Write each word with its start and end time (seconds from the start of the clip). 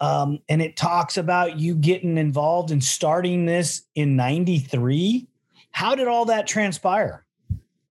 Um, 0.00 0.40
and 0.50 0.60
it 0.60 0.76
talks 0.76 1.16
about 1.16 1.58
you 1.58 1.76
getting 1.76 2.18
involved 2.18 2.70
and 2.70 2.84
starting 2.84 3.46
this 3.46 3.82
in 3.94 4.16
93. 4.16 5.26
How 5.70 5.94
did 5.94 6.08
all 6.08 6.26
that 6.26 6.46
transpire? 6.46 7.24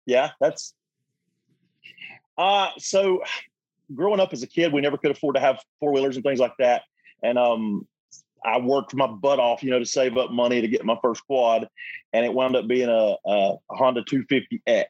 Yeah, 0.06 0.32
that's 0.40 0.76
uh 2.38 2.70
so 2.78 3.24
growing 3.96 4.20
up 4.20 4.32
as 4.32 4.44
a 4.44 4.48
kid, 4.48 4.74
we 4.74 4.82
never 4.82 4.98
could 4.98 5.12
afford 5.12 5.36
to 5.36 5.42
have 5.42 5.60
four 5.80 5.92
wheelers 5.92 6.16
and 6.18 6.24
things 6.24 6.40
like 6.40 6.54
that. 6.60 6.84
And 7.24 7.40
um 7.40 7.88
I 8.46 8.60
worked 8.60 8.94
my 8.94 9.08
butt 9.08 9.40
off, 9.40 9.64
you 9.64 9.72
know, 9.72 9.80
to 9.80 9.86
save 9.86 10.18
up 10.18 10.30
money 10.30 10.62
to 10.62 10.68
get 10.68 10.86
my 10.86 10.98
first 11.02 11.26
quad, 11.26 11.68
and 12.13 12.25
it 12.25 12.34
wound 12.34 12.56
up 12.56 12.68
being 12.68 12.90
a, 12.90 13.16
a 13.25 13.56
Honda 13.69 14.03
250X. 14.03 14.85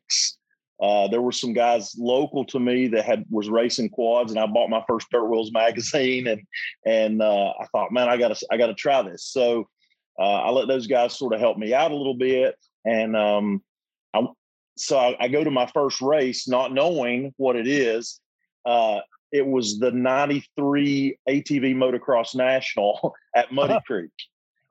Uh, 0.82 1.08
there 1.08 1.22
were 1.22 1.32
some 1.32 1.54
guys 1.54 1.96
local 1.98 2.44
to 2.44 2.60
me 2.60 2.88
that 2.90 3.06
had 3.06 3.24
was 3.30 3.50
racing 3.50 3.90
quads, 3.90 4.32
and 4.32 4.40
I 4.40 4.46
bought 4.46 4.70
my 4.70 4.84
first 4.88 5.10
Dirt 5.10 5.26
Wheels 5.26 5.52
magazine, 5.54 6.28
and 6.28 6.42
and 6.86 7.22
uh, 7.22 7.54
I 7.60 7.66
thought, 7.72 7.92
man, 7.92 8.10
I 8.10 8.18
gotta 8.18 8.36
I 8.52 8.58
gotta 8.58 8.74
try 8.74 9.02
this. 9.02 9.26
So 9.26 9.70
uh, 10.20 10.42
I 10.42 10.50
let 10.50 10.68
those 10.68 10.88
guys 10.88 11.18
sort 11.18 11.34
of 11.34 11.40
help 11.40 11.58
me 11.58 11.74
out 11.74 11.92
a 11.92 11.96
little 11.96 12.16
bit, 12.16 12.56
and 12.86 13.16
um, 13.16 13.64
I, 14.14 14.28
so 14.76 14.98
I, 14.98 15.16
I, 15.20 15.28
go 15.28 15.44
to 15.44 15.52
my 15.52 15.68
first 15.68 16.02
race 16.02 16.48
not 16.48 16.74
knowing 16.74 17.34
what 17.38 17.56
it 17.56 17.68
is. 17.68 18.20
Uh, 18.66 19.00
it 19.32 19.46
was 19.46 19.80
the 19.80 19.92
93 19.92 21.18
ATV 21.28 21.76
Motocross 21.76 22.36
National 22.36 23.14
at 23.36 23.52
Muddy 23.52 23.80
Creek. 23.86 24.12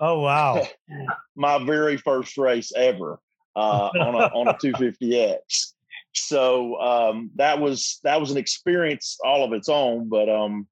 Oh, 0.02 0.18
wow. 0.18 0.66
My 1.36 1.64
very 1.64 1.96
first 1.96 2.36
race 2.36 2.72
ever 2.76 3.20
uh, 3.54 3.88
on, 4.00 4.14
a, 4.16 4.26
on 4.34 4.48
a 4.48 4.54
250X. 4.54 5.38
So 6.14 6.78
um, 6.78 7.30
that 7.36 7.58
was 7.58 7.98
that 8.04 8.20
was 8.20 8.30
an 8.30 8.36
experience 8.36 9.16
all 9.24 9.44
of 9.44 9.54
its 9.54 9.70
own, 9.70 10.10
but 10.10 10.28
um, 10.28 10.66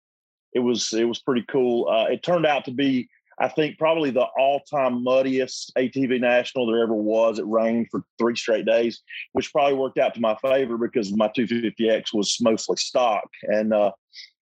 it 0.52 0.58
was 0.58 0.92
it 0.92 1.04
was 1.04 1.18
pretty 1.18 1.46
cool. 1.50 1.88
Uh, 1.88 2.12
it 2.12 2.22
turned 2.22 2.44
out 2.44 2.66
to 2.66 2.72
be 2.72 3.08
I 3.40 3.48
think 3.48 3.78
probably 3.78 4.10
the 4.10 4.26
all-time 4.38 5.02
muddiest 5.02 5.72
ATV 5.78 6.20
national 6.20 6.66
there 6.66 6.82
ever 6.82 6.94
was. 6.94 7.38
It 7.38 7.46
rained 7.46 7.86
for 7.90 8.04
three 8.18 8.36
straight 8.36 8.66
days, 8.66 9.00
which 9.32 9.50
probably 9.50 9.78
worked 9.78 9.96
out 9.96 10.12
to 10.12 10.20
my 10.20 10.36
favor 10.42 10.76
because 10.76 11.10
my 11.16 11.28
250X 11.28 12.12
was 12.12 12.36
mostly 12.42 12.76
stock, 12.76 13.24
and 13.44 13.72
uh, 13.72 13.92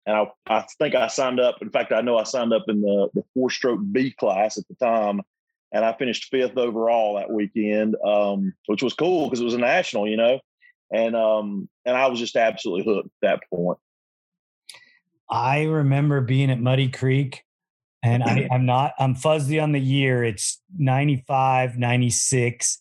and 0.05 0.15
I, 0.15 0.27
I 0.47 0.65
think 0.77 0.95
I 0.95 1.07
signed 1.07 1.39
up. 1.39 1.61
In 1.61 1.69
fact, 1.69 1.91
I 1.91 2.01
know 2.01 2.17
I 2.17 2.23
signed 2.23 2.53
up 2.53 2.65
in 2.67 2.81
the 2.81 3.09
the 3.13 3.23
four-stroke 3.33 3.79
B 3.91 4.11
class 4.11 4.57
at 4.57 4.67
the 4.67 4.75
time, 4.75 5.21
and 5.71 5.85
I 5.85 5.93
finished 5.93 6.29
fifth 6.29 6.57
overall 6.57 7.15
that 7.15 7.31
weekend, 7.31 7.95
um, 8.05 8.53
which 8.67 8.83
was 8.83 8.93
cool 8.93 9.25
because 9.25 9.41
it 9.41 9.45
was 9.45 9.53
a 9.53 9.59
national, 9.59 10.07
you 10.07 10.17
know, 10.17 10.39
and 10.91 11.15
um, 11.15 11.69
and 11.85 11.97
I 11.97 12.07
was 12.07 12.19
just 12.19 12.35
absolutely 12.35 12.85
hooked 12.85 13.07
at 13.07 13.11
that 13.21 13.39
point. 13.49 13.79
I 15.29 15.63
remember 15.63 16.21
being 16.21 16.51
at 16.51 16.59
Muddy 16.59 16.89
Creek 16.89 17.43
and 18.03 18.21
I, 18.23 18.47
I'm 18.51 18.65
not, 18.65 18.93
I'm 18.99 19.15
fuzzy 19.15 19.59
on 19.59 19.71
the 19.71 19.79
year. 19.79 20.23
It's 20.23 20.61
95, 20.77 21.77
96. 21.77 22.79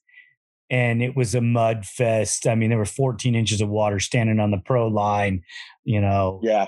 And 0.68 1.02
it 1.02 1.14
was 1.14 1.34
a 1.34 1.40
mud 1.40 1.84
fest. 1.86 2.46
I 2.46 2.54
mean, 2.54 2.70
there 2.70 2.78
were 2.78 2.84
14 2.84 3.34
inches 3.34 3.60
of 3.60 3.68
water 3.68 4.00
standing 4.00 4.40
on 4.40 4.50
the 4.50 4.58
pro 4.58 4.88
line, 4.88 5.42
you 5.84 6.00
know. 6.00 6.40
Yeah. 6.42 6.66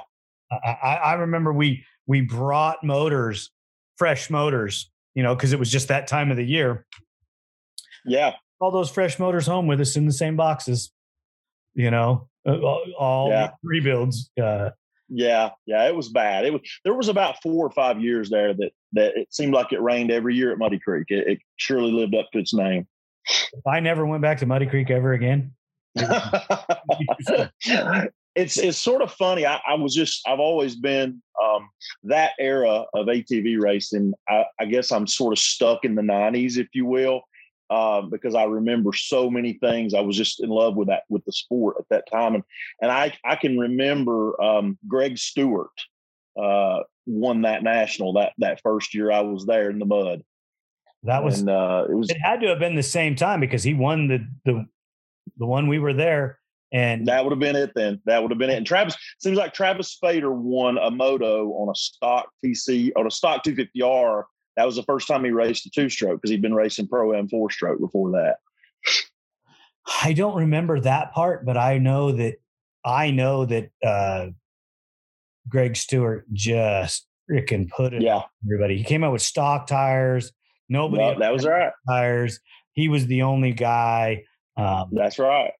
I, 0.50 1.00
I 1.02 1.12
remember 1.14 1.52
we 1.52 1.84
we 2.06 2.20
brought 2.20 2.82
motors, 2.84 3.50
fresh 3.96 4.30
motors, 4.30 4.90
you 5.14 5.22
know, 5.22 5.34
because 5.34 5.52
it 5.52 5.58
was 5.58 5.70
just 5.70 5.88
that 5.88 6.06
time 6.06 6.30
of 6.30 6.36
the 6.36 6.44
year. 6.44 6.86
Yeah. 8.04 8.34
All 8.60 8.70
those 8.70 8.90
fresh 8.90 9.18
motors 9.18 9.46
home 9.46 9.66
with 9.66 9.80
us 9.80 9.96
in 9.96 10.06
the 10.06 10.12
same 10.12 10.36
boxes, 10.36 10.92
you 11.74 11.90
know, 11.90 12.28
all 12.46 13.28
yeah. 13.30 13.50
rebuilds. 13.62 14.30
Uh, 14.40 14.70
yeah, 15.08 15.50
yeah, 15.66 15.86
it 15.86 15.94
was 15.94 16.08
bad. 16.08 16.44
It 16.46 16.52
was 16.52 16.62
there 16.82 16.94
was 16.94 17.08
about 17.08 17.36
four 17.42 17.66
or 17.66 17.70
five 17.70 18.00
years 18.00 18.30
there 18.30 18.54
that 18.54 18.70
that 18.92 19.16
it 19.16 19.32
seemed 19.32 19.52
like 19.52 19.72
it 19.72 19.82
rained 19.82 20.10
every 20.10 20.34
year 20.34 20.50
at 20.50 20.58
Muddy 20.58 20.78
Creek. 20.78 21.06
It, 21.08 21.26
it 21.28 21.38
surely 21.56 21.92
lived 21.92 22.14
up 22.14 22.30
to 22.32 22.38
its 22.38 22.54
name. 22.54 22.86
I 23.66 23.80
never 23.80 24.06
went 24.06 24.22
back 24.22 24.38
to 24.38 24.46
Muddy 24.46 24.66
Creek 24.66 24.90
ever 24.90 25.12
again. 25.12 25.52
it's 28.34 28.56
it's 28.56 28.78
sort 28.78 29.02
of 29.02 29.12
funny. 29.12 29.46
I, 29.46 29.60
I, 29.66 29.74
was 29.74 29.94
just 29.94 30.26
I've 30.26 30.40
always 30.40 30.76
been 30.76 31.22
um, 31.42 31.68
that 32.04 32.32
era 32.38 32.84
of 32.92 33.06
ATV 33.06 33.60
racing. 33.60 34.12
I, 34.28 34.44
I 34.58 34.64
guess 34.64 34.90
I'm 34.90 35.06
sort 35.06 35.32
of 35.32 35.38
stuck 35.38 35.84
in 35.84 35.94
the 35.94 36.02
'90s, 36.02 36.56
if 36.56 36.68
you 36.72 36.86
will 36.86 37.22
uh, 37.70 38.02
because 38.02 38.34
I 38.34 38.44
remember 38.44 38.92
so 38.92 39.30
many 39.30 39.54
things. 39.54 39.94
I 39.94 40.00
was 40.00 40.16
just 40.16 40.42
in 40.42 40.48
love 40.48 40.76
with 40.76 40.88
that 40.88 41.04
with 41.08 41.24
the 41.24 41.32
sport 41.32 41.76
at 41.78 41.88
that 41.90 42.04
time, 42.10 42.34
and 42.34 42.44
and 42.80 42.90
I 42.90 43.12
I 43.24 43.36
can 43.36 43.58
remember 43.58 44.40
um, 44.42 44.78
Greg 44.86 45.18
Stewart 45.18 45.70
uh, 46.40 46.80
won 47.06 47.42
that 47.42 47.62
national 47.62 48.14
that 48.14 48.32
that 48.38 48.60
first 48.62 48.94
year 48.94 49.10
I 49.10 49.20
was 49.20 49.46
there 49.46 49.70
in 49.70 49.78
the 49.78 49.86
mud. 49.86 50.22
That 51.04 51.24
was 51.24 51.40
and, 51.40 51.50
uh, 51.50 51.86
it 51.90 51.94
was 51.94 52.10
it 52.10 52.18
had 52.22 52.40
to 52.40 52.48
have 52.48 52.58
been 52.58 52.76
the 52.76 52.82
same 52.82 53.16
time 53.16 53.40
because 53.40 53.62
he 53.62 53.74
won 53.74 54.08
the 54.08 54.26
the 54.44 54.66
the 55.38 55.46
one 55.46 55.68
we 55.68 55.78
were 55.78 55.94
there. 55.94 56.38
And 56.74 57.06
that 57.06 57.24
would 57.24 57.30
have 57.30 57.38
been 57.38 57.56
it 57.56 57.70
then. 57.74 58.00
That 58.04 58.20
would 58.20 58.30
have 58.32 58.38
been 58.38 58.50
it. 58.50 58.56
And 58.56 58.66
Travis 58.66 58.96
seems 59.20 59.38
like 59.38 59.54
Travis 59.54 59.96
Spader 59.96 60.34
won 60.34 60.76
a 60.76 60.90
moto 60.90 61.50
on 61.52 61.70
a 61.70 61.74
stock 61.74 62.28
TC 62.44 62.90
on 62.96 63.06
a 63.06 63.10
stock 63.10 63.44
250R 63.44 64.24
that 64.56 64.66
was 64.66 64.76
the 64.76 64.82
first 64.84 65.08
time 65.08 65.24
he 65.24 65.30
raced 65.30 65.66
a 65.66 65.70
two 65.70 65.88
stroke 65.88 66.20
because 66.20 66.30
he'd 66.30 66.42
been 66.42 66.54
racing 66.54 66.86
pro 66.88 67.12
and 67.12 67.28
four 67.28 67.50
stroke 67.50 67.80
before 67.80 68.12
that. 68.12 68.36
I 70.02 70.12
don't 70.12 70.36
remember 70.36 70.80
that 70.80 71.12
part, 71.12 71.44
but 71.44 71.56
I 71.56 71.78
know 71.78 72.12
that 72.12 72.36
I 72.84 73.10
know 73.10 73.44
that 73.46 73.70
uh, 73.84 74.26
Greg 75.48 75.76
Stewart 75.76 76.26
just 76.32 77.06
freaking 77.30 77.68
put 77.70 77.94
it 77.94 78.02
Yeah. 78.02 78.22
everybody. 78.44 78.76
He 78.76 78.84
came 78.84 79.02
out 79.02 79.12
with 79.12 79.22
stock 79.22 79.66
tires. 79.66 80.32
Nobody 80.68 81.02
had 81.02 81.18
that 81.18 81.32
was 81.32 81.44
right. 81.44 81.72
tires. 81.88 82.40
He 82.72 82.88
was 82.88 83.06
the 83.06 83.22
only 83.22 83.52
guy. 83.52 84.24
Um, 84.56 84.90
That's 84.92 85.18
right. 85.18 85.52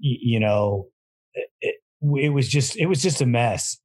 You 0.00 0.40
know, 0.40 0.88
it, 1.34 1.48
it, 1.60 1.74
it 2.02 2.28
was 2.30 2.48
just 2.48 2.76
it 2.76 2.86
was 2.86 3.02
just 3.02 3.20
a 3.20 3.26
mess. 3.26 3.78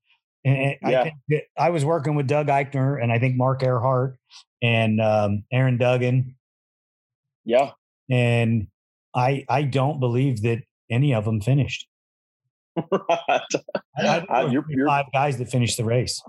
And 0.43 0.75
I 0.83 0.91
Yeah. 0.91 1.09
that 1.29 1.43
I 1.57 1.69
was 1.71 1.83
working 1.83 2.15
with 2.15 2.27
Doug 2.27 2.47
Eichner 2.47 3.01
and 3.01 3.11
I 3.11 3.19
think 3.19 3.35
Mark 3.35 3.63
Earhart 3.63 4.17
and 4.61 5.01
um, 5.01 5.43
Aaron 5.51 5.77
Duggan, 5.77 6.35
Yeah. 7.45 7.71
and 8.09 8.67
I 9.15 9.45
I 9.49 9.63
don't 9.63 9.99
believe 9.99 10.41
that 10.43 10.59
any 10.89 11.13
of 11.13 11.25
them 11.25 11.41
finished. 11.41 11.87
right. 12.77 12.91
I, 13.97 14.25
I 14.29 14.43
Uh, 14.43 14.49
you're- 14.51 14.65
you're- 14.69 14.87
five 14.87 15.05
guys 15.13 15.37
that 15.37 15.49
finished 15.49 15.77
the 15.77 15.85
race. 15.85 16.21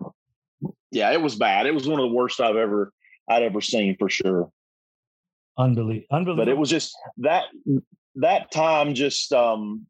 Yeah, 0.92 1.12
it 1.12 1.20
was 1.20 1.34
bad. 1.36 1.66
It 1.66 1.74
was 1.74 1.86
one 1.86 2.00
of 2.00 2.08
the 2.08 2.14
worst 2.14 2.40
I've 2.40 2.56
ever 2.56 2.92
I'd 3.28 3.42
ever 3.42 3.60
seen 3.60 3.96
for 3.98 4.08
sure. 4.08 4.50
Unbelievable. 5.58 6.06
Unbelievable. 6.10 6.44
But 6.44 6.48
it 6.48 6.56
was 6.56 6.70
just 6.70 6.96
that 7.18 7.44
that 8.16 8.50
time 8.50 8.94
just 8.94 9.32
um 9.32 9.86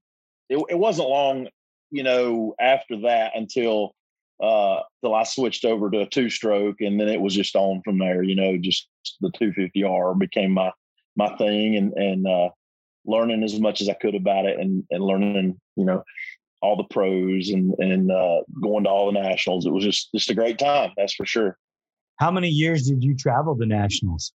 it, 0.49 0.63
it 0.69 0.79
wasn't 0.79 1.09
long, 1.09 1.49
you 1.91 2.03
know, 2.03 2.55
after 2.61 3.01
that 3.03 3.33
until 3.35 3.95
uh 4.43 4.81
till 5.03 5.15
I 5.15 5.25
switched 5.25 5.65
over 5.65 5.91
to 5.91 6.03
a 6.03 6.07
two 6.07 6.29
stroke 6.29 6.81
and 6.81 7.01
then 7.01 7.09
it 7.09 7.21
was 7.21 7.35
just 7.35 7.57
on 7.57 7.83
from 7.85 7.99
there, 7.99 8.23
you 8.23 8.35
know, 8.35 8.57
just 8.59 8.89
the 9.21 9.31
250R 9.31 10.19
became 10.19 10.53
my 10.53 10.73
my 11.17 11.35
thing 11.37 11.77
and 11.77 11.93
and 11.95 12.27
uh 12.27 12.51
learning 13.07 13.45
as 13.45 13.59
much 13.61 13.81
as 13.81 13.89
I 13.89 13.95
could 13.95 14.15
about 14.15 14.47
it 14.47 14.59
and 14.59 14.85
and 14.91 15.03
learning, 15.03 15.59
you 15.77 15.85
know, 15.85 16.03
all 16.61 16.77
the 16.77 16.85
pros 16.85 17.51
and 17.51 17.75
and 17.79 18.11
uh 18.11 18.43
going 18.61 18.85
to 18.85 18.91
all 18.91 19.13
the 19.13 19.21
nationals. 19.21 19.67
It 19.67 19.73
was 19.73 19.85
just 19.85 20.11
just 20.13 20.31
a 20.31 20.35
great 20.35 20.59
time, 20.59 20.91
that's 20.97 21.15
for 21.15 21.27
sure. 21.27 21.57
How 22.19 22.31
many 22.31 22.49
years 22.49 22.89
did 22.89 23.05
you 23.05 23.15
travel 23.15 23.55
the 23.55 23.67
nationals? 23.67 24.33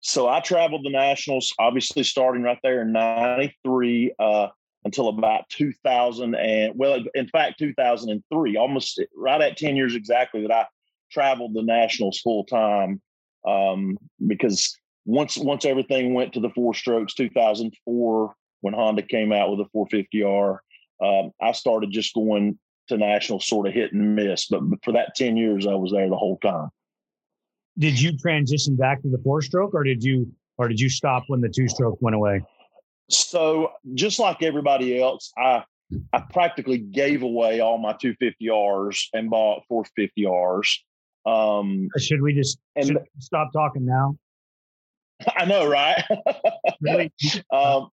So 0.00 0.28
I 0.28 0.40
traveled 0.40 0.84
the 0.84 0.90
nationals, 0.90 1.52
obviously 1.58 2.02
starting 2.02 2.42
right 2.42 2.58
there 2.62 2.82
in 2.82 2.92
'93 2.92 4.14
uh, 4.18 4.48
until 4.84 5.08
about 5.08 5.48
2000 5.50 6.34
and 6.34 6.72
well, 6.74 7.02
in 7.14 7.28
fact, 7.28 7.58
2003, 7.58 8.56
almost 8.56 9.00
right 9.14 9.40
at 9.40 9.56
10 9.56 9.76
years 9.76 9.94
exactly 9.94 10.42
that 10.42 10.52
I 10.52 10.66
traveled 11.12 11.54
the 11.54 11.62
nationals 11.62 12.20
full 12.20 12.44
time. 12.44 13.00
Um, 13.46 13.98
because 14.26 14.76
once 15.04 15.36
once 15.36 15.64
everything 15.64 16.14
went 16.14 16.32
to 16.34 16.40
the 16.40 16.50
four 16.50 16.74
strokes, 16.74 17.14
2004 17.14 18.34
when 18.62 18.74
Honda 18.74 19.02
came 19.02 19.32
out 19.32 19.50
with 19.50 19.58
the 19.58 19.78
450R, 19.78 20.58
um, 21.02 21.32
I 21.40 21.52
started 21.52 21.90
just 21.90 22.14
going 22.14 22.58
to 22.88 22.96
nationals, 22.96 23.46
sort 23.46 23.66
of 23.66 23.72
hit 23.72 23.92
and 23.92 24.14
miss. 24.14 24.46
But 24.46 24.62
for 24.84 24.92
that 24.92 25.14
10 25.14 25.36
years, 25.36 25.66
I 25.66 25.74
was 25.74 25.92
there 25.92 26.08
the 26.08 26.16
whole 26.16 26.38
time. 26.38 26.68
Did 27.78 28.00
you 28.00 28.16
transition 28.16 28.76
back 28.76 29.02
to 29.02 29.08
the 29.08 29.18
four 29.18 29.42
stroke, 29.42 29.74
or 29.74 29.84
did 29.84 30.02
you 30.02 30.30
or 30.58 30.68
did 30.68 30.80
you 30.80 30.88
stop 30.88 31.24
when 31.28 31.40
the 31.40 31.48
two 31.48 31.68
stroke 31.68 31.98
went 32.00 32.16
away? 32.16 32.42
So 33.08 33.72
just 33.94 34.18
like 34.18 34.42
everybody 34.42 35.00
else, 35.00 35.32
I 35.36 35.64
I 36.12 36.20
practically 36.32 36.78
gave 36.78 37.22
away 37.22 37.60
all 37.60 37.78
my 37.78 37.94
250Rs 37.94 39.06
and 39.12 39.30
bought 39.30 39.62
450Rs. 39.70 40.68
Um, 41.26 41.88
Should 41.98 42.22
we 42.22 42.34
just 42.34 42.58
and 42.76 42.86
should 42.86 42.96
we 42.96 43.02
stop 43.18 43.52
talking 43.52 43.84
now? 43.84 44.16
I 45.36 45.44
know, 45.44 45.68
right? 45.68 46.02
Really, 46.80 47.12
um, 47.52 47.88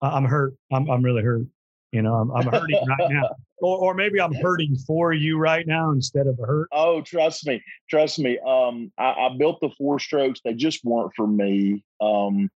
I'm 0.00 0.24
hurt. 0.24 0.54
I'm 0.72 0.90
I'm 0.90 1.02
really 1.02 1.22
hurt. 1.22 1.46
You 1.92 2.02
know, 2.02 2.14
I'm 2.14 2.30
I'm 2.30 2.46
hurting 2.46 2.86
right 2.86 3.10
now, 3.10 3.28
or 3.62 3.78
or 3.78 3.94
maybe 3.94 4.20
I'm 4.20 4.34
hurting 4.34 4.76
for 4.86 5.12
you 5.12 5.38
right 5.38 5.66
now 5.66 5.90
instead 5.92 6.26
of 6.26 6.38
a 6.38 6.46
hurt. 6.46 6.68
oh, 6.72 7.00
trust 7.00 7.46
me, 7.46 7.62
trust 7.88 8.18
me. 8.18 8.38
Um, 8.46 8.92
I, 8.98 9.12
I 9.12 9.36
built 9.38 9.60
the 9.60 9.70
four 9.78 9.98
strokes; 9.98 10.40
they 10.44 10.54
just 10.54 10.84
weren't 10.84 11.12
for 11.16 11.26
me. 11.26 11.84
Um, 12.00 12.50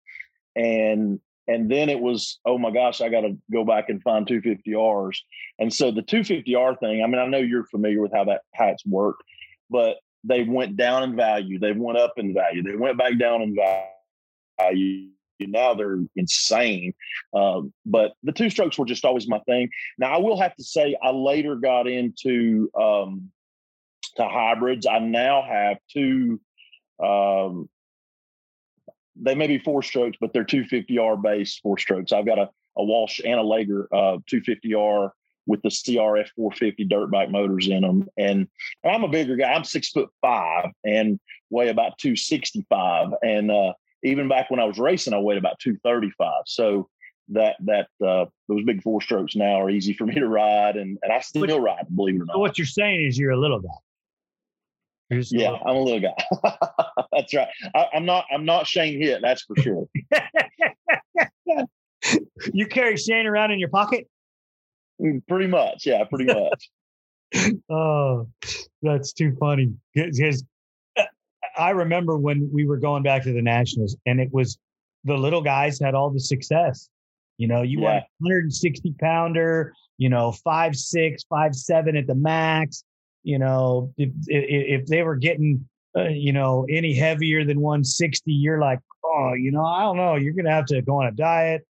and 0.56 1.20
and 1.48 1.70
then 1.70 1.90
it 1.90 2.00
was, 2.00 2.40
oh 2.46 2.58
my 2.58 2.72
gosh, 2.72 3.02
I 3.02 3.10
got 3.10 3.22
to 3.22 3.38
go 3.52 3.64
back 3.64 3.90
and 3.90 4.02
find 4.02 4.26
250Rs. 4.26 5.18
And 5.60 5.72
so 5.72 5.92
the 5.92 6.02
250R 6.02 6.80
thing, 6.80 7.04
I 7.04 7.08
mean, 7.08 7.20
I 7.20 7.28
know 7.28 7.38
you're 7.38 7.66
familiar 7.66 8.02
with 8.02 8.12
how 8.14 8.24
that 8.26 8.42
how 8.54 8.68
it's 8.68 8.86
worked, 8.86 9.24
but 9.70 9.98
they 10.24 10.44
went 10.44 10.76
down 10.76 11.04
in 11.04 11.16
value, 11.16 11.60
they 11.60 11.72
went 11.72 12.00
up 12.00 12.14
in 12.18 12.34
value, 12.34 12.64
they 12.64 12.76
went 12.76 12.98
back 12.98 13.18
down 13.20 13.42
in 13.42 13.56
value. 13.56 15.10
Now 15.40 15.74
they're 15.74 16.00
insane. 16.16 16.94
Um, 17.34 17.74
but 17.86 18.14
the 18.24 18.32
two 18.32 18.50
strokes 18.50 18.78
were 18.78 18.86
just 18.86 19.06
always 19.06 19.28
my 19.28 19.40
thing. 19.40 19.70
Now 19.98 20.14
I 20.14 20.18
will 20.18 20.40
have 20.40 20.56
to 20.56 20.64
say 20.64 20.96
I 21.02 21.12
later 21.12 21.56
got 21.56 21.88
into 21.88 22.70
um, 22.80 23.32
to 24.18 24.28
hybrids. 24.28 24.86
I 24.86 25.00
now 25.00 25.44
have 25.44 25.78
two. 25.92 26.40
Um, 27.04 27.70
they 29.16 29.36
may 29.36 29.48
be 29.48 29.60
four 29.60 29.82
strokes, 29.82 30.18
but 30.20 30.34
they're 30.34 30.44
250R 30.44 31.22
base 31.22 31.58
four 31.60 31.78
strokes. 31.78 32.12
I've 32.12 32.26
got 32.26 32.40
a, 32.40 32.50
a 32.78 32.84
Walsh 32.84 33.22
and 33.24 33.40
a 33.40 33.44
Laeger 33.44 33.86
uh, 33.92 34.18
250R 34.30 35.12
with 35.48 35.62
the 35.62 35.70
CRF 35.70 36.30
450 36.36 36.86
dirt 36.86 37.12
bike 37.12 37.30
motors 37.30 37.68
in 37.68 37.82
them. 37.82 38.08
And, 38.18 38.48
and 38.84 38.96
I'm 38.96 39.04
a 39.04 39.08
bigger 39.08 39.36
guy. 39.36 39.54
I'm 39.54 39.64
six 39.64 39.90
foot 39.90 40.10
five 40.22 40.70
and 40.84 41.20
weigh 41.50 41.70
about 41.70 41.98
265. 42.00 43.10
And 43.22 43.52
uh, 43.52 43.74
even 44.06 44.28
back 44.30 44.50
when 44.52 44.60
I 44.60 44.66
was 44.66 44.78
racing, 44.80 45.14
I 45.14 45.20
weighed 45.20 45.38
about 45.38 45.60
235. 45.60 46.32
So 46.46 46.88
that 47.30 47.56
that 47.66 47.88
uh, 48.06 48.26
those 48.48 48.64
big 48.66 48.82
four 48.84 49.02
strokes 49.02 49.36
now 49.36 49.60
are 49.62 49.70
easy 49.70 49.94
for 49.98 50.06
me 50.06 50.16
to 50.16 50.28
ride, 50.28 50.76
and, 50.78 50.98
and 51.02 51.12
I 51.12 51.20
still 51.22 51.60
ride, 51.60 51.86
believe 51.96 52.16
it 52.16 52.22
or 52.22 52.26
So 52.28 52.34
not. 52.34 52.40
what 52.40 52.58
you're 52.58 52.68
saying 52.68 53.06
is 53.08 53.18
you're 53.18 53.32
a 53.32 53.40
little 53.40 53.60
guy. 53.60 53.70
You're 55.10 55.20
just 55.22 55.34
a 55.34 55.38
Yeah, 55.38 55.52
little- 55.52 55.68
I'm 55.68 55.76
a 55.76 55.82
little 55.82 56.00
guy. 56.02 56.16
that's 57.12 57.34
right. 57.34 57.48
I, 57.76 57.86
I'm 57.94 58.06
not. 58.06 58.26
I'm 58.34 58.46
not 58.46 58.66
Shane 58.68 59.02
Hitt. 59.02 59.22
That's 59.22 59.44
for 59.44 59.56
sure. 59.62 59.88
you 62.54 62.66
carry 62.68 62.98
Shane 62.98 63.26
around 63.26 63.52
in 63.52 63.60
your 63.60 63.70
pocket. 63.70 64.08
Mm, 65.02 65.22
pretty 65.28 65.48
much. 65.48 65.86
Yeah, 65.86 66.04
pretty 66.06 66.26
much. 66.26 66.70
Oh, 67.70 68.28
that's 68.82 69.14
too 69.14 69.36
funny. 69.40 69.74
I 71.58 71.72
remember 71.72 72.18
when 72.18 72.50
we 72.52 72.66
were 72.66 72.78
going 72.78 73.04
back 73.04 73.24
to 73.24 73.34
the 73.34 73.42
nationals, 73.42 73.96
and 74.06 74.20
it 74.20 74.30
was 74.32 74.58
the 75.04 75.16
little 75.16 75.42
guys 75.42 75.80
had 75.80 75.96
all 75.96 76.10
the 76.10 76.20
success. 76.20 76.90
You 77.38 77.48
know, 77.48 77.62
you 77.62 77.82
want 77.82 77.98
a 77.98 78.08
160 78.20 78.96
pounder, 79.00 79.74
you 79.98 80.10
know, 80.10 80.32
five 80.32 80.76
six, 80.76 81.24
five 81.24 81.54
seven 81.56 81.98
at 81.98 82.08
the 82.08 82.16
max. 82.16 82.84
You 83.24 83.40
know, 83.40 83.94
if 83.98 84.10
if, 84.28 84.82
if 84.82 84.88
they 84.88 85.04
were 85.04 85.16
getting, 85.16 85.68
uh, 85.98 86.04
you 86.04 86.32
know, 86.32 86.66
any 86.70 86.94
heavier 86.94 87.44
than 87.44 87.60
160, 87.60 88.32
you're 88.32 88.60
like, 88.60 88.80
oh, 89.04 89.34
you 89.34 89.52
know, 89.52 89.66
I 89.66 89.82
don't 89.82 89.98
know. 89.98 90.16
You're 90.16 90.34
gonna 90.34 90.52
have 90.52 90.66
to 90.68 90.82
go 90.82 91.02
on 91.02 91.08
a 91.08 91.12
diet. 91.12 91.66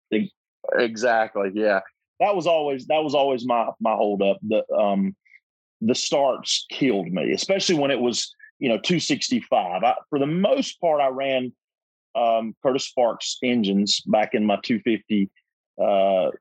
exactly. 0.74 1.52
Yeah, 1.54 1.80
that 2.20 2.36
was 2.36 2.46
always 2.46 2.86
that 2.88 3.04
was 3.04 3.16
always 3.16 3.46
my 3.46 3.70
my 3.80 3.94
holdup. 3.94 4.38
The 4.48 4.64
um 4.74 5.16
the 5.82 5.96
starts 5.96 6.66
killed 6.70 7.08
me, 7.08 7.32
especially 7.32 7.76
when 7.76 7.92
it 7.92 8.00
was 8.00 8.34
you 8.64 8.70
know 8.70 8.78
265. 8.78 9.84
I, 9.84 9.96
for 10.10 10.20
the 10.20 10.26
most 10.26 10.80
part, 10.80 11.02
I 11.02 11.10
ran 11.10 11.52
um, 12.16 12.56
Curtis 12.64 12.88
Sparks 12.88 13.38
engines 13.44 14.00
back 14.06 14.34
in 14.34 14.46
my 14.46 14.58
250. 14.64 15.30
Uh, 15.78 16.32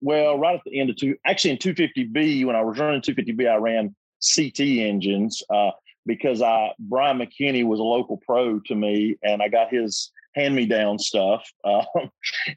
well, 0.00 0.38
right 0.38 0.54
at 0.54 0.62
the 0.64 0.78
end 0.78 0.90
of 0.90 0.96
two, 0.96 1.16
actually 1.26 1.50
in 1.50 1.56
250B, 1.56 2.46
when 2.46 2.54
I 2.54 2.62
was 2.62 2.78
running 2.78 3.00
250B, 3.00 3.50
I 3.50 3.56
ran 3.56 3.92
CT 4.36 4.60
engines 4.60 5.42
uh, 5.52 5.72
because 6.06 6.42
I 6.42 6.70
Brian 6.78 7.18
McKinney 7.18 7.66
was 7.66 7.80
a 7.80 7.82
local 7.82 8.18
pro 8.24 8.60
to 8.60 8.74
me, 8.76 9.16
and 9.24 9.42
I 9.42 9.48
got 9.48 9.72
his 9.72 10.12
hand 10.36 10.54
me 10.54 10.66
down 10.66 11.00
stuff. 11.00 11.44
Um, 11.64 12.10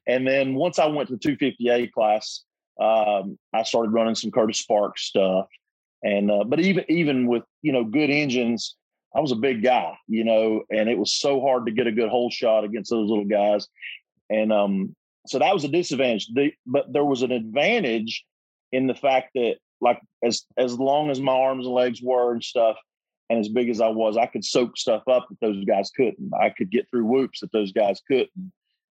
and 0.05 0.27
then 0.27 0.53
once 0.53 0.77
I 0.77 0.85
went 0.85 1.09
to 1.09 1.17
the 1.17 1.37
250A 1.37 1.91
class, 1.91 2.43
um, 2.79 3.39
I 3.51 3.63
started 3.63 3.93
running 3.93 4.13
some 4.13 4.29
Curtis 4.29 4.59
Sparks 4.59 5.05
stuff. 5.05 5.47
And 6.03 6.29
uh, 6.29 6.43
but 6.43 6.59
even 6.59 6.85
even 6.87 7.25
with 7.25 7.43
you 7.63 7.71
know 7.71 7.83
good 7.83 8.11
engines, 8.11 8.75
I 9.15 9.19
was 9.19 9.31
a 9.31 9.37
big 9.37 9.63
guy, 9.63 9.97
you 10.07 10.23
know, 10.23 10.63
and 10.69 10.89
it 10.89 10.97
was 10.97 11.13
so 11.13 11.41
hard 11.41 11.65
to 11.65 11.71
get 11.71 11.87
a 11.87 11.91
good 11.91 12.09
hole 12.09 12.29
shot 12.29 12.63
against 12.63 12.89
those 12.89 13.09
little 13.09 13.25
guys. 13.25 13.67
And 14.29 14.51
um, 14.51 14.95
so 15.25 15.39
that 15.39 15.53
was 15.53 15.63
a 15.63 15.69
disadvantage. 15.69 16.27
The, 16.33 16.53
but 16.65 16.91
there 16.91 17.05
was 17.05 17.21
an 17.21 17.31
advantage 17.31 18.25
in 18.71 18.87
the 18.87 18.95
fact 18.95 19.31
that 19.35 19.57
like 19.79 20.01
as 20.23 20.45
as 20.57 20.77
long 20.77 21.09
as 21.09 21.19
my 21.19 21.31
arms 21.31 21.65
and 21.65 21.75
legs 21.75 22.01
were 22.01 22.33
and 22.33 22.43
stuff, 22.43 22.77
and 23.29 23.39
as 23.39 23.49
big 23.49 23.69
as 23.69 23.81
I 23.81 23.87
was, 23.87 24.17
I 24.17 24.25
could 24.25 24.43
soak 24.43 24.77
stuff 24.77 25.03
up 25.07 25.27
that 25.29 25.39
those 25.39 25.63
guys 25.65 25.91
couldn't. 25.95 26.31
I 26.39 26.49
could 26.49 26.71
get 26.71 26.89
through 26.89 27.05
whoops 27.05 27.41
that 27.41 27.51
those 27.51 27.71
guys 27.71 28.01
couldn't. 28.07 28.51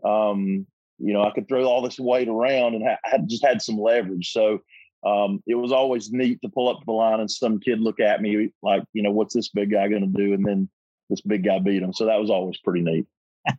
Um, 0.04 0.66
you 0.98 1.14
know, 1.14 1.24
I 1.24 1.32
could 1.32 1.48
throw 1.48 1.64
all 1.66 1.82
this 1.82 2.00
weight 2.00 2.28
around 2.28 2.76
and 2.76 2.84
ha- 2.88 2.98
had 3.04 3.28
just 3.28 3.46
had 3.46 3.62
some 3.62 3.80
leverage. 3.80 4.32
So 4.32 4.60
um, 5.06 5.42
it 5.48 5.56
was 5.56 5.72
always 5.72 6.12
neat 6.12 6.42
to 6.42 6.50
pull 6.50 6.70
up 6.70 6.80
to 6.80 6.86
the 6.86 6.92
line 6.92 7.20
and 7.20 7.32
some 7.32 7.60
kid 7.60 7.80
look 7.80 8.00
at 8.00 8.22
me 8.22 8.52
like, 8.62 8.84
you 8.94 9.02
know, 9.02 9.12
what's 9.12 9.34
this 9.34 9.50
big 9.50 9.72
guy 9.72 9.88
going 9.88 10.02
to 10.02 10.08
do? 10.08 10.34
And 10.34 10.46
then 10.46 10.70
this 11.10 11.22
big 11.22 11.46
guy 11.46 11.60
beat 11.60 11.82
him. 11.82 11.94
So 11.94 12.06
that 12.06 12.20
was 12.20 12.30
always 12.30 12.58
pretty 12.58 12.82
neat. 12.82 13.06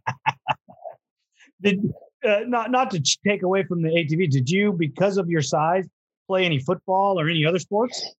Did 1.62 1.92
uh, 2.26 2.40
not 2.46 2.70
not 2.70 2.90
to 2.90 3.02
take 3.26 3.42
away 3.42 3.64
from 3.64 3.82
the 3.82 3.88
ATV? 3.88 4.30
Did 4.30 4.48
you, 4.48 4.72
because 4.72 5.18
of 5.18 5.28
your 5.28 5.42
size, 5.42 5.86
play 6.26 6.44
any 6.44 6.58
football 6.58 7.20
or 7.20 7.28
any 7.28 7.44
other 7.44 7.58
sports? 7.58 8.14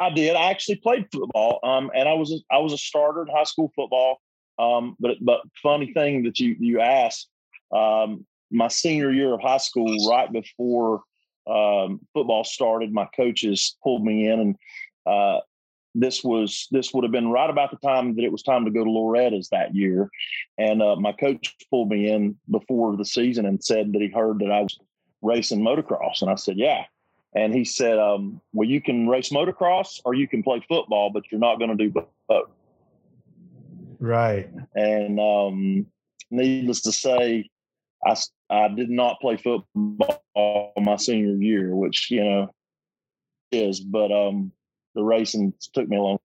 I 0.00 0.10
did. 0.10 0.34
I 0.34 0.50
actually 0.50 0.76
played 0.76 1.06
football, 1.12 1.60
um, 1.62 1.90
and 1.94 2.08
I 2.08 2.14
was 2.14 2.32
a, 2.32 2.54
I 2.54 2.58
was 2.58 2.72
a 2.72 2.78
starter 2.78 3.22
in 3.22 3.28
high 3.28 3.44
school 3.44 3.72
football. 3.76 4.20
Um, 4.58 4.96
but 4.98 5.16
but 5.22 5.40
funny 5.62 5.92
thing 5.92 6.24
that 6.24 6.38
you 6.38 6.56
you 6.58 6.80
asked, 6.80 7.28
um, 7.74 8.26
my 8.50 8.68
senior 8.68 9.10
year 9.10 9.32
of 9.32 9.40
high 9.40 9.58
school, 9.58 10.08
right 10.08 10.30
before 10.30 11.02
um, 11.46 12.00
football 12.12 12.44
started, 12.44 12.92
my 12.92 13.08
coaches 13.16 13.76
pulled 13.82 14.04
me 14.04 14.28
in, 14.28 14.40
and 14.40 14.56
uh, 15.06 15.40
this 15.94 16.24
was 16.24 16.68
this 16.70 16.92
would 16.94 17.04
have 17.04 17.12
been 17.12 17.30
right 17.30 17.50
about 17.50 17.70
the 17.70 17.86
time 17.86 18.14
that 18.16 18.24
it 18.24 18.32
was 18.32 18.42
time 18.42 18.64
to 18.64 18.70
go 18.70 18.84
to 18.84 18.90
Loretta's 18.90 19.48
that 19.50 19.74
year, 19.74 20.10
and 20.58 20.82
uh, 20.82 20.96
my 20.96 21.12
coach 21.12 21.54
pulled 21.70 21.90
me 21.90 22.10
in 22.10 22.36
before 22.50 22.96
the 22.96 23.04
season 23.04 23.46
and 23.46 23.62
said 23.62 23.92
that 23.92 24.02
he 24.02 24.08
heard 24.08 24.38
that 24.38 24.50
I 24.50 24.62
was 24.62 24.78
racing 25.20 25.60
motocross, 25.60 26.22
and 26.22 26.30
I 26.30 26.36
said, 26.36 26.56
"Yeah." 26.56 26.84
And 27.34 27.54
he 27.54 27.64
said, 27.64 27.98
um, 27.98 28.40
"Well, 28.52 28.68
you 28.68 28.80
can 28.80 29.08
race 29.08 29.30
motocross 29.30 30.00
or 30.04 30.14
you 30.14 30.28
can 30.28 30.42
play 30.42 30.64
football, 30.68 31.10
but 31.10 31.24
you're 31.30 31.40
not 31.40 31.58
going 31.58 31.76
to 31.76 31.88
do 31.88 31.90
both." 32.28 32.50
Right. 34.02 34.50
And 34.74 35.20
um, 35.20 35.86
needless 36.32 36.80
to 36.82 36.92
say, 36.92 37.48
I 38.04 38.14
I 38.52 38.68
did 38.68 38.90
not 38.90 39.18
play 39.20 39.38
football 39.38 40.72
my 40.78 40.96
senior 40.96 41.36
year, 41.36 41.74
which 41.74 42.10
you 42.10 42.22
know 42.22 42.54
is, 43.50 43.80
but 43.80 44.12
um, 44.12 44.52
the 44.94 45.02
racing 45.02 45.54
took 45.72 45.88
me 45.88 45.96
along. 45.96 46.18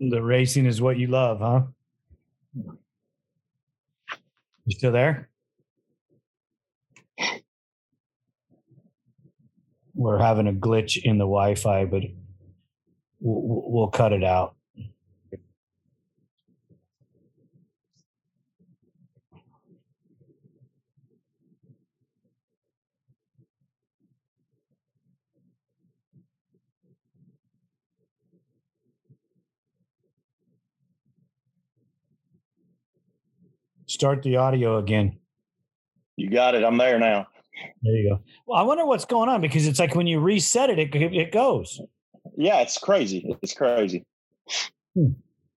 The 0.00 0.22
racing 0.22 0.64
is 0.64 0.80
what 0.80 0.96
you 0.96 1.08
love, 1.08 1.40
huh? 1.40 1.62
You 4.64 4.70
still 4.70 4.92
there? 4.92 5.28
We're 9.94 10.18
having 10.18 10.48
a 10.48 10.52
glitch 10.52 11.00
in 11.02 11.18
the 11.18 11.24
Wi-Fi, 11.24 11.84
but 11.84 12.04
we'll, 13.20 13.70
we'll 13.70 13.88
cut 13.88 14.14
it 14.14 14.24
out. 14.24 14.53
Start 33.94 34.24
the 34.24 34.38
audio 34.38 34.78
again. 34.78 35.20
You 36.16 36.28
got 36.28 36.56
it. 36.56 36.64
I'm 36.64 36.76
there 36.76 36.98
now. 36.98 37.28
There 37.80 37.94
you 37.94 38.10
go. 38.10 38.20
Well, 38.44 38.58
I 38.58 38.64
wonder 38.64 38.84
what's 38.84 39.04
going 39.04 39.28
on 39.28 39.40
because 39.40 39.68
it's 39.68 39.78
like 39.78 39.94
when 39.94 40.08
you 40.08 40.18
reset 40.18 40.68
it, 40.68 40.80
it, 40.80 40.92
it 40.96 41.30
goes. 41.30 41.80
Yeah, 42.36 42.60
it's 42.60 42.76
crazy. 42.76 43.36
It's 43.40 43.54
crazy. 43.54 44.04
Hmm. 44.96 45.12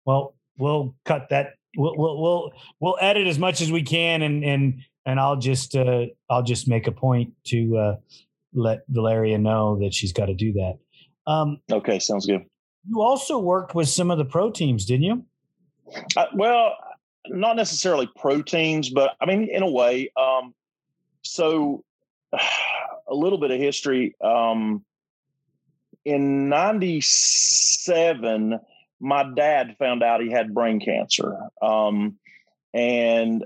Well, 0.04 0.34
we'll 0.58 0.96
cut 1.04 1.28
that. 1.30 1.50
We'll, 1.76 1.96
we'll 1.96 2.20
we'll 2.20 2.52
we'll 2.80 2.98
edit 3.00 3.28
as 3.28 3.38
much 3.38 3.60
as 3.60 3.70
we 3.70 3.84
can, 3.84 4.22
and 4.22 4.44
and 4.44 4.80
and 5.06 5.20
I'll 5.20 5.36
just 5.36 5.76
uh, 5.76 6.06
I'll 6.28 6.42
just 6.42 6.66
make 6.66 6.88
a 6.88 6.92
point 6.92 7.32
to 7.44 7.76
uh, 7.76 7.96
let 8.52 8.80
Valeria 8.88 9.38
know 9.38 9.78
that 9.78 9.94
she's 9.94 10.12
got 10.12 10.26
to 10.26 10.34
do 10.34 10.54
that. 10.54 10.78
Um, 11.28 11.60
okay, 11.70 12.00
sounds 12.00 12.26
good. 12.26 12.44
You 12.88 13.00
also 13.00 13.38
worked 13.38 13.76
with 13.76 13.88
some 13.88 14.10
of 14.10 14.18
the 14.18 14.24
pro 14.24 14.50
teams, 14.50 14.86
didn't 14.86 15.04
you? 15.04 15.24
Uh, 16.16 16.26
well, 16.34 16.74
not 17.28 17.56
necessarily 17.56 18.08
proteins, 18.16 18.90
but 18.90 19.16
I 19.20 19.26
mean, 19.26 19.48
in 19.50 19.62
a 19.62 19.70
way. 19.70 20.10
Um, 20.16 20.54
so 21.22 21.84
a 22.32 23.14
little 23.14 23.38
bit 23.38 23.50
of 23.50 23.60
history. 23.60 24.14
Um, 24.20 24.84
in 26.04 26.48
97, 26.48 28.58
my 29.00 29.30
dad 29.34 29.76
found 29.78 30.02
out 30.02 30.20
he 30.20 30.30
had 30.30 30.54
brain 30.54 30.80
cancer. 30.80 31.36
Um, 31.62 32.16
and 32.72 33.44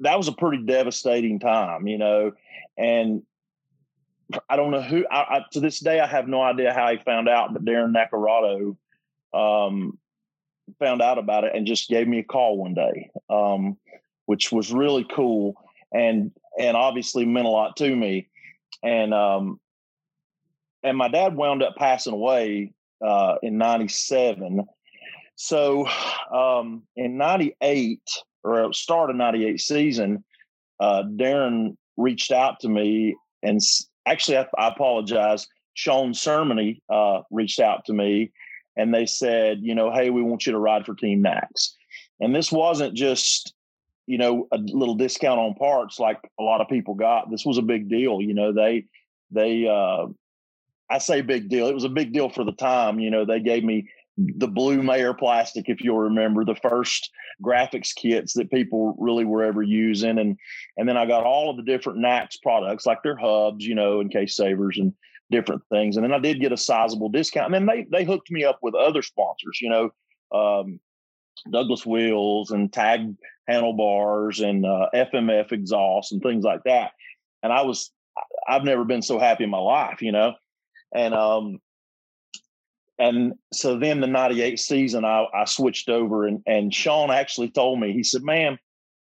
that 0.00 0.16
was 0.16 0.28
a 0.28 0.32
pretty 0.32 0.64
devastating 0.64 1.40
time, 1.40 1.86
you 1.86 1.98
know. 1.98 2.32
And 2.76 3.22
I 4.48 4.56
don't 4.56 4.70
know 4.70 4.82
who, 4.82 5.04
I, 5.10 5.18
I, 5.18 5.44
to 5.52 5.60
this 5.60 5.80
day, 5.80 6.00
I 6.00 6.06
have 6.06 6.28
no 6.28 6.42
idea 6.42 6.72
how 6.72 6.90
he 6.90 6.98
found 6.98 7.28
out, 7.28 7.52
but 7.52 7.64
Darren 7.64 7.94
Nacarado 7.94 8.76
um, 9.32 9.98
found 10.78 11.02
out 11.02 11.18
about 11.18 11.44
it 11.44 11.52
and 11.54 11.66
just 11.66 11.88
gave 11.88 12.06
me 12.06 12.18
a 12.18 12.24
call 12.24 12.58
one 12.58 12.74
day, 12.74 13.10
um, 13.28 13.76
which 14.26 14.52
was 14.52 14.72
really 14.72 15.06
cool 15.14 15.54
and 15.92 16.32
and 16.58 16.76
obviously 16.76 17.24
meant 17.24 17.46
a 17.46 17.50
lot 17.50 17.76
to 17.76 17.94
me. 17.94 18.28
And 18.82 19.12
um, 19.14 19.60
and 20.82 20.96
my 20.96 21.08
dad 21.08 21.36
wound 21.36 21.62
up 21.62 21.76
passing 21.76 22.12
away 22.12 22.72
uh, 23.04 23.36
in 23.42 23.58
'97. 23.58 24.66
So 25.36 25.86
um, 26.32 26.82
in 26.96 27.16
'98 27.16 28.00
or 28.44 28.72
start 28.72 29.10
of 29.10 29.16
'98 29.16 29.60
season, 29.60 30.24
uh, 30.78 31.02
Darren 31.04 31.76
reached 31.96 32.32
out 32.32 32.60
to 32.60 32.68
me 32.68 33.14
and 33.42 33.60
actually 34.06 34.38
I, 34.38 34.46
I 34.58 34.68
apologize. 34.68 35.46
Sean 35.74 36.12
Sermony 36.12 36.80
uh, 36.90 37.22
reached 37.30 37.60
out 37.60 37.84
to 37.86 37.92
me 37.92 38.32
and 38.76 38.94
they 38.94 39.06
said, 39.06 39.58
you 39.62 39.74
know, 39.74 39.92
hey, 39.92 40.10
we 40.10 40.22
want 40.22 40.46
you 40.46 40.52
to 40.52 40.58
ride 40.58 40.86
for 40.86 40.94
Team 40.94 41.22
Nax. 41.22 41.74
And 42.20 42.34
this 42.34 42.52
wasn't 42.52 42.94
just, 42.94 43.54
you 44.06 44.18
know, 44.18 44.46
a 44.52 44.58
little 44.58 44.94
discount 44.94 45.40
on 45.40 45.54
parts 45.54 45.98
like 45.98 46.18
a 46.38 46.42
lot 46.42 46.60
of 46.60 46.68
people 46.68 46.94
got. 46.94 47.30
This 47.30 47.44
was 47.44 47.58
a 47.58 47.62
big 47.62 47.88
deal. 47.88 48.20
You 48.20 48.34
know, 48.34 48.52
they, 48.52 48.86
they, 49.30 49.66
uh, 49.66 50.06
I 50.90 50.98
say 50.98 51.20
big 51.20 51.48
deal. 51.48 51.68
It 51.68 51.74
was 51.74 51.84
a 51.84 51.88
big 51.88 52.12
deal 52.12 52.28
for 52.28 52.44
the 52.44 52.52
time. 52.52 52.98
You 52.98 53.10
know, 53.10 53.24
they 53.24 53.40
gave 53.40 53.64
me 53.64 53.88
the 54.36 54.48
blue 54.48 54.82
Maier 54.82 55.16
plastic, 55.16 55.68
if 55.68 55.82
you'll 55.82 55.98
remember, 55.98 56.44
the 56.44 56.56
first 56.56 57.10
graphics 57.42 57.94
kits 57.94 58.34
that 58.34 58.50
people 58.50 58.94
really 58.98 59.24
were 59.24 59.42
ever 59.42 59.62
using, 59.62 60.18
and 60.18 60.36
and 60.76 60.88
then 60.88 60.96
I 60.96 61.06
got 61.06 61.24
all 61.24 61.50
of 61.50 61.56
the 61.56 61.62
different 61.62 62.00
Nax 62.00 62.40
products, 62.42 62.86
like 62.86 63.02
their 63.02 63.16
hubs, 63.16 63.64
you 63.64 63.74
know, 63.74 64.00
and 64.00 64.10
case 64.10 64.36
savers, 64.36 64.78
and 64.78 64.92
different 65.30 65.62
things. 65.70 65.96
And 65.96 66.04
then 66.04 66.12
I 66.12 66.18
did 66.18 66.40
get 66.40 66.52
a 66.52 66.56
sizable 66.56 67.08
discount. 67.08 67.54
And 67.54 67.54
then 67.54 67.66
they 67.66 67.86
they 67.90 68.04
hooked 68.04 68.30
me 68.30 68.44
up 68.44 68.58
with 68.62 68.74
other 68.74 69.02
sponsors, 69.02 69.60
you 69.60 69.70
know, 69.70 69.90
um, 70.36 70.80
Douglas 71.50 71.86
Wheels 71.86 72.50
and 72.50 72.72
Tag 72.72 73.14
handlebars 73.48 74.40
and 74.40 74.64
uh, 74.64 74.86
FMF 74.94 75.52
exhaust 75.52 76.12
and 76.12 76.22
things 76.22 76.44
like 76.44 76.62
that. 76.64 76.92
And 77.42 77.52
I 77.52 77.62
was 77.62 77.90
I've 78.48 78.64
never 78.64 78.84
been 78.84 79.02
so 79.02 79.18
happy 79.18 79.44
in 79.44 79.50
my 79.50 79.58
life, 79.58 80.02
you 80.02 80.12
know. 80.12 80.34
And 80.94 81.14
um 81.14 81.60
and 82.98 83.34
so 83.52 83.78
then 83.78 84.00
the 84.00 84.06
98 84.06 84.60
season 84.60 85.04
I, 85.04 85.24
I 85.34 85.44
switched 85.46 85.88
over 85.88 86.26
and 86.26 86.42
and 86.46 86.74
Sean 86.74 87.10
actually 87.10 87.50
told 87.50 87.80
me, 87.80 87.92
he 87.92 88.02
said, 88.02 88.22
Man, 88.22 88.58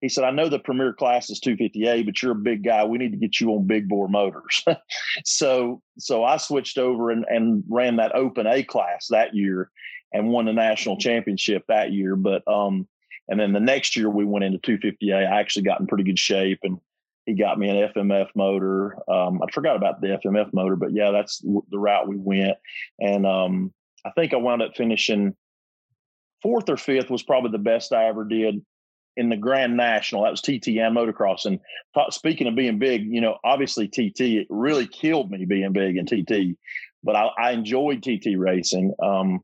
he 0.01 0.09
said, 0.09 0.25
I 0.25 0.31
know 0.31 0.49
the 0.49 0.59
premier 0.59 0.93
class 0.93 1.29
is 1.29 1.41
250A, 1.41 2.07
but 2.07 2.23
you're 2.23 2.33
a 2.33 2.37
big 2.37 2.65
guy. 2.65 2.85
We 2.85 2.99
need 2.99 3.13
to 3.13 3.19
get 3.19 3.39
you 3.39 3.51
on 3.51 3.67
big 3.67 3.89
bore 3.89 4.09
motors. 4.09 4.65
so 5.25 5.83
so 5.99 6.25
I 6.25 6.39
switched 6.39 6.79
over 6.79 7.11
and, 7.11 7.25
and 7.29 7.63
ran 7.69 7.97
that 7.97 8.15
open 8.15 8.47
A 8.47 8.63
class 8.63 9.09
that 9.11 9.35
year 9.35 9.71
and 10.13 10.29
won 10.29 10.47
the 10.47 10.53
national 10.53 10.97
championship 10.99 11.65
that 11.69 11.93
year. 11.93 12.17
But 12.17 12.43
um 12.49 12.89
and 13.29 13.39
then 13.39 13.53
the 13.53 13.61
next 13.61 13.95
year 13.95 14.09
we 14.09 14.25
went 14.25 14.45
into 14.45 14.59
250A. 14.59 15.15
I 15.15 15.41
actually 15.41 15.63
got 15.63 15.81
in 15.81 15.87
pretty 15.87 16.05
good 16.05 16.19
shape 16.19 16.61
and 16.63 16.79
he 17.27 17.35
got 17.35 17.59
me 17.59 17.69
an 17.69 17.91
FMF 17.93 18.29
motor. 18.35 18.97
Um, 19.09 19.41
I 19.43 19.53
forgot 19.53 19.77
about 19.77 20.01
the 20.01 20.19
FMF 20.25 20.53
motor, 20.53 20.75
but 20.75 20.93
yeah, 20.93 21.11
that's 21.11 21.39
the 21.39 21.79
route 21.79 22.09
we 22.09 22.17
went. 22.17 22.57
And 22.99 23.27
um, 23.27 23.73
I 24.05 24.11
think 24.11 24.33
I 24.33 24.39
wound 24.39 24.63
up 24.63 24.75
finishing 24.75 25.37
fourth 26.43 26.69
or 26.71 26.79
fifth 26.79 27.11
was 27.11 27.23
probably 27.23 27.53
the 27.53 27.59
best 27.59 27.93
I 27.93 28.07
ever 28.07 28.25
did 28.25 28.65
in 29.21 29.29
the 29.29 29.37
Grand 29.37 29.77
National. 29.77 30.25
That 30.25 30.31
was 30.31 30.41
TT 30.41 30.69
and 30.79 30.97
motocross. 30.97 31.45
And 31.45 31.61
speaking 32.09 32.47
of 32.47 32.57
being 32.57 32.79
big, 32.79 33.05
you 33.05 33.21
know, 33.21 33.37
obviously 33.45 33.87
TT 33.87 34.21
it 34.21 34.47
really 34.49 34.87
killed 34.87 35.31
me 35.31 35.45
being 35.45 35.73
big 35.73 35.99
in 35.99 36.07
TT, 36.07 36.59
but 37.05 37.15
I, 37.15 37.29
I 37.39 37.51
enjoyed 37.53 38.03
TT 38.03 38.39
racing. 38.39 38.95
Um, 39.03 39.41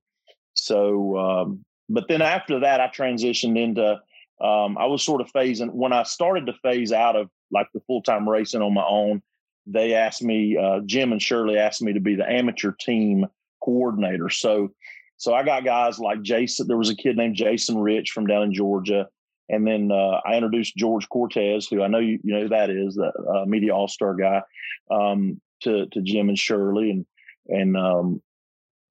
so, 0.54 1.18
um, 1.18 1.64
but 1.90 2.08
then 2.08 2.22
after 2.22 2.60
that, 2.60 2.80
I 2.80 2.88
transitioned 2.88 3.62
into. 3.62 4.00
Um, 4.38 4.76
I 4.76 4.84
was 4.84 5.02
sort 5.02 5.22
of 5.22 5.32
phasing 5.32 5.72
when 5.72 5.94
I 5.94 6.02
started 6.02 6.46
to 6.46 6.52
phase 6.62 6.92
out 6.92 7.16
of 7.16 7.30
like 7.50 7.68
the 7.72 7.80
full 7.86 8.02
time 8.02 8.28
racing 8.28 8.62
on 8.62 8.74
my 8.74 8.84
own. 8.86 9.22
They 9.66 9.94
asked 9.94 10.22
me, 10.22 10.56
uh, 10.56 10.80
Jim 10.84 11.12
and 11.12 11.20
Shirley 11.20 11.58
asked 11.58 11.82
me 11.82 11.94
to 11.94 12.00
be 12.00 12.16
the 12.16 12.30
amateur 12.30 12.72
team 12.78 13.26
coordinator. 13.62 14.28
So, 14.28 14.72
so 15.16 15.34
I 15.34 15.42
got 15.42 15.64
guys 15.64 15.98
like 15.98 16.22
Jason. 16.22 16.68
There 16.68 16.76
was 16.76 16.90
a 16.90 16.96
kid 16.96 17.16
named 17.16 17.34
Jason 17.34 17.78
Rich 17.78 18.10
from 18.10 18.26
down 18.26 18.42
in 18.42 18.54
Georgia. 18.54 19.08
And 19.48 19.66
then 19.66 19.90
uh, 19.92 20.20
I 20.26 20.34
introduced 20.34 20.76
George 20.76 21.08
Cortez, 21.08 21.66
who 21.68 21.82
I 21.82 21.88
know 21.88 22.00
you, 22.00 22.18
you 22.22 22.34
know 22.34 22.42
who 22.42 22.48
that 22.48 22.70
is, 22.70 22.94
the 22.94 23.12
uh, 23.12 23.44
media 23.46 23.74
all 23.74 23.88
star 23.88 24.14
guy, 24.14 24.42
um, 24.90 25.40
to 25.62 25.86
to 25.86 26.02
Jim 26.02 26.28
and 26.28 26.38
Shirley, 26.38 26.90
and 26.90 27.06
and 27.48 27.76
um, 27.76 28.22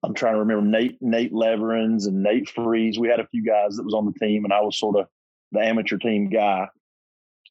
I'm 0.04 0.14
trying 0.14 0.36
to 0.36 0.40
remember 0.40 0.66
Nate 0.66 0.98
Nate 1.02 1.34
Leverins 1.34 2.08
and 2.08 2.24
Nate 2.24 2.50
Freeze. 2.50 3.00
We 3.00 3.10
had 3.10 3.20
a 3.20 3.28
few 3.28 3.44
guys 3.44 3.76
that 3.76 3.84
was 3.84 3.94
on 3.94 4.06
the 4.06 4.26
team, 4.26 4.46
and 4.46 4.54
I 4.54 4.62
was 4.62 4.80
sort 4.80 4.98
of 4.98 5.08
the 5.52 5.60
amateur 5.60 5.98
team 5.98 6.30
guy. 6.30 6.68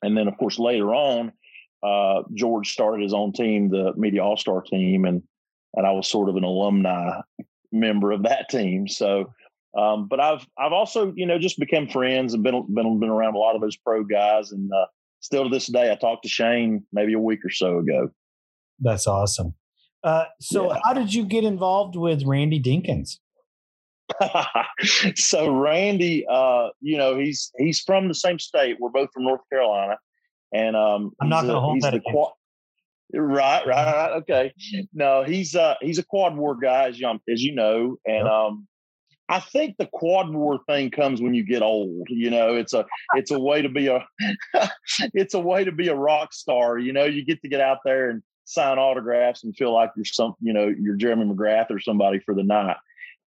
And 0.03 0.17
then, 0.17 0.29
of 0.29 0.37
course, 0.37 0.59
later 0.59 0.95
on, 0.95 1.33
uh, 1.83 2.23
George 2.35 2.73
started 2.73 3.03
his 3.03 3.15
own 3.15 3.33
team, 3.33 3.71
the 3.71 3.93
Media 3.97 4.23
All 4.23 4.37
Star 4.37 4.63
team, 4.63 5.05
and 5.05 5.23
and 5.75 5.87
I 5.87 5.93
was 5.93 6.09
sort 6.09 6.29
of 6.29 6.37
an 6.37 6.45
alumni 6.45 7.21
member 7.73 8.13
of 8.13 8.23
that 8.23 8.49
team. 8.49 8.87
So, 8.87 9.33
um, 9.77 10.07
but 10.09 10.21
I've 10.21 10.47
I've 10.59 10.73
also 10.73 11.13
you 11.17 11.27
know 11.27 11.39
just 11.39 11.59
become 11.59 11.89
friends 11.89 12.35
and 12.35 12.43
been 12.43 12.67
been 12.73 13.01
been 13.01 13.11
around 13.11 13.35
a 13.35 13.39
lot 13.39 13.55
of 13.55 13.61
those 13.61 13.77
pro 13.77 14.05
guys, 14.05 14.53
and 14.53 14.73
uh, 14.73 14.87
still 15.21 15.45
to 15.45 15.51
this 15.51 15.67
day, 15.67 15.91
I 15.91 15.97
talked 15.97 16.23
to 16.25 16.29
Shane 16.29 16.85
maybe 16.93 17.15
a 17.15 17.19
week 17.19 17.45
or 17.45 17.51
so 17.51 17.79
ago. 17.79 18.11
That's 18.81 19.07
awesome. 19.07 19.55
Uh, 20.03 20.25
so, 20.39 20.71
yeah. 20.71 20.81
how 20.85 20.93
did 20.93 21.15
you 21.15 21.25
get 21.25 21.45
involved 21.45 21.97
with 21.97 22.25
Randy 22.25 22.61
Dinkins? 22.61 23.19
so 25.17 25.51
Randy, 25.51 26.27
uh, 26.29 26.69
you 26.81 26.99
know, 26.99 27.19
he's 27.19 27.51
he's 27.59 27.81
from 27.81 28.09
the 28.09 28.15
same 28.15 28.39
state. 28.39 28.77
We're 28.79 28.91
both 28.91 29.09
from 29.15 29.25
North 29.25 29.41
Carolina, 29.51 29.97
and 30.53 30.77
um, 30.77 31.13
I'm 31.21 31.31
not 31.31 31.43
going 31.43 31.55
to 31.55 31.61
hold 31.61 31.81
that. 31.81 31.99
Quad, 32.05 32.33
right, 33.15 33.67
right, 33.67 33.95
right. 33.95 34.13
Okay. 34.19 34.53
No, 34.93 35.25
he's 35.25 35.57
uh 35.57 35.75
he's 35.81 35.99
a 35.99 36.05
quad 36.05 36.37
war 36.37 36.55
guy, 36.55 36.89
as 36.89 37.01
you 37.01 37.09
as 37.33 37.43
you 37.43 37.55
know, 37.55 37.97
and 38.07 38.27
yep. 38.27 38.27
um, 38.27 38.69
I 39.29 39.41
think 39.41 39.77
the 39.79 39.89
quad 39.91 40.33
war 40.33 40.61
thing 40.67 40.91
comes 40.91 41.23
when 41.23 41.35
you 41.35 41.45
get 41.45 41.63
old. 41.63 42.09
You 42.09 42.31
know, 42.31 42.55
it's 42.55 42.75
a 42.75 42.85
it's 43.15 43.31
a 43.31 43.39
way 43.39 43.63
to 43.63 43.69
be 43.69 43.89
a 43.89 44.07
it's 45.15 45.35
a 45.35 45.41
way 45.41 45.65
to 45.65 45.73
be 45.73 45.89
a 45.89 45.95
rock 45.95 46.33
star. 46.33 46.79
You 46.79 46.93
know, 46.93 47.05
you 47.05 47.25
get 47.25 47.41
to 47.43 47.49
get 47.49 47.61
out 47.61 47.79
there 47.85 48.11
and 48.11 48.23
sign 48.45 48.79
autographs 48.79 49.43
and 49.45 49.57
feel 49.57 49.73
like 49.73 49.91
you're 49.97 50.05
some 50.05 50.35
you 50.41 50.53
know 50.53 50.67
you're 50.67 50.97
Jeremy 50.97 51.25
McGrath 51.25 51.71
or 51.71 51.81
somebody 51.81 52.19
for 52.21 52.35
the 52.35 52.43
night. 52.43 52.77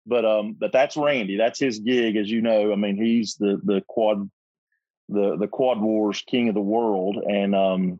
But 0.05 0.23
um, 0.23 0.55
but 0.57 0.71
that's 0.71 0.95
Randy. 0.95 1.35
That's 1.35 1.59
his 1.59 1.79
gig, 1.79 2.15
as 2.15 2.29
you 2.29 2.41
know. 2.41 2.71
I 2.71 2.75
mean, 2.75 2.95
he's 2.95 3.35
the 3.35 3.59
the 3.63 3.83
quad 3.87 4.29
the 5.09 5.35
the 5.37 5.47
Quad 5.47 5.81
Wars 5.81 6.23
King 6.27 6.49
of 6.49 6.55
the 6.55 6.61
World, 6.61 7.17
and 7.17 7.55
um, 7.55 7.99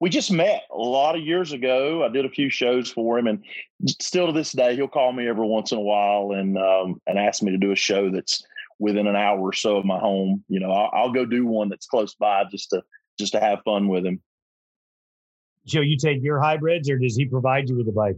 we 0.00 0.10
just 0.10 0.30
met 0.30 0.62
a 0.70 0.78
lot 0.78 1.16
of 1.16 1.22
years 1.22 1.52
ago. 1.52 2.04
I 2.04 2.08
did 2.08 2.24
a 2.24 2.30
few 2.30 2.50
shows 2.50 2.90
for 2.90 3.18
him, 3.18 3.26
and 3.26 3.42
still 4.00 4.26
to 4.26 4.32
this 4.32 4.52
day, 4.52 4.76
he'll 4.76 4.88
call 4.88 5.12
me 5.12 5.28
every 5.28 5.46
once 5.46 5.72
in 5.72 5.78
a 5.78 5.82
while 5.82 6.32
and 6.32 6.56
um, 6.56 7.00
and 7.06 7.18
ask 7.18 7.42
me 7.42 7.50
to 7.50 7.58
do 7.58 7.72
a 7.72 7.76
show 7.76 8.10
that's 8.10 8.44
within 8.78 9.06
an 9.06 9.16
hour 9.16 9.40
or 9.40 9.52
so 9.52 9.76
of 9.76 9.84
my 9.84 9.98
home. 9.98 10.44
You 10.48 10.60
know, 10.60 10.70
I'll, 10.70 10.90
I'll 10.92 11.12
go 11.12 11.26
do 11.26 11.46
one 11.46 11.68
that's 11.68 11.86
close 11.86 12.14
by 12.14 12.44
just 12.50 12.70
to 12.70 12.82
just 13.18 13.32
to 13.32 13.40
have 13.40 13.60
fun 13.64 13.88
with 13.88 14.06
him. 14.06 14.22
Joe, 15.66 15.80
you 15.80 15.98
take 15.98 16.22
your 16.22 16.40
hybrids, 16.40 16.88
or 16.88 16.98
does 16.98 17.16
he 17.16 17.26
provide 17.26 17.68
you 17.68 17.76
with 17.76 17.88
a 17.88 17.92
bike? 17.92 18.16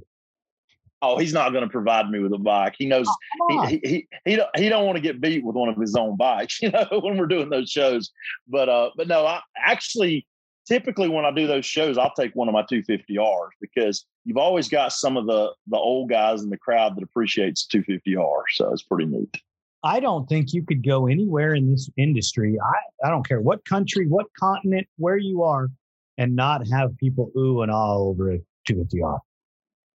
Oh, 1.02 1.16
he's 1.16 1.32
not 1.32 1.52
going 1.52 1.64
to 1.64 1.70
provide 1.70 2.10
me 2.10 2.18
with 2.18 2.34
a 2.34 2.38
bike. 2.38 2.74
He 2.76 2.84
knows 2.84 3.08
oh, 3.40 3.64
he, 3.64 3.78
he, 3.78 3.88
he 3.88 4.08
he 4.26 4.36
don't 4.36 4.50
he 4.54 4.68
don't 4.68 4.84
want 4.84 4.96
to 4.96 5.02
get 5.02 5.18
beat 5.18 5.42
with 5.42 5.56
one 5.56 5.70
of 5.70 5.78
his 5.78 5.96
own 5.96 6.18
bikes, 6.18 6.60
you 6.62 6.70
know, 6.70 6.86
when 7.02 7.16
we're 7.16 7.26
doing 7.26 7.48
those 7.48 7.70
shows. 7.70 8.10
But 8.46 8.68
uh, 8.68 8.90
but 8.96 9.08
no, 9.08 9.24
I 9.24 9.40
actually 9.56 10.26
typically 10.70 11.08
when 11.08 11.24
I 11.24 11.32
do 11.32 11.46
those 11.46 11.66
shows, 11.66 11.98
I'll 11.98 12.14
take 12.14 12.34
one 12.34 12.48
of 12.48 12.52
my 12.52 12.62
250Rs 12.62 13.48
because 13.60 14.04
you've 14.24 14.36
always 14.36 14.68
got 14.68 14.92
some 14.92 15.16
of 15.16 15.26
the 15.26 15.52
the 15.66 15.76
old 15.76 16.08
guys 16.10 16.42
in 16.42 16.50
the 16.50 16.58
crowd 16.58 16.96
that 16.96 17.02
appreciates 17.02 17.66
250R. 17.74 18.42
So 18.52 18.72
it's 18.72 18.82
pretty 18.82 19.06
neat. 19.06 19.36
I 19.82 19.98
don't 19.98 20.28
think 20.28 20.52
you 20.52 20.62
could 20.62 20.86
go 20.86 21.06
anywhere 21.06 21.54
in 21.54 21.70
this 21.70 21.88
industry. 21.96 22.58
I, 22.60 23.06
I 23.06 23.10
don't 23.10 23.26
care 23.26 23.40
what 23.40 23.64
country, 23.64 24.06
what 24.06 24.26
continent, 24.38 24.86
where 24.98 25.16
you 25.16 25.42
are, 25.42 25.70
and 26.18 26.36
not 26.36 26.68
have 26.68 26.96
people 26.98 27.32
ooh 27.36 27.62
and 27.62 27.72
ah 27.72 27.94
over 27.94 28.32
a 28.32 28.38
250R 28.68 29.18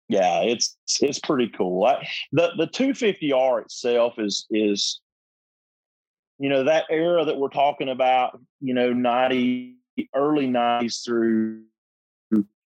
yeah, 0.10 0.42
it's 0.42 0.78
it's 1.02 1.20
pretty 1.20 1.48
cool. 1.50 1.86
I, 1.86 2.08
the 2.34 2.52
the 2.58 2.68
250R 2.68 3.62
itself 3.62 4.16
is 4.20 4.46
is 4.52 5.02
you 6.40 6.50
know 6.50 6.64
that 6.66 6.86
era 6.90 7.26
that 7.26 7.38
we're 7.38 7.50
talking 7.50 7.90
about, 7.90 8.40
you 8.60 8.74
know, 8.74 8.92
90 8.94 9.78
early 10.16 10.48
90s 10.48 11.04
through 11.06 11.64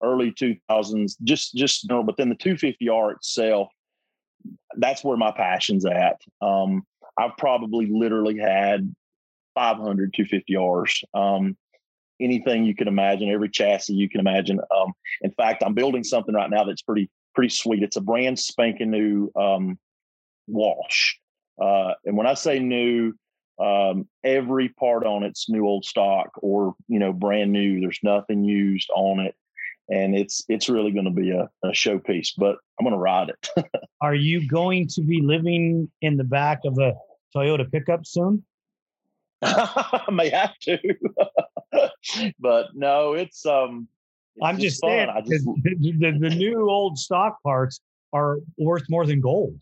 early 0.03 0.33
2000s 0.33 1.15
just 1.25 1.55
just 1.55 1.85
you 1.85 1.89
know, 1.89 2.03
but 2.03 2.17
then 2.17 2.29
the 2.29 2.35
250R 2.35 3.13
itself 3.17 3.69
that's 4.77 5.03
where 5.03 5.17
my 5.17 5.33
passion's 5.33 5.87
at. 5.87 6.21
Um 6.41 6.83
I've 7.19 7.37
probably 7.39 7.87
literally 7.87 8.39
had 8.39 8.95
500 9.55 10.13
250Rs. 10.13 11.05
Um 11.15 11.57
anything 12.21 12.65
you 12.65 12.75
can 12.75 12.89
imagine, 12.89 13.31
every 13.31 13.49
chassis 13.49 13.95
you 13.95 14.09
can 14.09 14.21
imagine. 14.21 14.61
Um, 14.77 14.93
in 15.23 15.31
fact, 15.33 15.63
I'm 15.65 15.75
building 15.75 16.05
something 16.05 16.35
right 16.35 16.51
now 16.51 16.65
that's 16.65 16.83
pretty 16.83 17.11
pretty 17.35 17.51
sweet. 17.51 17.83
It's 17.83 17.97
a 17.97 18.01
brand 18.01 18.39
spanking 18.39 18.91
new 18.91 19.31
um, 19.37 19.79
Walsh, 20.47 21.17
uh, 21.61 21.93
and 22.05 22.17
when 22.17 22.27
I 22.27 22.35
say 22.35 22.59
new, 22.59 23.15
um, 23.59 24.09
every 24.25 24.69
part 24.69 25.07
on 25.07 25.23
it's 25.23 25.49
new 25.49 25.67
old 25.67 25.85
stock 25.85 26.31
or 26.37 26.75
you 26.89 26.99
know 26.99 27.13
brand 27.13 27.53
new. 27.53 27.81
There's 27.81 28.01
nothing 28.03 28.45
used 28.45 28.91
on 28.95 29.21
it, 29.21 29.35
and 29.89 30.17
it's 30.17 30.45
it's 30.49 30.69
really 30.69 30.91
going 30.91 31.05
to 31.05 31.11
be 31.11 31.31
a, 31.31 31.49
a 31.63 31.69
showpiece. 31.69 32.31
But 32.37 32.57
I'm 32.79 32.85
going 32.85 32.95
to 32.95 32.99
ride 32.99 33.31
it. 33.31 33.67
Are 34.01 34.15
you 34.15 34.49
going 34.49 34.89
to 34.89 35.03
be 35.03 35.21
living 35.23 35.91
in 36.03 36.17
the 36.17 36.25
back 36.25 36.61
of 36.65 36.79
a 36.79 36.95
Toyota 37.35 37.71
pickup 37.71 38.07
soon? 38.07 38.45
I 39.43 40.05
may 40.11 40.31
have 40.31 40.57
to. 40.63 40.79
but 42.39 42.69
no, 42.75 43.15
it's 43.15 43.45
um 43.47 43.89
it's 44.37 44.45
I'm 44.45 44.57
just, 44.57 44.81
just 44.81 44.81
saying 44.81 45.09
I 45.09 45.21
just, 45.21 45.45
the, 45.45 45.93
the, 45.99 46.29
the, 46.29 46.35
new 46.35 46.69
old 46.69 46.99
stock 46.99 47.41
parts 47.43 47.81
are 48.13 48.39
worth 48.59 48.85
more 48.89 49.07
than 49.07 49.21
gold. 49.21 49.61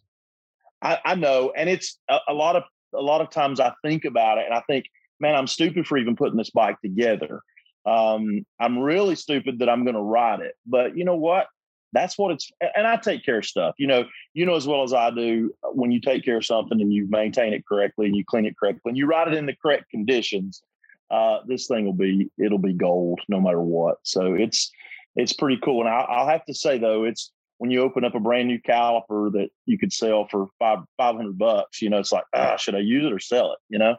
I, 0.80 0.98
I 1.04 1.14
know, 1.14 1.52
and 1.56 1.68
it's 1.68 1.98
a, 2.08 2.18
a, 2.28 2.34
lot 2.34 2.56
of 2.56 2.64
a 2.94 3.00
lot 3.00 3.20
of 3.20 3.30
times 3.30 3.60
I 3.60 3.72
think 3.82 4.04
about 4.04 4.38
it, 4.38 4.44
and 4.46 4.54
I 4.54 4.60
think, 4.66 4.86
man, 5.20 5.34
I'm 5.34 5.46
stupid 5.46 5.86
for 5.86 5.98
even 5.98 6.16
putting 6.16 6.36
this 6.36 6.50
bike 6.50 6.80
together. 6.80 7.42
Um, 7.84 8.46
I'm 8.60 8.78
really 8.78 9.16
stupid 9.16 9.58
that 9.58 9.68
I'm 9.68 9.84
going 9.84 9.96
to 9.96 10.02
ride 10.02 10.40
it, 10.40 10.54
but 10.66 10.96
you 10.96 11.04
know 11.04 11.16
what? 11.16 11.48
That's 11.92 12.16
what 12.16 12.32
it's. 12.32 12.50
And 12.74 12.86
I 12.86 12.96
take 12.96 13.24
care 13.24 13.38
of 13.38 13.44
stuff. 13.44 13.74
You 13.76 13.86
know, 13.86 14.04
you 14.32 14.46
know 14.46 14.54
as 14.54 14.66
well 14.66 14.82
as 14.82 14.94
I 14.94 15.10
do. 15.10 15.52
When 15.72 15.90
you 15.90 16.00
take 16.00 16.24
care 16.24 16.38
of 16.38 16.46
something 16.46 16.80
and 16.80 16.92
you 16.92 17.06
maintain 17.10 17.52
it 17.52 17.66
correctly 17.66 18.06
and 18.06 18.16
you 18.16 18.24
clean 18.24 18.46
it 18.46 18.56
correctly 18.58 18.90
and 18.90 18.96
you 18.96 19.06
ride 19.06 19.28
it 19.28 19.34
in 19.34 19.44
the 19.44 19.54
correct 19.60 19.90
conditions, 19.90 20.62
uh, 21.10 21.40
this 21.46 21.66
thing 21.66 21.84
will 21.84 21.92
be 21.92 22.30
it'll 22.38 22.58
be 22.58 22.72
gold 22.72 23.20
no 23.28 23.40
matter 23.40 23.60
what. 23.60 23.98
So 24.04 24.32
it's 24.34 24.70
it's 25.16 25.34
pretty 25.34 25.58
cool. 25.62 25.80
And 25.80 25.88
I, 25.88 26.00
I'll 26.00 26.28
have 26.28 26.46
to 26.46 26.54
say 26.54 26.78
though, 26.78 27.04
it's 27.04 27.30
when 27.62 27.70
you 27.70 27.80
open 27.80 28.04
up 28.04 28.16
a 28.16 28.18
brand 28.18 28.48
new 28.48 28.60
caliper 28.60 29.30
that 29.30 29.48
you 29.66 29.78
could 29.78 29.92
sell 29.92 30.26
for 30.26 30.48
five 30.58 30.80
five 30.98 31.14
hundred 31.14 31.38
bucks. 31.38 31.80
You 31.80 31.90
know, 31.90 32.00
it's 32.00 32.10
like 32.10 32.24
ah, 32.34 32.56
should 32.56 32.74
I 32.74 32.80
use 32.80 33.04
it 33.04 33.12
or 33.12 33.20
sell 33.20 33.52
it? 33.52 33.60
You 33.68 33.78
know. 33.78 33.94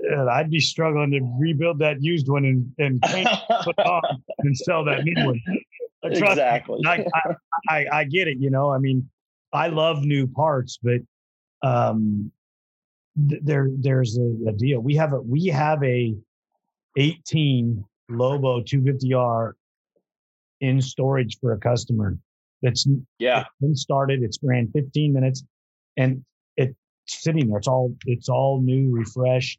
Yeah, 0.00 0.26
I'd 0.26 0.52
be 0.52 0.60
struggling 0.60 1.10
to 1.10 1.36
rebuild 1.36 1.80
that 1.80 2.00
used 2.00 2.28
one 2.28 2.44
and 2.44 2.72
and 2.78 3.02
paint 3.02 3.28
put 3.64 3.76
on 3.80 4.22
and 4.38 4.56
sell 4.56 4.84
that 4.84 5.02
new 5.02 5.26
one. 5.26 5.40
Exactly. 6.04 6.80
I, 6.86 7.04
I, 7.12 7.34
I, 7.68 7.86
I 7.92 8.04
get 8.04 8.28
it. 8.28 8.38
You 8.38 8.50
know, 8.50 8.70
I 8.70 8.78
mean, 8.78 9.10
I 9.52 9.66
love 9.66 10.04
new 10.04 10.28
parts, 10.28 10.78
but 10.80 11.00
um, 11.62 12.30
there 13.16 13.68
there's 13.80 14.16
a, 14.16 14.48
a, 14.48 14.52
deal. 14.52 14.78
We 14.78 14.94
have 14.94 15.12
a 15.12 15.20
we 15.20 15.46
have 15.46 15.82
a 15.82 16.14
18 16.96 17.84
Lobo 18.10 18.60
250R 18.60 19.54
in 20.60 20.80
storage 20.80 21.36
for 21.40 21.52
a 21.52 21.58
customer. 21.58 22.16
That's 22.62 22.86
yeah 23.18 23.44
been 23.60 23.76
started. 23.76 24.22
It's 24.22 24.38
ran 24.42 24.70
15 24.72 25.12
minutes, 25.12 25.44
and 25.96 26.24
it's 26.56 26.74
sitting 27.06 27.48
there. 27.48 27.58
It's 27.58 27.68
all 27.68 27.96
it's 28.06 28.28
all 28.28 28.60
new, 28.60 28.90
refreshed. 28.90 29.58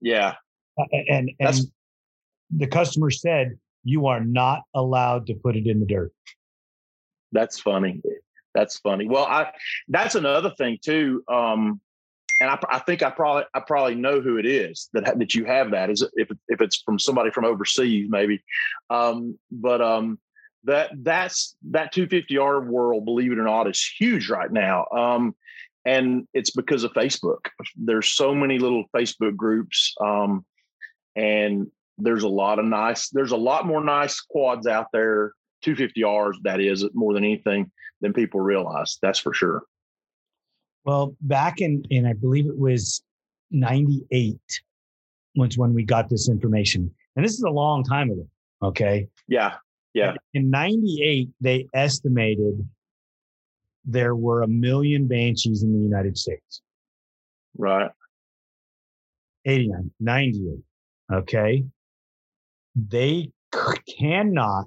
Yeah, 0.00 0.34
uh, 0.78 0.84
and 0.92 1.30
and 1.30 1.34
That's, 1.38 1.66
the 2.50 2.66
customer 2.66 3.10
said 3.10 3.58
you 3.84 4.06
are 4.06 4.20
not 4.20 4.62
allowed 4.74 5.26
to 5.28 5.34
put 5.34 5.56
it 5.56 5.66
in 5.66 5.80
the 5.80 5.86
dirt. 5.86 6.12
That's 7.32 7.60
funny. 7.60 8.02
That's 8.54 8.78
funny. 8.78 9.08
Well, 9.08 9.24
I 9.24 9.52
that's 9.88 10.14
another 10.14 10.50
thing 10.56 10.78
too. 10.82 11.22
Um, 11.28 11.80
and 12.40 12.50
I, 12.50 12.58
I, 12.68 12.78
think 12.80 13.02
I 13.02 13.10
probably 13.10 13.44
I 13.54 13.60
probably 13.60 13.94
know 13.94 14.20
who 14.20 14.36
it 14.36 14.46
is 14.46 14.88
that 14.92 15.18
that 15.18 15.34
you 15.34 15.44
have 15.44 15.70
that 15.70 15.90
is 15.90 16.06
if 16.14 16.28
if 16.48 16.60
it's 16.60 16.82
from 16.82 16.98
somebody 16.98 17.30
from 17.30 17.44
overseas 17.44 18.08
maybe, 18.08 18.42
um, 18.90 19.38
but 19.50 19.80
um, 19.80 20.18
that 20.66 20.90
that's 21.02 21.56
that 21.70 21.94
250R 21.94 22.66
world 22.66 23.04
believe 23.04 23.32
it 23.32 23.38
or 23.38 23.44
not 23.44 23.68
is 23.68 23.84
huge 23.98 24.28
right 24.28 24.50
now, 24.50 24.86
um, 24.94 25.34
and 25.84 26.26
it's 26.34 26.50
because 26.50 26.84
of 26.84 26.92
Facebook. 26.92 27.46
There's 27.76 28.08
so 28.08 28.34
many 28.34 28.58
little 28.58 28.84
Facebook 28.94 29.36
groups, 29.36 29.94
um, 30.00 30.44
and 31.14 31.68
there's 31.98 32.24
a 32.24 32.28
lot 32.28 32.58
of 32.58 32.64
nice. 32.64 33.08
There's 33.08 33.32
a 33.32 33.36
lot 33.36 33.66
more 33.66 33.82
nice 33.82 34.20
quads 34.20 34.66
out 34.66 34.88
there. 34.92 35.32
250Rs 35.64 36.36
that 36.42 36.60
is 36.60 36.86
more 36.92 37.14
than 37.14 37.24
anything 37.24 37.70
than 38.00 38.12
people 38.12 38.40
realize. 38.40 38.98
That's 39.02 39.18
for 39.18 39.32
sure. 39.32 39.62
Well, 40.84 41.16
back 41.20 41.60
in, 41.60 41.84
in 41.90 42.06
I 42.06 42.12
believe 42.12 42.46
it 42.46 42.58
was 42.58 43.02
98 43.50 44.38
was 45.34 45.58
when 45.58 45.74
we 45.74 45.84
got 45.84 46.08
this 46.08 46.28
information. 46.28 46.92
And 47.16 47.24
this 47.24 47.32
is 47.32 47.42
a 47.42 47.50
long 47.50 47.82
time 47.82 48.10
ago. 48.10 48.28
Okay. 48.62 49.08
Yeah. 49.26 49.54
Yeah. 49.96 50.12
In 50.34 50.50
98, 50.50 51.30
they 51.40 51.66
estimated 51.72 52.68
there 53.86 54.14
were 54.14 54.42
a 54.42 54.46
million 54.46 55.08
banshees 55.08 55.62
in 55.62 55.72
the 55.72 55.78
United 55.78 56.18
States. 56.18 56.60
Right. 57.56 57.90
89, 59.46 59.90
98. 59.98 60.58
Okay. 61.10 61.64
They 62.74 63.30
cannot 63.98 64.66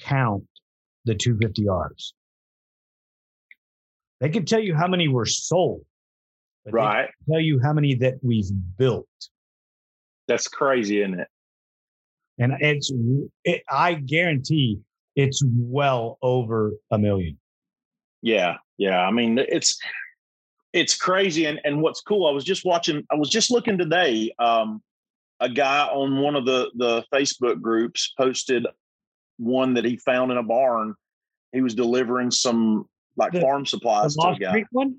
count 0.00 0.46
the 1.04 1.14
250Rs. 1.14 2.12
They 4.20 4.30
can 4.30 4.46
tell 4.46 4.60
you 4.60 4.74
how 4.74 4.88
many 4.88 5.08
were 5.08 5.26
sold, 5.26 5.84
right. 6.64 7.10
tell 7.30 7.40
you 7.40 7.60
how 7.62 7.74
many 7.74 7.94
that 7.96 8.14
we've 8.22 8.50
built. 8.78 9.06
That's 10.28 10.48
crazy, 10.48 11.02
isn't 11.02 11.20
it? 11.20 11.28
And 12.38 12.52
it's, 12.60 12.92
it, 13.44 13.62
I 13.70 13.94
guarantee 13.94 14.80
it's 15.14 15.42
well 15.46 16.18
over 16.22 16.72
a 16.90 16.98
million. 16.98 17.38
Yeah, 18.22 18.56
yeah. 18.78 19.00
I 19.00 19.10
mean, 19.10 19.38
it's 19.38 19.78
it's 20.72 20.94
crazy. 20.96 21.46
And 21.46 21.60
and 21.64 21.80
what's 21.80 22.02
cool, 22.02 22.26
I 22.26 22.32
was 22.32 22.44
just 22.44 22.64
watching. 22.64 23.04
I 23.10 23.14
was 23.14 23.30
just 23.30 23.50
looking 23.50 23.78
today. 23.78 24.34
Um, 24.38 24.82
a 25.40 25.48
guy 25.48 25.86
on 25.86 26.20
one 26.20 26.36
of 26.36 26.44
the 26.44 26.70
the 26.76 27.04
Facebook 27.12 27.60
groups 27.60 28.12
posted 28.18 28.66
one 29.38 29.74
that 29.74 29.84
he 29.84 29.96
found 29.96 30.32
in 30.32 30.38
a 30.38 30.42
barn. 30.42 30.94
He 31.52 31.60
was 31.60 31.74
delivering 31.74 32.30
some 32.30 32.86
like 33.16 33.32
The- 33.32 33.40
farm 33.40 33.64
supplies 33.64 34.14
to 34.16 34.28
a 34.28 34.38
guy. 34.38 34.50
Creek 34.50 34.66
one? 34.72 34.96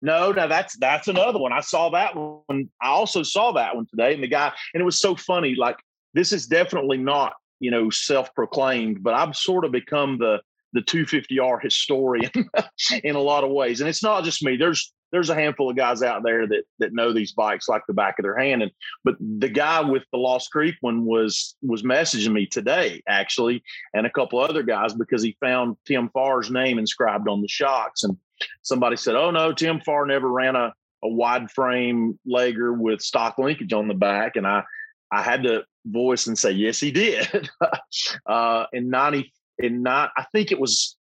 No, 0.00 0.32
no, 0.32 0.48
that's 0.48 0.76
that's 0.78 1.08
another 1.08 1.38
one. 1.38 1.52
I 1.52 1.60
saw 1.60 1.90
that 1.90 2.16
one. 2.16 2.70
I 2.80 2.88
also 2.88 3.22
saw 3.22 3.52
that 3.52 3.76
one 3.76 3.86
today, 3.86 4.14
and 4.14 4.22
the 4.22 4.28
guy, 4.28 4.52
and 4.72 4.80
it 4.80 4.84
was 4.84 5.00
so 5.00 5.14
funny. 5.14 5.54
Like 5.56 5.76
this 6.14 6.32
is 6.32 6.46
definitely 6.46 6.98
not, 6.98 7.34
you 7.60 7.70
know, 7.70 7.90
self-proclaimed, 7.90 9.02
but 9.02 9.14
I've 9.14 9.36
sort 9.36 9.64
of 9.64 9.72
become 9.72 10.18
the 10.18 10.40
the 10.74 10.80
250R 10.80 11.62
historian 11.62 12.30
in 13.04 13.14
a 13.14 13.20
lot 13.20 13.44
of 13.44 13.50
ways. 13.50 13.80
And 13.80 13.88
it's 13.88 14.02
not 14.02 14.24
just 14.24 14.42
me. 14.42 14.56
There's 14.56 14.92
there's 15.12 15.30
a 15.30 15.34
handful 15.34 15.70
of 15.70 15.76
guys 15.76 16.02
out 16.02 16.24
there 16.24 16.44
that 16.48 16.64
that 16.80 16.92
know 16.92 17.12
these 17.12 17.30
bikes 17.32 17.68
like 17.68 17.82
the 17.86 17.94
back 17.94 18.18
of 18.18 18.24
their 18.24 18.36
hand. 18.36 18.62
And 18.62 18.72
but 19.04 19.14
the 19.20 19.48
guy 19.48 19.80
with 19.80 20.02
the 20.10 20.18
Lost 20.18 20.50
Creek 20.50 20.74
one 20.80 21.04
was 21.04 21.54
was 21.62 21.84
messaging 21.84 22.32
me 22.32 22.46
today, 22.46 23.00
actually, 23.08 23.62
and 23.94 24.06
a 24.06 24.10
couple 24.10 24.40
other 24.40 24.64
guys 24.64 24.92
because 24.92 25.22
he 25.22 25.36
found 25.40 25.76
Tim 25.86 26.10
Farr's 26.10 26.50
name 26.50 26.80
inscribed 26.80 27.28
on 27.28 27.40
the 27.40 27.48
shocks. 27.48 28.02
And 28.02 28.18
somebody 28.62 28.96
said, 28.96 29.14
"Oh 29.14 29.30
no, 29.30 29.52
Tim 29.52 29.80
Farr 29.80 30.04
never 30.06 30.28
ran 30.28 30.56
a 30.56 30.74
a 31.04 31.08
wide 31.08 31.50
frame 31.50 32.18
Laeger 32.26 32.76
with 32.76 33.00
stock 33.00 33.38
linkage 33.38 33.72
on 33.72 33.86
the 33.86 33.94
back," 33.94 34.34
and 34.34 34.46
I 34.46 34.64
I 35.12 35.22
had 35.22 35.42
to 35.44 35.64
voice 35.86 36.26
and 36.26 36.38
say, 36.38 36.50
"Yes, 36.50 36.80
he 36.80 36.90
did." 36.90 37.48
uh, 38.26 38.66
in 38.72 38.90
ninety 38.90 39.32
in 39.58 39.82
not, 39.82 40.10
I 40.16 40.24
think 40.32 40.52
it 40.52 40.58
was 40.58 40.96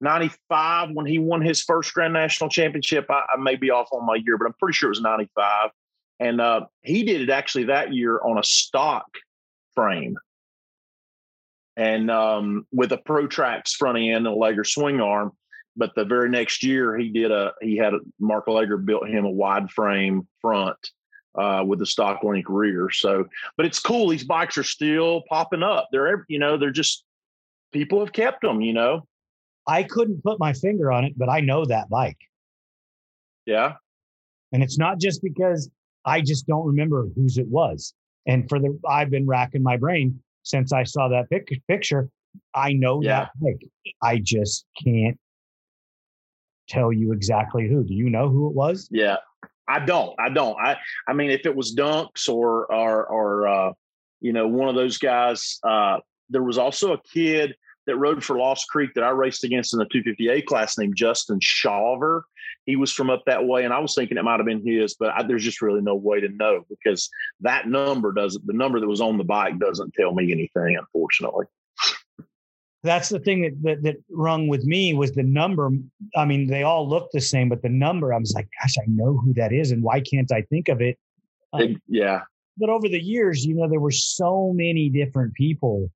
ninety 0.00 0.30
five 0.48 0.90
when 0.92 1.06
he 1.06 1.18
won 1.18 1.42
his 1.42 1.62
first 1.62 1.92
Grand 1.94 2.12
National 2.12 2.50
Championship. 2.50 3.06
I, 3.10 3.22
I 3.34 3.36
may 3.38 3.56
be 3.56 3.70
off 3.70 3.88
on 3.92 4.06
my 4.06 4.16
year, 4.16 4.38
but 4.38 4.46
I'm 4.46 4.54
pretty 4.58 4.74
sure 4.74 4.88
it 4.88 4.90
was 4.90 5.00
ninety 5.00 5.30
five, 5.34 5.70
and 6.18 6.40
uh, 6.40 6.66
he 6.82 7.02
did 7.02 7.20
it 7.22 7.30
actually 7.30 7.64
that 7.64 7.92
year 7.92 8.20
on 8.22 8.38
a 8.38 8.44
stock 8.44 9.06
frame. 9.74 10.16
And 11.76 12.10
um, 12.10 12.66
with 12.72 12.92
a 12.92 12.98
Protrax 12.98 13.70
front 13.70 13.96
end 13.96 14.14
and 14.14 14.26
a 14.26 14.30
Laeger 14.30 14.66
swing 14.66 15.00
arm, 15.00 15.32
but 15.76 15.94
the 15.94 16.04
very 16.04 16.28
next 16.28 16.62
year 16.62 16.96
he 16.98 17.08
did 17.08 17.30
a 17.30 17.52
he 17.62 17.76
had 17.76 17.94
a 17.94 18.00
Mark 18.18 18.46
Laeger 18.46 18.84
built 18.84 19.08
him 19.08 19.24
a 19.24 19.30
wide 19.30 19.70
frame 19.70 20.28
front 20.42 20.76
uh, 21.36 21.62
with 21.66 21.78
the 21.78 21.86
stock 21.86 22.22
link 22.24 22.46
rear. 22.48 22.90
So, 22.90 23.26
but 23.56 23.66
it's 23.66 23.78
cool. 23.80 24.08
These 24.08 24.24
bikes 24.24 24.58
are 24.58 24.64
still 24.64 25.22
popping 25.28 25.62
up. 25.62 25.88
They're 25.92 26.24
you 26.28 26.38
know 26.38 26.56
they're 26.56 26.70
just 26.70 27.04
people 27.72 28.00
have 28.00 28.12
kept 28.12 28.42
them. 28.42 28.60
You 28.60 28.72
know, 28.72 29.06
I 29.66 29.82
couldn't 29.84 30.22
put 30.22 30.38
my 30.40 30.52
finger 30.52 30.90
on 30.92 31.04
it, 31.04 31.14
but 31.16 31.28
I 31.28 31.40
know 31.40 31.64
that 31.64 31.88
bike. 31.88 32.18
yeah, 33.46 33.74
And 34.52 34.62
it's 34.62 34.78
not 34.78 34.98
just 34.98 35.22
because 35.22 35.70
I 36.04 36.20
just 36.20 36.46
don't 36.46 36.66
remember 36.66 37.08
whose 37.14 37.38
it 37.38 37.46
was. 37.48 37.94
And 38.26 38.48
for 38.48 38.58
the, 38.58 38.78
I've 38.88 39.10
been 39.10 39.26
racking 39.26 39.62
my 39.62 39.76
brain 39.76 40.20
since 40.42 40.72
I 40.72 40.84
saw 40.84 41.08
that 41.08 41.28
pic- 41.30 41.60
picture. 41.68 42.08
I 42.54 42.72
know 42.72 43.02
Yeah. 43.02 43.20
that 43.20 43.30
bike. 43.40 43.68
I 44.02 44.18
just 44.18 44.66
can't 44.82 45.18
tell 46.68 46.92
you 46.92 47.12
exactly 47.12 47.68
who. 47.68 47.82
Do 47.84 47.94
you 47.94 48.08
know 48.10 48.28
who 48.28 48.48
it 48.48 48.54
was? 48.54 48.88
yeah. 48.90 49.16
I 49.70 49.78
don't. 49.78 50.14
I 50.18 50.30
don't. 50.30 50.58
I 50.58 50.76
I 51.06 51.12
mean, 51.12 51.30
if 51.30 51.46
it 51.46 51.54
was 51.54 51.74
Dunks 51.74 52.28
or 52.28 52.72
or 52.72 53.06
or 53.06 53.48
uh, 53.48 53.72
you 54.20 54.32
know 54.32 54.48
one 54.48 54.68
of 54.68 54.74
those 54.74 54.98
guys, 54.98 55.58
uh, 55.62 55.98
there 56.28 56.42
was 56.42 56.58
also 56.58 56.92
a 56.92 57.02
kid 57.02 57.54
that 57.86 57.96
rode 57.96 58.22
for 58.22 58.36
Lost 58.36 58.68
Creek 58.68 58.90
that 58.94 59.04
I 59.04 59.10
raced 59.10 59.44
against 59.44 59.72
in 59.72 59.78
the 59.78 59.86
250A 59.86 60.44
class 60.44 60.76
named 60.76 60.96
Justin 60.96 61.38
Shaver. 61.40 62.24
He 62.66 62.76
was 62.76 62.92
from 62.92 63.10
up 63.10 63.22
that 63.26 63.46
way, 63.46 63.64
and 63.64 63.72
I 63.72 63.78
was 63.78 63.94
thinking 63.94 64.18
it 64.18 64.24
might 64.24 64.38
have 64.38 64.46
been 64.46 64.66
his, 64.66 64.94
but 64.94 65.10
I, 65.10 65.22
there's 65.22 65.44
just 65.44 65.62
really 65.62 65.80
no 65.80 65.94
way 65.94 66.20
to 66.20 66.28
know 66.28 66.64
because 66.68 67.08
that 67.40 67.68
number 67.68 68.12
doesn't. 68.12 68.46
The 68.46 68.52
number 68.52 68.80
that 68.80 68.88
was 68.88 69.00
on 69.00 69.18
the 69.18 69.24
bike 69.24 69.58
doesn't 69.58 69.94
tell 69.94 70.12
me 70.12 70.32
anything, 70.32 70.76
unfortunately. 70.76 71.46
That's 72.82 73.10
the 73.10 73.18
thing 73.18 73.42
that, 73.42 73.62
that 73.62 73.82
that 73.82 73.96
rung 74.10 74.48
with 74.48 74.64
me 74.64 74.94
was 74.94 75.12
the 75.12 75.22
number. 75.22 75.70
I 76.16 76.24
mean, 76.24 76.46
they 76.46 76.62
all 76.62 76.88
look 76.88 77.10
the 77.12 77.20
same, 77.20 77.48
but 77.50 77.60
the 77.62 77.68
number, 77.68 78.14
I 78.14 78.18
was 78.18 78.32
like, 78.34 78.48
gosh, 78.62 78.74
I 78.78 78.84
know 78.86 79.18
who 79.18 79.34
that 79.34 79.52
is, 79.52 79.70
and 79.70 79.82
why 79.82 80.00
can't 80.00 80.32
I 80.32 80.42
think 80.42 80.68
of 80.68 80.80
it? 80.80 80.98
Um, 81.52 81.60
It- 81.62 81.76
yeah. 81.88 82.22
but 82.56 82.70
over 82.70 82.88
the 82.88 83.00
years, 83.02 83.44
you 83.44 83.54
know, 83.54 83.68
there 83.68 83.80
were 83.80 83.90
so 83.90 84.52
many 84.54 84.88
different 84.88 85.34
people 85.34 85.90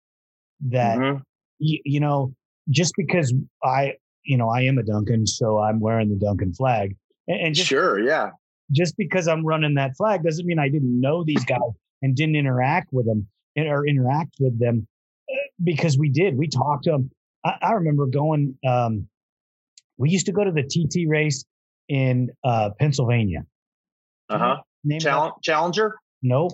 that 0.69 0.99
Mhm. 0.99 1.23
you, 1.59 1.81
you 1.85 2.01
know, 2.01 2.35
just 2.69 2.95
because 2.97 3.33
I, 3.63 3.95
you 4.25 4.37
know, 4.37 4.49
I 4.51 4.63
am 4.63 4.77
a 4.79 4.83
Duncan, 4.83 5.27
so 5.27 5.59
I'm 5.59 5.81
wearing 5.81 6.11
the 6.11 6.17
Duncan 6.17 6.53
flag, 6.53 6.97
and, 7.29 7.41
and 7.41 7.55
just 7.55 7.69
Sure. 7.69 7.99
Yeah. 8.01 8.31
just 8.73 8.97
because 8.99 9.27
I'm 9.29 9.45
running 9.45 9.75
that 9.75 9.97
flag 9.97 10.23
doesn't 10.23 10.45
mean 10.47 10.59
I 10.59 10.69
didn't 10.69 11.01
know 11.01 11.25
these 11.25 11.45
guys 11.47 11.61
and 12.03 12.15
didn't 12.15 12.37
interact 12.37 12.93
with 12.93 13.07
them 13.07 13.27
or 13.57 13.87
interact 13.87 14.37
with 14.41 14.59
them 14.59 14.87
because 15.63 15.99
we 15.99 16.09
did. 16.09 16.37
We 16.37 16.49
talked 16.49 16.85
to 16.85 16.93
them. 16.93 17.11
I, 17.45 17.57
I 17.63 17.73
remember 17.73 18.07
going. 18.07 18.57
Um, 18.67 19.09
we 19.97 20.11
used 20.11 20.27
to 20.27 20.33
go 20.33 20.45
to 20.45 20.51
the 20.51 20.63
TT 20.63 21.09
race 21.09 21.45
in 21.89 22.31
uh, 22.43 22.71
Pennsylvania. 22.79 23.45
Uh 24.29 24.39
huh. 24.39 24.57
Challenge, 25.01 25.35
Challenger. 25.43 25.97
Nope. 26.23 26.53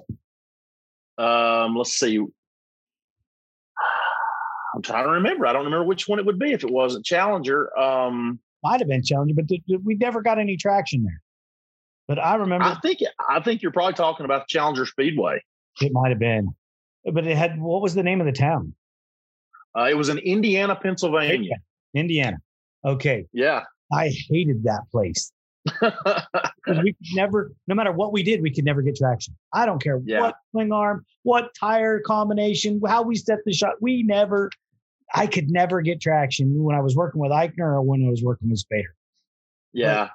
Um, 1.19 1.77
let's 1.77 1.93
see. 1.93 2.19
I'm 4.75 4.83
trying 4.83 5.05
to 5.05 5.11
remember. 5.11 5.47
I 5.47 5.53
don't 5.53 5.65
remember 5.65 5.85
which 5.85 6.09
one 6.09 6.19
it 6.19 6.27
would 6.27 6.39
be 6.39 6.53
if 6.53 6.65
it 6.65 6.71
wasn't 6.71 7.05
Challenger. 7.05 7.77
Um, 7.79 8.39
Might 8.63 8.81
have 8.81 8.89
been 8.89 9.03
Challenger, 9.03 9.35
but 9.35 9.49
th- 9.49 9.63
th- 9.67 9.81
we 9.85 9.95
never 9.97 10.23
got 10.23 10.39
any 10.39 10.57
traction 10.57 11.03
there. 11.03 11.21
But 12.07 12.19
I 12.19 12.35
remember 12.35 12.67
I 12.67 12.79
think 12.81 12.99
I 13.29 13.41
think 13.41 13.63
you're 13.63 13.73
probably 13.73 13.95
talking 13.95 14.25
about 14.25 14.49
Challenger 14.49 14.85
Speedway. 14.85 15.43
it 15.81 15.93
might 15.93 16.11
have 16.11 16.19
been. 16.19 16.55
But 17.05 17.27
it 17.27 17.37
had 17.37 17.61
what 17.61 17.83
was 17.83 17.95
the 17.95 18.03
name 18.03 18.21
of 18.21 18.27
the 18.27 18.33
town? 18.33 18.75
Uh, 19.79 19.89
it 19.91 19.95
was 19.95 20.09
in 20.09 20.19
Indiana, 20.19 20.75
Pennsylvania. 20.77 21.57
Indiana. 21.95 22.39
Okay. 22.85 23.27
Yeah. 23.33 23.63
I 23.93 24.11
hated 24.29 24.65
that 24.65 24.83
place. 24.91 25.33
we 25.83 26.93
could 26.93 26.97
never, 27.15 27.53
no 27.67 27.75
matter 27.75 27.93
what 27.93 28.13
we 28.13 28.23
did, 28.23 28.41
we 28.43 28.51
could 28.51 28.65
never 28.65 28.83
get 28.83 28.97
traction. 28.97 29.37
I 29.53 29.67
don't 29.67 29.83
care 29.83 30.01
Yeah. 30.05 30.21
what 30.21 30.35
swing 30.53 30.73
arm, 30.73 31.05
what 31.23 31.51
tire 31.59 32.01
combination, 32.01 32.81
how 32.87 33.03
we 33.03 33.17
set 33.17 33.39
the 33.45 33.53
shot. 33.53 33.75
We 33.81 34.03
never, 34.03 34.51
I 35.15 35.27
could 35.27 35.51
never 35.51 35.81
get 35.83 36.01
traction 36.01 36.63
when 36.63 36.75
I 36.77 36.81
was 36.81 36.97
working 36.97 37.21
with 37.21 37.31
Eichner 37.33 37.75
or 37.75 37.83
when 37.83 38.05
I 38.07 38.11
was 38.11 38.23
working 38.23 38.49
with 38.51 38.63
Spader. 38.65 38.85
yeah. 39.73 40.09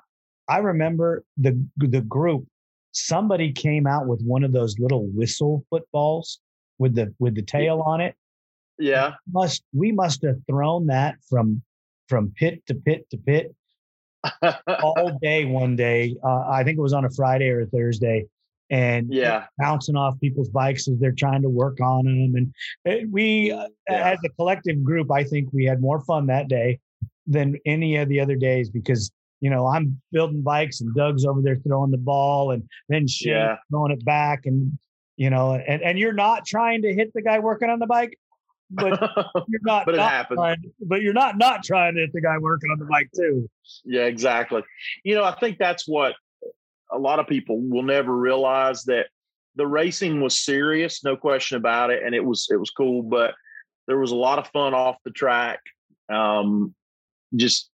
I 0.48 0.60
remember 0.60 1.24
the 1.38 1.60
the 1.78 2.02
group. 2.02 2.46
Somebody 2.91 3.52
came 3.52 3.88
out 3.88 4.06
with 4.08 4.22
one 4.22 4.44
of 4.44 4.54
those 4.54 4.78
little 4.78 5.08
whistle 5.08 5.65
footballs 5.72 6.39
with 6.78 6.94
the 6.94 7.15
with 7.18 7.34
the 7.34 7.41
tail 7.41 7.82
on 7.84 8.00
it. 8.00 8.13
Yeah. 8.80 9.14
Must 9.32 9.64
we 9.74 9.92
must 9.92 10.22
have 10.24 10.38
thrown 10.48 10.88
that 10.88 11.16
from 11.30 11.62
from 12.10 12.32
pit 12.36 12.62
to 12.68 12.76
pit 12.76 13.08
to 13.12 13.18
pit 13.18 13.56
all 14.68 15.18
day 15.22 15.46
one 15.46 15.76
day. 15.76 16.16
Uh, 16.24 16.46
I 16.50 16.64
think 16.64 16.78
it 16.78 16.82
was 16.82 16.94
on 16.94 17.06
a 17.06 17.10
Friday 17.10 17.50
or 17.50 17.62
a 17.62 17.66
Thursday, 17.68 18.26
and 18.70 19.14
yeah. 19.14 19.46
bouncing 19.58 19.96
off 19.96 20.20
people's 20.20 20.50
bikes 20.50 20.88
as 20.88 20.98
they're 21.00 21.12
trying 21.12 21.42
to 21.44 21.50
work 21.50 21.80
on 21.82 22.06
them. 22.06 22.34
And 22.36 22.54
uh, 22.88 23.06
we, 23.12 23.52
uh, 23.52 23.68
Yeah. 23.90 24.12
as 24.12 24.20
a 24.26 24.30
collective 24.30 24.84
group, 24.84 25.12
I 25.12 25.24
think 25.24 25.50
we 25.54 25.66
had 25.66 25.82
more 25.82 26.02
fun 26.02 26.28
that 26.28 26.48
day 26.48 26.80
than 27.28 27.56
any 27.66 27.98
of 27.98 28.10
the 28.10 28.20
other 28.20 28.36
days 28.36 28.70
because 28.70 29.12
you 29.42 29.50
know 29.50 29.68
I'm 29.68 30.00
building 30.12 30.42
bikes 30.42 30.82
and 30.82 30.94
Doug's 30.96 31.26
over 31.26 31.42
there 31.42 31.56
throwing 31.58 31.92
the 31.92 31.98
ball 31.98 32.52
and 32.52 32.64
then 32.90 33.08
Shane 33.08 33.34
Yeah. 33.34 33.56
throwing 33.70 33.92
it 33.92 34.04
back 34.06 34.46
and 34.46 34.78
you 35.18 35.30
know 35.30 35.54
and 35.56 35.82
and 35.82 35.98
you're 35.98 36.14
not 36.14 36.46
trying 36.46 36.82
to 36.84 36.94
hit 36.94 37.12
the 37.14 37.22
guy 37.22 37.40
working 37.40 37.70
on 37.70 37.80
the 37.80 37.88
bike, 37.88 38.18
but 38.69 38.99
you're 39.47 39.62
not. 39.63 39.86
But 39.86 39.95
it 39.95 39.97
not 39.97 40.12
happens. 40.12 40.38
trying- 40.38 40.71
but 40.82 41.01
you're 41.01 41.13
not 41.13 41.38
not 41.38 41.63
trying 41.63 41.95
to 41.95 42.01
hit 42.01 42.13
the 42.13 42.21
guy 42.21 42.38
working 42.38 42.71
on 42.71 42.80
the 42.80 42.86
bike 42.86 43.10
too. 43.15 43.49
Yeah, 43.84 44.04
exactly. 44.06 44.63
You 45.04 45.15
know, 45.15 45.23
I 45.23 45.36
think 45.39 45.58
that's 45.58 45.88
what 45.88 46.15
a 46.91 46.97
lot 46.97 47.19
of 47.19 47.28
people 47.28 47.60
will 47.62 47.84
never 47.84 48.15
realize 48.15 48.84
that 48.84 49.08
the 49.56 49.65
racing 49.67 50.21
was 50.21 50.38
serious, 50.38 51.04
no 51.04 51.15
question 51.15 51.58
about 51.58 51.89
it, 51.89 52.04
and 52.04 52.13
it 52.13 52.23
was 52.23 52.47
it 52.51 52.58
was 52.58 52.71
cool, 52.71 53.01
but 53.01 53.34
there 53.88 53.97
was 53.99 54.12
a 54.12 54.15
lot 54.15 54.39
of 54.39 54.47
fun 54.47 54.73
off 54.73 54.97
the 55.06 55.12
track. 55.12 55.60
Um, 56.12 56.73
just 57.36 57.69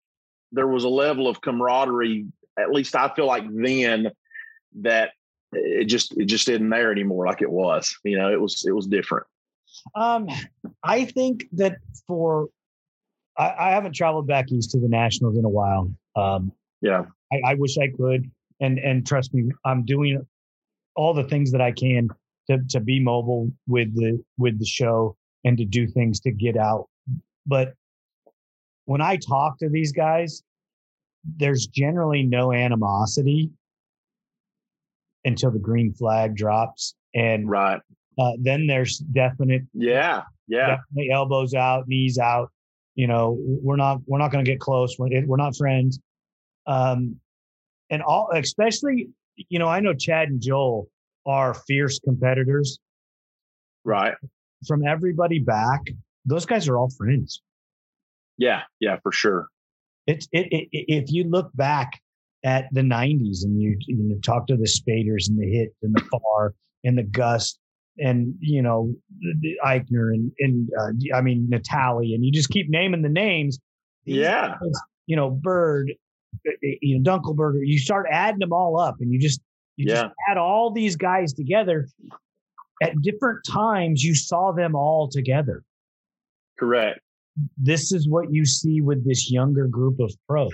there 0.52 0.68
was 0.68 0.84
a 0.84 0.90
level 0.90 1.28
of 1.28 1.42
camaraderie, 1.42 2.26
at 2.58 2.72
least 2.72 2.96
I 2.96 3.14
feel 3.14 3.26
like 3.26 3.44
then 3.50 4.10
that 4.82 5.12
it 5.52 5.86
just 5.86 6.18
it 6.18 6.26
just 6.26 6.50
isn't 6.50 6.70
there 6.70 6.92
anymore 6.92 7.26
like 7.26 7.42
it 7.42 7.52
was. 7.52 7.96
You 8.04 8.18
know, 8.18 8.32
it 8.32 8.40
was 8.40 8.66
it 8.68 8.72
was 8.72 8.88
different. 8.88 9.28
Um, 9.96 10.28
I 10.84 11.06
think 11.06 11.48
that 11.54 11.78
for 12.08 12.50
I, 13.38 13.54
I, 13.60 13.70
haven't 13.72 13.94
traveled 13.94 14.28
back 14.28 14.52
east 14.52 14.72
to 14.72 14.80
the 14.80 14.88
Nationals 14.88 15.38
in 15.38 15.46
a 15.46 15.50
while. 15.50 15.92
Um, 16.16 16.52
yeah, 16.82 17.06
I, 17.32 17.52
I, 17.52 17.54
wish 17.56 17.78
I 17.78 17.90
could, 17.96 18.30
and 18.60 18.80
and 18.80 19.06
trust 19.06 19.34
me, 19.34 19.52
I'm 19.66 19.86
doing 19.86 20.26
all 20.96 21.14
the 21.14 21.24
things 21.24 21.52
that 21.52 21.62
I 21.62 21.72
can 21.72 22.10
to 22.50 22.60
to 22.70 22.80
be 22.80 23.00
mobile 23.00 23.52
with 23.68 23.96
the 23.96 24.24
with 24.38 24.60
the 24.60 24.66
show 24.66 25.16
and 25.44 25.58
to 25.58 25.66
do 25.66 25.88
things 25.88 26.20
to 26.22 26.32
get 26.32 26.58
out. 26.58 26.88
But 27.46 27.74
when 28.86 29.02
I 29.02 29.18
talk 29.18 29.60
to 29.60 29.70
these 29.70 29.92
guys, 29.92 30.44
there's 31.24 31.68
generally 31.68 32.24
no 32.24 32.52
animosity 32.52 33.52
until 35.26 35.52
the 35.52 35.60
green 35.60 35.94
flag 35.94 36.36
drops, 36.36 36.96
and 37.14 37.50
right 37.50 37.82
uh, 38.18 38.32
then 38.40 38.68
there's 38.68 38.98
definite 38.98 39.64
yeah 39.74 40.24
yeah 40.48 40.78
definitely 40.78 41.12
elbows 41.12 41.54
out, 41.54 41.88
knees 41.88 42.18
out. 42.18 42.52
You 42.96 43.08
know, 43.08 43.38
we're 43.40 43.76
not 43.76 44.00
we're 44.08 44.18
not 44.18 44.32
going 44.32 44.44
to 44.44 44.52
get 44.52 44.60
close. 44.60 44.96
We're, 44.98 45.26
we're 45.26 45.38
not 45.38 45.56
friends. 45.56 46.00
Um, 46.66 47.18
and 47.90 48.02
all 48.02 48.30
especially 48.34 49.10
you 49.36 49.60
know 49.60 49.68
I 49.68 49.80
know 49.80 49.94
Chad 49.94 50.30
and 50.30 50.42
Joel 50.42 50.90
are 51.26 51.54
fierce 51.54 52.00
competitors. 52.00 52.80
Right. 53.84 54.16
From 54.68 54.86
everybody 54.86 55.40
back, 55.40 55.82
those 56.26 56.46
guys 56.46 56.68
are 56.68 56.78
all 56.78 56.90
friends. 56.90 57.42
Yeah, 58.38 58.64
yeah, 58.80 58.98
for 59.02 59.12
sure. 59.12 59.48
It's 60.08 60.28
it, 60.32 60.48
it, 60.52 60.68
if 60.72 61.12
you 61.12 61.26
look 61.26 61.52
back 61.56 62.00
at 62.44 62.68
the 62.72 62.82
'90s 62.82 63.44
and 63.44 63.62
you 63.62 63.78
you 63.80 63.96
know, 63.96 64.18
talk 64.24 64.48
to 64.48 64.58
the 64.58 64.68
Spaders 64.68 65.30
and 65.30 65.40
the 65.40 65.48
Hit 65.48 65.74
and 65.84 65.94
the 65.94 66.02
Far 66.02 66.54
and 66.84 66.98
the 66.98 67.04
Gust 67.04 67.60
and 68.00 68.36
you 68.40 68.62
know 68.62 68.94
Eichner 69.66 70.14
and 70.14 70.32
and 70.40 70.70
uh, 70.80 71.16
I 71.16 71.22
mean 71.22 71.48
Natali 71.52 72.14
and 72.14 72.26
you 72.26 72.32
just 72.32 72.50
keep 72.50 72.70
naming 72.70 73.02
the 73.02 73.10
names. 73.10 73.60
Yeah. 74.06 74.56
You 75.06 75.16
know 75.16 75.30
Bird, 75.30 75.94
uh, 76.48 76.52
uh, 76.52 76.54
you 76.82 77.00
know 77.00 77.20
Dunkelberger. 77.20 77.60
You 77.64 77.80
start 77.80 78.08
adding 78.10 78.40
them 78.40 78.54
all 78.54 78.80
up, 78.80 78.96
and 79.00 79.12
you 79.12 79.20
just 79.20 79.42
you 79.76 79.86
yeah. 79.88 80.04
just 80.04 80.16
add 80.30 80.38
all 80.38 80.72
these 80.72 80.96
guys 80.96 81.34
together. 81.34 81.88
At 82.82 83.02
different 83.02 83.40
times, 83.44 84.04
you 84.04 84.14
saw 84.14 84.52
them 84.52 84.76
all 84.76 85.10
together. 85.10 85.64
Correct 86.60 87.00
this 87.58 87.92
is 87.92 88.08
what 88.08 88.32
you 88.32 88.46
see 88.46 88.82
with 88.82 89.06
this 89.06 89.32
younger 89.32 89.68
group 89.68 90.00
of 90.00 90.14
pros. 90.28 90.52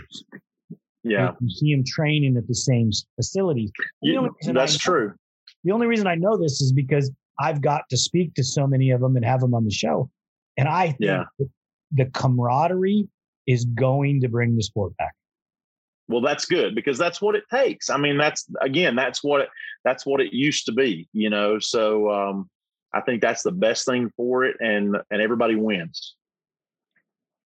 Yeah. 1.04 1.32
You 1.40 1.50
see 1.50 1.74
them 1.74 1.84
training 1.86 2.38
at 2.38 2.48
the 2.48 2.56
same 2.56 2.92
facilities. 3.16 3.72
Yeah, 4.02 4.28
that's 4.54 4.78
true. 4.78 5.14
The 5.64 5.72
only 5.72 5.88
reason 5.88 6.08
I 6.08 6.16
know 6.16 6.38
this 6.38 6.62
is 6.62 6.72
because 6.72 7.12
I've 7.40 7.62
got 7.62 7.84
to 7.90 7.98
speak 7.98 8.34
to 8.36 8.44
so 8.44 8.68
many 8.68 8.92
of 8.92 9.02
them 9.02 9.16
and 9.16 9.26
have 9.26 9.42
them 9.42 9.54
on 9.54 9.66
the 9.66 9.72
show. 9.72 10.10
And 10.58 10.68
I 10.68 10.88
think 10.88 11.00
yeah. 11.02 11.24
the 11.92 12.06
camaraderie 12.14 13.08
is 13.48 13.66
going 13.66 14.22
to 14.22 14.30
bring 14.30 14.56
the 14.56 14.64
sport 14.64 14.96
back. 14.98 15.14
Well, 16.08 16.22
that's 16.22 16.46
good 16.46 16.76
because 16.76 16.98
that's 16.98 17.22
what 17.22 17.36
it 17.36 17.44
takes. 17.50 17.90
I 17.90 17.98
mean, 17.98 18.18
that's 18.18 18.46
again, 18.62 18.96
that's 18.96 19.24
what 19.24 19.42
it 19.42 19.50
that's 19.84 20.06
what 20.06 20.22
it 20.22 20.34
used 20.34 20.66
to 20.66 20.72
be, 20.72 21.08
you 21.14 21.30
know. 21.30 21.60
So 21.60 22.12
um 22.12 22.50
I 22.94 23.02
think 23.02 23.22
that's 23.22 23.42
the 23.42 23.52
best 23.52 23.86
thing 23.86 24.12
for 24.16 24.44
it 24.44 24.58
and 24.60 24.98
and 25.12 25.22
everybody 25.22 25.56
wins. 25.56 26.16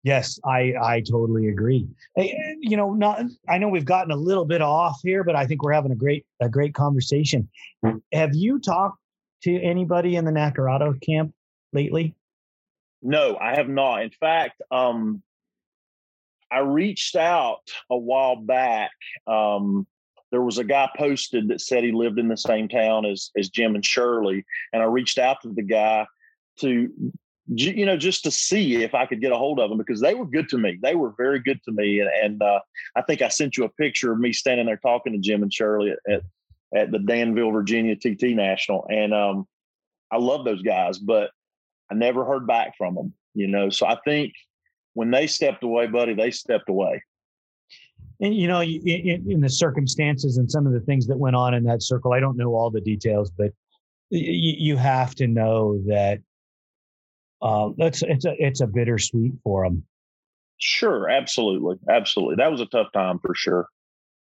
Yes, 0.02 0.40
I 0.44 0.74
I 0.82 1.02
totally 1.08 1.48
agree. 1.48 1.86
You 2.16 2.76
know, 2.76 2.92
not 2.92 3.22
I 3.48 3.58
know 3.58 3.68
we've 3.68 3.84
gotten 3.84 4.10
a 4.10 4.16
little 4.16 4.46
bit 4.46 4.62
off 4.62 4.98
here, 5.02 5.22
but 5.22 5.36
I 5.36 5.46
think 5.46 5.62
we're 5.62 5.72
having 5.72 5.92
a 5.92 5.96
great 5.96 6.26
a 6.40 6.48
great 6.48 6.74
conversation. 6.74 7.48
Have 8.12 8.34
you 8.34 8.58
talked 8.58 8.99
to 9.42 9.61
anybody 9.61 10.16
in 10.16 10.24
the 10.24 10.31
Nacarado 10.31 11.00
camp 11.00 11.35
lately? 11.72 12.14
No, 13.03 13.37
I 13.40 13.57
have 13.57 13.68
not. 13.68 14.03
In 14.03 14.11
fact, 14.11 14.61
um, 14.70 15.22
I 16.50 16.59
reached 16.59 17.16
out 17.16 17.70
a 17.88 17.96
while 17.96 18.37
back. 18.37 18.90
Um, 19.26 19.87
there 20.31 20.42
was 20.42 20.59
a 20.59 20.64
guy 20.64 20.88
posted 20.96 21.48
that 21.48 21.61
said 21.61 21.83
he 21.83 21.92
lived 21.92 22.18
in 22.18 22.29
the 22.29 22.37
same 22.37 22.68
town 22.68 23.05
as 23.07 23.31
as 23.37 23.48
Jim 23.48 23.74
and 23.74 23.85
Shirley, 23.85 24.44
and 24.72 24.83
I 24.83 24.87
reached 24.87 25.18
out 25.18 25.40
to 25.42 25.48
the 25.48 25.62
guy 25.62 26.07
to 26.61 27.12
you 27.53 27.85
know, 27.85 27.96
just 27.96 28.22
to 28.22 28.31
see 28.31 28.83
if 28.83 28.94
I 28.94 29.07
could 29.07 29.20
get 29.20 29.33
a 29.33 29.37
hold 29.37 29.59
of 29.59 29.70
them 29.70 29.79
because 29.79 30.00
they 30.00 30.14
were 30.14 30.26
good 30.26 30.48
to 30.50 30.59
me. 30.59 30.79
They 30.81 30.94
were 30.94 31.12
very 31.16 31.40
good 31.40 31.61
to 31.64 31.72
me. 31.72 32.00
And, 32.00 32.11
and 32.22 32.42
uh, 32.42 32.61
I 32.94 33.03
think 33.03 33.22
I 33.22 33.29
sent 33.29 33.57
you 33.57 33.64
a 33.64 33.68
picture 33.68 34.12
of 34.12 34.20
me 34.20 34.33
standing 34.33 34.66
there 34.66 34.76
talking 34.76 35.12
to 35.12 35.18
Jim 35.18 35.42
and 35.42 35.53
Shirley 35.53 35.90
at, 35.90 35.98
at, 36.12 36.22
at 36.74 36.90
the 36.90 36.98
Danville, 36.98 37.50
Virginia 37.50 37.96
TT 37.96 38.35
National. 38.35 38.87
And 38.88 39.12
um, 39.12 39.46
I 40.11 40.18
love 40.18 40.44
those 40.44 40.62
guys, 40.62 40.98
but 40.98 41.30
I 41.90 41.94
never 41.94 42.24
heard 42.24 42.46
back 42.46 42.76
from 42.76 42.94
them, 42.94 43.14
you 43.35 43.48
know. 43.48 43.70
So 43.70 43.87
I 43.87 43.98
think 44.04 44.33
when 44.94 45.11
they 45.11 45.26
stepped 45.26 45.64
away, 45.64 45.87
buddy, 45.87 46.14
they 46.14 46.30
stepped 46.30 46.68
away. 46.68 47.02
And, 48.20 48.35
you 48.35 48.48
know, 48.48 48.62
in, 48.62 49.24
in 49.28 49.40
the 49.40 49.48
circumstances 49.48 50.37
and 50.37 50.50
some 50.50 50.66
of 50.66 50.72
the 50.72 50.80
things 50.80 51.06
that 51.06 51.18
went 51.18 51.37
on 51.37 51.54
in 51.54 51.64
that 51.64 51.83
circle, 51.83 52.12
I 52.12 52.20
don't 52.20 52.37
know 52.37 52.54
all 52.54 52.70
the 52.70 52.80
details, 52.80 53.30
but 53.30 53.52
you 54.11 54.76
have 54.76 55.14
to 55.16 55.26
know 55.26 55.80
that 55.87 56.20
uh, 57.40 57.70
that's 57.78 58.02
it's 58.02 58.24
a 58.24 58.35
it's 58.38 58.61
a 58.61 58.66
bittersweet 58.66 59.33
for 59.42 59.64
them. 59.64 59.85
Sure, 60.59 61.09
absolutely, 61.09 61.76
absolutely. 61.88 62.37
That 62.37 62.50
was 62.50 62.61
a 62.61 62.66
tough 62.66 62.88
time 62.92 63.18
for 63.20 63.35
sure. 63.35 63.66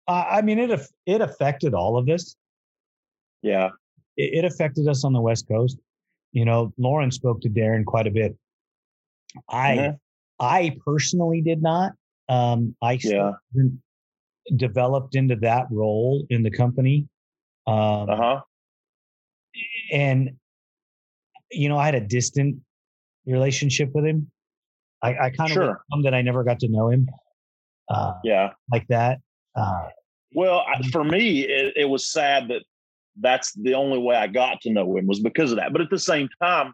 Uh, 0.08 0.26
I 0.30 0.42
mean, 0.42 0.60
it 0.60 0.80
it 1.06 1.22
affected 1.22 1.74
all 1.74 1.98
of 1.98 2.08
us. 2.10 2.36
Yeah, 3.42 3.70
it, 4.16 4.40
it, 4.40 4.46
affected 4.46 4.88
us 4.88 5.04
on 5.04 5.14
the 5.14 5.22
West 5.22 5.48
Coast. 5.48 5.78
You 6.32 6.46
know, 6.46 6.74
Lauren 6.78 7.12
spoke 7.12 7.42
to 7.42 7.50
Darren 7.50 7.86
quite 7.86 8.08
a 8.08 8.12
bit. 8.12 8.36
I 9.50 9.76
mm-hmm. 9.76 9.96
I 10.40 10.78
personally 10.86 11.42
did 11.42 11.62
not. 11.62 11.94
Um, 12.30 12.76
I 12.82 13.00
yeah. 13.02 13.32
developed 14.56 15.16
into 15.16 15.36
that 15.38 15.68
role 15.72 16.26
in 16.30 16.44
the 16.44 16.52
company. 16.52 17.08
Um, 17.66 18.10
uh 18.10 18.16
huh. 18.16 18.42
And 19.92 20.32
you 21.52 21.70
know, 21.70 21.78
I 21.78 21.86
had 21.86 21.96
a 21.96 22.02
distant 22.02 22.58
relationship 23.26 23.92
with 23.94 24.06
him. 24.06 24.32
I, 25.02 25.10
I 25.10 25.30
kind 25.30 25.52
of 25.52 25.54
sure. 25.54 25.82
that 26.04 26.14
I 26.14 26.22
never 26.22 26.44
got 26.44 26.60
to 26.62 26.68
know 26.68 26.90
him. 26.90 27.08
Uh, 27.90 28.14
yeah, 28.24 28.52
like 28.72 28.86
that. 28.88 29.20
Uh, 29.58 29.88
well, 30.34 30.64
I, 30.68 30.88
for 30.90 31.04
me, 31.04 31.42
it, 31.42 31.74
it, 31.76 31.86
was 31.86 32.12
sad 32.12 32.50
that 32.50 32.62
that's 33.20 33.54
the 33.54 33.74
only 33.74 33.98
way 33.98 34.16
I 34.16 34.28
got 34.28 34.62
to 34.62 34.70
know 34.70 34.98
him 34.98 35.08
was 35.08 35.20
because 35.20 35.52
of 35.52 35.58
that. 35.58 35.72
But 35.72 35.82
at 35.82 35.90
the 35.90 35.98
same 35.98 36.30
time, 36.42 36.74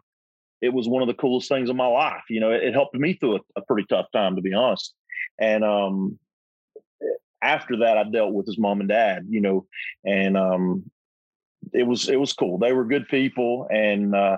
it 0.60 0.72
was 0.72 0.88
one 0.88 1.02
of 1.02 1.08
the 1.08 1.14
coolest 1.14 1.48
things 1.48 1.70
in 1.70 1.76
my 1.76 1.86
life. 1.86 2.24
You 2.28 2.40
know, 2.40 2.50
it, 2.50 2.62
it 2.62 2.74
helped 2.74 2.94
me 2.94 3.14
through 3.14 3.36
a, 3.36 3.40
a, 3.56 3.62
pretty 3.62 3.86
tough 3.88 4.06
time, 4.12 4.36
to 4.36 4.42
be 4.42 4.52
honest. 4.52 4.92
And 5.38 5.64
um, 5.64 6.18
after 7.42 7.78
that, 7.78 7.96
I 7.96 8.04
dealt 8.04 8.34
with 8.34 8.46
his 8.46 8.58
mom 8.58 8.80
and 8.80 8.88
dad. 8.88 9.26
You 9.28 9.40
know, 9.40 9.66
and 10.04 10.36
um, 10.36 10.90
it 11.72 11.86
was 11.86 12.08
it 12.08 12.20
was 12.20 12.32
cool. 12.32 12.58
They 12.58 12.72
were 12.72 12.84
good 12.84 13.08
people, 13.08 13.66
and 13.70 14.14
uh, 14.14 14.36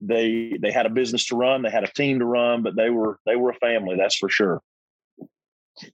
they 0.00 0.58
they 0.60 0.70
had 0.70 0.86
a 0.86 0.90
business 0.90 1.26
to 1.26 1.36
run, 1.36 1.62
they 1.62 1.70
had 1.70 1.84
a 1.84 1.92
team 1.92 2.18
to 2.18 2.24
run, 2.24 2.62
but 2.62 2.76
they 2.76 2.90
were 2.90 3.18
they 3.26 3.36
were 3.36 3.50
a 3.50 3.54
family, 3.54 3.96
that's 3.96 4.16
for 4.16 4.28
sure. 4.28 4.62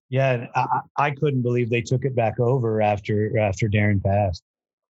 Yeah, 0.08 0.46
I, 0.54 0.80
I 0.96 1.10
couldn't 1.10 1.42
believe 1.42 1.70
they 1.70 1.82
took 1.82 2.04
it 2.04 2.14
back 2.14 2.38
over 2.38 2.80
after 2.82 3.38
after 3.38 3.68
Darren 3.68 4.02
passed, 4.02 4.42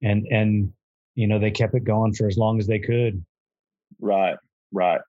and 0.03 0.27
and 0.31 0.73
you 1.15 1.27
know 1.27 1.39
they 1.39 1.51
kept 1.51 1.75
it 1.75 1.85
going 1.85 2.15
for 2.15 2.27
as 2.27 2.39
long 2.39 2.59
as 2.59 2.67
they 2.67 2.79
could. 2.79 3.25
Right, 4.01 4.37
right. 4.73 5.01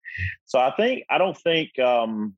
So 0.46 0.60
I 0.60 0.72
think 0.76 1.04
I 1.10 1.18
don't 1.18 1.38
think 1.38 1.78
um, 1.80 2.36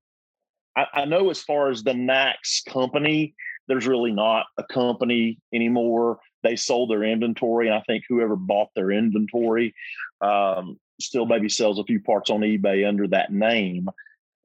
I, 0.76 0.86
I 0.94 1.06
know 1.06 1.30
as 1.30 1.42
far 1.42 1.70
as 1.70 1.84
the 1.84 1.94
Nax 1.94 2.66
company, 2.68 3.36
there's 3.68 3.88
really 3.88 4.12
not 4.12 4.46
a 4.58 4.64
company 4.64 5.40
anymore. 5.54 6.20
They 6.44 6.56
sold 6.56 6.90
their 6.90 7.04
inventory, 7.04 7.68
and 7.68 7.76
I 7.76 7.82
think 7.82 8.04
whoever 8.08 8.36
bought 8.36 8.70
their 8.76 8.92
inventory 8.92 9.76
um, 10.22 10.80
still 11.00 11.26
maybe 11.26 11.50
sells 11.50 11.80
a 11.80 11.84
few 11.84 12.02
parts 12.02 12.30
on 12.30 12.42
eBay 12.42 12.88
under 12.88 13.08
that 13.10 13.32
name. 13.32 13.90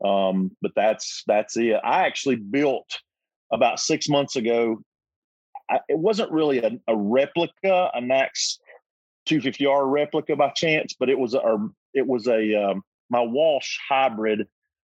Um, 0.04 0.54
but 0.60 0.72
that's 0.76 1.22
that's 1.26 1.56
it. 1.56 1.80
I 1.82 2.06
actually 2.06 2.36
built 2.36 2.98
about 3.52 3.80
six 3.80 4.08
months 4.08 4.36
ago. 4.36 4.82
I, 5.70 5.80
it 5.88 5.98
wasn't 5.98 6.30
really 6.30 6.58
a, 6.58 6.72
a 6.86 6.96
replica, 6.96 7.90
a 7.94 8.00
Max 8.02 8.58
250R 9.26 9.90
replica 9.90 10.36
by 10.36 10.50
chance, 10.50 10.94
but 10.98 11.08
it 11.08 11.18
was 11.18 11.34
a 11.34 11.58
it 11.94 12.06
was 12.06 12.28
a 12.28 12.54
um, 12.54 12.82
my 13.10 13.20
Walsh 13.20 13.78
hybrid. 13.88 14.46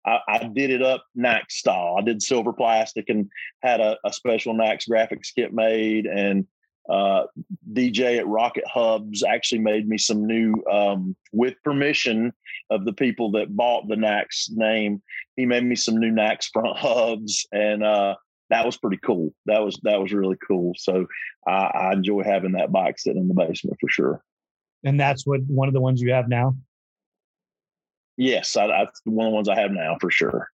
I, 0.04 0.20
I, 0.28 0.38
did 0.52 0.72
it 0.72 0.82
up 0.82 1.04
Nax 1.16 1.52
style. 1.52 1.96
I 2.00 2.02
did 2.02 2.24
silver 2.24 2.54
plastic 2.54 3.08
and 3.10 3.30
had 3.62 3.80
a, 3.80 3.98
a 4.04 4.12
special 4.12 4.56
Nax 4.56 4.90
graphics 4.90 5.28
kit 5.36 5.54
made 5.54 6.08
and 6.08 6.48
uh, 6.90 7.24
DJ 7.72 8.18
at 8.18 8.28
Rocket 8.28 8.64
Hubs 8.68 9.24
actually 9.24 9.60
made 9.60 9.88
me 9.88 9.98
some 9.98 10.26
new, 10.26 10.54
um, 10.72 11.16
with 11.32 11.56
permission 11.64 12.34
of 12.70 12.86
the 12.86 12.94
people 12.94 13.32
that 13.32 13.56
bought 13.56 13.88
the 13.88 13.96
Nax 13.96 14.50
name. 14.52 15.02
He 15.36 15.46
made 15.46 15.64
me 15.64 15.76
some 15.76 15.98
new 15.98 16.12
Nax 16.12 16.50
front 16.52 16.78
hubs, 16.78 17.46
and 17.52 17.84
uh, 17.84 18.16
that 18.50 18.66
was 18.66 18.78
pretty 18.78 19.00
cool. 19.04 19.34
That 19.46 19.64
was 19.64 19.80
that 19.84 20.00
was 20.00 20.12
really 20.12 20.38
cool. 20.48 20.74
So 20.78 21.06
I, 21.48 21.52
I 21.52 21.94
enjoy 21.94 22.24
having 22.24 22.54
that 22.54 22.72
bike 22.72 23.00
sitting 23.00 23.22
in 23.22 23.28
the 23.28 23.34
basement 23.34 23.78
for 23.80 23.90
sure. 23.90 24.24
And 24.84 25.00
that's 25.00 25.26
what 25.26 25.42
one 25.48 25.68
of 25.68 25.74
the 25.74 25.82
ones 25.82 26.02
you 26.02 26.12
have 26.14 26.28
now. 26.28 26.56
Yes, 28.18 28.56
I, 28.58 28.68
that's 28.68 29.02
one 29.06 29.28
of 29.28 29.32
the 29.32 29.36
ones 29.36 29.50
I 29.50 29.60
have 29.60 29.72
now 29.72 29.98
for 30.00 30.12
sure. 30.12 30.50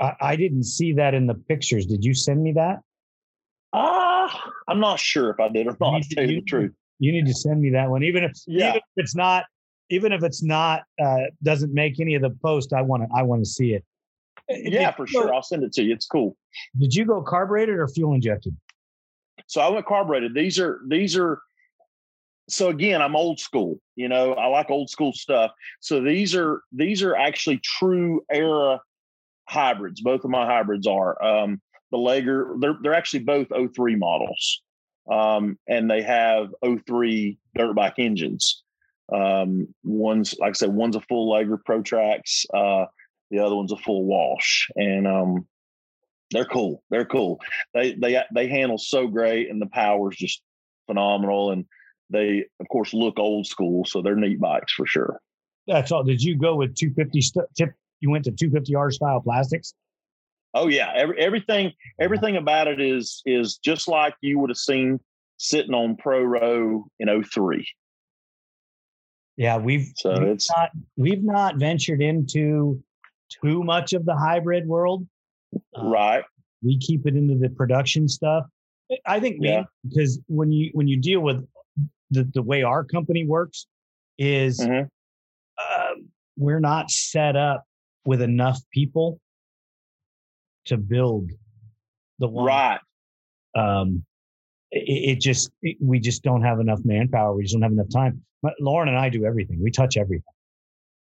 I, 0.00 0.14
I 0.20 0.36
didn't 0.36 0.64
see 0.64 0.92
that 0.94 1.14
in 1.14 1.26
the 1.26 1.34
pictures. 1.34 1.86
Did 1.86 2.04
you 2.04 2.14
send 2.14 2.42
me 2.42 2.52
that? 2.52 2.80
Ah, 3.72 4.46
uh, 4.46 4.50
I'm 4.68 4.80
not 4.80 4.98
sure 4.98 5.30
if 5.30 5.38
I 5.38 5.48
did 5.48 5.66
or 5.66 5.76
not. 5.80 6.02
To 6.02 6.14
tell 6.14 6.24
you, 6.24 6.36
you 6.36 6.40
the 6.40 6.46
truth, 6.46 6.72
you 6.98 7.12
need 7.12 7.26
to 7.26 7.34
send 7.34 7.60
me 7.60 7.70
that 7.70 7.88
one, 7.88 8.02
even 8.02 8.24
if 8.24 8.32
yeah. 8.46 8.70
even 8.70 8.76
if 8.76 8.82
it's 8.96 9.14
not 9.14 9.44
even 9.90 10.12
if 10.12 10.22
it's 10.22 10.42
not 10.42 10.82
uh, 11.02 11.24
doesn't 11.42 11.72
make 11.72 12.00
any 12.00 12.14
of 12.14 12.22
the 12.22 12.30
post. 12.42 12.72
I 12.72 12.82
want 12.82 13.04
to 13.04 13.08
I 13.14 13.22
want 13.22 13.42
to 13.44 13.50
see 13.50 13.74
it. 13.74 13.84
Yeah, 14.48 14.90
for 14.90 15.06
sure. 15.06 15.32
I'll 15.32 15.42
send 15.42 15.62
it 15.62 15.72
to 15.74 15.82
you. 15.82 15.94
It's 15.94 16.06
cool. 16.06 16.36
Did 16.78 16.94
you 16.94 17.04
go 17.04 17.22
carbureted 17.22 17.76
or 17.76 17.86
fuel 17.86 18.14
injected? 18.14 18.56
So 19.46 19.60
I 19.60 19.68
went 19.68 19.86
carbureted. 19.86 20.34
These 20.34 20.58
are 20.58 20.80
these 20.88 21.16
are 21.16 21.40
so 22.48 22.68
again, 22.68 23.00
I'm 23.00 23.14
old 23.14 23.38
school. 23.38 23.80
You 23.94 24.08
know, 24.08 24.34
I 24.34 24.46
like 24.46 24.70
old 24.70 24.90
school 24.90 25.12
stuff. 25.12 25.52
So 25.80 26.02
these 26.02 26.34
are 26.34 26.62
these 26.72 27.02
are 27.02 27.14
actually 27.14 27.58
true 27.58 28.24
era 28.30 28.80
hybrids. 29.48 30.00
Both 30.00 30.24
of 30.24 30.30
my 30.30 30.46
hybrids 30.46 30.86
are. 30.86 31.22
Um, 31.22 31.60
the 31.90 31.98
Laeger, 31.98 32.60
they're 32.60 32.76
they're 32.82 32.94
actually 32.94 33.20
both 33.20 33.48
03 33.74 33.96
models. 33.96 34.62
Um, 35.10 35.58
and 35.68 35.90
they 35.90 36.02
have 36.02 36.48
03 36.64 37.38
dirt 37.54 37.74
bike 37.74 37.98
engines. 37.98 38.62
Um, 39.12 39.68
one's 39.82 40.36
like 40.38 40.50
I 40.50 40.52
said, 40.52 40.72
one's 40.72 40.96
a 40.96 41.00
full 41.00 41.32
Laeger 41.32 41.58
Pro-Tracs, 41.64 42.46
uh, 42.54 42.86
the 43.30 43.40
other 43.40 43.56
one's 43.56 43.72
a 43.72 43.76
full 43.76 44.04
Walsh. 44.04 44.68
And 44.76 45.06
um, 45.06 45.46
they're 46.30 46.44
cool. 46.44 46.82
They're 46.90 47.04
cool. 47.04 47.40
They 47.74 47.94
they 47.94 48.22
they 48.34 48.46
handle 48.46 48.78
so 48.78 49.08
great 49.08 49.50
and 49.50 49.60
the 49.60 49.66
power's 49.66 50.16
just 50.16 50.42
phenomenal. 50.86 51.50
And 51.50 51.64
they 52.10 52.44
of 52.60 52.68
course 52.68 52.92
look 52.94 53.18
old 53.18 53.46
school, 53.46 53.84
so 53.84 54.02
they're 54.02 54.16
neat 54.16 54.40
bikes 54.40 54.72
for 54.72 54.86
sure. 54.86 55.20
That's 55.66 55.92
all. 55.92 56.04
Did 56.04 56.22
you 56.22 56.36
go 56.36 56.56
with 56.56 56.74
250 56.74 57.20
st- 57.20 57.46
tip? 57.56 57.70
You 58.00 58.10
went 58.10 58.24
to 58.24 58.32
250R 58.32 58.92
style 58.92 59.20
plastics. 59.20 59.74
Oh 60.54 60.68
yeah, 60.68 60.92
Every, 60.94 61.18
everything 61.18 61.72
everything 62.00 62.36
about 62.36 62.68
it 62.68 62.80
is 62.80 63.22
is 63.24 63.58
just 63.58 63.88
like 63.88 64.14
you 64.20 64.38
would 64.38 64.50
have 64.50 64.56
seen 64.56 65.00
sitting 65.36 65.74
on 65.74 65.96
Pro 65.96 66.22
Row 66.22 66.86
in 66.98 67.22
03. 67.22 67.66
Yeah, 69.36 69.56
we've 69.56 69.92
so 69.96 70.18
we've 70.18 70.28
it's 70.28 70.50
not 70.50 70.70
we've 70.96 71.22
not 71.22 71.56
ventured 71.56 72.02
into 72.02 72.82
too 73.42 73.62
much 73.62 73.92
of 73.92 74.04
the 74.04 74.14
hybrid 74.14 74.66
world. 74.66 75.06
Uh, 75.76 75.88
right. 75.88 76.24
We 76.62 76.78
keep 76.78 77.06
it 77.06 77.16
into 77.16 77.36
the 77.36 77.48
production 77.48 78.08
stuff. 78.08 78.44
I 79.06 79.20
think 79.20 79.36
yeah. 79.40 79.62
because 79.88 80.20
when 80.26 80.52
you 80.52 80.70
when 80.74 80.88
you 80.88 80.96
deal 80.96 81.20
with 81.20 81.46
the, 82.10 82.28
the 82.34 82.42
way 82.42 82.62
our 82.62 82.84
company 82.84 83.24
works 83.24 83.66
is 84.18 84.60
mm-hmm. 84.60 84.86
uh, 85.58 85.94
we're 86.36 86.60
not 86.60 86.90
set 86.90 87.36
up 87.36 87.64
with 88.04 88.20
enough 88.20 88.60
people 88.72 89.20
to 90.70 90.76
build 90.76 91.30
the 92.18 92.28
one. 92.28 92.46
Right. 92.46 92.80
Um, 93.56 94.04
it, 94.70 95.16
it 95.16 95.20
just 95.20 95.50
it, 95.62 95.76
we 95.80 96.00
just 96.00 96.22
don't 96.22 96.42
have 96.42 96.60
enough 96.60 96.80
manpower. 96.84 97.34
We 97.34 97.42
just 97.42 97.54
don't 97.54 97.62
have 97.62 97.72
enough 97.72 97.90
time. 97.92 98.22
But 98.42 98.54
Lauren 98.60 98.88
and 98.88 98.98
I 98.98 99.08
do 99.08 99.24
everything. 99.24 99.62
We 99.62 99.70
touch 99.70 99.96
everything. 99.96 100.24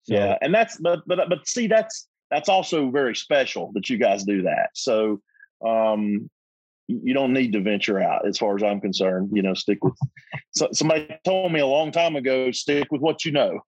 So, 0.04 0.14
yeah, 0.14 0.38
and 0.42 0.54
that's 0.54 0.78
but 0.78 1.02
but 1.08 1.28
but 1.30 1.48
see 1.48 1.68
that's 1.68 2.08
that's 2.30 2.50
also 2.50 2.92
very 2.92 3.16
special 3.16 3.72
that 3.74 3.90
you 3.90 3.98
guys 3.98 4.24
do 4.24 4.44
that. 4.44 4.70
So 4.76 5.22
um, 5.66 6.30
you 6.88 7.14
don't 7.14 7.34
need 7.34 7.52
to 7.54 7.62
venture 7.62 8.00
out 8.00 8.28
as 8.28 8.38
far 8.38 8.56
as 8.56 8.64
I'm 8.64 8.80
concerned. 8.80 9.30
You 9.34 9.42
know, 9.42 9.54
stick 9.54 9.84
with 9.84 9.96
so, 10.52 10.70
somebody 10.72 11.08
told 11.24 11.52
me 11.52 11.60
a 11.60 11.68
long 11.68 11.92
time 11.92 12.16
ago, 12.16 12.52
stick 12.52 12.92
with 12.92 13.02
what 13.02 13.26
you 13.26 13.32
know. 13.32 13.60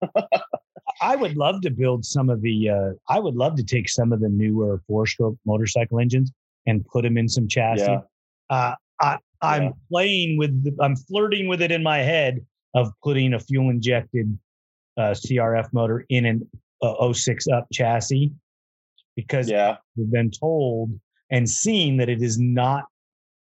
I 1.01 1.15
would 1.15 1.35
love 1.35 1.61
to 1.61 1.69
build 1.69 2.05
some 2.05 2.29
of 2.29 2.41
the, 2.41 2.69
uh, 2.69 2.89
I 3.09 3.19
would 3.19 3.35
love 3.35 3.55
to 3.57 3.63
take 3.63 3.89
some 3.89 4.13
of 4.13 4.19
the 4.19 4.29
newer 4.29 4.81
four 4.87 5.05
stroke 5.05 5.37
motorcycle 5.45 5.99
engines 5.99 6.31
and 6.65 6.85
put 6.85 7.03
them 7.03 7.17
in 7.17 7.27
some 7.27 7.47
chassis. 7.47 7.83
Yeah. 7.83 7.99
Uh, 8.49 8.75
I, 9.01 9.17
I'm 9.41 9.63
yeah. 9.63 9.69
playing 9.91 10.37
with, 10.37 10.63
the, 10.63 10.75
I'm 10.81 10.95
flirting 10.95 11.47
with 11.47 11.61
it 11.61 11.71
in 11.71 11.83
my 11.83 11.99
head 11.99 12.45
of 12.73 12.91
putting 13.03 13.33
a 13.33 13.39
fuel 13.39 13.69
injected 13.69 14.37
uh, 14.97 15.11
CRF 15.11 15.71
motor 15.73 16.05
in 16.09 16.25
an 16.25 16.49
uh, 16.81 17.13
06 17.13 17.47
up 17.49 17.67
chassis 17.71 18.31
because 19.15 19.49
yeah. 19.49 19.77
we've 19.95 20.11
been 20.11 20.31
told 20.31 20.97
and 21.29 21.49
seen 21.49 21.97
that 21.97 22.09
it 22.09 22.21
is 22.21 22.39
not 22.39 22.85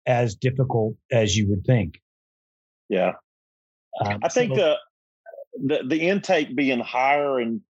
as 0.06 0.34
difficult 0.34 0.96
as 1.12 1.36
you 1.36 1.48
would 1.48 1.64
think. 1.64 2.00
Yeah. 2.88 3.12
Um, 4.04 4.20
I 4.22 4.28
think 4.28 4.56
so, 4.56 4.76
the, 5.54 5.78
the 5.78 5.88
the 5.88 6.00
intake 6.08 6.54
being 6.54 6.80
higher 6.80 7.38
and 7.38 7.60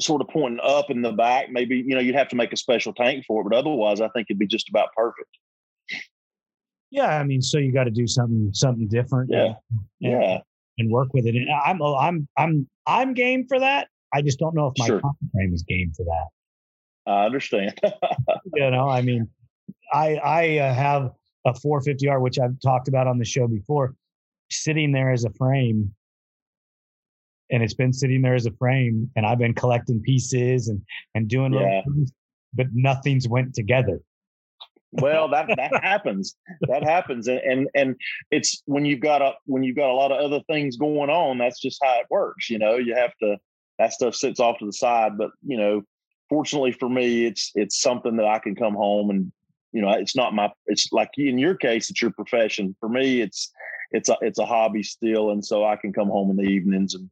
sort 0.00 0.20
of 0.20 0.28
pointing 0.28 0.60
up 0.62 0.90
in 0.90 1.02
the 1.02 1.12
back, 1.12 1.50
maybe, 1.50 1.76
you 1.76 1.94
know, 1.94 2.00
you'd 2.00 2.14
have 2.14 2.28
to 2.28 2.36
make 2.36 2.52
a 2.52 2.56
special 2.56 2.92
tank 2.92 3.24
for 3.26 3.40
it, 3.40 3.48
but 3.48 3.56
otherwise 3.56 4.00
I 4.00 4.08
think 4.08 4.26
it'd 4.28 4.38
be 4.38 4.46
just 4.46 4.68
about 4.68 4.88
perfect. 4.96 5.28
Yeah, 6.90 7.18
I 7.18 7.24
mean, 7.24 7.40
so 7.40 7.58
you 7.58 7.72
got 7.72 7.84
to 7.84 7.90
do 7.90 8.06
something 8.06 8.50
something 8.52 8.86
different. 8.88 9.30
Yeah. 9.32 9.54
And, 9.70 9.84
yeah. 10.00 10.38
And 10.78 10.90
work 10.90 11.14
with 11.14 11.26
it. 11.26 11.34
And 11.34 11.48
I'm 11.50 11.80
I'm 11.82 12.28
I'm 12.36 12.68
I'm 12.86 13.14
game 13.14 13.46
for 13.46 13.58
that. 13.60 13.88
I 14.12 14.20
just 14.20 14.38
don't 14.38 14.54
know 14.54 14.66
if 14.66 14.74
my 14.78 14.86
sure. 14.86 15.00
frame 15.34 15.54
is 15.54 15.62
game 15.62 15.92
for 15.96 16.04
that. 16.04 17.10
I 17.10 17.24
understand. 17.24 17.78
you 18.54 18.70
know, 18.70 18.88
I 18.88 19.00
mean, 19.00 19.28
I 19.92 20.16
I 20.16 20.58
uh, 20.58 20.74
have 20.74 21.12
a 21.44 21.52
450R, 21.52 22.20
which 22.20 22.38
I've 22.38 22.58
talked 22.60 22.88
about 22.88 23.06
on 23.06 23.18
the 23.18 23.24
show 23.24 23.46
before, 23.46 23.94
sitting 24.50 24.92
there 24.92 25.12
as 25.12 25.24
a 25.24 25.30
frame. 25.30 25.94
And 27.50 27.62
it's 27.62 27.74
been 27.74 27.92
sitting 27.92 28.22
there 28.22 28.34
as 28.34 28.46
a 28.46 28.52
frame, 28.52 29.10
and 29.14 29.26
I've 29.26 29.38
been 29.38 29.54
collecting 29.54 30.00
pieces 30.00 30.68
and 30.68 30.80
and 31.14 31.28
doing 31.28 31.52
yeah. 31.52 31.82
things, 31.82 32.10
but 32.54 32.68
nothing's 32.72 33.28
went 33.28 33.54
together. 33.54 34.00
well, 34.92 35.28
that 35.28 35.48
that 35.56 35.82
happens. 35.82 36.34
That 36.62 36.82
happens, 36.82 37.28
and, 37.28 37.40
and 37.40 37.68
and 37.74 37.96
it's 38.30 38.62
when 38.64 38.86
you've 38.86 39.00
got 39.00 39.20
a 39.20 39.34
when 39.44 39.62
you've 39.62 39.76
got 39.76 39.90
a 39.90 39.92
lot 39.92 40.12
of 40.12 40.18
other 40.18 40.40
things 40.48 40.78
going 40.78 41.10
on. 41.10 41.36
That's 41.36 41.60
just 41.60 41.78
how 41.82 42.00
it 42.00 42.06
works. 42.08 42.48
You 42.48 42.58
know, 42.58 42.76
you 42.76 42.94
have 42.94 43.12
to 43.20 43.36
that 43.78 43.92
stuff 43.92 44.14
sits 44.14 44.40
off 44.40 44.58
to 44.58 44.66
the 44.66 44.72
side. 44.72 45.18
But 45.18 45.30
you 45.44 45.56
know, 45.56 45.82
fortunately 46.28 46.72
for 46.72 46.88
me, 46.88 47.26
it's 47.26 47.50
it's 47.54 47.80
something 47.80 48.16
that 48.16 48.26
I 48.26 48.38
can 48.38 48.54
come 48.54 48.74
home 48.74 49.10
and 49.10 49.32
you 49.72 49.82
know 49.82 49.90
it's 49.92 50.16
not 50.16 50.34
my 50.34 50.50
it's 50.66 50.92
like 50.92 51.10
in 51.16 51.38
your 51.38 51.54
case 51.54 51.90
it's 51.90 52.02
your 52.02 52.12
profession. 52.12 52.76
For 52.80 52.88
me 52.88 53.20
it's 53.20 53.50
it's 53.90 54.08
a 54.08 54.16
it's 54.20 54.38
a 54.38 54.46
hobby 54.46 54.82
still 54.82 55.30
and 55.30 55.44
so 55.44 55.66
i 55.66 55.76
can 55.76 55.92
come 55.92 56.08
home 56.08 56.30
in 56.30 56.36
the 56.36 56.50
evenings 56.50 56.94
and 56.94 57.10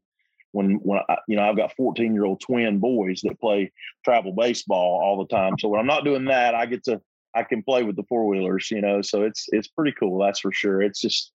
when 0.52 0.76
when 0.76 0.98
I, 1.10 1.18
you 1.28 1.36
know 1.36 1.42
i've 1.42 1.56
got 1.56 1.76
14 1.76 2.14
year 2.14 2.24
old 2.24 2.40
twin 2.40 2.78
boys 2.78 3.20
that 3.24 3.38
play 3.38 3.70
travel 4.02 4.32
baseball 4.32 5.00
all 5.02 5.18
the 5.18 5.36
time 5.36 5.58
so 5.58 5.68
when 5.68 5.78
i'm 5.78 5.86
not 5.86 6.04
doing 6.04 6.24
that 6.24 6.54
i 6.54 6.64
get 6.64 6.82
to 6.84 6.98
i 7.34 7.42
can 7.42 7.62
play 7.62 7.82
with 7.82 7.96
the 7.96 8.02
four 8.08 8.26
wheelers 8.26 8.70
you 8.70 8.80
know 8.80 9.02
so 9.02 9.24
it's 9.24 9.46
it's 9.52 9.68
pretty 9.68 9.92
cool 10.00 10.18
that's 10.18 10.40
for 10.40 10.52
sure. 10.52 10.82
It's 10.82 11.00
just 11.00 11.32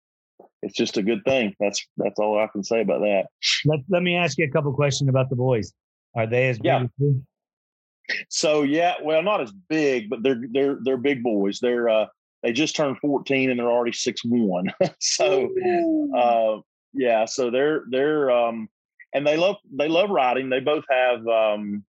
it's 0.62 0.76
just 0.76 0.98
a 0.98 1.04
good 1.04 1.24
thing. 1.26 1.56
That's 1.60 1.86
that's 1.98 2.20
all 2.20 2.40
i 2.40 2.48
can 2.48 2.64
say 2.64 2.82
about 2.82 3.02
that. 3.02 3.28
Let, 3.66 3.80
let 3.90 4.04
me 4.04 4.16
ask 4.16 4.38
you 4.38 4.46
a 4.46 4.52
couple 4.52 4.74
questions 4.74 5.10
about 5.10 5.30
the 5.30 5.36
boys. 5.36 5.74
Are 6.16 6.28
they 6.28 6.50
as 6.50 6.60
yeah. 6.64 6.86
So 8.30 8.64
yeah, 8.64 8.96
well, 9.02 9.24
not 9.24 9.42
as 9.42 9.52
big, 9.52 10.10
but 10.10 10.24
they're 10.24 10.42
they're 10.52 10.78
they're 10.84 10.98
big 10.98 11.24
boys. 11.24 11.60
They're 11.60 11.90
uh, 11.90 12.06
they 12.42 12.52
just 12.52 12.76
turned 12.76 12.98
14 13.00 13.50
and 13.50 13.60
they're 13.60 13.72
already 13.72 13.94
six 13.94 14.22
one. 14.26 14.72
so 15.00 15.50
uh, 16.16 16.62
yeah, 16.94 17.26
so 17.26 17.50
they're 17.50 17.84
they're 17.90 18.30
um, 18.32 18.70
and 19.14 19.26
they 19.26 19.38
love 19.38 19.56
they 19.72 19.88
love 19.88 20.10
riding. 20.10 20.50
They 20.50 20.60
both 20.60 20.84
have 20.90 21.26
um, 21.28 21.86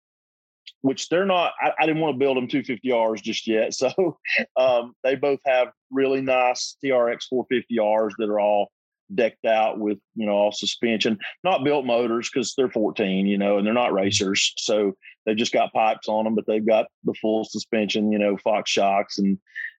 which 0.82 1.10
they're 1.10 1.26
not. 1.26 1.54
I, 1.62 1.72
I 1.80 1.86
didn't 1.86 2.02
want 2.02 2.16
to 2.16 2.20
build 2.20 2.38
them 2.38 2.48
250Rs 2.48 3.22
just 3.22 3.48
yet. 3.48 3.74
So 3.82 4.18
um, 4.58 4.94
they 5.04 5.16
both 5.16 5.40
have 5.46 5.70
really 5.90 6.22
nice 6.22 6.78
TRX 6.84 7.26
450Rs 7.34 8.12
that 8.18 8.30
are 8.30 8.40
all 8.40 8.72
decked 9.14 9.46
out 9.46 9.80
with 9.80 9.98
you 10.16 10.26
know 10.26 10.34
all 10.34 10.52
suspension 10.52 11.18
not 11.44 11.64
built 11.64 11.86
motors 11.86 12.30
because 12.32 12.54
they're 12.56 12.70
14 12.70 13.26
you 13.26 13.38
know 13.38 13.58
and 13.58 13.66
they're 13.66 13.74
not 13.74 13.94
racers 13.94 14.54
so 14.58 14.96
they 15.26 15.36
just 15.36 15.52
got 15.52 15.74
pipes 15.74 16.08
on 16.08 16.24
them 16.24 16.36
but 16.36 16.46
they've 16.48 16.66
got 16.66 16.88
the 17.04 17.14
full 17.16 17.44
suspension 17.44 18.12
you 18.12 18.20
know 18.20 18.38
fox 18.38 18.72
shocks 18.72 19.18
and 19.18 19.38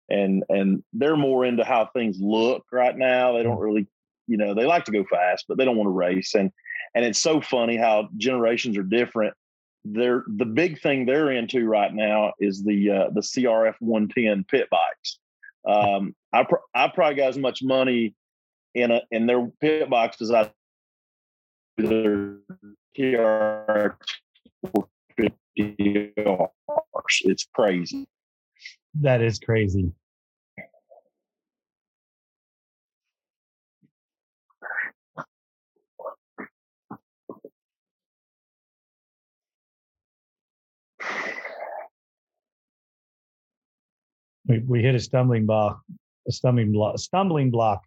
and 0.08 0.44
and 0.48 0.82
they're 0.92 1.16
more 1.16 1.44
into 1.44 1.64
how 1.64 1.86
things 1.86 2.18
look 2.20 2.64
right 2.70 2.96
now. 2.96 3.32
They 3.32 3.42
don't 3.42 3.58
really 3.58 3.86
you 4.28 4.36
know 4.36 4.54
they 4.54 4.66
like 4.66 4.84
to 4.84 4.92
go 4.92 5.04
fast 5.10 5.46
but 5.48 5.58
they 5.58 5.64
don't 5.64 5.76
want 5.76 5.88
to 5.88 5.92
race 5.92 6.34
and 6.34 6.52
and 6.94 7.04
it's 7.04 7.20
so 7.20 7.40
funny 7.40 7.76
how 7.76 8.08
generations 8.16 8.76
are 8.76 8.82
different. 8.82 9.34
They're 9.84 10.24
the 10.28 10.44
big 10.44 10.80
thing 10.80 11.06
they're 11.06 11.32
into 11.32 11.66
right 11.66 11.92
now 11.92 12.34
is 12.38 12.62
the 12.62 12.90
uh, 12.90 13.10
the 13.12 13.20
crf 13.20 13.74
110 13.80 14.44
pit 14.44 14.68
bikes. 14.70 15.18
Um, 15.66 16.14
I, 16.32 16.42
pr- 16.42 16.56
I 16.74 16.88
probably 16.88 17.16
got 17.16 17.28
as 17.28 17.38
much 17.38 17.62
money 17.62 18.14
in 18.74 18.90
a 18.90 19.02
in 19.10 19.26
their 19.26 19.46
pit 19.60 19.88
box 19.90 20.16
besides 20.18 20.50
their 21.76 22.38
It's 27.24 27.46
crazy. 27.54 28.06
That 29.00 29.22
is 29.22 29.38
crazy. 29.38 29.92
We, 44.46 44.58
we 44.58 44.82
hit 44.82 44.94
a 44.94 45.00
stumbling 45.00 45.46
block, 45.46 45.80
a 46.28 46.32
stumbling 46.32 46.72
block, 46.72 46.98
stumbling 46.98 47.50
block 47.50 47.82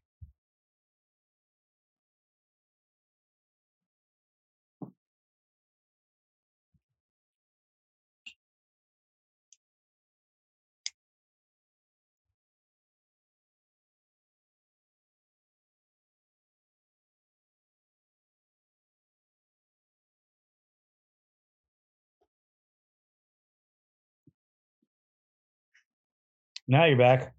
Now 26.67 26.85
you're 26.85 26.97
back. 26.97 27.33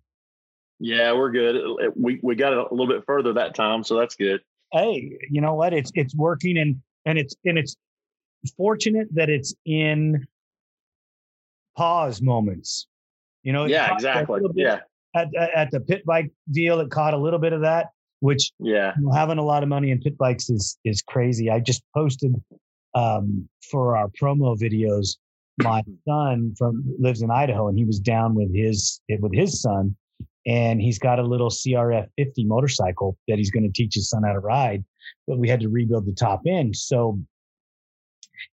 Yeah, 0.78 1.12
we're 1.12 1.30
good. 1.30 1.56
We 1.96 2.20
we 2.22 2.36
got 2.36 2.52
it 2.52 2.58
a 2.58 2.66
little 2.70 2.86
bit 2.86 3.04
further 3.06 3.32
that 3.34 3.54
time, 3.54 3.82
so 3.82 3.96
that's 3.98 4.14
good. 4.14 4.40
Hey, 4.72 5.18
you 5.30 5.40
know 5.40 5.54
what? 5.54 5.72
It's 5.72 5.90
it's 5.94 6.14
working 6.14 6.58
and 6.58 6.80
and 7.06 7.18
it's 7.18 7.34
and 7.44 7.58
it's 7.58 7.76
fortunate 8.56 9.08
that 9.14 9.30
it's 9.30 9.54
in 9.64 10.26
pause 11.76 12.20
moments. 12.20 12.86
You 13.42 13.52
know, 13.52 13.64
yeah, 13.64 13.92
exactly. 13.94 14.40
Yeah. 14.54 14.80
At, 15.14 15.34
at 15.34 15.70
the 15.70 15.80
pit 15.80 16.04
bike 16.04 16.30
deal, 16.50 16.80
it 16.80 16.90
caught 16.90 17.14
a 17.14 17.16
little 17.16 17.38
bit 17.38 17.54
of 17.54 17.62
that, 17.62 17.86
which 18.20 18.52
yeah, 18.58 18.92
you 18.98 19.06
know, 19.06 19.12
having 19.12 19.38
a 19.38 19.42
lot 19.42 19.62
of 19.62 19.68
money 19.68 19.90
in 19.90 20.00
pit 20.00 20.18
bikes 20.18 20.50
is 20.50 20.78
is 20.84 21.00
crazy. 21.00 21.50
I 21.50 21.60
just 21.60 21.82
posted 21.94 22.34
um, 22.94 23.48
for 23.70 23.96
our 23.96 24.08
promo 24.08 24.58
videos 24.58 25.16
my 25.58 25.82
hmm. 25.82 25.94
son 26.08 26.54
from 26.58 26.84
lives 26.98 27.22
in 27.22 27.30
Idaho, 27.30 27.68
and 27.68 27.78
he 27.78 27.84
was 27.84 27.98
down 27.98 28.34
with 28.34 28.54
his 28.54 29.00
with 29.08 29.34
his 29.34 29.60
son, 29.60 29.96
and 30.46 30.80
he's 30.80 30.98
got 30.98 31.18
a 31.18 31.22
little 31.22 31.50
CRF 31.50 32.06
50 32.16 32.44
motorcycle 32.44 33.16
that 33.28 33.38
he's 33.38 33.50
going 33.50 33.64
to 33.64 33.72
teach 33.72 33.94
his 33.94 34.10
son 34.10 34.22
how 34.22 34.32
to 34.32 34.40
ride. 34.40 34.84
But 35.26 35.38
we 35.38 35.48
had 35.48 35.60
to 35.60 35.68
rebuild 35.68 36.06
the 36.06 36.12
top 36.12 36.42
end. 36.46 36.76
So, 36.76 37.20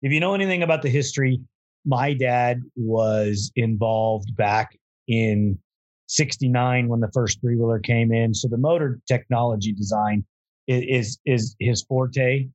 if 0.01 0.11
you 0.11 0.19
know 0.19 0.33
anything 0.33 0.63
about 0.63 0.81
the 0.81 0.89
history, 0.89 1.41
my 1.85 2.13
dad 2.13 2.61
was 2.75 3.51
involved 3.55 4.35
back 4.35 4.77
in 5.07 5.57
69 6.07 6.87
when 6.87 6.99
the 6.99 7.11
first 7.13 7.41
three 7.41 7.55
wheeler 7.55 7.79
came 7.79 8.13
in. 8.13 8.33
So 8.33 8.47
the 8.47 8.57
motor 8.57 8.99
technology 9.07 9.73
design 9.73 10.25
is 10.67 10.83
is, 10.87 11.19
is 11.25 11.55
his 11.59 11.83
forte, 11.83 12.47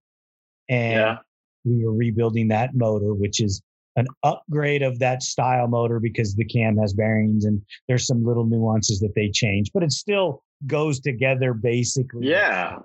and 0.69 0.93
yeah. 0.93 1.17
we 1.65 1.85
were 1.85 1.93
rebuilding 1.93 2.49
that 2.49 2.75
motor, 2.75 3.15
which 3.15 3.41
is 3.41 3.63
an 3.99 4.07
upgrade 4.23 4.83
of 4.83 4.99
that 5.01 5.23
style 5.23 5.67
motor 5.67 5.99
because 5.99 6.35
the 6.37 6.45
cam 6.45 6.77
has 6.79 6.93
bearings 6.93 7.45
and 7.45 7.61
there's 7.89 8.07
some 8.07 8.25
little 8.25 8.47
nuances 8.47 9.01
that 9.01 9.13
they 9.17 9.29
change, 9.29 9.71
but 9.75 9.83
it 9.83 9.91
still 9.93 10.45
goes 10.67 11.01
together 11.01 11.53
basically. 11.53 12.29
Yeah. 12.29 12.79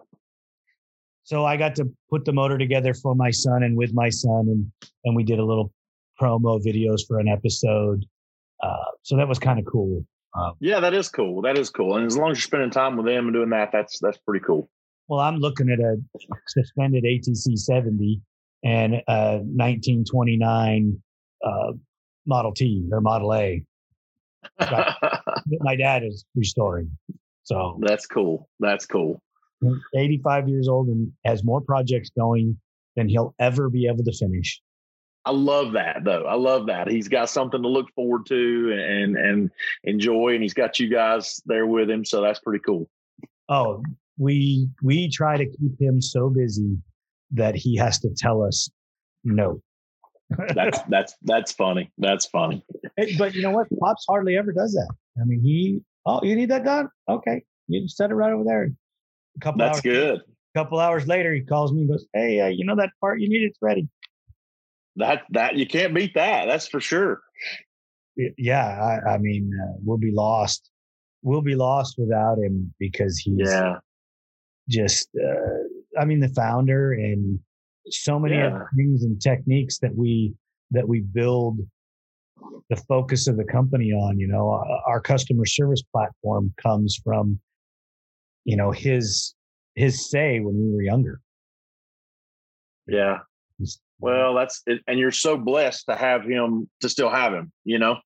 So 1.24 1.45
I 1.45 1.55
got 1.55 1.76
to 1.76 1.86
put 2.09 2.26
the 2.26 2.34
motor 2.34 2.57
together 2.57 2.93
for 2.93 3.16
my 3.16 3.30
son 3.30 3.64
and 3.64 3.78
with 3.78 3.93
my 3.93 4.09
son, 4.09 4.47
and 4.49 4.72
and 5.05 5.16
we 5.16 5.24
did 5.24 5.39
a 5.39 5.45
little 5.45 5.72
promo 6.20 6.61
videos 6.61 7.07
for 7.07 7.20
an 7.20 7.30
episode. 7.30 8.05
Uh, 8.61 8.91
so 9.03 9.16
that 9.16 9.28
was 9.28 9.39
kind 9.39 9.59
of 9.59 9.66
cool. 9.66 10.05
Um, 10.36 10.53
yeah, 10.59 10.80
that 10.80 10.93
is 10.93 11.09
cool. 11.09 11.41
That 11.41 11.57
is 11.57 11.70
cool. 11.70 11.95
And 11.95 12.05
as 12.05 12.18
long 12.18 12.32
as 12.32 12.38
you're 12.38 12.41
spending 12.41 12.72
time 12.72 12.97
with 12.97 13.05
them 13.05 13.26
and 13.26 13.34
doing 13.34 13.51
that, 13.51 13.70
that's 13.72 13.99
that's 13.99 14.18
pretty 14.18 14.43
cool. 14.43 14.70
Well, 15.07 15.20
I'm 15.20 15.38
looking 15.38 15.70
at 15.70 15.80
a 15.80 15.95
suspended 16.47 17.03
ATC 17.03 17.57
70 17.57 18.22
and 18.64 18.95
a 19.07 19.39
1929 19.43 21.01
uh, 21.45 21.72
Model 22.26 22.53
T 22.53 22.88
or 22.91 23.01
Model 23.01 23.34
A. 23.34 23.64
my 25.59 25.76
dad 25.76 26.03
is 26.03 26.26
restoring. 26.36 26.97
So 27.43 27.80
that's 27.82 28.05
cool. 28.05 28.49
That's 28.59 28.86
cool. 28.86 29.22
85 29.95 30.49
years 30.49 30.68
old 30.68 30.88
and 30.88 31.11
has 31.26 31.43
more 31.43 31.61
projects 31.61 32.09
going 32.18 32.59
than 32.95 33.07
he'll 33.07 33.34
ever 33.39 33.70
be 33.70 33.88
able 33.88 34.03
to 34.03 34.11
finish. 34.11 34.61
I 35.26 35.32
love 35.32 35.74
that 35.74 36.03
though. 36.03 36.26
I 36.26 36.36
love 36.36 36.68
that. 36.68 36.89
He's 36.89 37.07
got 37.07 37.30
something 37.30 37.61
to 37.61 37.68
look 37.68 37.88
forward 37.95 38.26
to 38.28 38.74
and 38.74 39.16
and 39.18 39.51
enjoy 39.86 40.34
and 40.34 40.43
he's 40.43 40.53
got 40.53 40.80
you 40.80 40.89
guys 40.89 41.41
there 41.45 41.66
with 41.66 41.89
him, 41.89 42.03
so 42.03 42.22
that's 42.22 42.39
pretty 42.39 42.61
cool. 42.66 42.89
Oh, 43.47 43.84
we 44.18 44.68
we 44.82 45.09
try 45.09 45.38
to 45.38 45.45
keep 45.45 45.80
him 45.80 46.01
so 46.01 46.30
busy 46.30 46.78
that 47.34 47.56
he 47.56 47.76
has 47.78 48.00
to 48.00 48.10
tell 48.16 48.44
us 48.44 48.70
no. 49.24 49.62
that's 50.56 50.80
that's 50.90 51.16
that's 51.24 51.52
funny. 51.52 51.92
That's 51.98 52.26
funny. 52.28 52.64
But 53.18 53.36
you 53.36 53.42
know 53.42 53.52
what? 53.52 53.68
Pops 53.80 54.06
hardly 54.08 54.38
ever 54.38 54.52
does 54.52 54.74
that. 54.74 54.94
I 55.22 55.26
mean, 55.26 55.42
he 55.42 55.82
oh, 56.06 56.22
you 56.24 56.36
need 56.36 56.50
that 56.50 56.64
done? 56.64 56.90
Okay, 57.10 57.44
you 57.68 57.82
just 57.82 57.98
set 57.98 58.12
it 58.12 58.16
right 58.16 58.32
over 58.32 58.44
there. 58.44 58.72
A 59.36 59.40
couple. 59.40 59.60
That's 59.60 59.78
hours 59.78 59.82
good. 59.82 60.12
Later, 60.12 60.24
a 60.56 60.60
couple 60.60 60.80
hours 60.80 61.08
later, 61.08 61.34
he 61.34 61.42
calls 61.42 61.72
me 61.72 61.82
and 61.82 61.90
goes, 61.90 62.06
"Hey, 62.14 62.40
uh, 62.40 62.48
you 62.48 62.66
know 62.66 62.76
that 62.76 62.92
part 63.00 63.20
you 63.20 63.30
need? 63.30 63.44
It's 63.44 63.60
ready." 63.62 63.88
That 64.96 65.24
that 65.32 65.56
you 65.56 65.66
can't 65.66 65.94
beat 65.94 66.14
that. 66.16 66.46
That's 66.46 66.68
for 66.68 66.80
sure. 66.80 67.22
Yeah, 68.38 69.00
I, 69.06 69.14
I 69.14 69.18
mean, 69.18 69.52
uh, 69.60 69.74
we'll 69.84 69.98
be 69.98 70.12
lost. 70.12 70.70
We'll 71.24 71.42
be 71.42 71.56
lost 71.56 71.96
without 71.98 72.38
him 72.38 72.74
because 72.80 73.18
he's 73.18 73.50
yeah. 73.50 73.78
just. 74.70 75.10
Uh, 75.16 75.64
I 76.00 76.06
mean, 76.06 76.20
the 76.20 76.30
founder 76.30 76.94
and 76.94 77.39
so 77.89 78.20
many 78.20 78.36
yeah. 78.36 78.48
other 78.48 78.70
things 78.76 79.04
and 79.04 79.22
techniques 79.22 79.80
that 79.80 79.96
we 79.96 80.34
that 80.72 80.88
we 80.88 81.02
build 81.02 81.60
the 82.70 82.76
focus 82.88 83.28
of 83.28 83.38
the 83.38 83.44
company 83.44 83.91
on 83.91 84.20
you 84.20 84.28
know 84.28 84.64
our 84.88 85.02
customer 85.02 85.46
service 85.46 85.82
platform 85.82 86.54
comes 86.62 87.00
from 87.04 87.39
you 88.46 88.56
know 88.56 88.72
his 88.72 89.36
his 89.76 90.10
say 90.10 90.39
when 90.39 90.56
we 90.56 90.74
were 90.74 90.82
younger. 90.82 91.20
Yeah. 92.88 93.20
Well 94.00 94.36
that's 94.36 94.62
it, 94.66 94.82
and 94.88 95.00
you're 95.00 95.12
so 95.12 95.38
blessed 95.38 95.86
to 95.88 95.96
have 95.96 96.24
him 96.24 96.70
to 96.82 96.89
still 96.89 97.10
have 97.10 97.34
him 97.34 97.52
you 97.64 97.80
know? 97.80 97.98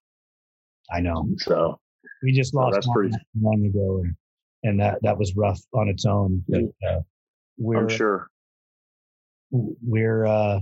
I 0.91 1.01
know. 1.01 1.27
So 1.37 1.79
we 2.23 2.31
just 2.31 2.53
lost 2.53 2.75
that's 2.75 2.87
pretty 2.93 3.15
long 3.39 3.65
ago 3.65 4.01
and, 4.03 4.15
and 4.63 4.79
that 4.79 4.99
that 5.01 5.17
was 5.17 5.35
rough 5.35 5.59
on 5.73 5.89
its 5.89 6.05
own 6.05 6.43
but, 6.47 6.63
uh, 6.87 6.99
we're, 7.57 7.77
i'm 7.77 7.89
sure 7.89 8.29
we're 9.51 10.25
uh, 10.25 10.59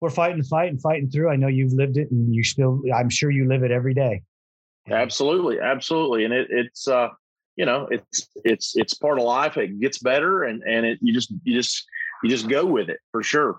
we're 0.00 0.10
fighting, 0.10 0.42
fighting, 0.42 0.78
fighting 0.78 1.10
through. 1.10 1.30
I 1.30 1.36
know 1.36 1.46
you've 1.46 1.72
lived 1.72 1.96
it, 1.96 2.10
and 2.10 2.34
you 2.34 2.44
still. 2.44 2.82
I'm 2.94 3.08
sure 3.08 3.30
you 3.30 3.46
live 3.46 3.62
it 3.62 3.70
every 3.70 3.94
day. 3.94 4.22
Absolutely, 4.90 5.60
absolutely, 5.60 6.24
and 6.24 6.34
it, 6.34 6.48
it's 6.50 6.88
uh, 6.88 7.08
you 7.56 7.66
know 7.66 7.88
it's 7.90 8.28
it's 8.44 8.76
it's 8.76 8.94
part 8.94 9.18
of 9.18 9.24
life. 9.24 9.56
It 9.56 9.80
gets 9.80 9.98
better, 9.98 10.44
and 10.44 10.62
and 10.62 10.86
it 10.86 10.98
you 11.00 11.12
just 11.12 11.32
you 11.44 11.54
just 11.54 11.86
you 12.22 12.30
just 12.30 12.48
go 12.48 12.64
with 12.64 12.88
it 12.88 12.98
for 13.10 13.22
sure. 13.22 13.58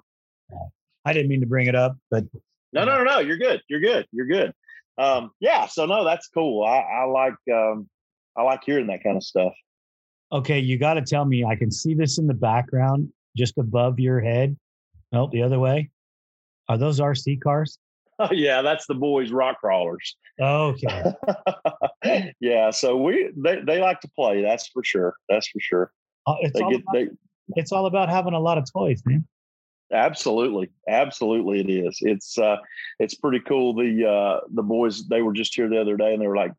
I 1.05 1.13
didn't 1.13 1.29
mean 1.29 1.41
to 1.41 1.47
bring 1.47 1.67
it 1.67 1.75
up, 1.75 1.97
but 2.09 2.25
no, 2.71 2.85
no, 2.85 2.97
no, 2.97 3.03
no. 3.03 3.19
You're 3.19 3.37
good. 3.37 3.61
You're 3.69 3.81
good. 3.81 4.07
You're 4.11 4.27
good. 4.27 4.53
Um, 4.97 5.31
yeah. 5.39 5.67
So 5.67 5.85
no, 5.85 6.03
that's 6.03 6.27
cool. 6.27 6.65
I, 6.65 6.79
I 6.79 7.03
like 7.05 7.35
um, 7.53 7.89
I 8.37 8.43
like 8.43 8.61
hearing 8.65 8.87
that 8.87 9.03
kind 9.03 9.17
of 9.17 9.23
stuff. 9.23 9.53
Okay, 10.33 10.59
you 10.59 10.79
got 10.79 10.95
to 10.95 11.01
tell 11.01 11.25
me. 11.25 11.45
I 11.45 11.55
can 11.55 11.69
see 11.69 11.93
this 11.93 12.17
in 12.17 12.25
the 12.25 12.33
background 12.33 13.09
just 13.37 13.57
above 13.59 13.99
your 13.99 14.19
head. 14.19 14.57
No, 15.11 15.29
the 15.31 15.43
other 15.43 15.59
way. 15.59 15.91
Are 16.67 16.77
those 16.77 16.99
RC 16.99 17.39
cars? 17.41 17.77
Oh 18.17 18.29
yeah, 18.31 18.63
that's 18.63 18.87
the 18.87 18.95
boys 18.95 19.31
rock 19.31 19.59
crawlers. 19.59 20.15
Okay. 20.39 21.13
yeah, 22.39 22.71
so 22.71 22.97
we 22.97 23.29
they, 23.35 23.61
they 23.61 23.79
like 23.79 23.99
to 24.01 24.09
play. 24.15 24.41
That's 24.41 24.67
for 24.67 24.83
sure. 24.83 25.15
That's 25.29 25.47
for 25.47 25.59
sure. 25.59 25.91
Uh, 26.25 26.35
it's, 26.41 26.59
all 26.59 26.71
get, 26.71 26.81
about, 26.81 26.93
they, 26.93 27.07
it's 27.55 27.71
all 27.71 27.85
about 27.85 28.09
having 28.09 28.33
a 28.33 28.39
lot 28.39 28.57
of 28.57 28.65
toys, 28.71 29.03
man. 29.05 29.27
Absolutely, 29.91 30.71
absolutely, 30.89 31.59
it 31.59 31.69
is. 31.69 31.99
It's 32.01 32.39
uh, 32.39 32.57
it's 32.99 33.13
pretty 33.13 33.41
cool. 33.41 33.75
The 33.75 34.09
uh, 34.09 34.39
the 34.51 34.63
boys 34.63 35.07
they 35.07 35.21
were 35.21 35.33
just 35.33 35.53
here 35.53 35.69
the 35.69 35.79
other 35.79 35.97
day, 35.97 36.13
and 36.13 36.21
they 36.21 36.27
were 36.27 36.37
like, 36.37 36.53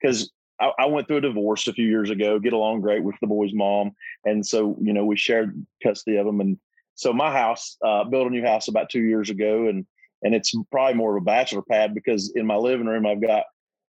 because 0.00 0.32
I, 0.60 0.72
I, 0.78 0.86
went 0.86 1.08
through 1.08 1.18
a 1.18 1.22
divorce 1.22 1.68
a 1.68 1.72
few 1.72 1.86
years 1.86 2.10
ago, 2.10 2.38
get 2.38 2.52
along 2.52 2.80
great 2.80 3.02
with 3.02 3.16
the 3.20 3.26
boy's 3.26 3.52
mom. 3.52 3.92
And 4.24 4.46
so, 4.46 4.76
you 4.80 4.92
know, 4.92 5.04
we 5.04 5.16
shared 5.16 5.64
custody 5.82 6.16
of 6.16 6.26
them. 6.26 6.40
And 6.40 6.58
so 6.94 7.12
my 7.12 7.32
house, 7.32 7.76
uh, 7.84 8.04
built 8.04 8.26
a 8.26 8.30
new 8.30 8.44
house 8.44 8.68
about 8.68 8.90
two 8.90 9.02
years 9.02 9.30
ago. 9.30 9.68
And, 9.68 9.86
and 10.22 10.34
it's 10.34 10.52
probably 10.70 10.94
more 10.94 11.16
of 11.16 11.22
a 11.22 11.24
bachelor 11.24 11.62
pad 11.62 11.94
because 11.94 12.32
in 12.34 12.46
my 12.46 12.56
living 12.56 12.86
room, 12.86 13.06
I've 13.06 13.22
got 13.22 13.44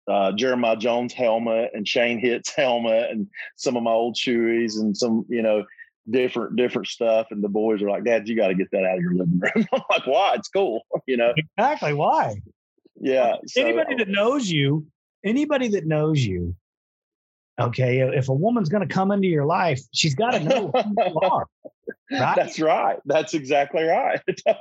uh, 0.09 0.33
Jeremiah 0.33 0.77
Jones 0.77 1.13
helmet 1.13 1.71
and 1.73 1.87
Shane 1.87 2.19
Hitz 2.19 2.51
helmet 2.57 3.11
and 3.11 3.29
some 3.57 3.77
of 3.77 3.83
my 3.83 3.93
old 3.93 4.17
Shoeis 4.17 4.79
and 4.79 4.97
some, 4.97 5.25
you 5.29 5.43
know, 5.43 5.65
different 6.11 6.57
different 6.57 6.89
stuff. 6.89 7.29
And 7.31 7.43
the 7.43 7.49
boys 7.49 7.83
are 7.83 7.91
like, 7.91 8.05
Dad, 8.05 8.29
you 8.29 8.37
got 8.37 8.49
to 8.49 8.55
get 8.55 8.71
that 8.73 8.85
out 8.85 8.97
of 8.97 9.03
your 9.03 9.15
living 9.15 9.41
room. 9.41 9.67
I'm 9.73 9.83
like, 9.91 10.07
why? 10.07 10.35
It's 10.35 10.49
cool, 10.49 10.83
you 11.07 11.17
know. 11.17 11.33
Exactly. 11.57 11.95
Why? 11.95 12.41
Yeah. 13.01 13.37
Anybody 13.57 13.95
so, 13.95 14.05
that 14.05 14.09
knows 14.09 14.51
you 14.51 14.87
anybody 15.25 15.69
that 15.69 15.87
knows 15.87 16.25
you, 16.25 16.55
okay, 17.61 18.01
if 18.01 18.29
a 18.29 18.35
woman's 18.35 18.69
going 18.69 18.87
to 18.87 18.93
come 18.93 19.11
into 19.11 19.29
your 19.29 19.45
life, 19.45 19.81
she's 19.93 20.15
got 20.15 20.31
to 20.33 20.41
know 20.41 20.71
who 20.71 20.95
you 20.97 21.21
are. 21.23 21.47
Right? 22.11 22.37
That's 22.37 22.59
right. 22.59 22.99
That's 23.05 23.35
exactly 23.35 23.85
right. 23.85 24.21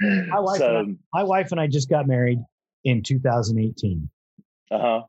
my, 0.00 0.40
wife 0.40 0.58
so, 0.58 0.76
I, 0.76 0.94
my 1.12 1.22
wife 1.22 1.50
and 1.52 1.60
I 1.60 1.66
just 1.66 1.88
got 1.88 2.06
married 2.06 2.38
in 2.84 3.02
2018. 3.02 4.08
Uh 4.70 4.78
huh. 4.78 5.02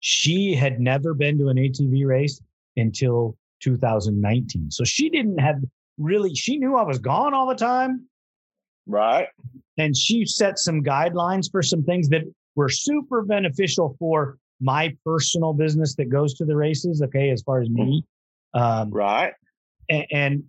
she 0.00 0.54
had 0.54 0.80
never 0.80 1.14
been 1.14 1.38
to 1.38 1.48
an 1.48 1.56
ATV 1.56 2.06
race 2.06 2.40
until 2.76 3.36
2019. 3.60 4.70
So 4.70 4.84
she 4.84 5.10
didn't 5.10 5.38
have 5.38 5.56
really, 5.98 6.34
she 6.34 6.58
knew 6.58 6.76
I 6.76 6.82
was 6.82 6.98
gone 6.98 7.34
all 7.34 7.46
the 7.46 7.54
time. 7.54 8.06
Right. 8.86 9.28
And 9.78 9.96
she 9.96 10.24
set 10.24 10.58
some 10.58 10.82
guidelines 10.82 11.50
for 11.50 11.62
some 11.62 11.82
things 11.82 12.08
that 12.08 12.22
were 12.56 12.68
super 12.68 13.22
beneficial 13.22 13.94
for 13.98 14.38
my 14.60 14.96
personal 15.04 15.52
business 15.52 15.94
that 15.96 16.06
goes 16.06 16.34
to 16.34 16.44
the 16.44 16.56
races. 16.56 17.02
Okay. 17.02 17.30
As 17.30 17.42
far 17.42 17.60
as 17.60 17.70
me. 17.70 18.02
Um, 18.54 18.90
right. 18.90 19.34
And, 19.88 20.06
and 20.10 20.44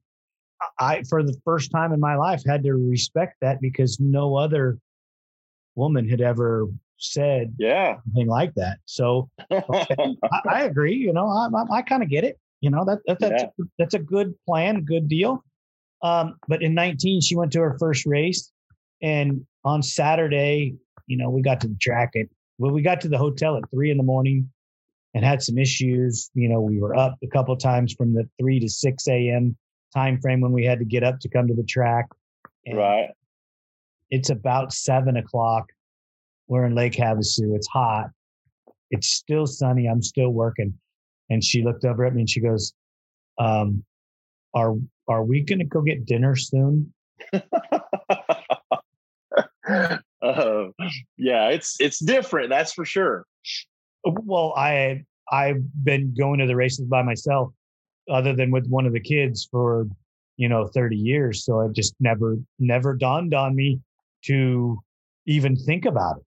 I, 0.79 1.03
for 1.03 1.21
the 1.21 1.35
first 1.45 1.71
time 1.71 1.93
in 1.93 1.99
my 1.99 2.15
life, 2.15 2.41
had 2.47 2.63
to 2.63 2.73
respect 2.73 3.35
that 3.41 3.61
because 3.61 3.99
no 3.99 4.35
other 4.35 4.79
woman 5.75 6.09
had 6.09 6.21
ever 6.21 6.67
said 6.99 7.53
yeah 7.59 7.97
anything 8.07 8.27
like 8.27 8.55
that. 8.55 8.79
So 8.85 9.29
okay, 9.51 9.95
I, 10.31 10.41
I, 10.49 10.61
agree. 10.63 10.95
You 10.95 11.13
know, 11.13 11.27
I, 11.27 11.47
I, 11.55 11.77
I 11.77 11.81
kind 11.83 12.01
of 12.01 12.09
get 12.09 12.23
it. 12.23 12.39
You 12.61 12.71
know, 12.71 12.83
that, 12.85 12.99
that 13.05 13.19
that's, 13.19 13.43
yeah. 13.43 13.49
a, 13.59 13.67
that's 13.77 13.93
a 13.93 13.99
good 13.99 14.33
plan, 14.47 14.83
good 14.83 15.07
deal. 15.07 15.43
Um, 16.01 16.37
but 16.47 16.63
in 16.63 16.73
19, 16.73 17.21
she 17.21 17.35
went 17.35 17.51
to 17.53 17.59
her 17.59 17.77
first 17.79 18.05
race. 18.05 18.51
And 19.01 19.45
on 19.63 19.83
Saturday, 19.83 20.75
you 21.07 21.17
know, 21.17 21.29
we 21.29 21.41
got 21.41 21.59
to 21.61 21.67
the 21.67 21.77
track 21.81 22.13
at, 22.15 22.27
well, 22.57 22.71
we 22.71 22.81
got 22.81 23.01
to 23.01 23.09
the 23.09 23.17
hotel 23.17 23.57
at 23.57 23.69
three 23.71 23.91
in 23.91 23.97
the 23.97 24.03
morning 24.03 24.49
and 25.13 25.25
had 25.25 25.41
some 25.41 25.57
issues. 25.57 26.29
You 26.33 26.49
know, 26.49 26.61
we 26.61 26.79
were 26.79 26.95
up 26.95 27.17
a 27.23 27.27
couple 27.27 27.55
times 27.57 27.93
from 27.93 28.13
the 28.13 28.29
three 28.39 28.59
to 28.59 28.69
6 28.69 29.07
a.m. 29.07 29.57
time 29.93 30.19
frame 30.19 30.41
when 30.41 30.51
we 30.51 30.65
had 30.65 30.79
to 30.79 30.85
get 30.85 31.03
up 31.03 31.19
to 31.21 31.29
come 31.29 31.47
to 31.47 31.55
the 31.55 31.63
track. 31.63 32.07
And 32.65 32.77
right. 32.77 33.09
It's 34.09 34.29
about 34.29 34.71
seven 34.71 35.17
o'clock. 35.17 35.65
We're 36.47 36.65
in 36.65 36.75
Lake 36.75 36.93
Havasu. 36.93 37.55
It's 37.55 37.67
hot. 37.67 38.09
It's 38.89 39.07
still 39.07 39.45
sunny. 39.45 39.87
I'm 39.87 40.01
still 40.01 40.29
working. 40.29 40.73
And 41.29 41.43
she 41.43 41.61
looked 41.61 41.83
over 41.83 42.05
at 42.05 42.13
me 42.13 42.21
and 42.21 42.29
she 42.29 42.39
goes, 42.39 42.73
um, 43.37 43.83
are 44.53 44.75
are 45.09 45.23
we 45.23 45.41
gonna 45.41 45.65
go 45.65 45.81
get 45.81 46.05
dinner 46.05 46.35
soon? 46.35 46.93
uh, 50.37 50.67
yeah, 51.17 51.49
it's 51.49 51.77
it's 51.79 51.99
different, 51.99 52.49
that's 52.49 52.73
for 52.73 52.85
sure. 52.85 53.25
Well, 54.03 54.53
I 54.55 55.03
I've 55.31 55.63
been 55.83 56.13
going 56.17 56.39
to 56.39 56.47
the 56.47 56.55
races 56.55 56.85
by 56.85 57.03
myself, 57.03 57.53
other 58.09 58.33
than 58.33 58.51
with 58.51 58.67
one 58.67 58.85
of 58.85 58.93
the 58.93 58.99
kids 58.99 59.47
for 59.49 59.87
you 60.37 60.47
know 60.47 60.67
30 60.67 60.95
years. 60.95 61.43
So 61.43 61.61
it 61.61 61.73
just 61.73 61.95
never 61.99 62.37
never 62.59 62.95
dawned 62.95 63.33
on 63.33 63.55
me 63.55 63.79
to 64.25 64.79
even 65.25 65.55
think 65.55 65.85
about 65.85 66.17
it. 66.17 66.23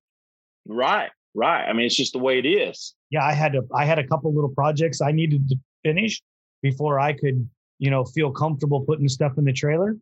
Right, 0.67 1.11
right. 1.35 1.65
I 1.65 1.73
mean, 1.73 1.87
it's 1.87 1.97
just 1.97 2.13
the 2.13 2.19
way 2.19 2.39
it 2.39 2.47
is. 2.47 2.95
Yeah, 3.11 3.25
I 3.25 3.33
had 3.33 3.53
to. 3.55 3.63
I 3.75 3.85
had 3.85 3.99
a 3.99 4.07
couple 4.07 4.35
little 4.35 4.51
projects 4.51 5.01
I 5.01 5.13
needed 5.13 5.49
to 5.49 5.57
finish 5.83 6.21
before 6.63 7.01
I 7.01 7.15
could, 7.15 7.49
you 7.79 7.91
know, 7.91 8.05
feel 8.05 8.31
comfortable 8.31 8.83
putting 8.83 9.09
stuff 9.09 9.39
in 9.39 9.45
the 9.45 9.53
trailer. 9.53 9.97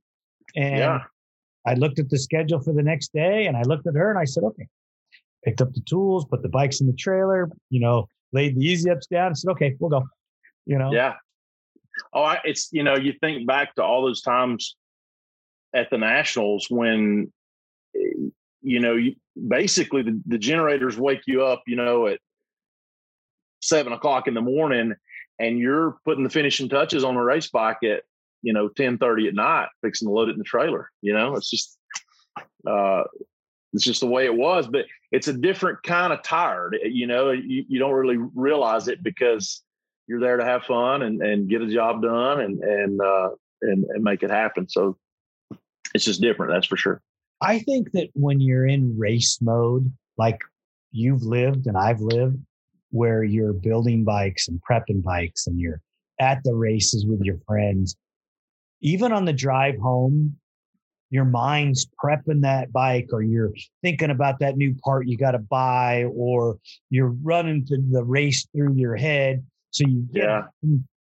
And 0.57 0.79
yeah. 0.79 1.01
I 1.69 1.75
looked 1.75 1.99
at 1.99 2.09
the 2.09 2.19
schedule 2.19 2.61
for 2.61 2.73
the 2.73 2.83
next 2.83 3.13
day, 3.13 3.47
and 3.47 3.57
I 3.57 3.63
looked 3.63 3.87
at 3.87 3.95
her, 3.95 4.11
and 4.11 4.19
I 4.19 4.25
said, 4.25 4.45
"Okay." 4.45 4.67
Picked 5.45 5.61
up 5.61 5.73
the 5.73 5.81
tools, 5.83 6.25
put 6.25 6.43
the 6.43 6.49
bikes 6.49 6.81
in 6.81 6.87
the 6.87 6.93
trailer. 6.95 7.51
You 7.71 7.81
know, 7.81 8.09
laid 8.33 8.57
the 8.57 8.65
easy 8.65 8.91
ups 8.91 9.07
down. 9.07 9.35
said, 9.35 9.51
"Okay, 9.53 9.77
we'll 9.79 9.91
go." 9.91 10.05
You 10.67 10.79
know. 10.79 10.93
Yeah. 10.93 11.15
Oh, 12.13 12.23
I, 12.23 12.39
it's 12.45 12.69
you 12.73 12.83
know, 12.83 12.97
you 12.97 13.13
think 13.21 13.47
back 13.47 13.75
to 13.75 13.83
all 13.85 14.03
those 14.03 14.23
times 14.23 14.77
at 15.75 15.91
the 15.91 15.99
nationals 15.99 16.67
when 16.71 17.33
eh, 17.95 18.31
you 18.63 18.81
know, 18.81 18.95
you, 18.95 19.15
basically 19.47 20.03
the, 20.03 20.21
the 20.27 20.39
generators 20.39 20.99
wake 20.99 21.23
you 21.27 21.45
up, 21.45 21.63
you 21.67 21.77
know, 21.77 22.07
at 22.07 22.19
seven 23.61 23.93
o'clock 23.93 24.27
in 24.29 24.35
the 24.35 24.41
morning 24.41 24.95
and 25.39 25.59
you're 25.59 25.99
putting 26.05 26.25
the 26.25 26.31
finishing 26.31 26.69
touches 26.69 27.05
on 27.05 27.17
a 27.17 27.23
race 27.23 27.51
bike 27.51 27.79
at, 27.85 28.03
you 28.43 28.53
know, 28.53 28.69
10 28.69 28.99
30 28.99 29.29
at 29.29 29.35
night, 29.35 29.69
fixing 29.83 30.09
to 30.09 30.13
load 30.13 30.29
it 30.29 30.33
in 30.33 30.39
the 30.39 30.45
trailer. 30.45 30.91
You 31.03 31.15
know, 31.15 31.35
it's 31.35 31.51
just, 31.51 31.79
uh, 32.67 33.05
it's 33.73 33.85
just 33.85 34.01
the 34.01 34.07
way 34.07 34.25
it 34.25 34.35
was, 34.35 34.67
but 34.67 34.87
it's 35.13 35.29
a 35.29 35.33
different 35.33 35.83
kind 35.83 36.13
of 36.13 36.23
tired. 36.23 36.79
Eh, 36.83 36.89
you 36.89 37.07
know, 37.07 37.31
you, 37.31 37.65
you 37.69 37.79
don't 37.79 37.93
really 37.93 38.19
realize 38.35 38.89
it 38.89 39.03
because 39.03 39.63
you're 40.07 40.21
there 40.21 40.37
to 40.37 40.45
have 40.45 40.65
fun 40.65 41.03
and, 41.03 41.23
and 41.23 41.49
get 41.49 41.63
a 41.63 41.73
job 41.73 42.03
done 42.03 42.41
and, 42.41 42.63
and, 42.63 43.01
uh, 43.01 43.31
and, 43.63 43.85
and 43.85 44.03
make 44.03 44.23
it 44.23 44.31
happen. 44.31 44.69
So 44.69 44.97
it's 45.95 46.05
just 46.05 46.21
different. 46.21 46.53
That's 46.53 46.67
for 46.67 46.77
sure. 46.77 47.03
I 47.41 47.61
think 47.61 47.93
that 47.93 48.09
when 48.15 48.41
you're 48.41 48.67
in 48.67 48.99
race 48.99 49.41
mode, 49.41 49.93
like 50.17 50.41
you've 50.91 51.23
lived 51.23 51.67
and 51.67 51.77
I've 51.77 52.01
lived, 52.01 52.39
where 52.91 53.23
you're 53.23 53.53
building 53.53 54.03
bikes 54.03 54.49
and 54.49 54.61
prepping 54.69 55.03
bikes 55.03 55.47
and 55.47 55.61
you're 55.61 55.81
at 56.21 56.43
the 56.43 56.55
races 56.55 57.07
with 57.07 57.21
your 57.21 57.39
friends, 57.47 57.97
even 58.81 59.13
on 59.13 59.25
the 59.25 59.33
drive 59.33 59.79
home, 59.79 60.37
your 61.11 61.25
mind's 61.25 61.89
prepping 62.03 62.43
that 62.43 62.73
bike 62.73 63.09
or 63.13 63.23
you're 63.23 63.53
thinking 63.83 64.11
about 64.11 64.39
that 64.41 64.57
new 64.57 64.75
part 64.85 65.09
you 65.09 65.17
got 65.17 65.31
to 65.31 65.39
buy 65.39 66.05
or 66.15 66.59
you're 66.91 67.15
running 67.23 67.65
to 67.67 67.79
the 67.91 68.05
race 68.05 68.47
through 68.55 68.75
your 68.75 68.95
head. 68.95 69.45
So 69.71 69.87
you 69.87 70.07
get, 70.13 70.25
yeah, 70.25 70.43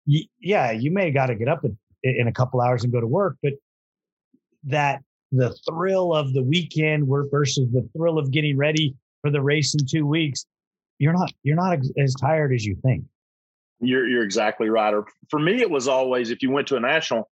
you, 0.05 0.25
yeah, 0.39 0.71
you 0.71 0.91
may 0.91 1.11
got 1.11 1.27
to 1.27 1.35
get 1.35 1.47
up 1.47 1.63
in, 1.63 1.77
in 2.03 2.27
a 2.27 2.33
couple 2.33 2.59
hours 2.59 2.83
and 2.83 2.91
go 2.91 2.99
to 2.99 3.07
work, 3.07 3.37
but 3.41 3.53
that 4.65 5.01
the 5.31 5.55
thrill 5.67 6.13
of 6.13 6.33
the 6.33 6.43
weekend 6.43 7.07
versus 7.07 7.67
the 7.71 7.87
thrill 7.95 8.19
of 8.19 8.31
getting 8.31 8.57
ready 8.57 8.95
for 9.21 9.31
the 9.31 9.41
race 9.41 9.73
in 9.73 9.85
two 9.85 10.05
weeks, 10.05 10.45
you're 10.99 11.13
not 11.13 11.31
you're 11.43 11.55
not 11.55 11.79
as 11.97 12.13
tired 12.13 12.53
as 12.53 12.65
you 12.65 12.75
think. 12.83 13.03
You're 13.79 14.07
you're 14.07 14.23
exactly 14.23 14.69
right. 14.69 14.93
Or 14.93 15.05
for 15.29 15.39
me, 15.39 15.61
it 15.61 15.69
was 15.69 15.87
always 15.87 16.29
if 16.29 16.41
you 16.41 16.51
went 16.51 16.67
to 16.67 16.75
a 16.75 16.79
national, 16.79 17.29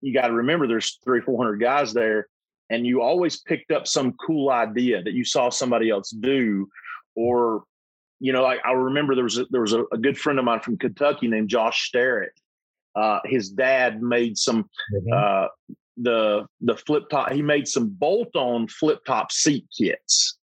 you 0.00 0.14
got 0.14 0.28
to 0.28 0.34
remember 0.34 0.66
there's 0.66 0.98
three 1.04 1.20
four 1.20 1.42
hundred 1.42 1.60
guys 1.60 1.92
there, 1.92 2.28
and 2.70 2.86
you 2.86 3.02
always 3.02 3.40
picked 3.40 3.70
up 3.70 3.86
some 3.86 4.14
cool 4.14 4.50
idea 4.50 5.02
that 5.02 5.12
you 5.12 5.24
saw 5.24 5.50
somebody 5.50 5.90
else 5.90 6.10
do, 6.10 6.68
or 7.14 7.64
you 8.20 8.32
know, 8.32 8.42
like 8.42 8.60
I 8.64 8.72
remember 8.72 9.14
there 9.14 9.24
was 9.24 9.38
a, 9.38 9.46
there 9.50 9.62
was 9.62 9.72
a, 9.72 9.84
a 9.92 9.98
good 9.98 10.18
friend 10.18 10.38
of 10.38 10.44
mine 10.44 10.60
from 10.60 10.76
Kentucky 10.76 11.26
named 11.26 11.48
Josh 11.48 11.88
Sterrett. 11.88 12.32
Uh, 12.94 13.20
his 13.24 13.50
dad 13.50 14.02
made 14.02 14.36
some 14.36 14.64
mm-hmm. 14.94 15.12
uh, 15.12 15.48
the 15.96 16.46
the 16.60 16.76
flip 16.76 17.08
top. 17.08 17.32
He 17.32 17.42
made 17.42 17.66
some 17.66 17.88
bolt 17.88 18.34
on 18.34 18.68
flip 18.68 19.00
top 19.06 19.32
seat 19.32 19.66
kits. 19.76 20.36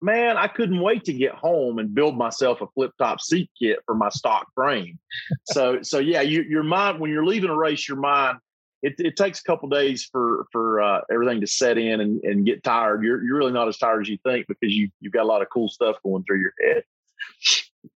Man, 0.00 0.36
I 0.36 0.48
couldn't 0.48 0.80
wait 0.80 1.04
to 1.04 1.14
get 1.14 1.34
home 1.34 1.78
and 1.78 1.94
build 1.94 2.18
myself 2.18 2.60
a 2.60 2.66
flip 2.74 2.92
top 2.98 3.20
seat 3.20 3.50
kit 3.58 3.78
for 3.86 3.94
my 3.94 4.10
stock 4.10 4.46
frame. 4.54 4.98
so 5.44 5.82
so 5.82 5.98
yeah, 5.98 6.20
you, 6.20 6.42
your 6.42 6.62
mind 6.62 7.00
when 7.00 7.10
you're 7.10 7.26
leaving 7.26 7.50
a 7.50 7.56
race, 7.56 7.88
your 7.88 7.98
mind 7.98 8.38
it, 8.84 8.94
it 8.98 9.16
takes 9.16 9.40
a 9.40 9.44
couple 9.44 9.68
days 9.68 10.04
for 10.04 10.46
for 10.52 10.82
uh, 10.82 11.00
everything 11.10 11.40
to 11.40 11.46
set 11.46 11.78
in 11.78 12.02
and, 12.02 12.22
and 12.22 12.44
get 12.44 12.62
tired. 12.62 13.02
You're 13.02 13.24
you're 13.24 13.38
really 13.38 13.52
not 13.52 13.66
as 13.66 13.78
tired 13.78 14.02
as 14.02 14.08
you 14.08 14.18
think 14.24 14.46
because 14.46 14.74
you 14.74 14.90
you've 15.00 15.12
got 15.12 15.22
a 15.22 15.26
lot 15.26 15.40
of 15.40 15.48
cool 15.50 15.68
stuff 15.68 15.96
going 16.04 16.22
through 16.24 16.40
your 16.40 16.52
head. 16.62 16.84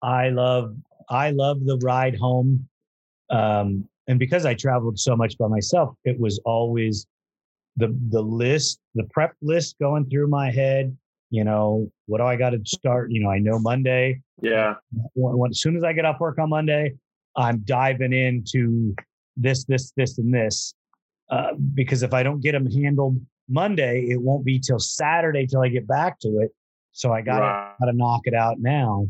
I 0.02 0.28
love 0.28 0.76
I 1.08 1.30
love 1.30 1.64
the 1.64 1.78
ride 1.78 2.16
home. 2.16 2.68
Um, 3.30 3.88
and 4.08 4.18
because 4.18 4.44
I 4.44 4.52
traveled 4.52 4.98
so 4.98 5.16
much 5.16 5.38
by 5.38 5.48
myself, 5.48 5.96
it 6.04 6.20
was 6.20 6.38
always 6.44 7.06
the 7.78 7.96
the 8.10 8.20
list, 8.20 8.78
the 8.94 9.04
prep 9.04 9.34
list 9.40 9.76
going 9.80 10.08
through 10.10 10.28
my 10.28 10.50
head. 10.50 10.94
You 11.30 11.44
know, 11.44 11.90
what 12.06 12.18
do 12.18 12.24
I 12.24 12.36
got 12.36 12.50
to 12.50 12.60
start? 12.66 13.10
You 13.10 13.22
know, 13.22 13.30
I 13.30 13.38
know 13.38 13.58
Monday. 13.58 14.20
Yeah. 14.42 14.74
When, 15.14 15.38
when, 15.38 15.50
as 15.50 15.60
soon 15.60 15.76
as 15.76 15.82
I 15.82 15.94
get 15.94 16.04
off 16.04 16.20
work 16.20 16.38
on 16.38 16.50
Monday, 16.50 16.92
I'm 17.36 17.60
diving 17.64 18.12
into 18.12 18.94
this, 19.36 19.64
this, 19.64 19.92
this, 19.96 20.18
and 20.18 20.32
this. 20.32 20.74
Uh, 21.30 21.54
because 21.74 22.02
if 22.02 22.12
I 22.12 22.22
don't 22.22 22.40
get 22.40 22.52
them 22.52 22.70
handled 22.70 23.20
Monday, 23.48 24.06
it 24.10 24.20
won't 24.20 24.44
be 24.44 24.58
till 24.58 24.78
Saturday 24.78 25.46
till 25.46 25.62
I 25.62 25.68
get 25.68 25.86
back 25.86 26.18
to 26.20 26.40
it. 26.40 26.52
So 26.92 27.12
I 27.12 27.22
gotta 27.22 27.40
right. 27.40 27.74
gotta 27.80 27.92
knock 27.92 28.22
it 28.24 28.34
out 28.34 28.60
now. 28.60 29.08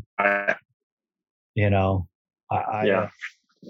You 1.53 1.69
know, 1.69 2.07
I, 2.49 2.55
I 2.55 2.85
yeah. 2.85 3.09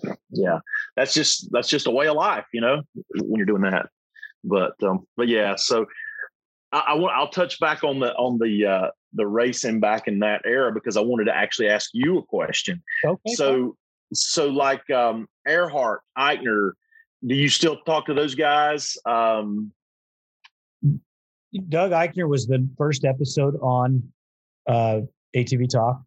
Uh, 0.07 0.15
yeah, 0.29 0.59
that's 0.95 1.13
just 1.13 1.51
that's 1.51 1.67
just 1.67 1.87
a 1.87 1.91
way 1.91 2.07
of 2.07 2.15
life, 2.15 2.45
you 2.53 2.61
know, 2.61 2.81
when 2.95 3.37
you're 3.37 3.45
doing 3.45 3.63
that. 3.63 3.89
But 4.43 4.81
um, 4.83 5.05
but 5.17 5.27
yeah, 5.27 5.55
so 5.55 5.85
I, 6.71 6.79
I 6.89 6.93
want 6.93 7.15
I'll 7.15 7.29
touch 7.29 7.59
back 7.59 7.83
on 7.83 7.99
the 7.99 8.13
on 8.15 8.37
the 8.37 8.65
uh, 8.65 8.89
the 9.13 9.27
racing 9.27 9.79
back 9.79 10.07
in 10.07 10.19
that 10.19 10.41
era 10.45 10.71
because 10.71 10.97
I 10.97 11.01
wanted 11.01 11.25
to 11.25 11.35
actually 11.35 11.69
ask 11.69 11.89
you 11.93 12.17
a 12.17 12.23
question. 12.23 12.81
Okay. 13.03 13.33
So 13.33 13.75
so 14.13 14.47
like 14.47 14.87
um, 14.89 15.27
Earhart, 15.47 16.01
Eichner, 16.17 16.71
do 17.25 17.35
you 17.35 17.49
still 17.49 17.77
talk 17.81 18.05
to 18.07 18.13
those 18.13 18.35
guys? 18.35 18.97
Um, 19.05 19.71
Doug 21.69 21.91
Eichner 21.91 22.27
was 22.27 22.47
the 22.47 22.67
first 22.77 23.05
episode 23.05 23.55
on 23.61 24.03
uh, 24.67 25.01
ATV 25.35 25.69
Talk. 25.69 26.01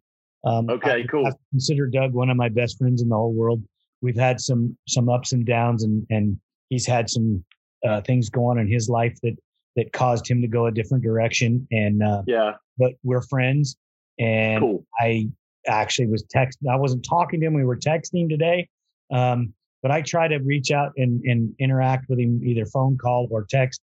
Um, 0.45 0.69
okay, 0.69 1.01
I, 1.01 1.03
cool. 1.03 1.27
I 1.27 1.31
consider 1.51 1.87
Doug 1.87 2.13
one 2.13 2.29
of 2.29 2.37
my 2.37 2.49
best 2.49 2.77
friends 2.77 3.01
in 3.01 3.09
the 3.09 3.15
whole 3.15 3.33
world 3.33 3.61
we've 4.01 4.17
had 4.17 4.39
some 4.39 4.77
some 4.87 5.09
ups 5.09 5.33
and 5.33 5.45
downs, 5.45 5.83
and 5.83 6.05
and 6.09 6.39
he's 6.69 6.85
had 6.85 7.09
some 7.09 7.43
uh, 7.87 8.01
things 8.01 8.29
go 8.29 8.45
on 8.45 8.59
in 8.59 8.67
his 8.67 8.89
life 8.89 9.17
that 9.23 9.35
that 9.75 9.91
caused 9.93 10.29
him 10.29 10.41
to 10.41 10.47
go 10.47 10.65
a 10.65 10.71
different 10.71 11.03
direction. 11.03 11.67
And 11.71 12.03
uh, 12.03 12.23
yeah, 12.27 12.53
but 12.77 12.93
we're 13.03 13.21
friends, 13.21 13.77
and 14.19 14.61
cool. 14.61 14.85
I 14.99 15.29
actually 15.69 16.07
was 16.07 16.23
text. 16.29 16.59
I 16.69 16.75
wasn't 16.75 17.05
talking 17.07 17.39
to 17.39 17.47
him. 17.47 17.53
We 17.53 17.65
were 17.65 17.77
texting 17.77 18.27
today. 18.29 18.67
Um, 19.11 19.53
but 19.81 19.91
I 19.91 20.01
try 20.01 20.27
to 20.27 20.37
reach 20.39 20.71
out 20.71 20.91
and, 20.97 21.21
and 21.23 21.53
interact 21.59 22.09
with 22.09 22.19
him 22.19 22.41
either 22.43 22.65
phone 22.65 22.97
call 22.97 23.27
or 23.31 23.45
text 23.49 23.81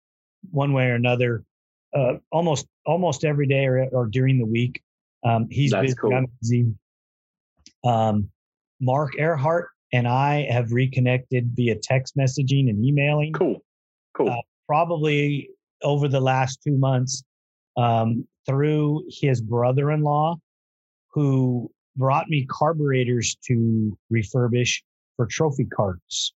one 0.51 0.73
way 0.73 0.87
or 0.87 0.95
another 0.95 1.45
uh, 1.97 2.15
almost 2.31 2.67
almost 2.85 3.25
every 3.25 3.47
day 3.47 3.65
or, 3.65 3.89
or 3.93 4.07
during 4.07 4.39
the 4.39 4.45
week. 4.45 4.83
Um, 5.25 5.49
he's 5.51 5.71
That's 5.71 5.87
busy. 5.87 5.97
cool. 5.97 6.15
I'm 6.15 6.27
busy. 6.41 6.67
Um, 7.85 8.31
Mark 8.81 9.19
Earhart 9.19 9.71
and 9.93 10.07
I 10.07 10.47
have 10.51 10.73
reconnected 10.73 11.51
via 11.55 11.77
text 11.77 12.17
messaging 12.17 12.69
and 12.69 12.85
emailing 12.85 13.33
Cool. 13.33 13.63
Cool. 14.15 14.31
Uh, 14.31 14.37
probably 14.67 15.51
over 15.83 16.09
the 16.09 16.21
last 16.21 16.61
two 16.63 16.77
months 16.77 17.25
um, 17.77 18.27
through 18.47 19.05
his 19.09 19.41
brother-in-law 19.41 20.37
who 21.13 21.71
brought 21.97 22.29
me 22.29 22.47
carburetors 22.47 23.37
to 23.47 23.97
refurbish 24.13 24.83
for 25.17 25.27
trophy 25.27 25.65
carts 25.65 26.33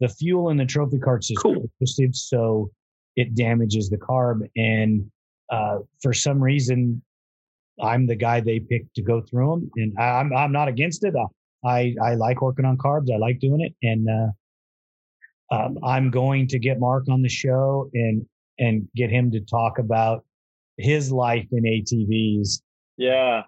the 0.00 0.08
fuel 0.08 0.50
in 0.50 0.56
the 0.56 0.64
trophy 0.66 0.98
carts 0.98 1.30
is 1.30 1.38
Cool. 1.38 1.70
twisted 1.78 2.14
so 2.14 2.70
it 3.16 3.34
damages 3.34 3.88
the 3.88 3.96
carb 3.98 4.40
and 4.56 5.10
uh, 5.50 5.78
for 6.02 6.12
some 6.12 6.40
reason 6.42 7.00
i'm 7.82 8.06
the 8.06 8.16
guy 8.16 8.40
they 8.40 8.60
picked 8.60 8.94
to 8.94 9.02
go 9.02 9.20
through 9.22 9.50
them 9.50 9.70
and 9.76 9.92
I- 9.98 10.20
i'm, 10.20 10.36
I'm 10.36 10.52
not 10.52 10.68
against 10.68 11.04
it 11.04 11.14
I, 11.64 11.94
I 12.02 12.14
like 12.14 12.42
working 12.42 12.64
on 12.66 12.76
carbs 12.76 13.10
i 13.12 13.16
like 13.16 13.38
doing 13.40 13.60
it 13.62 13.74
and 13.86 14.08
uh, 14.08 14.26
um, 15.50 15.78
I'm 15.84 16.10
going 16.10 16.48
to 16.48 16.58
get 16.58 16.80
Mark 16.80 17.04
on 17.10 17.22
the 17.22 17.28
show 17.28 17.90
and 17.94 18.24
and 18.58 18.88
get 18.96 19.10
him 19.10 19.30
to 19.32 19.40
talk 19.40 19.78
about 19.78 20.24
his 20.78 21.12
life 21.12 21.46
in 21.52 21.64
ATVs. 21.64 22.60
yeah. 22.96 23.42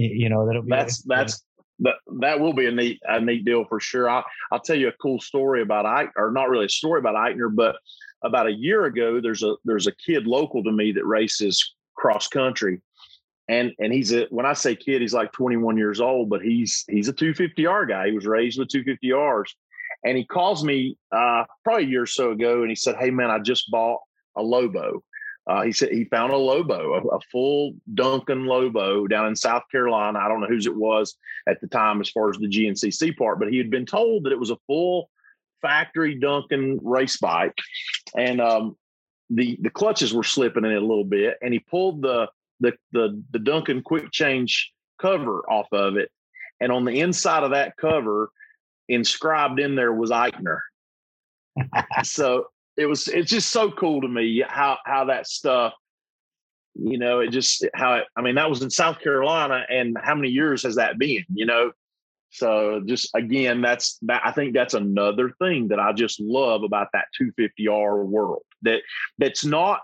You 0.00 0.28
know, 0.28 0.46
that'll 0.46 0.62
be 0.62 0.70
that's 0.70 1.02
that's 1.02 1.44
that 1.80 1.94
that 2.20 2.40
will 2.40 2.52
be 2.52 2.66
a 2.66 2.70
neat 2.70 3.00
a 3.04 3.20
neat 3.20 3.44
deal 3.44 3.64
for 3.64 3.80
sure. 3.80 4.08
I 4.08 4.22
I'll 4.52 4.60
tell 4.60 4.76
you 4.76 4.88
a 4.88 4.92
cool 5.00 5.20
story 5.20 5.62
about 5.62 5.86
Ike, 5.86 6.12
or 6.16 6.30
not 6.30 6.48
really 6.48 6.66
a 6.66 6.70
story 6.70 7.00
about 7.00 7.14
Eichner, 7.14 7.54
but 7.54 7.76
about 8.22 8.46
a 8.46 8.52
year 8.52 8.84
ago, 8.84 9.20
there's 9.20 9.42
a 9.42 9.54
there's 9.64 9.86
a 9.86 9.96
kid 9.96 10.26
local 10.26 10.62
to 10.62 10.72
me 10.72 10.92
that 10.92 11.06
races 11.06 11.74
cross 11.96 12.28
country, 12.28 12.80
and 13.48 13.72
and 13.78 13.92
he's 13.92 14.12
a 14.12 14.26
when 14.30 14.46
I 14.46 14.52
say 14.52 14.76
kid, 14.76 15.00
he's 15.00 15.14
like 15.14 15.32
21 15.32 15.76
years 15.76 16.00
old, 16.00 16.28
but 16.28 16.42
he's 16.42 16.84
he's 16.88 17.08
a 17.08 17.12
250R 17.12 17.88
guy. 17.88 18.08
He 18.08 18.12
was 18.12 18.26
raised 18.26 18.58
with 18.58 18.68
250Rs, 18.68 19.50
and 20.04 20.16
he 20.16 20.24
calls 20.24 20.64
me 20.64 20.96
uh, 21.12 21.44
probably 21.64 21.84
a 21.84 21.88
year 21.88 22.02
or 22.02 22.06
so 22.06 22.32
ago, 22.32 22.60
and 22.60 22.70
he 22.70 22.76
said, 22.76 22.96
"Hey 22.96 23.10
man, 23.10 23.30
I 23.30 23.38
just 23.38 23.70
bought 23.70 24.00
a 24.36 24.42
Lobo." 24.42 25.02
Uh, 25.50 25.62
he 25.62 25.72
said 25.72 25.90
he 25.90 26.04
found 26.04 26.32
a 26.32 26.36
Lobo, 26.36 26.94
a, 26.94 27.16
a 27.16 27.20
full 27.32 27.74
Duncan 27.92 28.46
Lobo 28.46 29.08
down 29.08 29.26
in 29.26 29.34
South 29.34 29.64
Carolina. 29.68 30.20
I 30.20 30.28
don't 30.28 30.40
know 30.40 30.46
whose 30.46 30.66
it 30.66 30.76
was 30.76 31.16
at 31.48 31.60
the 31.60 31.66
time 31.66 32.00
as 32.00 32.08
far 32.08 32.30
as 32.30 32.36
the 32.36 32.46
GNCC 32.46 33.16
part, 33.16 33.40
but 33.40 33.50
he 33.50 33.58
had 33.58 33.68
been 33.68 33.84
told 33.84 34.22
that 34.24 34.32
it 34.32 34.38
was 34.38 34.50
a 34.50 34.58
full 34.68 35.10
factory 35.60 36.14
Duncan 36.14 36.78
race 36.84 37.16
bike, 37.16 37.58
and 38.16 38.40
um, 38.40 38.76
the 39.28 39.58
the 39.60 39.70
clutches 39.70 40.14
were 40.14 40.22
slipping 40.22 40.64
in 40.64 40.70
it 40.70 40.76
a 40.82 40.86
little 40.86 41.04
bit, 41.04 41.36
and 41.42 41.52
he 41.52 41.58
pulled 41.58 42.00
the 42.00 42.28
the 42.60 42.72
the, 42.92 43.20
the 43.32 43.40
Duncan 43.40 43.82
quick 43.82 44.12
change 44.12 44.72
cover 45.00 45.40
off 45.50 45.66
of 45.72 45.96
it, 45.96 46.12
and 46.60 46.70
on 46.70 46.84
the 46.84 47.00
inside 47.00 47.42
of 47.42 47.50
that 47.50 47.76
cover, 47.76 48.30
inscribed 48.88 49.58
in 49.58 49.74
there 49.74 49.92
was 49.92 50.12
Eichner. 50.12 50.60
so 52.04 52.46
it 52.80 52.86
was 52.86 53.08
it's 53.08 53.30
just 53.30 53.50
so 53.50 53.70
cool 53.70 54.00
to 54.00 54.08
me 54.08 54.42
how 54.48 54.78
how 54.86 55.04
that 55.04 55.26
stuff 55.26 55.74
you 56.74 56.98
know 56.98 57.20
it 57.20 57.30
just 57.30 57.66
how 57.74 57.96
it, 57.96 58.04
i 58.16 58.22
mean 58.22 58.36
that 58.36 58.48
was 58.48 58.62
in 58.62 58.70
south 58.70 59.00
carolina 59.00 59.64
and 59.68 59.96
how 60.02 60.14
many 60.14 60.28
years 60.28 60.62
has 60.62 60.76
that 60.76 60.98
been 60.98 61.24
you 61.32 61.46
know? 61.46 61.72
So 62.32 62.80
just 62.86 63.10
again 63.14 63.60
that's 63.60 63.98
that 64.02 64.22
i 64.24 64.30
think 64.30 64.54
that's 64.54 64.74
another 64.74 65.32
thing 65.40 65.68
that 65.68 65.80
i 65.80 65.92
just 65.92 66.20
love 66.20 66.62
about 66.62 66.86
that 66.92 67.06
250r 67.20 68.06
world 68.06 68.44
that 68.62 68.82
that's 69.18 69.44
not 69.44 69.80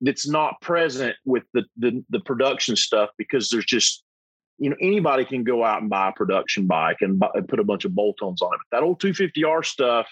that's 0.00 0.26
not 0.26 0.58
present 0.62 1.14
with 1.26 1.44
the 1.52 1.64
the, 1.76 2.02
the 2.08 2.20
production 2.20 2.74
stuff 2.74 3.10
because 3.18 3.50
there's 3.50 3.66
just 3.66 4.02
you 4.56 4.70
know 4.70 4.76
anybody 4.80 5.26
can 5.26 5.44
go 5.44 5.62
out 5.62 5.82
and 5.82 5.90
buy 5.90 6.08
a 6.08 6.12
production 6.12 6.66
bike 6.66 7.02
and, 7.02 7.18
buy, 7.18 7.28
and 7.34 7.46
put 7.46 7.60
a 7.60 7.64
bunch 7.64 7.84
of 7.84 7.94
bolt-ons 7.94 8.40
on 8.40 8.54
it 8.54 8.60
but 8.70 8.78
that 8.78 8.82
old 8.82 8.98
250r 8.98 9.62
stuff 9.62 10.08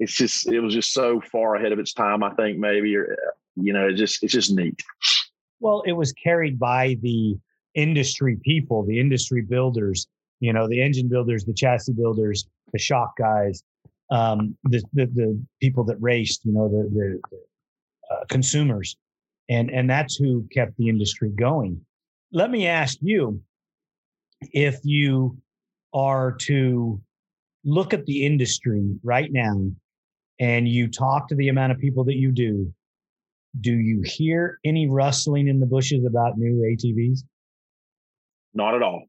it's 0.00 0.14
just 0.14 0.48
it 0.48 0.60
was 0.60 0.74
just 0.74 0.92
so 0.92 1.20
far 1.20 1.54
ahead 1.54 1.72
of 1.72 1.78
its 1.78 1.92
time 1.92 2.24
i 2.24 2.30
think 2.30 2.58
maybe 2.58 2.96
or 2.96 3.16
you 3.56 3.72
know 3.72 3.86
it 3.86 3.94
just 3.94 4.22
it's 4.24 4.32
just 4.32 4.50
neat 4.50 4.82
Well, 5.60 5.82
it 5.86 5.92
was 5.92 6.12
carried 6.12 6.58
by 6.58 6.96
the 7.02 7.38
industry 7.74 8.38
people, 8.42 8.84
the 8.84 8.98
industry 8.98 9.42
builders, 9.42 10.08
you 10.40 10.52
know, 10.52 10.66
the 10.66 10.82
engine 10.82 11.08
builders, 11.08 11.44
the 11.44 11.52
chassis 11.52 11.92
builders, 11.92 12.48
the 12.72 12.78
shock 12.78 13.16
guys, 13.16 13.62
um, 14.10 14.56
the, 14.64 14.82
the 14.94 15.06
the 15.06 15.40
people 15.60 15.84
that 15.84 15.96
raced, 16.00 16.44
you 16.44 16.52
know, 16.52 16.68
the 16.68 16.88
the, 16.88 17.20
the 17.30 18.14
uh, 18.14 18.24
consumers, 18.28 18.96
and 19.48 19.70
and 19.70 19.88
that's 19.88 20.16
who 20.16 20.46
kept 20.50 20.76
the 20.78 20.88
industry 20.88 21.30
going. 21.30 21.78
Let 22.32 22.50
me 22.50 22.66
ask 22.66 22.98
you, 23.02 23.42
if 24.52 24.78
you 24.82 25.36
are 25.92 26.32
to 26.48 27.00
look 27.64 27.92
at 27.92 28.06
the 28.06 28.24
industry 28.24 28.98
right 29.02 29.30
now, 29.30 29.70
and 30.40 30.66
you 30.66 30.88
talk 30.88 31.28
to 31.28 31.36
the 31.36 31.48
amount 31.48 31.70
of 31.70 31.78
people 31.78 32.02
that 32.04 32.16
you 32.16 32.32
do, 32.32 32.72
do 33.60 33.72
you 33.72 34.02
hear 34.02 34.58
any 34.64 34.88
rustling 34.88 35.46
in 35.46 35.60
the 35.60 35.66
bushes 35.66 36.04
about 36.04 36.38
new 36.38 36.62
ATVs? 36.62 37.20
not 38.54 38.74
at 38.74 38.82
all. 38.82 39.04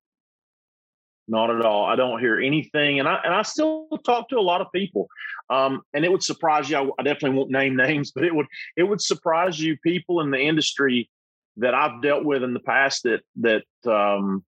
Not 1.27 1.49
at 1.49 1.65
all. 1.65 1.85
I 1.85 1.95
don't 1.95 2.19
hear 2.19 2.39
anything 2.39 2.99
and 2.99 3.07
i 3.07 3.19
and 3.23 3.33
i 3.33 3.41
still 3.41 3.87
talk 4.05 4.29
to 4.29 4.37
a 4.37 4.41
lot 4.41 4.61
of 4.61 4.67
people. 4.73 5.07
Um, 5.49 5.81
and 5.93 6.05
it 6.05 6.11
would 6.11 6.23
surprise 6.23 6.69
you 6.69 6.77
I, 6.77 6.83
I 6.99 7.03
definitely 7.03 7.37
won't 7.37 7.51
name 7.51 7.75
names 7.87 8.11
but 8.11 8.23
it 8.23 8.35
would 8.35 8.47
it 8.75 8.83
would 8.83 9.01
surprise 9.01 9.59
you 9.59 9.77
people 9.77 10.21
in 10.21 10.31
the 10.31 10.39
industry 10.39 11.09
that 11.57 11.73
i've 11.73 12.01
dealt 12.01 12.23
with 12.23 12.43
in 12.43 12.53
the 12.53 12.59
past 12.61 13.03
that 13.03 13.21
that 13.37 13.63
um 13.91 14.43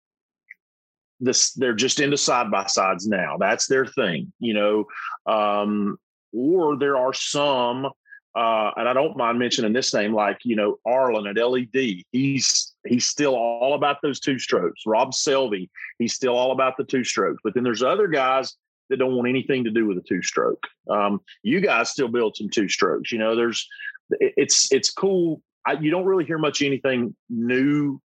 this 1.20 1.52
they're 1.52 1.74
just 1.74 2.00
into 2.00 2.16
side 2.16 2.50
by 2.50 2.66
sides 2.66 3.06
now. 3.06 3.36
That's 3.38 3.66
their 3.66 3.86
thing 3.86 4.32
you 4.38 4.54
know? 4.54 4.84
Um 5.26 5.98
or 6.34 6.76
there 6.76 6.96
are 6.96 7.12
some 7.12 7.88
uh, 8.34 8.72
and 8.76 8.88
I 8.88 8.92
don't 8.92 9.16
mind 9.16 9.38
mentioning 9.38 9.72
this 9.72 9.94
name, 9.94 10.12
like 10.12 10.38
you 10.44 10.56
know 10.56 10.78
Arlen 10.84 11.26
at 11.26 11.36
LED. 11.36 12.02
He's 12.10 12.74
he's 12.84 13.06
still 13.06 13.36
all 13.36 13.74
about 13.74 13.98
those 14.02 14.18
two 14.18 14.40
strokes. 14.40 14.82
Rob 14.86 15.12
Selvey, 15.12 15.68
he's 15.98 16.14
still 16.14 16.36
all 16.36 16.50
about 16.50 16.76
the 16.76 16.84
two 16.84 17.04
strokes. 17.04 17.40
But 17.44 17.54
then 17.54 17.62
there's 17.62 17.82
other 17.82 18.08
guys 18.08 18.56
that 18.90 18.96
don't 18.96 19.14
want 19.14 19.28
anything 19.28 19.64
to 19.64 19.70
do 19.70 19.86
with 19.86 19.98
a 19.98 20.02
two 20.02 20.20
stroke. 20.20 20.66
Um, 20.90 21.20
you 21.44 21.60
guys 21.60 21.90
still 21.90 22.08
build 22.08 22.36
some 22.36 22.50
two 22.50 22.68
strokes. 22.68 23.12
You 23.12 23.18
know, 23.18 23.36
there's 23.36 23.68
it's 24.18 24.72
it's 24.72 24.90
cool. 24.90 25.40
I, 25.64 25.74
you 25.74 25.92
don't 25.92 26.04
really 26.04 26.24
hear 26.24 26.38
much 26.38 26.60
anything 26.60 27.14
new 27.30 28.00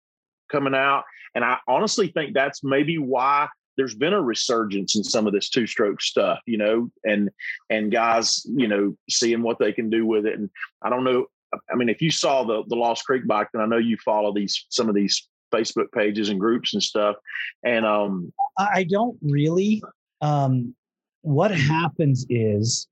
coming 0.52 0.74
out, 0.74 1.04
and 1.34 1.42
I 1.42 1.56
honestly 1.66 2.08
think 2.08 2.34
that's 2.34 2.62
maybe 2.62 2.98
why 2.98 3.48
there's 3.78 3.94
been 3.94 4.12
a 4.12 4.20
resurgence 4.20 4.96
in 4.96 5.04
some 5.04 5.26
of 5.26 5.32
this 5.32 5.48
two 5.48 5.66
stroke 5.66 6.02
stuff. 6.02 6.40
You 6.44 6.58
know, 6.58 6.90
and 7.04 7.30
and 7.70 7.90
guys, 7.90 8.44
you 8.44 8.68
know, 8.68 8.94
seeing 9.08 9.40
what 9.40 9.58
they 9.58 9.72
can 9.72 9.88
do 9.88 10.04
with 10.04 10.26
it. 10.26 10.38
And 10.38 10.50
I 10.82 10.90
don't 10.90 11.04
know. 11.04 11.26
I 11.72 11.76
mean, 11.76 11.88
if 11.88 12.02
you 12.02 12.10
saw 12.10 12.44
the 12.44 12.64
the 12.66 12.76
Lost 12.76 13.06
Creek 13.06 13.26
bike, 13.26 13.48
then 13.54 13.62
I 13.62 13.66
know 13.66 13.78
you 13.78 13.96
follow 14.04 14.34
these 14.34 14.66
some 14.68 14.88
of 14.88 14.94
these 14.94 15.26
Facebook 15.54 15.90
pages 15.92 16.28
and 16.28 16.38
groups 16.38 16.74
and 16.74 16.82
stuff. 16.82 17.16
And 17.64 17.86
um, 17.86 18.32
I 18.58 18.84
don't 18.84 19.16
really. 19.22 19.82
Um, 20.20 20.74
what 21.22 21.52
happens 21.52 22.26
is, 22.28 22.88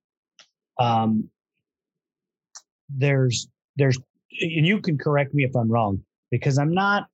um, 0.79 1.29
there's 2.89 3.49
there's, 3.77 3.99
and 4.41 4.67
you 4.67 4.81
can 4.81 4.97
correct 4.97 5.35
me 5.35 5.45
if 5.45 5.55
I'm 5.57 5.71
wrong 5.71 6.01
because 6.31 6.59
I'm 6.59 6.73
not. 6.73 7.09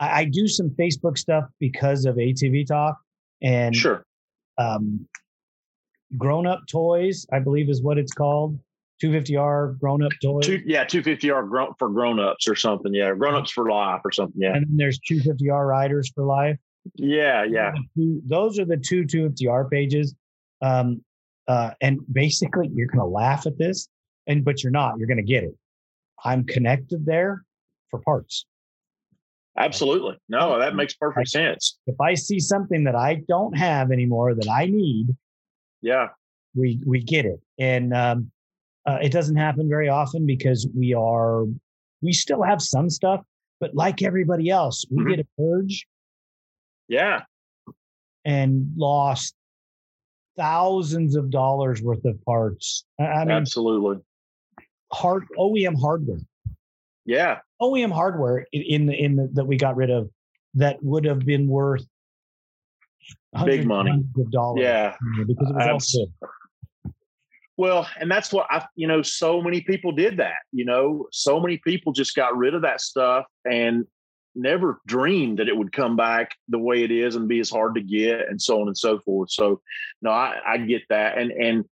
I 0.00 0.24
do 0.24 0.46
some 0.46 0.70
Facebook 0.70 1.18
stuff 1.18 1.44
because 1.58 2.04
of 2.04 2.16
ATV 2.16 2.66
Talk 2.66 2.96
and 3.42 3.74
sure, 3.74 4.04
um, 4.58 5.06
grown 6.16 6.46
up 6.46 6.60
toys, 6.70 7.26
I 7.32 7.38
believe 7.38 7.68
is 7.68 7.82
what 7.82 7.98
it's 7.98 8.12
called. 8.12 8.58
250R 9.02 9.78
grown 9.78 10.02
up 10.02 10.10
toys. 10.22 10.44
two 10.44 10.60
yeah, 10.66 10.84
two 10.84 11.02
fifty 11.02 11.30
are 11.30 11.44
grown 11.44 11.72
for 11.78 11.88
grown 11.88 12.18
ups 12.18 12.48
or 12.48 12.56
something. 12.56 12.92
Yeah, 12.92 13.14
grown 13.14 13.34
ups 13.34 13.50
for 13.50 13.70
life 13.70 14.00
or 14.04 14.10
something. 14.10 14.40
Yeah, 14.42 14.56
and 14.56 14.66
then 14.66 14.76
there's 14.76 14.98
250R 15.08 15.68
riders 15.68 16.10
for 16.14 16.24
life. 16.24 16.56
yeah, 16.96 17.44
yeah. 17.44 17.72
Those 17.96 18.58
are 18.58 18.64
the 18.64 18.76
two 18.76 19.04
250R 19.04 19.70
pages. 19.70 20.14
Um, 20.62 21.02
uh, 21.46 21.70
and 21.80 22.00
basically, 22.12 22.70
you're 22.72 22.88
going 22.88 22.98
to 22.98 23.06
laugh 23.06 23.46
at 23.46 23.56
this, 23.56 23.88
and 24.26 24.44
but 24.44 24.64
you're 24.64 24.72
not. 24.72 24.98
You're 24.98 25.06
going 25.06 25.18
to 25.18 25.22
get 25.22 25.44
it. 25.44 25.54
I'm 26.24 26.44
connected 26.44 27.06
there 27.06 27.44
for 27.90 28.00
parts. 28.00 28.46
Absolutely. 29.58 30.16
No, 30.28 30.58
that 30.58 30.76
makes 30.76 30.94
perfect 30.94 31.28
sense. 31.28 31.78
If 31.86 32.00
I 32.00 32.14
see 32.14 32.38
something 32.38 32.84
that 32.84 32.94
I 32.94 33.22
don't 33.28 33.56
have 33.58 33.90
anymore 33.90 34.34
that 34.34 34.48
I 34.48 34.66
need, 34.66 35.08
Yeah, 35.82 36.08
we 36.54 36.80
we 36.86 37.00
get 37.00 37.24
it 37.26 37.40
and 37.58 37.92
um, 37.94 38.30
uh, 38.86 38.98
it 39.02 39.12
doesn't 39.12 39.36
happen 39.36 39.68
very 39.68 39.88
often 39.88 40.26
because 40.26 40.66
we 40.74 40.94
are 40.94 41.44
we 42.02 42.12
still 42.12 42.42
have 42.42 42.60
some 42.62 42.88
stuff 42.88 43.20
but 43.60 43.74
like 43.74 44.02
everybody 44.02 44.48
else 44.48 44.84
we 44.90 44.98
Mhm. 45.02 45.08
get 45.10 45.20
a 45.20 45.26
purge 45.36 45.86
Yeah. 46.88 47.24
And 48.24 48.72
lost 48.76 49.34
thousands 50.36 51.16
of 51.16 51.30
dollars 51.30 51.82
worth 51.82 52.04
of 52.04 52.22
parts. 52.24 52.84
I 52.98 53.24
mean, 53.24 53.30
absolutely. 53.30 54.02
Hard 54.92 55.26
OEM 55.36 55.74
hardware. 55.78 56.20
Yeah. 57.08 57.38
OEM 57.60 57.90
hardware 57.90 58.46
in 58.52 58.86
the 58.86 58.94
in 58.94 59.16
the 59.16 59.30
that 59.32 59.46
we 59.46 59.56
got 59.56 59.76
rid 59.76 59.90
of 59.90 60.10
that 60.54 60.82
would 60.82 61.06
have 61.06 61.20
been 61.20 61.48
worth 61.48 61.84
big 63.44 63.66
money 63.66 64.04
of 64.16 64.30
dollars. 64.30 64.62
Yeah. 64.62 64.94
Because 65.26 65.50
it 65.50 65.72
was 65.72 65.92
good. 65.92 66.92
Well, 67.56 67.88
and 67.98 68.10
that's 68.10 68.32
what 68.32 68.46
I, 68.50 68.66
you 68.76 68.86
know, 68.86 69.02
so 69.02 69.42
many 69.42 69.62
people 69.62 69.90
did 69.90 70.18
that. 70.18 70.36
You 70.52 70.66
know, 70.66 71.08
so 71.10 71.40
many 71.40 71.56
people 71.64 71.92
just 71.92 72.14
got 72.14 72.36
rid 72.36 72.54
of 72.54 72.62
that 72.62 72.80
stuff 72.80 73.24
and 73.50 73.86
never 74.34 74.80
dreamed 74.86 75.38
that 75.38 75.48
it 75.48 75.56
would 75.56 75.72
come 75.72 75.96
back 75.96 76.36
the 76.48 76.58
way 76.58 76.84
it 76.84 76.92
is 76.92 77.16
and 77.16 77.26
be 77.26 77.40
as 77.40 77.50
hard 77.50 77.74
to 77.74 77.80
get 77.80 78.28
and 78.28 78.40
so 78.40 78.60
on 78.60 78.68
and 78.68 78.78
so 78.78 79.00
forth. 79.00 79.32
So, 79.32 79.60
no, 80.02 80.10
I, 80.10 80.36
I 80.46 80.58
get 80.58 80.82
that. 80.90 81.18
And 81.18 81.32
and 81.32 81.64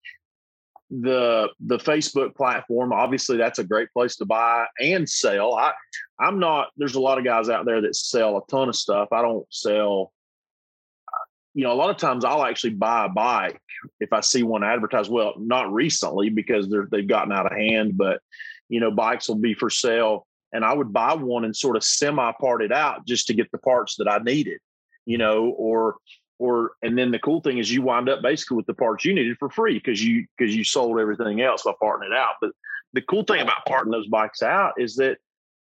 the 0.90 1.48
the 1.60 1.78
Facebook 1.78 2.34
platform, 2.34 2.92
obviously, 2.92 3.36
that's 3.36 3.58
a 3.58 3.64
great 3.64 3.90
place 3.92 4.16
to 4.16 4.24
buy 4.24 4.66
and 4.80 5.08
sell. 5.08 5.54
I 5.54 5.72
I'm 6.20 6.38
not. 6.38 6.68
There's 6.76 6.94
a 6.94 7.00
lot 7.00 7.18
of 7.18 7.24
guys 7.24 7.48
out 7.48 7.64
there 7.64 7.80
that 7.80 7.96
sell 7.96 8.36
a 8.36 8.46
ton 8.50 8.68
of 8.68 8.76
stuff. 8.76 9.08
I 9.12 9.22
don't 9.22 9.46
sell 9.50 10.12
you 11.54 11.62
know, 11.62 11.72
a 11.72 11.74
lot 11.74 11.90
of 11.90 11.96
times 11.96 12.24
I'll 12.24 12.44
actually 12.44 12.70
buy 12.70 13.06
a 13.06 13.08
bike 13.08 13.60
if 14.00 14.12
I 14.12 14.20
see 14.20 14.42
one 14.42 14.64
advertised. 14.64 15.10
Well, 15.10 15.34
not 15.38 15.72
recently 15.72 16.28
because 16.28 16.68
they're 16.68 16.88
they've 16.90 17.06
gotten 17.06 17.32
out 17.32 17.46
of 17.46 17.56
hand, 17.56 17.96
but 17.96 18.20
you 18.68 18.80
know, 18.80 18.90
bikes 18.90 19.28
will 19.28 19.36
be 19.36 19.54
for 19.54 19.70
sale, 19.70 20.26
and 20.52 20.64
I 20.64 20.74
would 20.74 20.92
buy 20.92 21.14
one 21.14 21.44
and 21.44 21.56
sort 21.56 21.76
of 21.76 21.84
semi 21.84 22.32
part 22.40 22.62
it 22.62 22.72
out 22.72 23.06
just 23.06 23.28
to 23.28 23.34
get 23.34 23.50
the 23.52 23.58
parts 23.58 23.96
that 23.96 24.08
I 24.08 24.18
needed, 24.18 24.58
you 25.06 25.16
know, 25.16 25.54
or 25.56 25.96
or 26.38 26.72
and 26.82 26.98
then 26.98 27.10
the 27.10 27.18
cool 27.18 27.40
thing 27.40 27.58
is 27.58 27.72
you 27.72 27.82
wind 27.82 28.08
up 28.08 28.22
basically 28.22 28.56
with 28.56 28.66
the 28.66 28.74
parts 28.74 29.04
you 29.04 29.14
needed 29.14 29.36
for 29.38 29.50
free 29.50 29.74
because 29.74 30.04
you 30.04 30.26
because 30.36 30.54
you 30.54 30.64
sold 30.64 30.98
everything 30.98 31.40
else 31.40 31.62
by 31.62 31.72
parting 31.80 32.10
it 32.10 32.16
out. 32.16 32.34
But 32.40 32.50
the 32.92 33.02
cool 33.02 33.24
thing 33.24 33.40
about 33.40 33.66
parting 33.66 33.92
those 33.92 34.08
bikes 34.08 34.42
out 34.42 34.74
is 34.78 34.96
that 34.96 35.18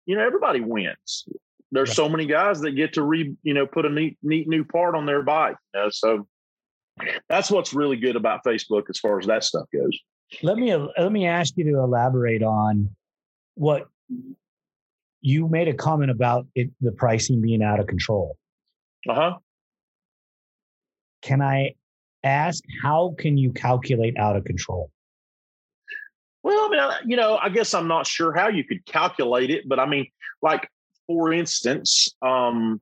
you 0.07 0.17
know 0.17 0.25
everybody 0.25 0.61
wins. 0.61 1.27
There's 1.73 1.95
so 1.95 2.09
many 2.09 2.27
guys 2.27 2.61
that 2.61 2.73
get 2.73 2.95
to 2.95 3.03
re 3.03 3.35
you 3.43 3.55
know 3.55 3.67
put 3.67 3.87
a 3.87 3.91
neat 3.91 4.19
neat 4.23 4.49
new 4.49 4.65
part 4.65 4.95
on 4.95 5.07
their 5.07 5.23
bike 5.23 5.57
you 5.75 5.81
know 5.81 5.89
so 5.91 6.27
that's 7.29 7.51
what's 7.51 7.73
really 7.73 7.97
good 7.97 8.17
about 8.17 8.45
facebook 8.45 8.85
as 8.91 8.99
far 8.99 9.19
as 9.19 9.27
that 9.27 9.45
stuff 9.45 9.67
goes. 9.73 9.99
Let 10.43 10.57
me 10.57 10.75
let 10.75 11.11
me 11.11 11.27
ask 11.27 11.57
you 11.57 11.65
to 11.65 11.79
elaborate 11.79 12.43
on 12.43 12.91
what 13.55 13.89
you 15.21 15.49
made 15.49 15.69
a 15.69 15.75
comment 15.75 16.11
about 16.11 16.47
it 16.55 16.71
the 16.81 16.93
pricing 16.93 17.41
being 17.41 17.63
out 17.63 17.81
of 17.81 17.87
control. 17.87 18.37
Uh-huh 19.09 19.39
can 21.23 21.41
i 21.41 21.75
ask 22.25 22.63
how 22.83 23.15
can 23.19 23.37
you 23.37 23.53
calculate 23.53 24.17
out 24.19 24.37
of 24.37 24.45
control 24.45 24.91
well 26.43 26.67
i 26.67 26.69
mean 26.71 27.11
you 27.11 27.17
know 27.17 27.39
i 27.43 27.49
guess 27.49 27.73
i'm 27.75 27.89
not 27.89 28.07
sure 28.07 28.33
how 28.35 28.49
you 28.49 28.65
could 28.65 28.85
calculate 28.87 29.51
it 29.51 29.69
but 29.69 29.79
i 29.79 29.87
mean 29.87 30.07
like 30.43 30.69
for 31.11 31.33
instance, 31.33 32.15
um, 32.23 32.81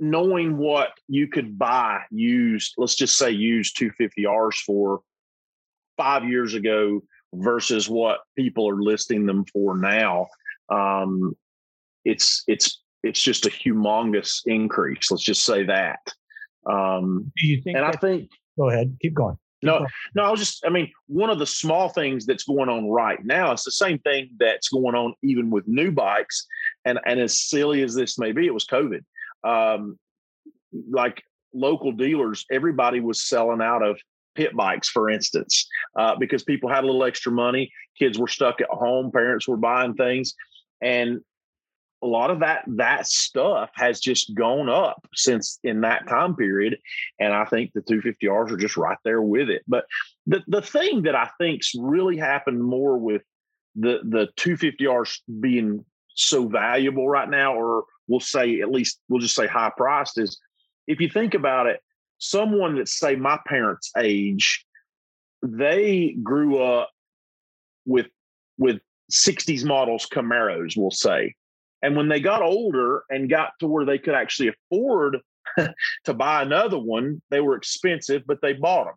knowing 0.00 0.58
what 0.58 0.88
you 1.06 1.28
could 1.28 1.56
buy 1.56 2.00
used, 2.10 2.74
let's 2.78 2.96
just 2.96 3.16
say 3.16 3.30
used 3.30 3.76
250Rs 3.78 4.56
for 4.66 5.02
five 5.96 6.28
years 6.28 6.54
ago 6.54 7.00
versus 7.32 7.88
what 7.88 8.22
people 8.36 8.68
are 8.68 8.82
listing 8.82 9.24
them 9.24 9.44
for 9.52 9.78
now, 9.78 10.26
um, 10.68 11.36
it's 12.04 12.42
it's 12.48 12.82
it's 13.04 13.22
just 13.22 13.46
a 13.46 13.50
humongous 13.50 14.40
increase. 14.46 15.12
Let's 15.12 15.22
just 15.22 15.44
say 15.44 15.62
that. 15.62 16.00
Um, 16.70 17.32
Do 17.36 17.46
you 17.46 17.62
think? 17.62 17.76
And 17.76 17.86
that, 17.86 17.96
I 17.96 17.98
think. 17.98 18.30
Go 18.56 18.68
ahead. 18.68 18.96
Keep 19.00 19.14
going. 19.14 19.36
No, 19.60 19.86
no, 20.14 20.22
I 20.22 20.30
was 20.30 20.38
just, 20.38 20.64
I 20.64 20.68
mean, 20.68 20.92
one 21.08 21.30
of 21.30 21.40
the 21.40 21.46
small 21.46 21.88
things 21.88 22.26
that's 22.26 22.44
going 22.44 22.68
on 22.68 22.88
right 22.88 23.18
now, 23.24 23.50
it's 23.50 23.64
the 23.64 23.72
same 23.72 23.98
thing 23.98 24.30
that's 24.38 24.68
going 24.68 24.94
on 24.94 25.14
even 25.22 25.50
with 25.50 25.66
new 25.66 25.90
bikes. 25.90 26.46
And, 26.84 27.00
and 27.06 27.18
as 27.18 27.40
silly 27.40 27.82
as 27.82 27.94
this 27.94 28.18
may 28.18 28.30
be, 28.30 28.46
it 28.46 28.54
was 28.54 28.66
COVID. 28.66 29.00
Um, 29.42 29.98
like 30.88 31.22
local 31.52 31.90
dealers, 31.90 32.46
everybody 32.52 33.00
was 33.00 33.26
selling 33.26 33.60
out 33.60 33.82
of 33.82 33.98
pit 34.36 34.54
bikes, 34.54 34.88
for 34.88 35.10
instance, 35.10 35.66
uh, 35.98 36.14
because 36.16 36.44
people 36.44 36.70
had 36.70 36.84
a 36.84 36.86
little 36.86 37.04
extra 37.04 37.32
money. 37.32 37.72
Kids 37.98 38.16
were 38.16 38.28
stuck 38.28 38.60
at 38.60 38.68
home, 38.68 39.10
parents 39.10 39.48
were 39.48 39.56
buying 39.56 39.94
things. 39.94 40.34
And 40.80 41.20
a 42.02 42.06
lot 42.06 42.30
of 42.30 42.40
that 42.40 42.64
that 42.66 43.06
stuff 43.06 43.70
has 43.74 44.00
just 44.00 44.34
gone 44.34 44.68
up 44.68 45.06
since 45.14 45.58
in 45.64 45.80
that 45.80 46.00
mm-hmm. 46.02 46.14
time 46.14 46.36
period 46.36 46.78
and 47.18 47.32
i 47.32 47.44
think 47.44 47.72
the 47.72 47.80
250rs 47.80 48.52
are 48.52 48.56
just 48.56 48.76
right 48.76 48.98
there 49.04 49.22
with 49.22 49.50
it. 49.50 49.62
But 49.66 49.84
the 50.26 50.42
the 50.46 50.62
thing 50.62 51.02
that 51.02 51.14
i 51.14 51.28
think's 51.38 51.72
really 51.78 52.16
happened 52.16 52.62
more 52.62 52.98
with 52.98 53.22
the 53.74 54.00
the 54.04 54.28
250rs 54.36 55.18
being 55.40 55.84
so 56.14 56.48
valuable 56.48 57.08
right 57.08 57.28
now 57.28 57.54
or 57.54 57.84
we'll 58.08 58.20
say 58.20 58.60
at 58.60 58.70
least 58.70 59.00
we'll 59.08 59.20
just 59.20 59.34
say 59.34 59.46
high 59.46 59.70
priced 59.76 60.18
is 60.18 60.38
if 60.86 61.00
you 61.00 61.08
think 61.08 61.34
about 61.34 61.66
it 61.66 61.80
someone 62.18 62.76
that's 62.76 62.98
say 62.98 63.14
my 63.14 63.38
parents 63.46 63.92
age 63.96 64.64
they 65.42 66.16
grew 66.22 66.60
up 66.60 66.90
with 67.86 68.06
with 68.58 68.80
60s 69.12 69.64
models 69.64 70.08
camaros 70.12 70.76
we'll 70.76 70.90
say 70.90 71.34
and 71.82 71.96
when 71.96 72.08
they 72.08 72.20
got 72.20 72.42
older 72.42 73.04
and 73.10 73.30
got 73.30 73.52
to 73.60 73.66
where 73.66 73.84
they 73.84 73.98
could 73.98 74.14
actually 74.14 74.50
afford 74.50 75.18
to 76.04 76.14
buy 76.14 76.42
another 76.42 76.78
one, 76.78 77.22
they 77.30 77.40
were 77.40 77.56
expensive, 77.56 78.22
but 78.26 78.40
they 78.42 78.52
bought 78.52 78.86
them. 78.86 78.94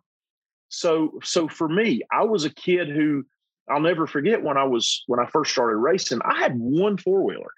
So, 0.68 1.20
so 1.22 1.48
for 1.48 1.68
me, 1.68 2.02
I 2.10 2.24
was 2.24 2.44
a 2.44 2.54
kid 2.54 2.88
who 2.88 3.24
I'll 3.68 3.80
never 3.80 4.06
forget 4.06 4.42
when 4.42 4.56
I 4.56 4.64
was 4.64 5.04
when 5.06 5.20
I 5.20 5.26
first 5.26 5.52
started 5.52 5.76
racing. 5.76 6.20
I 6.24 6.38
had 6.38 6.58
one 6.58 6.96
four 6.96 7.22
wheeler. 7.22 7.52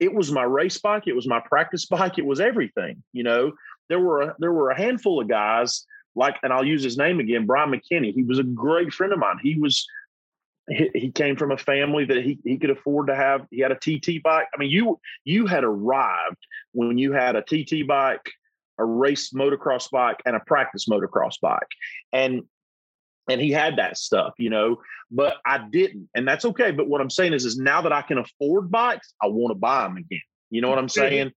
It 0.00 0.14
was 0.14 0.32
my 0.32 0.42
race 0.42 0.78
bike. 0.78 1.04
It 1.06 1.14
was 1.14 1.28
my 1.28 1.40
practice 1.40 1.86
bike. 1.90 2.18
It 2.18 2.26
was 2.26 2.40
everything. 2.40 3.02
You 3.12 3.24
know, 3.24 3.52
there 3.88 4.00
were 4.00 4.22
a, 4.22 4.36
there 4.38 4.52
were 4.52 4.70
a 4.70 4.78
handful 4.78 5.20
of 5.20 5.28
guys 5.28 5.84
like, 6.14 6.36
and 6.42 6.52
I'll 6.52 6.64
use 6.64 6.82
his 6.82 6.98
name 6.98 7.20
again, 7.20 7.46
Brian 7.46 7.70
McKinney. 7.70 8.12
He 8.12 8.24
was 8.24 8.38
a 8.38 8.44
great 8.44 8.92
friend 8.92 9.12
of 9.12 9.18
mine. 9.20 9.38
He 9.40 9.56
was 9.56 9.86
he, 10.68 10.90
he 10.94 11.10
came 11.10 11.36
from 11.36 11.50
a 11.50 11.58
family 11.58 12.04
that 12.04 12.24
he, 12.24 12.38
he 12.44 12.58
could 12.58 12.70
afford 12.70 13.08
to 13.08 13.14
have. 13.14 13.46
He 13.50 13.60
had 13.60 13.72
a 13.72 13.76
TT 13.76 14.22
bike. 14.22 14.46
I 14.54 14.58
mean, 14.58 14.70
you 14.70 15.00
you 15.24 15.46
had 15.46 15.64
arrived 15.64 16.46
when 16.72 16.98
you 16.98 17.12
had 17.12 17.36
a 17.36 17.42
TT 17.42 17.86
bike, 17.86 18.30
a 18.78 18.84
race 18.84 19.32
motocross 19.32 19.90
bike, 19.90 20.18
and 20.26 20.36
a 20.36 20.40
practice 20.40 20.86
motocross 20.88 21.40
bike, 21.40 21.68
and 22.12 22.42
and 23.28 23.40
he 23.40 23.50
had 23.50 23.76
that 23.76 23.96
stuff, 23.96 24.34
you 24.38 24.50
know. 24.50 24.78
But 25.10 25.36
I 25.46 25.58
didn't, 25.58 26.08
and 26.14 26.26
that's 26.26 26.44
okay. 26.44 26.70
But 26.70 26.88
what 26.88 27.00
I'm 27.00 27.10
saying 27.10 27.32
is, 27.32 27.44
is 27.44 27.58
now 27.58 27.82
that 27.82 27.92
I 27.92 28.02
can 28.02 28.18
afford 28.18 28.70
bikes, 28.70 29.14
I 29.22 29.26
want 29.26 29.52
to 29.52 29.58
buy 29.58 29.84
them 29.84 29.96
again. 29.96 30.20
You 30.50 30.62
know 30.62 30.70
what 30.70 30.78
I'm 30.78 30.88
saying? 30.88 31.32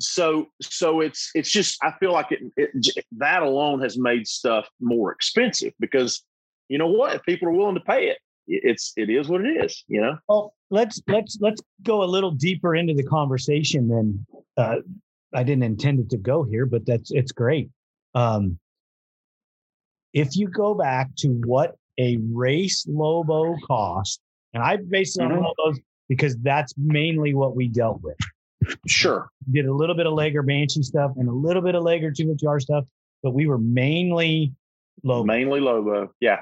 So 0.00 0.46
so 0.62 1.00
it's 1.00 1.30
it's 1.34 1.50
just 1.50 1.78
I 1.82 1.92
feel 2.00 2.12
like 2.12 2.32
it, 2.32 2.40
it 2.56 3.04
that 3.18 3.42
alone 3.42 3.82
has 3.82 3.98
made 3.98 4.26
stuff 4.26 4.68
more 4.80 5.12
expensive 5.12 5.72
because 5.78 6.22
you 6.68 6.78
know 6.78 6.88
what? 6.88 7.14
If 7.14 7.22
people 7.24 7.48
are 7.48 7.52
willing 7.52 7.74
to 7.74 7.80
pay 7.80 8.08
it, 8.08 8.18
it's 8.46 8.92
it 8.96 9.10
is 9.10 9.28
what 9.28 9.40
it 9.44 9.64
is 9.64 9.84
you 9.88 10.00
know? 10.00 10.18
Well 10.28 10.54
let's 10.70 11.00
let's 11.08 11.38
let's 11.40 11.62
go 11.82 12.02
a 12.02 12.06
little 12.06 12.30
deeper 12.30 12.74
into 12.74 12.94
the 12.94 13.04
conversation 13.04 13.88
then 13.88 14.26
uh, 14.56 14.76
i 15.34 15.42
didn't 15.42 15.64
intend 15.64 16.00
it 16.00 16.10
to 16.10 16.16
go 16.16 16.42
here 16.44 16.66
but 16.66 16.86
that's 16.86 17.10
it's 17.12 17.32
great. 17.32 17.70
Um, 18.14 18.58
if 20.12 20.36
you 20.36 20.46
go 20.48 20.74
back 20.74 21.10
to 21.18 21.28
what 21.46 21.74
a 21.98 22.18
race 22.32 22.86
lobo 22.88 23.56
cost 23.66 24.20
and 24.52 24.62
i 24.62 24.76
based 24.76 25.18
it 25.18 25.22
on 25.22 25.32
mm-hmm. 25.32 25.44
lobos 25.58 25.80
because 26.08 26.36
that's 26.38 26.74
mainly 26.76 27.34
what 27.34 27.56
we 27.56 27.66
dealt 27.66 28.02
with. 28.02 28.16
Sure. 28.86 29.28
Did 29.50 29.66
a 29.66 29.72
little 29.72 29.94
bit 29.94 30.06
of 30.06 30.14
Laeger 30.14 30.46
Banshee 30.46 30.82
stuff 30.82 31.12
and 31.16 31.28
a 31.28 31.32
little 31.32 31.62
bit 31.62 31.74
of 31.74 31.82
Laeger 31.82 32.14
250R 32.14 32.60
stuff 32.60 32.84
but 33.22 33.32
we 33.32 33.46
were 33.46 33.58
mainly 33.58 34.52
lobo. 35.02 35.24
Mainly 35.24 35.60
lobo 35.60 36.12
yeah. 36.20 36.40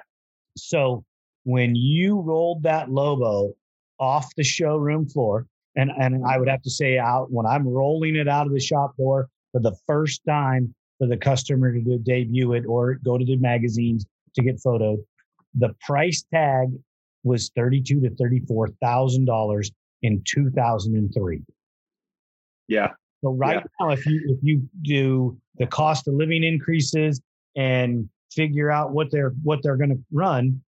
So 0.57 1.05
when 1.45 1.75
you 1.75 2.21
rolled 2.21 2.63
that 2.63 2.91
Lobo 2.91 3.53
off 3.99 4.35
the 4.37 4.45
showroom 4.45 5.09
floor, 5.09 5.47
and, 5.77 5.91
and 5.99 6.25
I 6.27 6.39
would 6.39 6.49
have 6.49 6.63
to 6.63 6.71
say 6.71 6.99
out 6.99 7.31
when 7.31 7.47
I'm 7.47 7.67
rolling 7.67 8.17
it 8.17 8.29
out 8.29 8.47
of 8.47 8.53
the 8.53 8.61
shop 8.61 8.97
door 8.97 9.29
for 9.53 9.61
the 9.61 9.75
first 9.87 10.23
time 10.29 10.75
for 10.99 11.07
the 11.07 11.17
customer 11.17 11.73
to 11.73 11.81
do, 11.81 11.99
debut 11.99 12.53
it 12.53 12.65
or 12.67 12.95
go 12.95 13.19
to 13.19 13.25
the 13.25 13.37
magazines 13.37 14.07
to 14.35 14.43
get 14.43 14.61
photoed, 14.65 14.99
the 15.55 15.75
price 15.81 16.25
tag 16.33 16.69
was 17.25 17.51
thirty-two 17.57 18.01
to 18.01 18.11
thirty-four 18.17 18.69
thousand 18.81 19.25
dollars 19.25 19.71
in 20.03 20.23
two 20.25 20.51
thousand 20.51 20.97
and 20.97 21.13
three. 21.15 21.43
Yeah. 22.69 22.89
So 23.23 23.33
right 23.33 23.57
yeah. 23.57 23.87
now, 23.87 23.93
if 23.93 24.05
you 24.07 24.23
if 24.29 24.39
you 24.43 24.69
do 24.83 25.39
the 25.59 25.67
cost 25.67 26.09
of 26.09 26.15
living 26.15 26.43
increases 26.43 27.21
and 27.57 28.09
figure 28.33 28.71
out 28.71 28.93
what 28.93 29.11
they're 29.11 29.35
what 29.43 29.63
they're 29.63 29.77
going 29.77 29.91
to 29.91 30.03
run, 30.11 30.61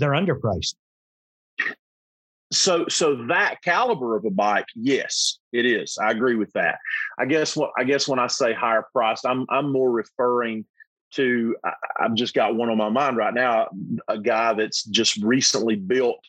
they're 0.00 0.10
underpriced. 0.10 0.74
so 2.52 2.86
so 2.88 3.26
that 3.28 3.62
caliber 3.62 4.16
of 4.16 4.24
a 4.24 4.30
bike, 4.30 4.66
yes, 4.74 5.38
it 5.52 5.66
is. 5.66 5.96
I 5.98 6.10
agree 6.10 6.34
with 6.34 6.52
that. 6.54 6.78
I 7.18 7.26
guess 7.26 7.56
what 7.56 7.70
I 7.78 7.84
guess 7.84 8.08
when 8.08 8.18
I 8.18 8.26
say 8.26 8.52
higher 8.52 8.84
priced, 8.92 9.24
I'm 9.24 9.46
I'm 9.48 9.72
more 9.72 9.90
referring 9.90 10.64
to 11.12 11.56
I, 11.64 11.72
I've 12.00 12.14
just 12.14 12.34
got 12.34 12.56
one 12.56 12.70
on 12.70 12.78
my 12.78 12.88
mind 12.88 13.16
right 13.16 13.34
now, 13.34 13.68
a 14.08 14.18
guy 14.18 14.54
that's 14.54 14.84
just 14.84 15.16
recently 15.22 15.76
built 15.76 16.20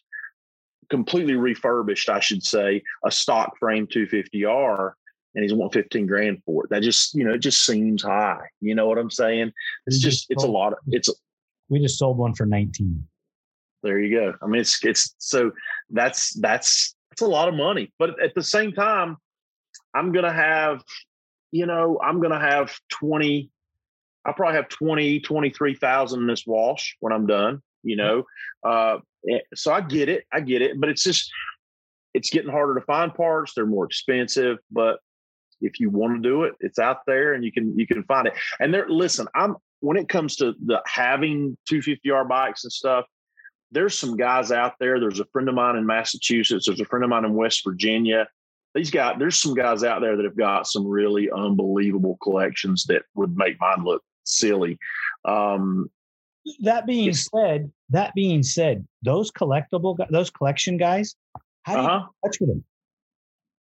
completely 0.91 1.35
refurbished, 1.35 2.09
I 2.09 2.19
should 2.19 2.43
say, 2.43 2.83
a 3.03 3.09
stock 3.09 3.57
frame 3.57 3.87
250R 3.87 4.91
and 5.33 5.43
he's 5.43 5.53
want 5.53 5.73
15 5.73 6.05
grand 6.05 6.43
for 6.45 6.65
it. 6.65 6.69
That 6.69 6.83
just, 6.83 7.15
you 7.15 7.23
know, 7.23 7.33
it 7.33 7.39
just 7.39 7.65
seems 7.65 8.03
high. 8.03 8.41
You 8.59 8.75
know 8.75 8.87
what 8.87 8.97
I'm 8.97 9.09
saying? 9.09 9.53
It's 9.87 9.99
just, 9.99 10.27
it's 10.29 10.43
a 10.43 10.47
lot 10.47 10.73
of, 10.73 10.79
it's, 10.87 11.09
we 11.69 11.79
just 11.79 11.97
sold 11.97 12.17
one 12.17 12.35
for 12.35 12.45
19. 12.45 13.07
There 13.83 13.99
you 13.99 14.17
go. 14.17 14.33
I 14.41 14.47
mean, 14.47 14.61
it's, 14.61 14.83
it's, 14.83 15.15
so 15.17 15.51
that's, 15.89 16.33
that's, 16.39 16.95
it's 17.11 17.21
a 17.21 17.27
lot 17.27 17.47
of 17.47 17.55
money. 17.55 17.91
But 17.97 18.21
at 18.23 18.35
the 18.35 18.43
same 18.43 18.71
time, 18.71 19.17
I'm 19.93 20.11
going 20.11 20.25
to 20.25 20.33
have, 20.33 20.83
you 21.51 21.65
know, 21.65 21.99
I'm 22.03 22.19
going 22.19 22.31
to 22.31 22.39
have 22.39 22.73
20, 22.89 23.49
I'll 24.25 24.33
probably 24.33 24.55
have 24.55 24.69
20, 24.69 25.19
23,000 25.21 26.19
in 26.19 26.27
this 26.27 26.45
Walsh 26.45 26.93
when 26.99 27.11
I'm 27.11 27.25
done, 27.25 27.61
you 27.83 27.95
know. 27.95 28.23
Uh, 28.63 28.97
eh, 29.29 29.39
so 29.55 29.73
I 29.73 29.81
get 29.81 30.09
it. 30.09 30.25
I 30.31 30.41
get 30.41 30.61
it. 30.61 30.79
But 30.79 30.89
it's 30.89 31.03
just, 31.03 31.31
it's 32.13 32.29
getting 32.29 32.51
harder 32.51 32.75
to 32.75 32.85
find 32.85 33.13
parts. 33.13 33.53
They're 33.53 33.65
more 33.65 33.85
expensive. 33.85 34.57
But 34.71 34.99
if 35.61 35.79
you 35.79 35.89
want 35.89 36.21
to 36.21 36.29
do 36.29 36.43
it, 36.43 36.53
it's 36.59 36.79
out 36.79 36.99
there 37.07 37.33
and 37.33 37.43
you 37.43 37.51
can 37.51 37.77
you 37.77 37.87
can 37.87 38.03
find 38.03 38.27
it. 38.27 38.33
And 38.59 38.73
there, 38.73 38.89
listen, 38.89 39.27
I'm 39.35 39.55
when 39.79 39.97
it 39.97 40.09
comes 40.09 40.35
to 40.37 40.53
the 40.65 40.81
having 40.85 41.57
250R 41.71 42.27
bikes 42.27 42.63
and 42.63 42.73
stuff, 42.73 43.05
there's 43.71 43.97
some 43.97 44.17
guys 44.17 44.51
out 44.51 44.73
there. 44.79 44.99
There's 44.99 45.19
a 45.19 45.25
friend 45.25 45.49
of 45.49 45.55
mine 45.55 45.75
in 45.75 45.85
Massachusetts. 45.85 46.65
There's 46.67 46.81
a 46.81 46.85
friend 46.85 47.03
of 47.03 47.09
mine 47.09 47.25
in 47.25 47.33
West 47.33 47.63
Virginia. 47.65 48.27
These 48.73 48.91
guys, 48.91 49.15
there's 49.19 49.37
some 49.37 49.53
guys 49.53 49.83
out 49.83 50.01
there 50.01 50.15
that 50.15 50.25
have 50.25 50.37
got 50.37 50.67
some 50.67 50.85
really 50.85 51.29
unbelievable 51.29 52.17
collections 52.21 52.85
that 52.85 53.03
would 53.15 53.35
make 53.35 53.59
mine 53.59 53.83
look 53.83 54.03
silly. 54.23 54.77
Um, 55.25 55.89
that 56.61 56.85
being 56.85 57.13
said, 57.13 57.71
that 57.89 58.13
being 58.15 58.43
said, 58.43 58.87
those 59.03 59.31
collectible, 59.31 59.97
those 60.09 60.29
collection 60.29 60.77
guys, 60.77 61.15
how 61.63 61.75
do 61.75 61.81
uh-huh. 61.81 61.99
you 61.99 62.29
touch 62.29 62.37
with 62.39 62.49
them? 62.49 62.63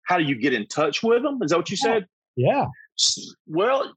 how 0.04 0.18
do 0.18 0.24
you 0.24 0.36
get 0.36 0.52
in 0.52 0.66
touch 0.66 1.02
with 1.02 1.22
them? 1.22 1.42
Is 1.42 1.50
that 1.50 1.58
what 1.58 1.70
you 1.70 1.76
said? 1.76 2.06
Yeah. 2.36 2.66
Well, 3.46 3.94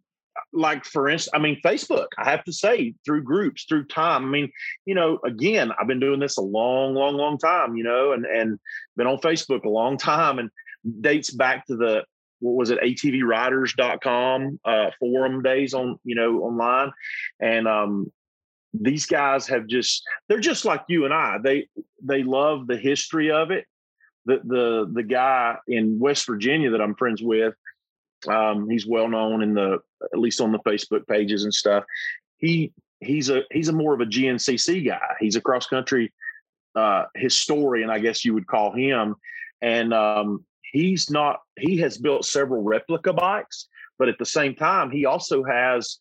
like 0.53 0.85
for 0.85 1.09
instance, 1.09 1.33
I 1.33 1.39
mean, 1.39 1.59
Facebook, 1.63 2.07
I 2.17 2.29
have 2.29 2.43
to 2.45 2.53
say, 2.53 2.93
through 3.05 3.23
groups, 3.23 3.65
through 3.65 3.85
time. 3.85 4.25
I 4.25 4.27
mean, 4.27 4.51
you 4.85 4.95
know, 4.95 5.19
again, 5.25 5.71
I've 5.79 5.87
been 5.87 5.99
doing 5.99 6.19
this 6.19 6.37
a 6.37 6.41
long, 6.41 6.93
long, 6.93 7.15
long 7.15 7.37
time, 7.37 7.75
you 7.75 7.83
know, 7.83 8.11
and 8.13 8.25
and 8.25 8.59
been 8.95 9.07
on 9.07 9.17
Facebook 9.17 9.63
a 9.63 9.69
long 9.69 9.97
time 9.97 10.39
and 10.39 10.49
dates 11.01 11.31
back 11.31 11.65
to 11.67 11.75
the 11.75 12.03
what 12.39 12.55
was 12.55 12.69
it, 12.69 12.79
atvriders.com 12.81 14.59
uh 14.63 14.91
forum 14.99 15.41
days 15.41 15.73
on, 15.73 15.99
you 16.03 16.15
know, 16.15 16.43
online. 16.43 16.91
And 17.39 17.67
um 17.67 18.11
these 18.73 19.05
guys 19.05 19.47
have 19.47 19.67
just 19.67 20.03
they're 20.27 20.39
just 20.39 20.65
like 20.65 20.83
you 20.87 21.05
and 21.05 21.13
I. 21.13 21.37
They 21.43 21.67
they 22.03 22.23
love 22.23 22.67
the 22.67 22.77
history 22.77 23.31
of 23.31 23.51
it 23.51 23.65
the 24.27 24.41
the 24.43 24.91
the 24.93 25.03
guy 25.03 25.55
in 25.67 25.97
West 25.97 26.27
Virginia 26.27 26.69
that 26.71 26.81
I'm 26.81 26.95
friends 26.95 27.23
with, 27.23 27.55
um, 28.27 28.69
he's 28.69 28.85
well 28.85 29.07
known 29.07 29.41
in 29.41 29.53
the 29.53 29.79
at 30.13 30.19
least 30.19 30.41
on 30.41 30.51
the 30.51 30.59
Facebook 30.59 31.07
pages 31.07 31.43
and 31.43 31.53
stuff. 31.53 31.83
He 32.37 32.73
he's 32.99 33.29
a 33.29 33.43
he's 33.51 33.69
a 33.69 33.73
more 33.73 33.93
of 33.93 34.01
a 34.01 34.05
GNCC 34.05 34.85
guy. 34.85 35.15
He's 35.19 35.35
a 35.35 35.41
cross 35.41 35.67
country 35.67 36.13
uh, 36.75 37.05
historian, 37.15 37.89
I 37.89 37.99
guess 37.99 38.23
you 38.23 38.33
would 38.33 38.47
call 38.47 38.71
him, 38.71 39.15
and 39.61 39.93
um, 39.93 40.45
he's 40.71 41.09
not. 41.09 41.41
He 41.57 41.77
has 41.77 41.97
built 41.97 42.25
several 42.25 42.63
replica 42.63 43.13
bikes, 43.13 43.67
but 43.97 44.09
at 44.09 44.17
the 44.19 44.25
same 44.25 44.55
time, 44.55 44.91
he 44.91 45.05
also 45.05 45.43
has 45.43 45.99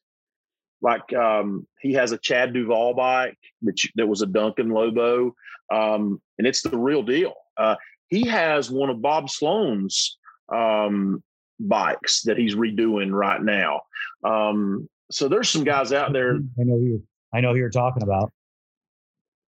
like 0.82 1.12
um, 1.14 1.66
he 1.80 1.92
has 1.94 2.12
a 2.12 2.18
Chad 2.18 2.52
Duval 2.52 2.94
bike, 2.94 3.38
which 3.60 3.90
that 3.96 4.06
was 4.06 4.22
a 4.22 4.26
Duncan 4.26 4.70
Lobo, 4.70 5.34
um, 5.72 6.20
and 6.38 6.46
it's 6.46 6.62
the 6.62 6.76
real 6.76 7.02
deal. 7.02 7.34
Uh, 7.56 7.76
he 8.08 8.26
has 8.26 8.70
one 8.70 8.90
of 8.90 9.02
Bob 9.02 9.30
Sloan's 9.30 10.18
um, 10.54 11.22
bikes 11.61 12.22
that 12.22 12.38
he's 12.38 12.54
redoing 12.54 13.12
right 13.12 13.42
now. 13.42 13.80
Um, 14.24 14.88
so 15.11 15.28
there's 15.28 15.48
some 15.48 15.64
guys 15.64 15.92
out 15.92 16.12
there. 16.12 16.36
I 16.36 16.64
know 16.64 16.78
you. 16.78 17.02
I 17.34 17.40
know 17.40 17.52
who 17.52 17.59
you're 17.59 17.70
talking 17.70 18.02
about. 18.02 18.32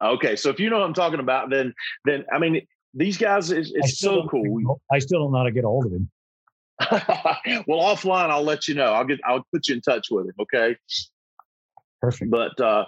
Okay, 0.03 0.37
so 0.37 0.51
if 0.51 0.59
you 0.59 0.71
know 0.71 0.79
what 0.79 0.87
I'm 0.87 0.95
talking 0.95 1.21
about, 1.21 1.51
then 1.51 1.73
then 2.05 2.25
I 2.33 2.39
mean 2.39 2.67
these 2.93 3.17
guys 3.17 3.51
is 3.51 3.73
it's 3.75 3.99
so 3.99 4.27
cool. 4.29 4.81
I 4.93 4.99
still 4.99 5.21
don't 5.21 5.33
know 5.33 5.39
how 5.39 5.45
to 5.45 5.53
get 5.53 5.65
a 5.65 5.69
hold 5.69 5.87
of 5.87 5.93
him. 5.93 6.11
well, 7.67 7.81
offline, 7.81 8.31
I'll 8.31 8.43
let 8.43 8.69
you 8.69 8.75
know. 8.75 8.93
I'll 8.93 9.05
get 9.05 9.21
I'll 9.25 9.47
put 9.53 9.69
you 9.69 9.77
in 9.77 9.81
touch 9.81 10.09
with 10.11 10.27
him. 10.27 10.35
Okay. 10.41 10.77
Perfect. 12.01 12.31
But 12.31 12.61
uh, 12.61 12.85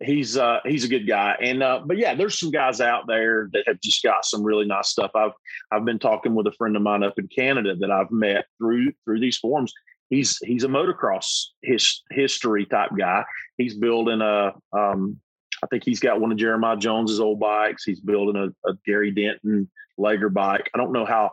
he's 0.00 0.36
uh, 0.36 0.60
he's 0.64 0.84
a 0.84 0.88
good 0.88 1.06
guy. 1.06 1.36
And 1.40 1.62
uh, 1.62 1.82
but 1.84 1.98
yeah, 1.98 2.14
there's 2.14 2.38
some 2.38 2.50
guys 2.50 2.80
out 2.80 3.06
there 3.06 3.48
that 3.52 3.64
have 3.66 3.80
just 3.80 4.02
got 4.02 4.24
some 4.24 4.42
really 4.42 4.66
nice 4.66 4.88
stuff. 4.88 5.10
I've 5.14 5.32
I've 5.72 5.84
been 5.84 5.98
talking 5.98 6.34
with 6.34 6.46
a 6.46 6.52
friend 6.52 6.76
of 6.76 6.82
mine 6.82 7.02
up 7.02 7.18
in 7.18 7.28
Canada 7.28 7.76
that 7.76 7.90
I've 7.90 8.10
met 8.10 8.46
through 8.58 8.92
through 9.04 9.20
these 9.20 9.38
forums. 9.38 9.72
He's 10.10 10.38
he's 10.44 10.64
a 10.64 10.68
motocross 10.68 11.46
his, 11.62 12.02
history 12.10 12.66
type 12.66 12.90
guy. 12.96 13.24
He's 13.58 13.74
building 13.74 14.20
a 14.20 14.52
um, 14.72 15.20
I 15.62 15.66
think 15.68 15.84
he's 15.84 16.00
got 16.00 16.20
one 16.20 16.32
of 16.32 16.38
Jeremiah 16.38 16.76
Jones's 16.76 17.20
old 17.20 17.40
bikes. 17.40 17.84
He's 17.84 18.00
building 18.00 18.36
a, 18.36 18.68
a 18.68 18.74
Gary 18.84 19.10
Denton 19.10 19.70
Laeger 19.98 20.32
bike. 20.32 20.70
I 20.74 20.78
don't 20.78 20.92
know 20.92 21.06
how 21.06 21.32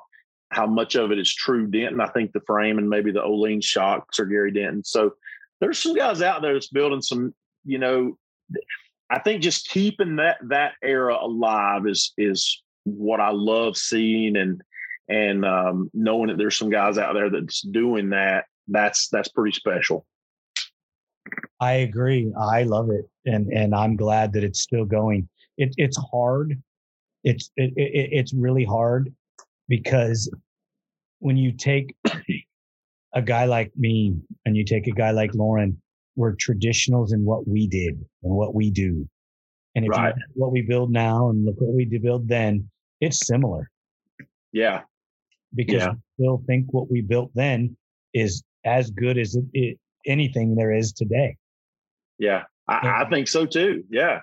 how 0.49 0.67
much 0.67 0.95
of 0.95 1.11
it 1.11 1.19
is 1.19 1.33
true 1.33 1.67
Denton. 1.67 1.99
I 1.99 2.07
think 2.07 2.31
the 2.31 2.41
frame 2.41 2.77
and 2.77 2.89
maybe 2.89 3.11
the 3.11 3.21
Öhlins 3.21 3.65
shocks 3.65 4.19
are 4.19 4.25
Gary 4.25 4.51
Denton. 4.51 4.83
So 4.83 5.13
there's 5.59 5.79
some 5.79 5.95
guys 5.95 6.21
out 6.21 6.41
there 6.41 6.53
that's 6.53 6.67
building 6.67 7.01
some, 7.01 7.33
you 7.65 7.79
know, 7.79 8.17
I 9.09 9.19
think 9.19 9.41
just 9.41 9.69
keeping 9.69 10.15
that 10.17 10.37
that 10.49 10.73
era 10.81 11.17
alive 11.21 11.85
is 11.87 12.13
is 12.17 12.61
what 12.85 13.19
I 13.19 13.31
love 13.31 13.77
seeing 13.77 14.35
and 14.37 14.61
and 15.09 15.45
um, 15.45 15.89
knowing 15.93 16.29
that 16.29 16.37
there's 16.37 16.57
some 16.57 16.69
guys 16.69 16.97
out 16.97 17.13
there 17.13 17.29
that's 17.29 17.61
doing 17.61 18.09
that. 18.09 18.45
That's 18.67 19.09
that's 19.09 19.29
pretty 19.29 19.53
special. 19.55 20.05
I 21.59 21.73
agree. 21.73 22.33
I 22.37 22.63
love 22.63 22.89
it, 22.89 23.09
and 23.25 23.51
and 23.51 23.75
I'm 23.75 23.95
glad 23.95 24.33
that 24.33 24.43
it's 24.43 24.61
still 24.61 24.85
going. 24.85 25.27
It, 25.57 25.73
it's 25.77 25.97
hard. 26.11 26.61
It's 27.23 27.51
it, 27.55 27.73
it, 27.75 28.09
it's 28.11 28.33
really 28.33 28.65
hard 28.65 29.13
because 29.67 30.29
when 31.19 31.37
you 31.37 31.51
take 31.51 31.95
a 33.13 33.21
guy 33.21 33.45
like 33.45 33.71
me 33.77 34.15
and 34.45 34.57
you 34.57 34.65
take 34.65 34.87
a 34.87 34.91
guy 34.91 35.11
like 35.11 35.33
Lauren 35.35 35.81
we're 36.15 36.35
traditionals 36.35 37.13
in 37.13 37.25
what 37.25 37.47
we 37.47 37.67
did 37.67 37.93
and 38.23 38.33
what 38.33 38.53
we 38.53 38.69
do. 38.69 39.07
And 39.75 39.85
if 39.85 39.89
right. 39.89 40.13
you 40.15 40.21
look 40.21 40.31
what 40.35 40.51
we 40.51 40.61
build 40.61 40.91
now 40.91 41.29
and 41.29 41.45
look 41.45 41.55
what 41.59 41.73
we 41.73 41.85
did 41.85 42.03
build 42.03 42.27
then, 42.27 42.69
it's 43.01 43.25
similar. 43.25 43.69
Yeah. 44.51 44.81
Because 45.55 45.81
yeah. 45.81 45.91
we 45.91 46.23
still 46.23 46.43
think 46.45 46.67
what 46.71 46.91
we 46.91 47.01
built 47.01 47.31
then 47.33 47.75
is 48.13 48.43
as 48.63 48.91
good 48.91 49.17
as 49.17 49.35
it, 49.35 49.45
it, 49.53 49.79
anything 50.05 50.55
there 50.55 50.71
is 50.71 50.93
today. 50.93 51.37
Yeah. 52.19 52.43
I, 52.67 53.03
I 53.03 53.09
think 53.09 53.27
so 53.27 53.45
too. 53.45 53.83
Yeah. 53.89 54.21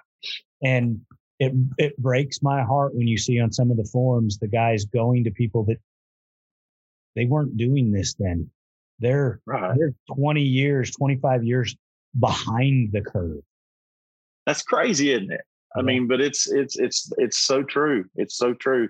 And 0.62 1.00
it 1.38 1.52
it 1.78 1.96
breaks 1.96 2.42
my 2.42 2.62
heart 2.62 2.94
when 2.94 3.08
you 3.08 3.18
see 3.18 3.40
on 3.40 3.50
some 3.50 3.70
of 3.70 3.76
the 3.76 3.88
forums 3.92 4.38
the 4.38 4.48
guys 4.48 4.84
going 4.84 5.24
to 5.24 5.30
people 5.30 5.64
that 5.64 5.78
they 7.16 7.24
weren't 7.24 7.56
doing 7.56 7.92
this 7.92 8.14
then. 8.14 8.50
They're 9.00 9.40
right. 9.46 9.76
they're 9.76 9.94
20 10.14 10.42
years, 10.42 10.90
25 10.92 11.44
years 11.44 11.76
behind 12.18 12.92
the 12.92 13.00
curve. 13.00 13.40
That's 14.46 14.62
crazy, 14.62 15.12
isn't 15.12 15.32
it? 15.32 15.42
I 15.76 15.82
mean, 15.82 16.08
but 16.08 16.20
it's 16.20 16.50
it's 16.50 16.78
it's 16.78 17.12
it's 17.16 17.38
so 17.38 17.62
true. 17.62 18.04
It's 18.16 18.36
so 18.36 18.54
true. 18.54 18.88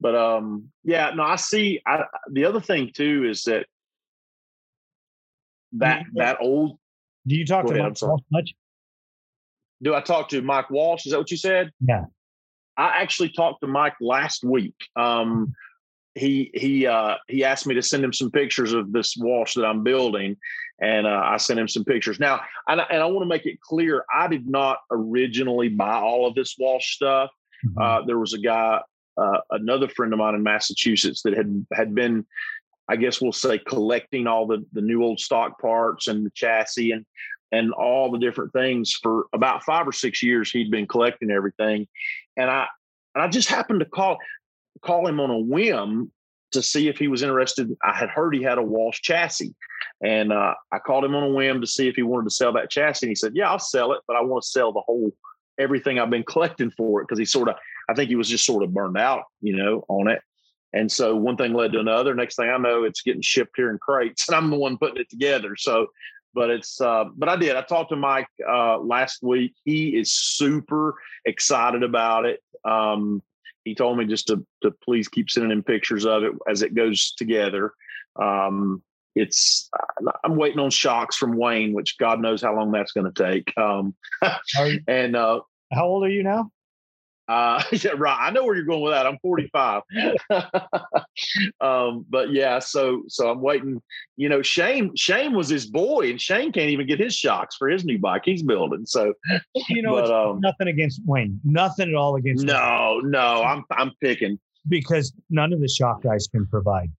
But 0.00 0.14
um, 0.14 0.70
yeah, 0.84 1.10
no, 1.14 1.24
I 1.24 1.36
see. 1.36 1.80
I, 1.86 2.04
the 2.30 2.44
other 2.44 2.60
thing 2.60 2.92
too 2.94 3.24
is 3.28 3.42
that 3.44 3.66
that 5.72 6.04
that 6.14 6.38
old. 6.40 6.78
Do 7.26 7.34
you 7.34 7.44
talk 7.44 7.66
to 7.66 7.72
ahead, 7.72 7.96
Mike 8.00 8.20
much? 8.30 8.54
Do 9.82 9.94
I 9.94 10.00
talk 10.00 10.28
to 10.28 10.42
Mike 10.42 10.70
Walsh? 10.70 11.06
Is 11.06 11.12
that 11.12 11.18
what 11.18 11.30
you 11.30 11.36
said? 11.36 11.72
Yeah. 11.80 12.04
I 12.76 13.02
actually 13.02 13.30
talked 13.30 13.60
to 13.62 13.66
Mike 13.66 13.94
last 14.00 14.44
week. 14.44 14.74
Um, 14.96 15.54
he 16.14 16.50
he 16.54 16.86
uh, 16.86 17.16
he 17.28 17.44
asked 17.44 17.66
me 17.66 17.74
to 17.74 17.82
send 17.82 18.04
him 18.04 18.12
some 18.12 18.30
pictures 18.30 18.72
of 18.72 18.92
this 18.92 19.16
Walsh 19.16 19.54
that 19.54 19.64
I'm 19.64 19.82
building, 19.82 20.36
and 20.80 21.06
uh, 21.06 21.22
I 21.24 21.36
sent 21.38 21.58
him 21.58 21.68
some 21.68 21.84
pictures. 21.84 22.20
Now, 22.20 22.40
and, 22.68 22.80
and 22.90 23.02
I 23.02 23.06
want 23.06 23.22
to 23.22 23.28
make 23.28 23.46
it 23.46 23.60
clear, 23.60 24.04
I 24.14 24.28
did 24.28 24.48
not 24.48 24.78
originally 24.90 25.68
buy 25.68 25.94
all 25.94 26.26
of 26.26 26.34
this 26.34 26.56
Walsh 26.58 26.94
stuff. 26.94 27.30
Mm-hmm. 27.66 27.78
Uh, 27.80 28.06
there 28.06 28.18
was 28.18 28.32
a 28.32 28.38
guy, 28.38 28.80
uh, 29.16 29.38
another 29.50 29.88
friend 29.88 30.12
of 30.12 30.18
mine 30.18 30.34
in 30.34 30.42
Massachusetts, 30.42 31.22
that 31.22 31.36
had 31.36 31.66
had 31.72 31.94
been, 31.94 32.24
I 32.88 32.96
guess 32.96 33.20
we'll 33.20 33.32
say, 33.32 33.58
collecting 33.58 34.26
all 34.26 34.46
the 34.46 34.64
the 34.72 34.82
new 34.82 35.02
old 35.02 35.18
stock 35.18 35.60
parts 35.60 36.06
and 36.06 36.24
the 36.24 36.30
chassis 36.30 36.92
and 36.92 37.04
and 37.50 37.72
all 37.72 38.10
the 38.10 38.18
different 38.18 38.52
things 38.52 38.92
for 39.02 39.26
about 39.32 39.64
five 39.64 39.86
or 39.86 39.92
six 39.92 40.22
years. 40.22 40.50
He'd 40.50 40.70
been 40.70 40.86
collecting 40.86 41.30
everything, 41.30 41.88
and 42.36 42.50
I 42.50 42.66
and 43.14 43.24
I 43.24 43.28
just 43.28 43.48
happened 43.48 43.80
to 43.80 43.86
call 43.86 44.18
call 44.82 45.06
him 45.06 45.20
on 45.20 45.30
a 45.30 45.38
whim 45.38 46.10
to 46.52 46.62
see 46.62 46.88
if 46.88 46.96
he 46.96 47.08
was 47.08 47.22
interested. 47.22 47.76
I 47.82 47.96
had 47.96 48.08
heard 48.08 48.34
he 48.34 48.42
had 48.42 48.58
a 48.58 48.62
Walsh 48.62 49.00
chassis, 49.00 49.54
and 50.02 50.32
uh, 50.32 50.54
I 50.72 50.78
called 50.78 51.04
him 51.04 51.14
on 51.14 51.24
a 51.24 51.28
whim 51.28 51.60
to 51.60 51.66
see 51.66 51.88
if 51.88 51.96
he 51.96 52.02
wanted 52.02 52.24
to 52.24 52.34
sell 52.34 52.52
that 52.54 52.70
chassis. 52.70 53.06
And 53.06 53.10
he 53.10 53.14
said, 53.16 53.32
"Yeah, 53.34 53.50
I'll 53.50 53.58
sell 53.58 53.92
it, 53.92 54.00
but 54.06 54.16
I 54.16 54.22
want 54.22 54.42
to 54.42 54.48
sell 54.48 54.72
the 54.72 54.80
whole 54.80 55.12
everything 55.58 55.98
I've 55.98 56.10
been 56.10 56.24
collecting 56.24 56.70
for 56.70 57.00
it 57.00 57.04
because 57.04 57.18
he 57.18 57.24
sort 57.24 57.48
of, 57.48 57.56
I 57.88 57.94
think 57.94 58.08
he 58.08 58.16
was 58.16 58.28
just 58.28 58.44
sort 58.46 58.64
of 58.64 58.74
burned 58.74 58.98
out, 58.98 59.24
you 59.40 59.56
know, 59.56 59.84
on 59.88 60.08
it." 60.08 60.20
And 60.72 60.90
so 60.90 61.14
one 61.14 61.36
thing 61.36 61.54
led 61.54 61.72
to 61.72 61.78
another. 61.78 62.14
Next 62.14 62.34
thing 62.34 62.50
I 62.50 62.56
know, 62.58 62.82
it's 62.82 63.02
getting 63.02 63.22
shipped 63.22 63.52
here 63.56 63.70
in 63.70 63.78
crates, 63.78 64.28
and 64.28 64.36
I'm 64.36 64.50
the 64.50 64.56
one 64.56 64.78
putting 64.78 65.00
it 65.00 65.10
together. 65.10 65.56
So, 65.56 65.88
but 66.34 66.50
it's, 66.50 66.80
uh, 66.80 67.04
but 67.16 67.28
I 67.28 67.36
did. 67.36 67.56
I 67.56 67.62
talked 67.62 67.90
to 67.90 67.96
Mike 67.96 68.28
uh, 68.48 68.78
last 68.78 69.22
week. 69.22 69.54
He 69.64 69.96
is 69.96 70.12
super 70.12 70.96
excited 71.24 71.82
about 71.82 72.26
it. 72.26 72.40
Um, 72.64 73.22
he 73.64 73.74
told 73.74 73.98
me 73.98 74.04
just 74.04 74.26
to 74.28 74.46
to 74.62 74.70
please 74.84 75.08
keep 75.08 75.30
sending 75.30 75.52
him 75.52 75.62
pictures 75.62 76.06
of 76.06 76.22
it 76.22 76.32
as 76.48 76.62
it 76.62 76.74
goes 76.74 77.12
together. 77.16 77.72
Um, 78.20 78.82
it's 79.14 79.70
I'm 80.24 80.36
waiting 80.36 80.58
on 80.58 80.70
shocks 80.70 81.16
from 81.16 81.36
Wayne, 81.36 81.72
which 81.72 81.98
God 81.98 82.20
knows 82.20 82.42
how 82.42 82.54
long 82.54 82.72
that's 82.72 82.92
going 82.92 83.10
to 83.12 83.24
take. 83.24 83.56
Um, 83.56 83.94
and 84.88 85.16
uh, 85.16 85.40
how 85.72 85.86
old 85.86 86.04
are 86.04 86.10
you 86.10 86.22
now? 86.22 86.50
Uh, 87.26 87.62
yeah, 87.72 87.92
right. 87.96 88.18
I 88.20 88.30
know 88.30 88.44
where 88.44 88.54
you're 88.54 88.64
going 88.64 88.82
with 88.82 88.92
that. 88.92 89.06
I'm 89.06 89.18
45. 89.18 89.82
um, 91.60 92.04
but 92.08 92.32
yeah, 92.32 92.58
so 92.58 93.02
so 93.08 93.30
I'm 93.30 93.40
waiting. 93.40 93.80
You 94.16 94.28
know, 94.28 94.42
Shane 94.42 94.94
Shane 94.96 95.34
was 95.34 95.48
his 95.48 95.66
boy, 95.66 96.10
and 96.10 96.20
Shane 96.20 96.52
can't 96.52 96.70
even 96.70 96.86
get 96.86 97.00
his 97.00 97.14
shocks 97.14 97.56
for 97.56 97.68
his 97.68 97.84
new 97.84 97.98
bike 97.98 98.22
he's 98.24 98.42
building. 98.42 98.86
So 98.86 99.14
you 99.68 99.82
know, 99.82 99.94
but, 99.94 100.10
um, 100.10 100.40
nothing 100.40 100.68
against 100.68 101.00
Wayne, 101.04 101.40
nothing 101.44 101.88
at 101.88 101.94
all 101.94 102.16
against. 102.16 102.44
No, 102.44 103.00
Wayne. 103.02 103.10
no, 103.10 103.42
I'm 103.42 103.64
I'm 103.70 103.92
picking 104.00 104.38
because 104.68 105.12
none 105.30 105.52
of 105.52 105.60
the 105.60 105.68
shock 105.68 106.02
guys 106.02 106.26
can 106.26 106.46
provide. 106.46 106.90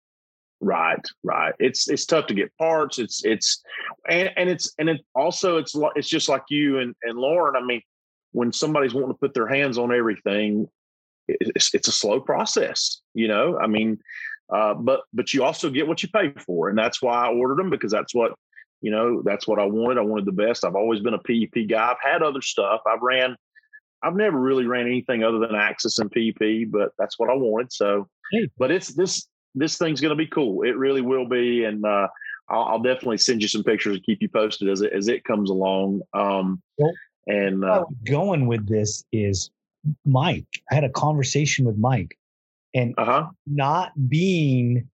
Right, 0.61 1.05
right. 1.23 1.53
It's 1.59 1.89
it's 1.89 2.05
tough 2.05 2.27
to 2.27 2.33
get 2.33 2.55
parts. 2.57 2.97
It's 2.97 3.23
it's 3.25 3.61
and, 4.09 4.31
and 4.37 4.49
it's 4.49 4.73
and 4.79 4.89
it 4.89 5.01
also 5.13 5.57
it's 5.57 5.75
it's 5.95 6.07
just 6.07 6.29
like 6.29 6.43
you 6.49 6.79
and 6.79 6.95
and 7.03 7.19
Lauren. 7.19 7.61
I 7.61 7.65
mean, 7.65 7.81
when 8.35 8.51
somebody's 8.51 8.93
wanting 8.93 9.13
to 9.13 9.17
put 9.17 9.33
their 9.33 9.47
hands 9.47 9.77
on 9.77 9.93
everything, 9.93 10.67
it's, 11.29 11.73
it's 11.73 11.87
a 11.87 11.93
slow 11.93 12.19
process, 12.19 13.01
you 13.13 13.29
know. 13.29 13.57
I 13.57 13.67
mean, 13.67 13.97
uh, 14.53 14.73
but 14.73 15.01
but 15.13 15.33
you 15.33 15.43
also 15.43 15.69
get 15.69 15.87
what 15.87 16.03
you 16.03 16.09
pay 16.09 16.33
for, 16.45 16.67
and 16.67 16.77
that's 16.77 17.01
why 17.01 17.25
I 17.25 17.33
ordered 17.33 17.57
them 17.57 17.69
because 17.69 17.93
that's 17.93 18.13
what 18.13 18.33
you 18.81 18.91
know. 18.91 19.21
That's 19.23 19.47
what 19.47 19.57
I 19.57 19.65
wanted. 19.65 19.99
I 19.99 20.03
wanted 20.03 20.25
the 20.25 20.33
best. 20.33 20.65
I've 20.65 20.75
always 20.75 20.99
been 20.99 21.13
a 21.13 21.19
PEP 21.19 21.69
guy. 21.69 21.91
I've 21.91 22.11
had 22.11 22.21
other 22.21 22.41
stuff. 22.41 22.81
I've 22.85 23.01
ran. 23.01 23.37
I've 24.03 24.15
never 24.15 24.37
really 24.37 24.65
ran 24.65 24.85
anything 24.85 25.23
other 25.23 25.39
than 25.39 25.55
Axis 25.55 25.97
and 25.97 26.11
PEP, 26.11 26.69
but 26.69 26.91
that's 26.99 27.17
what 27.17 27.29
I 27.29 27.33
wanted. 27.33 27.71
So, 27.71 28.09
but 28.57 28.69
it's 28.69 28.93
this 28.93 29.27
this 29.55 29.77
thing's 29.77 30.01
going 30.01 30.15
to 30.15 30.15
be 30.15 30.27
cool. 30.27 30.63
It 30.63 30.77
really 30.77 31.01
will 31.01 31.27
be, 31.27 31.63
and 31.63 31.85
uh, 31.85 32.09
I'll, 32.49 32.63
I'll, 32.63 32.81
definitely 32.81 33.17
send 33.17 33.41
you 33.41 33.47
some 33.47 33.63
pictures 33.63 33.95
and 33.95 34.03
keep 34.03 34.21
you 34.21 34.27
posted 34.27 34.69
as 34.69 34.81
it 34.81 34.91
as 34.91 35.07
it 35.07 35.23
comes 35.23 35.49
along. 35.49 36.01
Um, 36.13 36.61
well, 36.77 36.91
and 37.27 37.63
uh, 37.63 37.85
going 38.05 38.47
with 38.47 38.67
this 38.67 39.03
is 39.11 39.49
Mike. 40.05 40.47
I 40.71 40.75
had 40.75 40.83
a 40.83 40.89
conversation 40.89 41.65
with 41.65 41.77
Mike, 41.77 42.17
and 42.73 42.93
uh-huh. 42.97 43.27
not 43.45 43.91
being 44.09 44.87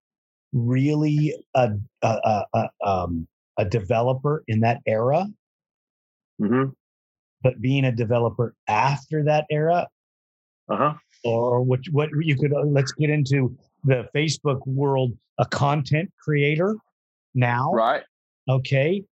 really 0.53 1.36
a 1.55 1.71
a, 2.01 2.07
a, 2.07 2.45
a, 2.53 2.69
um, 2.86 3.27
a 3.57 3.65
developer 3.65 4.43
in 4.47 4.61
that 4.61 4.82
era, 4.86 5.27
mm-hmm. 6.41 6.69
but 7.43 7.61
being 7.61 7.86
a 7.86 7.91
developer 7.91 8.53
after 8.67 9.23
that 9.23 9.45
era, 9.49 9.88
uh-huh. 10.69 10.93
or 11.23 11.61
what 11.61 11.79
what 11.91 12.09
you 12.21 12.38
could 12.38 12.53
uh, 12.53 12.61
let's 12.61 12.91
get 12.93 13.09
into 13.09 13.55
the 13.84 14.07
Facebook 14.15 14.65
world, 14.65 15.11
a 15.38 15.45
content 15.45 16.11
creator 16.23 16.75
now, 17.34 17.71
right? 17.73 18.03
Okay, 18.49 19.03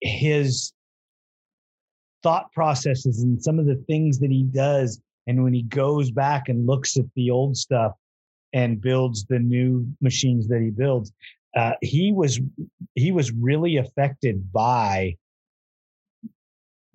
his 0.00 0.72
thought 2.26 2.50
processes 2.50 3.22
and 3.22 3.40
some 3.40 3.60
of 3.60 3.66
the 3.66 3.76
things 3.86 4.18
that 4.18 4.32
he 4.32 4.42
does. 4.42 5.00
And 5.28 5.44
when 5.44 5.54
he 5.54 5.62
goes 5.62 6.10
back 6.10 6.48
and 6.48 6.66
looks 6.66 6.96
at 6.96 7.04
the 7.14 7.30
old 7.30 7.56
stuff 7.56 7.92
and 8.52 8.80
builds 8.80 9.26
the 9.26 9.38
new 9.38 9.86
machines 10.00 10.48
that 10.48 10.60
he 10.60 10.70
builds, 10.70 11.12
uh, 11.56 11.74
he 11.82 12.10
was 12.10 12.40
he 12.96 13.12
was 13.12 13.30
really 13.30 13.76
affected 13.76 14.52
by 14.52 15.14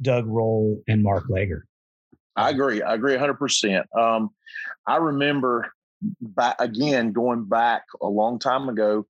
Doug 0.02 0.28
Roll 0.28 0.84
and 0.90 1.02
Mark 1.02 1.30
Laeger. 1.30 1.62
I 2.36 2.50
agree. 2.50 2.82
I 2.82 2.96
agree 2.96 3.16
100%. 3.16 3.86
Um, 3.98 4.32
I 4.86 4.98
remember 4.98 5.72
again 6.60 7.14
going 7.14 7.46
back 7.46 7.84
a 8.02 8.08
long 8.08 8.38
time 8.38 8.68
ago. 8.68 9.08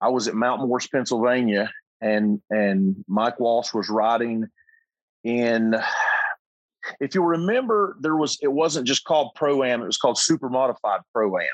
I 0.00 0.10
was 0.10 0.28
at 0.28 0.34
Mount 0.36 0.60
Morris, 0.60 0.86
Pennsylvania, 0.86 1.72
and 2.00 2.40
and 2.50 3.04
Mike 3.08 3.40
Walsh 3.40 3.74
was 3.74 3.88
riding 3.88 4.48
in 5.26 5.74
if 7.00 7.14
you 7.14 7.22
remember 7.22 7.96
there 8.00 8.16
was 8.16 8.38
it 8.42 8.52
wasn't 8.52 8.86
just 8.86 9.04
called 9.04 9.32
pro 9.34 9.64
am 9.64 9.82
it 9.82 9.86
was 9.86 9.96
called 9.96 10.16
super 10.16 10.48
modified 10.48 11.00
pro 11.12 11.36
am 11.38 11.46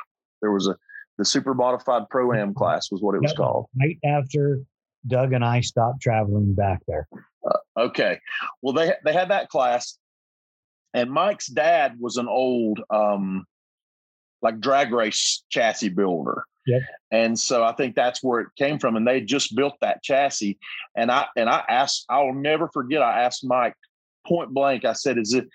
there 0.43 0.53
was 0.53 0.69
a 0.69 0.77
the 1.19 1.25
super 1.25 1.55
modified 1.55 2.03
pro 2.11 2.33
am 2.33 2.55
class 2.55 2.91
was 2.91 3.01
what 3.03 3.15
it 3.15 3.23
was 3.23 3.33
called. 3.35 3.67
Right 3.79 3.99
after 4.05 4.61
doug 5.07 5.33
and 5.33 5.45
i 5.45 5.61
stopped 5.61 6.01
traveling 6.01 6.55
back 6.55 6.81
there. 6.87 7.09
Uh, 7.49 7.59
okay. 7.77 8.21
Well 8.61 8.73
they 8.73 8.93
they 9.05 9.13
had 9.13 9.31
that 9.31 9.49
class 9.49 9.99
and 10.95 11.11
mike's 11.11 11.49
dad 11.49 11.97
was 11.99 12.17
an 12.19 12.29
old 12.29 12.81
um 12.91 13.45
like 14.43 14.61
drag 14.61 14.93
race 14.93 15.45
chassis 15.51 15.89
builder 15.89 16.45
Yep. 16.67 16.83
And 17.11 17.39
so 17.39 17.65
I 17.65 17.73
think 17.73 17.95
that's 17.95 18.23
where 18.23 18.41
it 18.41 18.49
came 18.57 18.79
from. 18.79 18.97
And 18.97 19.07
they 19.07 19.21
just 19.21 19.57
built 19.57 19.75
that 19.81 20.03
chassis. 20.03 20.59
And 20.97 21.11
I 21.11 21.27
and 21.37 21.49
I 21.49 21.65
asked, 21.69 22.07
I'll 22.09 22.33
never 22.33 22.69
forget, 22.69 23.03
I 23.03 23.23
asked 23.23 23.45
Mike 23.45 23.75
point 24.27 24.55
blank, 24.55 24.85
I 24.85 24.93
said, 24.93 25.19
Is 25.19 25.35
it 25.35 25.49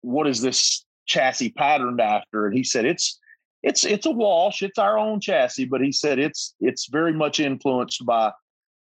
what 0.00 0.26
is 0.26 0.40
this 0.40 0.84
chassis 1.06 1.50
patterned 1.50 2.00
after? 2.00 2.46
And 2.46 2.56
he 2.56 2.64
said, 2.64 2.84
It's 2.84 3.18
it's 3.62 3.84
it's 3.84 4.06
a 4.06 4.10
Walsh, 4.10 4.62
it's 4.62 4.78
our 4.78 4.98
own 4.98 5.20
chassis, 5.20 5.64
but 5.64 5.80
he 5.80 5.92
said 5.92 6.18
it's 6.18 6.54
it's 6.60 6.88
very 6.88 7.12
much 7.12 7.40
influenced 7.40 8.04
by 8.04 8.32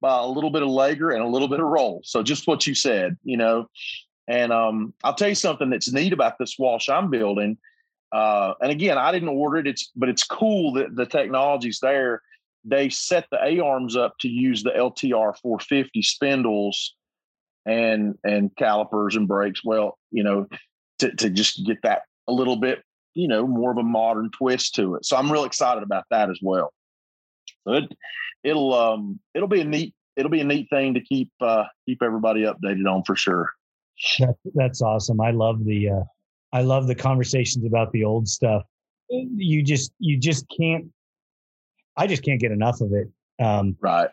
by 0.01 0.19
a 0.19 0.27
little 0.27 0.49
bit 0.49 0.63
of 0.63 0.69
Laeger 0.69 1.13
and 1.13 1.23
a 1.23 1.27
little 1.27 1.47
bit 1.47 1.59
of 1.59 1.67
roll. 1.67 2.01
So 2.03 2.21
just 2.21 2.47
what 2.47 2.67
you 2.67 2.75
said, 2.75 3.17
you 3.23 3.37
know. 3.37 3.67
And 4.27 4.51
um, 4.51 4.93
I'll 5.03 5.13
tell 5.13 5.29
you 5.29 5.35
something 5.35 5.69
that's 5.69 5.93
neat 5.93 6.11
about 6.11 6.39
this 6.39 6.55
Walsh 6.57 6.89
I'm 6.89 7.11
building 7.11 7.57
uh, 8.15 8.53
and 8.61 8.71
again, 8.71 8.97
I 8.97 9.11
didn't 9.11 9.27
order 9.27 9.57
it. 9.57 9.67
It's 9.67 9.91
but 9.93 10.07
it's 10.07 10.23
cool 10.23 10.71
that 10.73 10.95
the 10.95 11.05
technology's 11.05 11.79
there. 11.81 12.21
They 12.63 12.87
set 12.87 13.27
the 13.29 13.43
A 13.43 13.59
arms 13.59 13.97
up 13.97 14.13
to 14.21 14.29
use 14.29 14.63
the 14.63 14.69
LTR 14.69 15.37
450 15.41 16.01
spindles 16.01 16.95
and 17.65 18.15
and 18.23 18.55
calipers 18.55 19.17
and 19.17 19.27
brakes. 19.27 19.65
Well, 19.65 19.97
you 20.11 20.23
know, 20.23 20.47
to 20.99 21.13
to 21.13 21.29
just 21.29 21.65
get 21.65 21.81
that 21.83 22.03
a 22.29 22.31
little 22.31 22.55
bit, 22.55 22.83
you 23.15 23.27
know, 23.27 23.45
more 23.45 23.71
of 23.71 23.77
a 23.77 23.83
modern 23.83 24.31
twist 24.31 24.75
to 24.75 24.95
it. 24.95 25.05
So 25.05 25.17
I'm 25.17 25.29
real 25.29 25.43
excited 25.43 25.83
about 25.83 26.05
that 26.09 26.29
as 26.29 26.39
well. 26.41 26.71
So 27.67 27.73
it, 27.73 27.91
it'll 28.45 28.73
um 28.73 29.19
it'll 29.33 29.49
be 29.49 29.59
a 29.59 29.65
neat 29.65 29.93
it'll 30.15 30.31
be 30.31 30.39
a 30.39 30.45
neat 30.45 30.69
thing 30.69 30.93
to 30.93 31.01
keep 31.01 31.31
uh 31.41 31.65
keep 31.85 32.01
everybody 32.01 32.43
updated 32.43 32.89
on 32.89 33.03
for 33.03 33.17
sure. 33.17 33.51
That's, 34.53 34.81
awesome. 34.81 35.19
I 35.19 35.31
love 35.31 35.65
the 35.65 35.89
uh 35.89 36.03
I 36.53 36.61
love 36.61 36.87
the 36.87 36.95
conversations 36.95 37.65
about 37.65 37.91
the 37.91 38.03
old 38.03 38.27
stuff. 38.27 38.63
You 39.09 39.63
just 39.63 39.91
you 39.99 40.17
just 40.17 40.45
can't. 40.55 40.85
I 41.97 42.07
just 42.07 42.23
can't 42.23 42.39
get 42.39 42.51
enough 42.51 42.81
of 42.81 42.91
it. 42.93 43.09
Um, 43.43 43.75
right. 43.79 44.09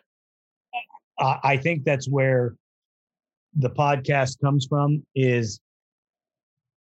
I, 1.19 1.39
I 1.43 1.57
think 1.57 1.83
that's 1.83 2.07
where 2.07 2.55
the 3.55 3.69
podcast 3.69 4.39
comes 4.41 4.65
from. 4.65 5.05
Is 5.15 5.59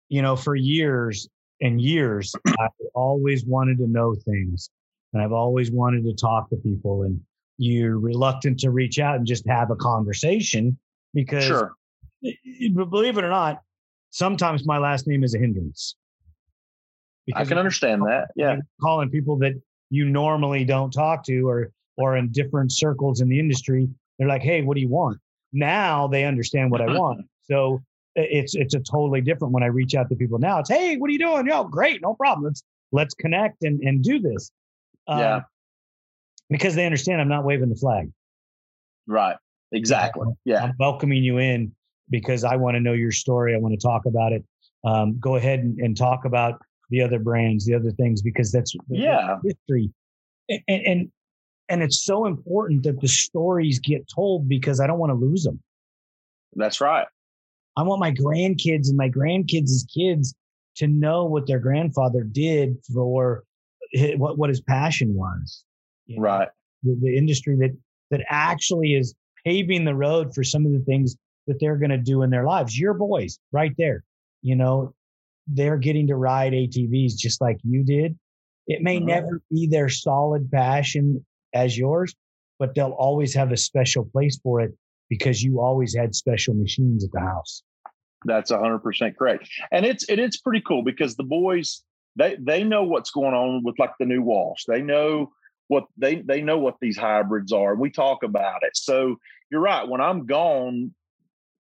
you 0.09 0.21
know 0.21 0.35
for 0.35 0.55
years 0.55 1.27
and 1.61 1.81
years 1.81 2.33
I 2.59 2.67
always 2.93 3.45
wanted 3.45 3.77
to 3.79 3.87
know 3.87 4.13
things, 4.13 4.69
and 5.13 5.21
I've 5.21 5.33
always 5.33 5.71
wanted 5.71 6.03
to 6.05 6.13
talk 6.13 6.49
to 6.49 6.57
people, 6.57 7.03
and 7.03 7.19
you're 7.57 7.97
reluctant 7.97 8.59
to 8.59 8.71
reach 8.71 8.99
out 8.99 9.15
and 9.15 9.25
just 9.25 9.47
have 9.47 9.71
a 9.71 9.75
conversation 9.75 10.77
because 11.13 11.45
sure. 11.45 11.73
believe 12.21 13.17
it 13.17 13.23
or 13.23 13.29
not 13.29 13.61
sometimes 14.15 14.65
my 14.65 14.77
last 14.77 15.07
name 15.07 15.25
is 15.25 15.35
a 15.35 15.37
hindrance. 15.37 15.95
Because 17.25 17.41
I 17.41 17.49
can 17.49 17.57
understand 17.57 18.01
that. 18.03 18.29
Yeah. 18.35 18.57
Calling 18.81 19.09
people 19.09 19.37
that 19.39 19.61
you 19.89 20.05
normally 20.05 20.63
don't 20.63 20.91
talk 20.91 21.25
to 21.25 21.47
or 21.47 21.71
or 21.97 22.17
in 22.17 22.31
different 22.31 22.71
circles 22.71 23.21
in 23.21 23.29
the 23.29 23.39
industry, 23.39 23.87
they're 24.17 24.27
like, 24.27 24.41
"Hey, 24.41 24.61
what 24.61 24.75
do 24.75 24.81
you 24.81 24.89
want?" 24.89 25.17
Now 25.51 26.07
they 26.07 26.23
understand 26.23 26.71
what 26.71 26.81
I 26.81 26.85
want. 26.85 27.25
So 27.43 27.81
it's 28.15 28.55
it's 28.55 28.73
a 28.73 28.79
totally 28.79 29.21
different 29.21 29.53
when 29.53 29.63
I 29.63 29.67
reach 29.67 29.95
out 29.95 30.09
to 30.09 30.15
people 30.15 30.39
now. 30.39 30.59
It's, 30.59 30.69
"Hey, 30.69 30.97
what 30.97 31.09
are 31.09 31.13
you 31.13 31.19
doing?" 31.19 31.47
Yo, 31.47 31.63
great, 31.65 32.01
no 32.01 32.13
problem. 32.13 32.45
Let's 32.45 32.63
let's 32.91 33.13
connect 33.15 33.63
and 33.63 33.81
and 33.81 34.03
do 34.03 34.19
this. 34.19 34.51
Yeah. 35.07 35.37
Um, 35.37 35.45
because 36.49 36.75
they 36.75 36.85
understand 36.85 37.21
I'm 37.21 37.27
not 37.27 37.43
waving 37.43 37.69
the 37.69 37.75
flag. 37.75 38.11
Right. 39.07 39.35
Exactly. 39.71 40.27
Yeah. 40.45 40.65
I'm 40.65 40.73
welcoming 40.79 41.23
you 41.23 41.39
in 41.39 41.75
because 42.09 42.43
I 42.43 42.55
want 42.55 42.75
to 42.75 42.79
know 42.79 42.93
your 42.93 43.11
story. 43.11 43.55
I 43.55 43.57
want 43.57 43.79
to 43.79 43.87
talk 43.87 44.05
about 44.05 44.31
it. 44.31 44.43
Um, 44.83 45.19
go 45.19 45.35
ahead 45.35 45.59
and, 45.59 45.79
and, 45.79 45.97
talk 45.97 46.25
about 46.25 46.61
the 46.91 47.01
other 47.01 47.17
brands, 47.17 47.65
the 47.65 47.73
other 47.73 47.91
things, 47.91 48.21
because 48.21 48.51
that's 48.51 48.75
yeah 48.87 49.37
history. 49.43 49.91
And, 50.49 50.61
and 50.67 51.11
and 51.69 51.81
it's 51.81 52.03
so 52.03 52.25
important 52.25 52.83
that 52.83 53.01
the 53.01 53.07
stories 53.07 53.79
get 53.79 54.07
told 54.13 54.47
because 54.47 54.79
I 54.79 54.87
don't 54.87 54.99
want 54.99 55.09
to 55.09 55.15
lose 55.15 55.43
them. 55.43 55.59
That's 56.55 56.79
right. 56.79 57.07
I 57.77 57.83
want 57.83 57.99
my 57.99 58.11
grandkids 58.11 58.87
and 58.87 58.95
my 58.95 59.09
grandkids' 59.09 59.83
kids 59.93 60.35
to 60.75 60.87
know 60.87 61.25
what 61.25 61.47
their 61.47 61.59
grandfather 61.59 62.23
did 62.23 62.77
for 62.93 63.43
what 64.17 64.37
what 64.37 64.49
his 64.49 64.61
passion 64.61 65.15
was. 65.15 65.63
You 66.05 66.17
know, 66.17 66.23
right. 66.23 66.47
The, 66.83 66.97
the 67.01 67.17
industry 67.17 67.55
that 67.57 67.75
that 68.11 68.21
actually 68.29 68.93
is 68.93 69.15
paving 69.43 69.85
the 69.85 69.95
road 69.95 70.33
for 70.33 70.43
some 70.43 70.65
of 70.65 70.71
the 70.71 70.79
things 70.79 71.15
that 71.47 71.59
they're 71.59 71.77
going 71.77 71.91
to 71.91 71.97
do 71.97 72.23
in 72.23 72.29
their 72.29 72.45
lives. 72.45 72.77
Your 72.77 72.93
boys, 72.93 73.39
right 73.51 73.73
there. 73.77 74.03
You 74.41 74.55
know, 74.55 74.93
they're 75.47 75.77
getting 75.77 76.07
to 76.07 76.15
ride 76.15 76.53
ATVs 76.53 77.15
just 77.15 77.41
like 77.41 77.57
you 77.63 77.83
did. 77.83 78.17
It 78.67 78.81
may 78.81 78.97
uh-huh. 78.97 79.05
never 79.05 79.41
be 79.51 79.67
their 79.67 79.89
solid 79.89 80.49
passion 80.51 81.25
as 81.53 81.77
yours, 81.77 82.15
but 82.59 82.75
they'll 82.75 82.95
always 82.97 83.33
have 83.35 83.51
a 83.51 83.57
special 83.57 84.05
place 84.05 84.39
for 84.41 84.61
it 84.61 84.71
because 85.09 85.43
you 85.43 85.61
always 85.61 85.95
had 85.95 86.15
special 86.15 86.53
machines 86.55 87.05
at 87.05 87.11
the 87.11 87.19
house. 87.19 87.63
That's 88.25 88.51
hundred 88.51 88.79
percent 88.79 89.17
correct. 89.17 89.47
And 89.71 89.85
it's 89.85 90.09
and 90.09 90.19
it's 90.19 90.37
pretty 90.37 90.61
cool 90.61 90.81
because 90.81 91.15
the 91.15 91.23
boys 91.23 91.83
they 92.15 92.37
they 92.39 92.63
know 92.63 92.83
what's 92.83 93.11
going 93.11 93.35
on 93.35 93.63
with 93.63 93.77
like 93.77 93.91
the 93.99 94.05
new 94.05 94.21
Walsh. 94.21 94.63
They 94.67 94.81
know 94.81 95.31
what 95.67 95.85
they 95.97 96.15
they 96.15 96.41
know 96.41 96.57
what 96.57 96.77
these 96.81 96.97
hybrids 96.97 97.51
are. 97.51 97.75
We 97.75 97.91
talk 97.91 98.23
about 98.23 98.63
it. 98.63 98.75
So 98.75 99.17
you're 99.51 99.61
right. 99.61 99.87
When 99.87 100.01
I'm 100.01 100.25
gone, 100.25 100.93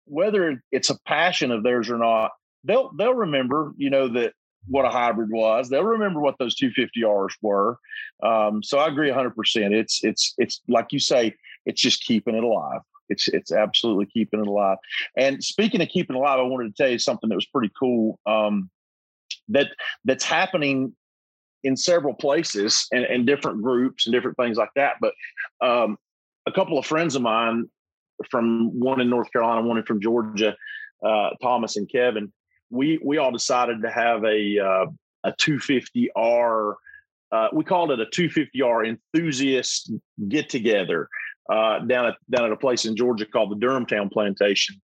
whether 0.06 0.64
it's 0.72 0.90
a 0.90 1.00
passion 1.06 1.52
of 1.52 1.64
theirs 1.64 1.90
or 1.90 1.98
not, 1.98 2.32
they'll 2.64 2.92
they'll 2.98 3.14
remember, 3.14 3.74
you 3.78 3.90
know, 3.90 4.08
that 4.10 4.34
what 4.68 4.86
a 4.86 4.90
hybrid 4.90 5.30
was. 5.32 5.70
They'll 5.70 5.84
remember 5.84 6.22
what 6.22 6.38
those 6.40 6.56
250Rs 6.56 7.34
were. 7.42 7.78
Um, 8.22 8.64
so 8.64 8.80
I 8.80 8.88
agree 8.88 9.10
100. 9.10 9.36
percent 9.36 9.74
It's 9.74 10.04
it's 10.04 10.34
it's 10.38 10.62
like 10.68 10.88
you 10.92 11.00
say, 11.00 11.36
it's 11.66 11.82
just 11.82 12.04
keeping 12.04 12.36
it 12.36 12.44
alive. 12.44 12.82
It's 13.10 13.28
it's 13.28 13.52
absolutely 13.52 14.06
keeping 14.08 14.40
it 14.40 14.48
alive. 14.48 14.78
And 15.18 15.44
speaking 15.44 15.82
of 15.82 15.90
keeping 15.90 16.16
alive, 16.16 16.40
I 16.40 16.44
wanted 16.44 16.76
to 16.76 16.84
tell 16.84 16.92
you 16.92 17.00
something 17.00 17.30
that 17.30 17.36
was 17.36 17.46
pretty 17.46 17.72
cool. 17.78 18.20
Um, 18.26 18.70
that 19.50 19.68
that's 20.06 20.24
happening 20.24 20.96
in 21.64 21.78
several 21.78 22.14
places 22.14 22.88
and, 22.92 23.06
and 23.06 23.26
different 23.26 23.62
groups 23.62 24.06
and 24.06 24.14
different 24.14 24.38
things 24.38 24.58
like 24.58 24.72
that. 24.76 24.96
But 25.02 25.14
um, 25.62 25.98
a 26.46 26.52
couple 26.52 26.78
of 26.78 26.86
friends 26.86 27.16
of 27.16 27.22
mine 27.22 27.70
from 28.30 28.78
one 28.80 29.02
in 29.02 29.10
North 29.10 29.32
Carolina, 29.32 29.66
one 29.68 29.78
in 29.78 29.84
from 29.84 30.02
Georgia, 30.02 30.56
uh, 31.06 31.30
Thomas 31.42 31.78
and 31.78 31.90
Kevin, 31.90 32.32
we 32.70 33.00
we 33.04 33.18
all 33.18 33.32
decided 33.32 33.82
to 33.82 33.90
have 33.90 34.24
a 34.24 34.60
uh, 34.60 34.86
a 35.24 35.32
250R. 35.34 36.76
Uh, 37.32 37.48
we 37.52 37.64
called 37.64 37.92
it 37.92 38.00
a 38.00 38.06
250R 38.06 38.88
enthusiast 38.88 39.92
get 40.28 40.50
together 40.50 41.08
uh, 41.50 41.80
down 41.80 42.08
at 42.08 42.16
down 42.30 42.46
at 42.46 42.52
a 42.52 42.58
place 42.58 42.86
in 42.86 42.96
Georgia 42.96 43.26
called 43.26 43.52
the 43.52 43.66
Durhamtown 43.66 44.12
Plantation. 44.12 44.82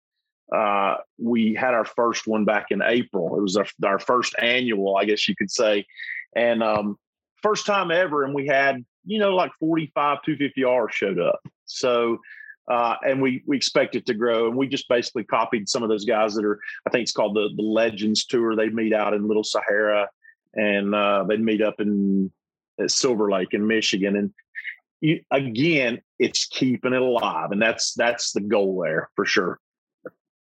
Uh, 0.53 0.95
we 1.17 1.53
had 1.53 1.73
our 1.73 1.85
first 1.85 2.27
one 2.27 2.43
back 2.43 2.67
in 2.71 2.81
April. 2.81 3.37
It 3.37 3.41
was 3.41 3.55
our, 3.55 3.67
our 3.85 3.99
first 3.99 4.33
annual, 4.41 4.97
I 4.97 5.05
guess 5.05 5.27
you 5.27 5.35
could 5.35 5.51
say, 5.51 5.85
and 6.35 6.63
um, 6.63 6.97
first 7.43 7.65
time 7.65 7.91
ever. 7.91 8.23
And 8.23 8.33
we 8.33 8.47
had 8.47 8.83
you 9.05 9.19
know 9.19 9.35
like 9.35 9.51
45 9.59 10.19
250R 10.27 10.91
showed 10.91 11.19
up. 11.19 11.39
So 11.65 12.19
uh, 12.69 12.95
and 13.05 13.21
we 13.21 13.43
we 13.47 13.57
expect 13.57 13.95
it 13.95 14.05
to 14.05 14.13
grow. 14.13 14.47
And 14.47 14.55
we 14.55 14.67
just 14.67 14.87
basically 14.87 15.23
copied 15.23 15.67
some 15.67 15.83
of 15.83 15.89
those 15.89 16.05
guys 16.05 16.35
that 16.35 16.45
are, 16.45 16.59
I 16.87 16.89
think 16.89 17.03
it's 17.03 17.11
called 17.11 17.35
the 17.35 17.49
the 17.55 17.63
Legends 17.63 18.25
Tour. 18.25 18.55
They 18.55 18.69
meet 18.69 18.93
out 18.93 19.13
in 19.13 19.27
Little 19.27 19.43
Sahara, 19.43 20.09
and 20.53 20.93
uh, 20.93 21.23
they'd 21.27 21.41
meet 21.41 21.61
up 21.61 21.79
in 21.79 22.31
Silver 22.87 23.31
Lake 23.31 23.53
in 23.53 23.65
Michigan. 23.65 24.15
And 24.15 24.33
you, 25.01 25.21
again, 25.31 26.01
it's 26.19 26.45
keeping 26.45 26.93
it 26.93 27.01
alive, 27.01 27.51
and 27.51 27.61
that's 27.61 27.93
that's 27.93 28.31
the 28.31 28.41
goal 28.41 28.81
there 28.83 29.09
for 29.15 29.25
sure. 29.25 29.59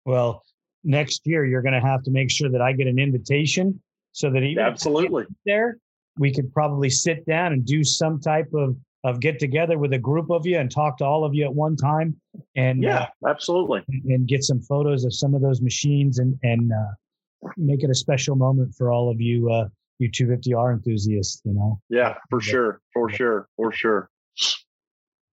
Well, 0.05 0.43
next 0.83 1.21
year 1.25 1.45
you're 1.45 1.61
going 1.61 1.79
to 1.79 1.87
have 1.87 2.03
to 2.03 2.11
make 2.11 2.29
sure 2.29 2.49
that 2.49 2.61
I 2.61 2.73
get 2.73 2.87
an 2.87 2.99
invitation 2.99 3.81
so 4.11 4.29
that 4.29 4.43
even 4.43 4.63
absolutely 4.63 5.25
there 5.45 5.77
we 6.17 6.33
could 6.33 6.53
probably 6.53 6.89
sit 6.89 7.25
down 7.25 7.53
and 7.53 7.65
do 7.65 7.83
some 7.83 8.19
type 8.19 8.53
of 8.53 8.75
of 9.03 9.19
get 9.19 9.39
together 9.39 9.77
with 9.77 9.93
a 9.93 9.97
group 9.97 10.29
of 10.29 10.45
you 10.45 10.57
and 10.57 10.71
talk 10.71 10.97
to 10.97 11.05
all 11.05 11.25
of 11.25 11.33
you 11.33 11.43
at 11.43 11.53
one 11.53 11.75
time 11.75 12.15
and 12.55 12.81
yeah 12.83 13.07
uh, 13.25 13.29
absolutely. 13.29 13.83
and 14.05 14.27
get 14.27 14.43
some 14.43 14.61
photos 14.61 15.03
of 15.03 15.13
some 15.13 15.33
of 15.35 15.41
those 15.41 15.61
machines 15.61 16.19
and 16.19 16.37
and 16.43 16.71
uh, 16.71 17.49
make 17.57 17.83
it 17.83 17.89
a 17.89 17.95
special 17.95 18.35
moment 18.35 18.73
for 18.75 18.91
all 18.91 19.09
of 19.09 19.19
you 19.19 19.51
uh 19.51 19.67
you 19.99 20.09
250r 20.09 20.73
enthusiasts 20.73 21.41
you 21.45 21.53
know? 21.53 21.79
Yeah 21.89 22.15
for 22.29 22.41
sure 22.41 22.81
for 22.93 23.09
sure 23.09 23.47
for 23.55 23.71
sure. 23.71 24.09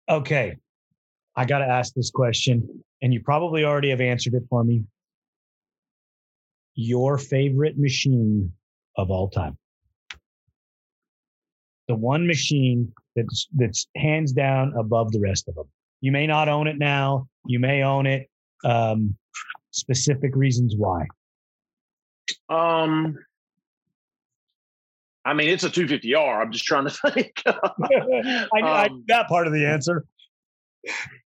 Okay 0.08 0.56
i 1.36 1.44
got 1.44 1.58
to 1.58 1.66
ask 1.66 1.94
this 1.94 2.10
question 2.10 2.82
and 3.02 3.12
you 3.12 3.20
probably 3.20 3.64
already 3.64 3.90
have 3.90 4.00
answered 4.00 4.34
it 4.34 4.44
for 4.48 4.64
me. 4.64 4.84
Your 6.74 7.18
favorite 7.18 7.78
machine 7.78 8.52
of 8.96 9.10
all 9.10 9.28
time? 9.28 9.56
The 11.86 11.94
one 11.94 12.26
machine 12.26 12.92
that's 13.18 13.48
that's 13.56 13.86
hands 13.96 14.32
down 14.32 14.72
above 14.78 15.12
the 15.12 15.20
rest 15.20 15.48
of 15.48 15.54
them. 15.54 15.66
You 16.00 16.12
may 16.12 16.26
not 16.26 16.48
own 16.48 16.66
it 16.66 16.78
now. 16.78 17.28
You 17.46 17.58
may 17.58 17.82
own 17.82 18.06
it. 18.06 18.28
Um, 18.64 19.16
specific 19.70 20.34
reasons 20.34 20.74
why. 20.76 21.06
Um, 22.48 23.16
I 25.24 25.34
mean, 25.34 25.50
it's 25.50 25.64
a 25.64 25.70
250R. 25.70 26.40
I'm 26.40 26.52
just 26.52 26.64
trying 26.64 26.84
to 26.84 26.90
think. 27.10 27.42
I, 27.46 28.60
I 28.62 28.86
um, 28.86 29.04
that 29.08 29.28
part 29.28 29.46
of 29.46 29.52
the 29.52 29.66
answer. 29.66 30.04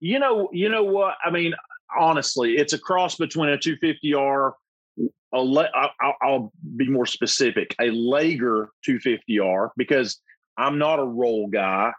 You 0.00 0.18
know, 0.18 0.48
you 0.52 0.68
know 0.68 0.84
what? 0.84 1.16
I 1.24 1.30
mean, 1.30 1.54
honestly, 1.98 2.56
it's 2.56 2.72
a 2.72 2.78
cross 2.78 3.16
between 3.16 3.50
a 3.50 3.58
250R. 3.58 4.52
A 5.34 5.36
I'll, 5.36 6.14
I'll 6.22 6.52
be 6.76 6.88
more 6.88 7.06
specific. 7.06 7.74
A 7.80 7.90
Laeger 7.90 8.68
250R 8.88 9.70
because 9.76 10.20
I'm 10.58 10.78
not 10.78 10.98
a 10.98 11.04
roll 11.04 11.48
guy. 11.48 11.92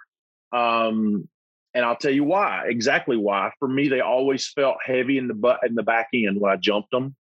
Um, 0.51 1.27
and 1.73 1.85
I'll 1.85 1.95
tell 1.95 2.11
you 2.11 2.23
why, 2.23 2.65
exactly 2.67 3.17
why. 3.17 3.51
For 3.59 3.67
me, 3.67 3.87
they 3.87 4.01
always 4.01 4.47
felt 4.49 4.77
heavy 4.83 5.17
in 5.17 5.27
the 5.27 5.33
butt 5.33 5.59
in 5.65 5.75
the 5.75 5.83
back 5.83 6.09
end 6.13 6.39
when 6.39 6.51
I 6.51 6.55
jumped 6.57 6.91
them. 6.91 7.15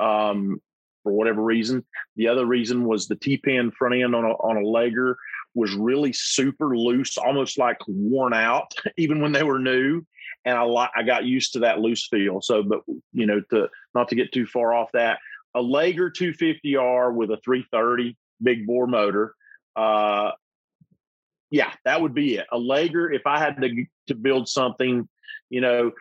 Um, 0.00 0.60
for 1.02 1.12
whatever 1.12 1.42
reason. 1.42 1.84
The 2.16 2.28
other 2.28 2.44
reason 2.44 2.84
was 2.84 3.06
the 3.06 3.16
T 3.16 3.38
pin 3.38 3.70
front 3.70 3.94
end 3.94 4.14
on 4.14 4.24
a 4.24 4.32
on 4.32 4.56
a 4.56 4.60
Laeger 4.60 5.14
was 5.54 5.74
really 5.74 6.12
super 6.12 6.76
loose, 6.76 7.16
almost 7.16 7.58
like 7.58 7.78
worn 7.86 8.34
out, 8.34 8.72
even 8.96 9.20
when 9.20 9.32
they 9.32 9.42
were 9.42 9.58
new. 9.58 10.02
And 10.44 10.56
I 10.56 10.62
like 10.62 10.90
I 10.94 11.02
got 11.02 11.24
used 11.24 11.54
to 11.54 11.60
that 11.60 11.80
loose 11.80 12.06
feel. 12.08 12.40
So, 12.40 12.62
but 12.62 12.80
you 13.12 13.26
know, 13.26 13.40
to 13.50 13.68
not 13.94 14.08
to 14.08 14.16
get 14.16 14.32
too 14.32 14.46
far 14.46 14.74
off 14.74 14.90
that, 14.92 15.18
a 15.54 15.60
Laeger 15.60 16.10
250R 16.12 17.14
with 17.14 17.30
a 17.30 17.38
330 17.44 18.16
big 18.42 18.66
bore 18.66 18.86
motor. 18.86 19.34
Uh, 19.74 20.32
yeah, 21.50 21.72
that 21.84 22.00
would 22.00 22.14
be 22.14 22.36
it. 22.36 22.46
A 22.52 22.58
Laeger, 22.58 23.14
if 23.14 23.26
I 23.26 23.38
had 23.38 23.60
to 23.60 23.84
to 24.08 24.14
build 24.14 24.48
something, 24.48 25.08
you 25.50 25.60
know, 25.60 25.92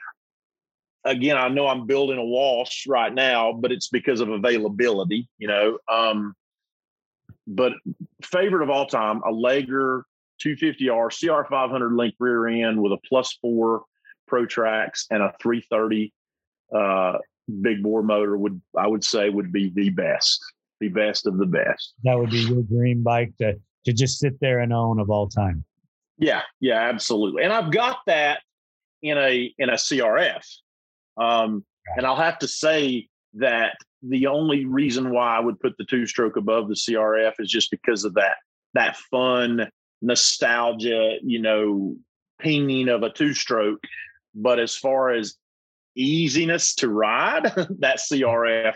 again, 1.06 1.38
I 1.38 1.48
know 1.49 1.68
I'm 1.68 1.88
building 1.88 2.18
a 2.18 2.26
Walsh 2.26 2.86
right 2.88 3.14
now, 3.14 3.53
but 3.53 3.72
it's 3.72 3.88
because 3.88 4.19
of 4.19 4.30
availability, 4.30 5.30
you 5.38 5.48
know. 5.48 5.78
Um, 5.91 6.36
but 7.48 7.74
favorite 8.24 8.64
of 8.64 8.69
all 8.69 8.88
time, 8.88 9.22
a 9.26 9.32
Laeger 9.32 10.03
250R 10.44 11.10
CR 11.10 11.48
500 11.49 11.94
link 11.94 12.15
rear 12.19 12.48
end 12.48 12.82
with 12.82 12.91
a 12.91 12.99
plus 13.07 13.38
four 13.41 13.84
Pro 14.28 14.45
Tracks 14.45 15.07
and 15.10 15.24
a 15.24 15.34
330 15.41 16.14
uh, 16.76 17.18
big 17.61 17.82
bore 17.82 18.03
motor 18.03 18.38
would 18.38 18.61
I 18.78 18.88
would 18.88 19.03
say 19.03 19.30
would 19.30 19.53
be 19.53 19.72
the 19.74 19.90
best, 19.90 20.41
the 20.82 20.90
best 20.90 21.26
of 21.26 21.38
the 21.38 21.45
best. 21.45 21.94
That 22.03 22.19
would 22.19 22.30
be 22.30 22.40
your 22.40 22.64
dream 22.64 23.03
bike 23.03 23.34
to 23.40 23.60
to 23.88 23.94
just 23.94 24.20
sit 24.20 24.38
there 24.42 24.60
and 24.60 24.74
own 24.74 25.00
of 25.00 25.10
all 25.10 25.30
time. 25.30 25.64
Yeah, 26.18 26.42
yeah, 26.60 26.90
absolutely. 26.90 27.44
And 27.44 27.54
I've 27.54 27.72
got 27.72 28.00
that 28.06 28.42
in 29.02 29.18
a 29.18 29.54
in 29.58 29.70
a 29.70 29.74
CRF. 29.74 30.46
Um, 31.16 31.64
and 31.96 32.06
I'll 32.06 32.18
have 32.18 32.38
to 32.40 32.50
say 32.50 33.08
that 33.36 33.78
the 34.04 34.28
only 34.28 34.66
reason 34.66 35.12
why 35.12 35.38
I 35.38 35.40
would 35.40 35.60
put 35.60 35.78
the 35.78 35.86
two 35.86 36.06
stroke 36.06 36.36
above 36.36 36.68
the 36.68 36.76
CRF 36.76 37.34
is 37.40 37.50
just 37.50 37.72
because 37.72 38.04
of 38.04 38.16
that 38.16 38.36
that 38.74 38.98
fun 39.10 39.70
nostalgia, 40.02 41.16
you 41.24 41.42
know, 41.42 41.96
pinging 42.40 42.90
of 42.90 43.04
a 43.04 43.10
two 43.10 43.34
stroke. 43.34 43.84
But 44.36 44.60
as 44.60 44.76
far 44.76 45.12
as 45.12 45.36
easiness 45.96 46.76
to 46.76 46.90
ride, 46.90 47.44
that 47.80 48.00
CRF 48.00 48.76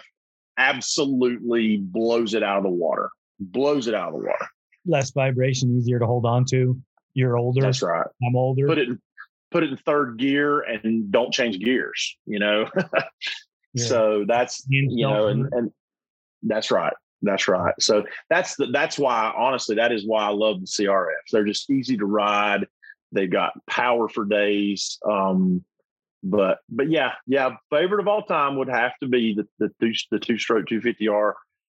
absolutely 0.57 1.77
blows 1.77 2.33
it 2.33 2.43
out 2.43 2.59
of 2.59 2.63
the 2.63 2.69
water. 2.69 3.09
Blows 3.41 3.87
it 3.87 3.93
out 3.93 4.13
of 4.13 4.21
the 4.21 4.25
water 4.25 4.47
less 4.85 5.11
vibration, 5.11 5.77
easier 5.77 5.99
to 5.99 6.05
hold 6.05 6.25
on 6.25 6.45
to. 6.45 6.79
You're 7.13 7.37
older. 7.37 7.61
That's 7.61 7.81
right. 7.81 8.07
I'm 8.25 8.35
older. 8.35 8.67
Put 8.67 8.77
it 8.77 8.89
in, 8.89 9.01
put 9.51 9.63
it 9.63 9.69
in 9.69 9.77
third 9.77 10.17
gear 10.17 10.61
and 10.61 11.11
don't 11.11 11.33
change 11.33 11.59
gears. 11.59 12.17
You 12.25 12.39
know. 12.39 12.69
yeah. 13.73 13.85
So 13.85 14.25
that's 14.27 14.65
you 14.67 15.07
know, 15.07 15.27
and, 15.27 15.51
and 15.51 15.71
that's 16.43 16.71
right. 16.71 16.93
That's 17.21 17.47
right. 17.47 17.73
So 17.79 18.03
that's 18.29 18.55
the, 18.55 18.67
that's 18.67 18.97
why 18.97 19.31
honestly 19.37 19.75
that 19.75 19.91
is 19.91 20.05
why 20.05 20.23
I 20.23 20.29
love 20.29 20.61
the 20.61 20.67
CRFs. 20.67 21.31
They're 21.31 21.45
just 21.45 21.69
easy 21.69 21.97
to 21.97 22.05
ride. 22.05 22.65
They've 23.11 23.29
got 23.29 23.53
power 23.67 24.07
for 24.07 24.25
days. 24.25 24.97
Um, 25.07 25.63
but 26.23 26.59
but 26.69 26.89
yeah, 26.89 27.13
yeah, 27.27 27.55
favorite 27.69 27.99
of 27.99 28.07
all 28.07 28.23
time 28.23 28.57
would 28.57 28.69
have 28.69 28.93
to 29.01 29.07
be 29.07 29.33
the 29.33 29.47
the 29.59 29.71
two 29.79 29.93
the 30.11 30.19
two 30.19 30.37
stroke 30.37 30.65
250R, 30.67 31.33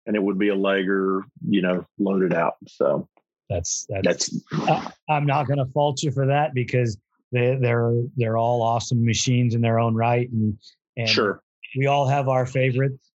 and 0.06 0.16
it 0.16 0.22
would 0.22 0.38
be 0.38 0.48
a 0.48 0.56
Laeger, 0.56 1.22
you 1.46 1.62
know, 1.62 1.86
loaded 1.98 2.34
out. 2.34 2.54
So 2.66 3.08
that's 3.48 3.86
that's. 4.02 4.30
that's 4.66 4.92
I'm 5.08 5.26
not 5.26 5.46
going 5.46 5.58
to 5.58 5.66
fault 5.72 6.02
you 6.02 6.10
for 6.10 6.26
that 6.26 6.54
because 6.54 6.96
they 7.30 7.56
they're 7.60 7.92
they're 8.16 8.36
all 8.36 8.62
awesome 8.62 9.04
machines 9.04 9.54
in 9.54 9.60
their 9.60 9.78
own 9.78 9.94
right, 9.94 10.30
and 10.30 10.56
and 10.96 11.08
sure 11.08 11.42
we 11.76 11.86
all 11.86 12.06
have 12.06 12.28
our 12.28 12.46
favorites, 12.46 13.10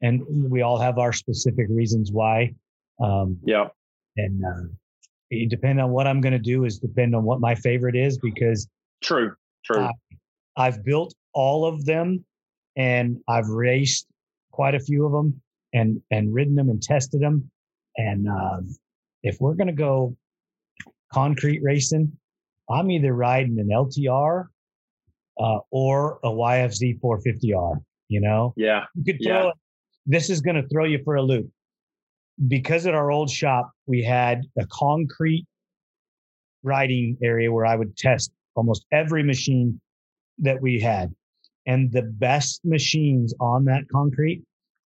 and 0.00 0.22
we 0.50 0.62
all 0.62 0.78
have 0.78 0.98
our 0.98 1.12
specific 1.12 1.66
reasons 1.70 2.10
why. 2.12 2.54
Um, 3.00 3.38
yeah, 3.44 3.68
and 4.16 4.44
uh, 4.44 4.68
it 5.30 5.48
depend 5.48 5.80
on 5.80 5.90
what 5.90 6.06
I'm 6.06 6.20
going 6.20 6.34
to 6.34 6.38
do 6.38 6.64
is 6.64 6.78
depend 6.78 7.14
on 7.14 7.24
what 7.24 7.40
my 7.40 7.54
favorite 7.54 7.96
is 7.96 8.18
because 8.18 8.68
true, 9.02 9.34
true. 9.64 9.78
Uh, 9.78 9.92
I've 10.56 10.84
built 10.84 11.14
all 11.32 11.64
of 11.64 11.86
them 11.86 12.24
and 12.76 13.18
I've 13.28 13.48
raced 13.48 14.06
quite 14.50 14.74
a 14.74 14.80
few 14.80 15.06
of 15.06 15.12
them 15.12 15.40
and 15.72 16.00
and 16.10 16.32
ridden 16.32 16.54
them 16.54 16.68
and 16.68 16.82
tested 16.82 17.20
them. 17.20 17.50
And 17.96 18.28
um, 18.28 18.74
if 19.22 19.36
we're 19.40 19.54
gonna 19.54 19.72
go 19.72 20.16
concrete 21.12 21.60
racing, 21.62 22.12
I'm 22.70 22.90
either 22.90 23.12
riding 23.14 23.58
an 23.58 23.68
LTR 23.68 24.46
uh, 25.38 25.58
or 25.70 26.18
a 26.24 26.28
YFZ 26.28 27.00
450R. 27.00 27.76
You 28.08 28.20
know, 28.20 28.52
yeah, 28.56 28.84
you 28.94 29.04
could 29.04 29.22
throw. 29.24 29.46
Yeah. 29.46 29.50
This 30.06 30.30
is 30.30 30.40
gonna 30.40 30.66
throw 30.68 30.84
you 30.84 31.00
for 31.04 31.16
a 31.16 31.22
loop 31.22 31.48
because 32.48 32.86
at 32.86 32.94
our 32.94 33.10
old 33.10 33.30
shop 33.30 33.70
we 33.86 34.02
had 34.02 34.42
a 34.58 34.66
concrete 34.66 35.46
riding 36.62 37.16
area 37.22 37.50
where 37.50 37.66
I 37.66 37.76
would 37.76 37.96
test 37.96 38.32
almost 38.54 38.86
every 38.92 39.22
machine 39.22 39.80
that 40.38 40.60
we 40.60 40.80
had. 40.80 41.14
And 41.66 41.92
the 41.92 42.02
best 42.02 42.60
machines 42.64 43.34
on 43.40 43.64
that 43.66 43.84
concrete 43.90 44.42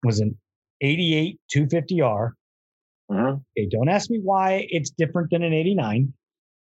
was 0.03 0.19
an 0.19 0.37
88 0.81 1.39
250R. 1.55 2.31
Uh-huh. 3.11 3.35
Okay, 3.57 3.67
don't 3.69 3.89
ask 3.89 4.09
me 4.09 4.19
why 4.21 4.67
it's 4.69 4.91
different 4.91 5.31
than 5.31 5.43
an 5.43 5.53
89 5.53 6.13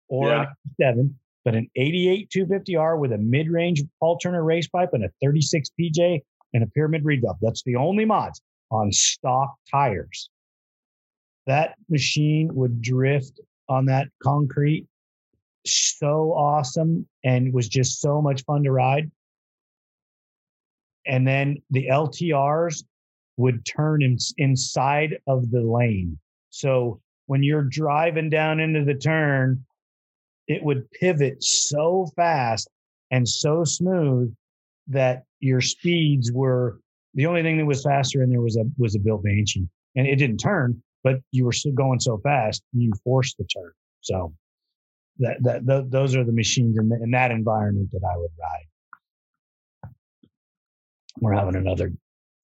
or 0.07 0.29
yeah. 0.29 0.41
an 0.41 0.47
7, 0.79 1.19
but 1.43 1.55
an 1.55 1.69
88 1.75 2.29
250R 2.29 2.97
with 2.97 3.11
a 3.11 3.17
mid 3.17 3.49
range 3.49 3.83
Turner 4.21 4.43
race 4.43 4.67
pipe 4.67 4.89
and 4.93 5.03
a 5.03 5.09
36 5.21 5.69
PJ 5.79 6.21
and 6.53 6.63
a 6.63 6.67
pyramid 6.67 7.03
valve. 7.03 7.37
That's 7.41 7.63
the 7.63 7.75
only 7.75 8.05
mods 8.05 8.41
on 8.71 8.91
stock 8.91 9.55
tires. 9.69 10.29
That 11.45 11.75
machine 11.89 12.53
would 12.55 12.81
drift 12.81 13.39
on 13.69 13.85
that 13.85 14.07
concrete 14.21 14.87
so 15.65 16.33
awesome 16.33 17.07
and 17.23 17.53
was 17.53 17.67
just 17.67 17.99
so 17.99 18.21
much 18.21 18.43
fun 18.45 18.63
to 18.63 18.71
ride. 18.71 19.11
And 21.05 21.27
then 21.27 21.61
the 21.69 21.87
LTRs 21.87 22.83
would 23.37 23.65
turn 23.65 24.01
in, 24.01 24.17
inside 24.37 25.17
of 25.27 25.49
the 25.51 25.61
lane. 25.61 26.17
So 26.49 27.01
when 27.27 27.43
you're 27.43 27.63
driving 27.63 28.29
down 28.29 28.59
into 28.59 28.83
the 28.83 28.95
turn, 28.95 29.63
it 30.47 30.63
would 30.63 30.89
pivot 30.91 31.43
so 31.43 32.09
fast 32.15 32.69
and 33.11 33.27
so 33.27 33.63
smooth 33.63 34.33
that 34.87 35.23
your 35.39 35.61
speeds 35.61 36.31
were 36.31 36.79
the 37.13 37.25
only 37.25 37.41
thing 37.41 37.57
that 37.57 37.65
was 37.65 37.83
faster 37.83 38.23
in 38.23 38.29
there 38.29 38.41
was 38.41 38.57
a 38.57 38.63
was 38.77 38.95
a 38.95 38.99
built 38.99 39.23
Banshee, 39.23 39.67
and 39.95 40.07
it 40.07 40.17
didn't 40.17 40.37
turn, 40.37 40.81
but 41.03 41.19
you 41.31 41.45
were 41.45 41.51
still 41.51 41.73
going 41.73 41.99
so 41.99 42.17
fast 42.19 42.63
you 42.73 42.91
forced 43.03 43.37
the 43.37 43.45
turn. 43.45 43.71
So 44.01 44.33
that, 45.19 45.37
that, 45.41 45.65
that 45.65 45.91
those 45.91 46.15
are 46.15 46.23
the 46.23 46.31
machines 46.31 46.77
in, 46.77 46.89
the, 46.89 46.99
in 47.01 47.11
that 47.11 47.31
environment 47.31 47.89
that 47.91 48.01
I 48.03 48.17
would 48.17 48.31
ride. 48.39 49.91
We're 51.19 51.33
having 51.33 51.55
another 51.55 51.91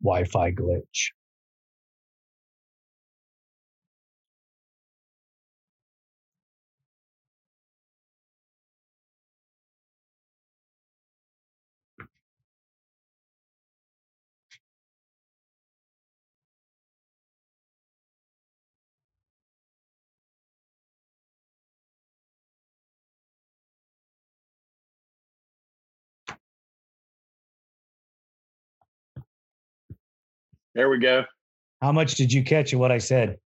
Wi-Fi 0.01 0.51
glitch. 0.51 1.11
There 30.79 30.89
we 30.89 30.97
go. 30.97 31.25
How 31.81 31.91
much 31.91 32.15
did 32.15 32.31
you 32.31 32.41
catch 32.41 32.71
of 32.71 32.79
what 32.79 32.89
I 32.89 32.99
said? 32.99 33.37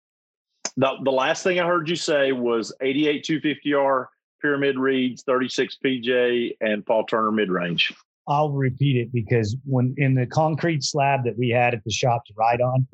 The, 0.78 0.92
the 1.04 1.10
last 1.10 1.42
thing 1.42 1.60
I 1.60 1.66
heard 1.66 1.90
you 1.90 1.96
say 1.96 2.32
was 2.32 2.72
88 2.80 3.26
250R, 3.26 4.06
Pyramid 4.40 4.78
Reeds, 4.78 5.24
36 5.24 5.78
PJ, 5.84 6.58
and 6.62 6.86
Paul 6.86 7.06
Turner 7.06 7.32
mid 7.32 7.50
range. 7.50 7.92
I'll 8.28 8.52
repeat 8.52 8.98
it 8.98 9.12
because 9.12 9.58
when 9.66 9.96
in 9.98 10.14
the 10.14 10.28
concrete 10.28 10.84
slab 10.84 11.24
that 11.24 11.36
we 11.36 11.50
had 11.50 11.74
at 11.74 11.84
the 11.84 11.92
shop 11.92 12.24
to 12.26 12.34
ride 12.38 12.62
on, 12.62 12.88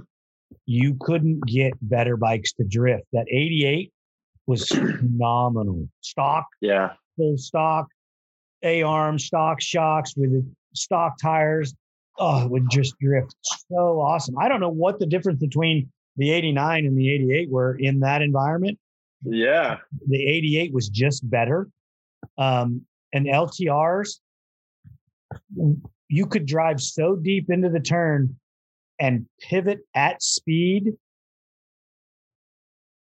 you 0.66 0.96
couldn't 1.02 1.46
get 1.46 1.74
better 1.82 2.16
bikes 2.16 2.54
to 2.54 2.64
drift. 2.64 3.08
That 3.12 3.26
88 3.30 3.92
was 4.48 4.70
phenomenal. 4.70 5.90
Stock, 6.00 6.46
yeah, 6.62 6.94
full 7.18 7.38
stock, 7.38 7.88
A 8.64 8.84
arm, 8.84 9.20
stock 9.20 9.60
shocks 9.60 10.14
with 10.16 10.50
stock 10.74 11.18
tires 11.22 11.76
oh, 12.20 12.46
it 12.46 12.52
would 12.52 12.70
just 12.70 12.98
drift 13.00 13.34
so 13.44 14.02
awesome. 14.02 14.38
I 14.38 14.48
don't 14.50 14.60
know 14.60 14.70
what 14.70 15.00
the 15.00 15.06
difference 15.06 15.40
between 15.40 15.90
the 16.18 16.32
89 16.32 16.86
and 16.86 16.98
the 16.98 17.14
88 17.14 17.50
were 17.50 17.76
in 17.80 18.02
that 18.02 18.22
environment. 18.22 18.78
Yeah. 19.24 19.78
The 20.08 20.28
88 20.28 20.74
was 20.74 20.90
just 20.90 21.28
better. 21.30 21.70
Um, 22.38 22.86
and 23.14 23.26
LTRs, 23.26 24.20
you 26.10 26.26
could 26.26 26.46
drive 26.46 26.82
so 26.82 27.16
deep 27.16 27.50
into 27.50 27.70
the 27.70 27.80
turn 27.80 28.36
and 29.00 29.26
pivot 29.40 29.80
at 29.96 30.22
speed 30.22 30.94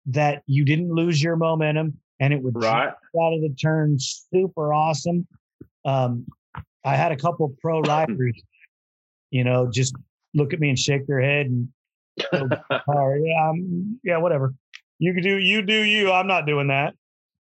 that 0.08 0.42
you 0.48 0.66
didn't 0.66 0.94
lose 0.94 1.22
your 1.22 1.36
momentum 1.36 1.98
and 2.20 2.34
it 2.34 2.42
would 2.42 2.56
right. 2.56 2.90
out 2.90 3.34
of 3.34 3.42
the 3.42 3.54
turn 3.62 3.98
super 4.00 4.74
awesome. 4.74 5.28
Um, 5.84 6.26
I 6.86 6.96
had 6.96 7.12
a 7.12 7.18
couple 7.18 7.54
pro 7.62 7.82
riders 7.88 8.42
you 9.32 9.44
know, 9.44 9.70
just 9.72 9.95
look 10.34 10.53
at 10.53 10.60
me 10.60 10.70
and 10.70 10.78
shake 10.78 11.08
their 11.08 11.22
head 11.22 11.48
and 11.48 11.70
oh, 12.34 12.48
yeah, 13.24 13.49
I'm, 13.49 13.99
yeah, 14.03 14.18
whatever. 14.18 14.53
You 14.99 15.14
can 15.14 15.24
do 15.24 15.38
you 15.38 15.64
do 15.64 15.82
you. 15.82 16.12
I'm 16.12 16.28
not 16.28 16.45
doing 16.45 16.68
that. 16.68 16.94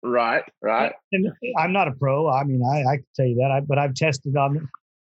Right, 0.02 0.44
right. 0.62 0.92
And 1.12 1.28
I'm 1.58 1.74
not 1.74 1.88
a 1.88 1.92
pro. 1.92 2.26
I 2.26 2.44
mean, 2.44 2.62
I, 2.64 2.90
I 2.90 2.96
can 2.96 3.06
tell 3.14 3.26
you 3.26 3.36
that. 3.36 3.50
I, 3.50 3.60
but 3.60 3.78
I've 3.78 3.94
tested 3.94 4.34
on 4.34 4.66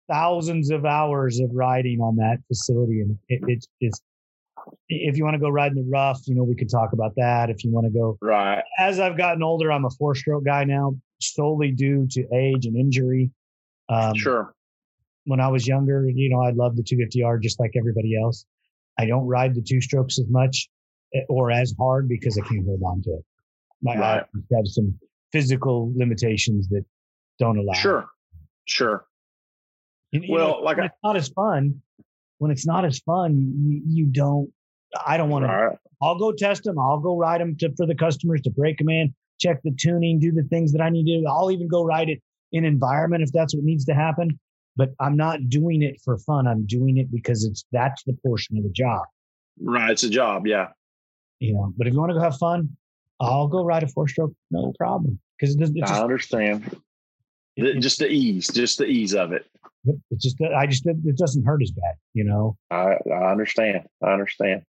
thousands 0.08 0.70
of 0.70 0.84
hours 0.84 1.40
of 1.40 1.50
riding 1.52 2.00
on 2.00 2.14
that 2.16 2.38
facility, 2.46 3.00
and 3.00 3.18
it, 3.28 3.40
it's 3.48 3.66
just 3.82 4.00
if 4.88 5.16
you 5.16 5.24
want 5.24 5.34
to 5.34 5.40
go 5.40 5.48
ride 5.48 5.72
in 5.72 5.78
the 5.78 5.90
rough, 5.90 6.20
you 6.26 6.36
know, 6.36 6.44
we 6.44 6.54
could 6.54 6.70
talk 6.70 6.92
about 6.92 7.14
that. 7.16 7.50
If 7.50 7.64
you 7.64 7.72
want 7.72 7.86
to 7.86 7.92
go, 7.92 8.16
right. 8.20 8.62
As 8.78 9.00
I've 9.00 9.16
gotten 9.16 9.42
older, 9.42 9.72
I'm 9.72 9.84
a 9.84 9.90
four 9.90 10.14
stroke 10.14 10.44
guy 10.44 10.62
now, 10.62 10.94
solely 11.20 11.72
due 11.72 12.06
to 12.12 12.26
age 12.32 12.66
and 12.66 12.76
injury. 12.76 13.30
Um, 13.88 14.14
sure 14.14 14.54
when 15.26 15.40
I 15.40 15.48
was 15.48 15.66
younger, 15.66 16.08
you 16.08 16.30
know, 16.30 16.40
I 16.40 16.50
loved 16.50 16.76
the 16.76 16.82
250R 16.82 17.42
just 17.42 17.60
like 17.60 17.72
everybody 17.76 18.18
else. 18.20 18.46
I 18.98 19.06
don't 19.06 19.26
ride 19.26 19.54
the 19.54 19.60
two 19.60 19.80
strokes 19.80 20.18
as 20.18 20.26
much 20.28 20.68
eh, 21.14 21.20
or 21.28 21.50
as 21.50 21.74
hard 21.78 22.08
because 22.08 22.38
I 22.38 22.46
can't 22.46 22.64
hold 22.64 22.80
on 22.82 23.02
to 23.02 23.10
it. 23.10 23.24
My 23.82 23.98
right. 23.98 24.22
I 24.22 24.56
have 24.56 24.66
some 24.66 24.98
physical 25.32 25.92
limitations 25.94 26.68
that 26.68 26.84
don't 27.38 27.58
allow. 27.58 27.74
Sure, 27.74 28.06
sure. 28.64 29.04
You, 30.12 30.20
you 30.22 30.32
well, 30.32 30.48
know, 30.48 30.58
like 30.60 30.78
I, 30.78 30.86
it's 30.86 30.94
not 31.02 31.16
as 31.16 31.28
fun. 31.28 31.82
When 32.38 32.50
it's 32.50 32.66
not 32.66 32.84
as 32.84 33.00
fun, 33.00 33.36
you, 33.66 33.82
you 33.86 34.06
don't. 34.06 34.50
I 35.04 35.16
don't 35.16 35.28
want 35.28 35.44
right. 35.44 35.72
to. 35.72 35.78
I'll 36.00 36.18
go 36.18 36.32
test 36.32 36.64
them. 36.64 36.78
I'll 36.78 37.00
go 37.00 37.18
ride 37.18 37.40
them 37.40 37.56
to, 37.58 37.74
for 37.76 37.86
the 37.86 37.94
customers 37.94 38.40
to 38.42 38.50
break 38.50 38.78
them 38.78 38.88
in, 38.88 39.14
check 39.40 39.60
the 39.62 39.72
tuning, 39.72 40.20
do 40.20 40.30
the 40.30 40.44
things 40.44 40.72
that 40.72 40.80
I 40.80 40.88
need 40.88 41.04
to 41.06 41.20
do. 41.20 41.26
I'll 41.26 41.50
even 41.50 41.68
go 41.68 41.84
ride 41.84 42.08
it 42.08 42.22
in 42.52 42.64
environment 42.64 43.22
if 43.22 43.32
that's 43.32 43.54
what 43.54 43.64
needs 43.64 43.84
to 43.86 43.94
happen 43.94 44.38
but 44.76 44.90
I'm 45.00 45.16
not 45.16 45.48
doing 45.48 45.82
it 45.82 46.00
for 46.04 46.18
fun. 46.18 46.46
I'm 46.46 46.66
doing 46.66 46.98
it 46.98 47.10
because 47.10 47.44
it's 47.44 47.64
that's 47.72 48.02
the 48.04 48.16
portion 48.24 48.58
of 48.58 48.64
the 48.64 48.70
job. 48.70 49.02
Right, 49.60 49.90
it's 49.90 50.02
a 50.02 50.10
job, 50.10 50.46
yeah. 50.46 50.68
You 51.40 51.54
know, 51.54 51.72
but 51.76 51.86
if 51.86 51.92
you 51.92 51.98
want 51.98 52.10
to 52.10 52.14
go 52.14 52.20
have 52.20 52.36
fun, 52.36 52.76
I'll 53.20 53.48
go 53.48 53.64
ride 53.64 53.82
a 53.82 53.88
four 53.88 54.08
stroke, 54.08 54.32
no 54.50 54.72
problem. 54.78 55.18
Because 55.38 55.54
it 55.54 55.58
doesn't. 55.58 55.82
I 55.82 55.86
just, 55.86 56.00
understand. 56.00 56.80
It, 57.56 57.80
just 57.80 57.98
the 57.98 58.08
ease, 58.08 58.48
just 58.48 58.78
the 58.78 58.86
ease 58.86 59.14
of 59.14 59.32
it. 59.32 59.46
It's 60.10 60.24
just 60.24 60.36
I 60.40 60.66
just 60.66 60.86
it 60.86 61.16
doesn't 61.16 61.44
hurt 61.44 61.62
as 61.62 61.70
bad, 61.70 61.94
you 62.14 62.24
know. 62.24 62.56
I 62.70 62.96
I 63.10 63.30
understand. 63.30 63.86
I 64.02 64.12
understand. 64.12 64.62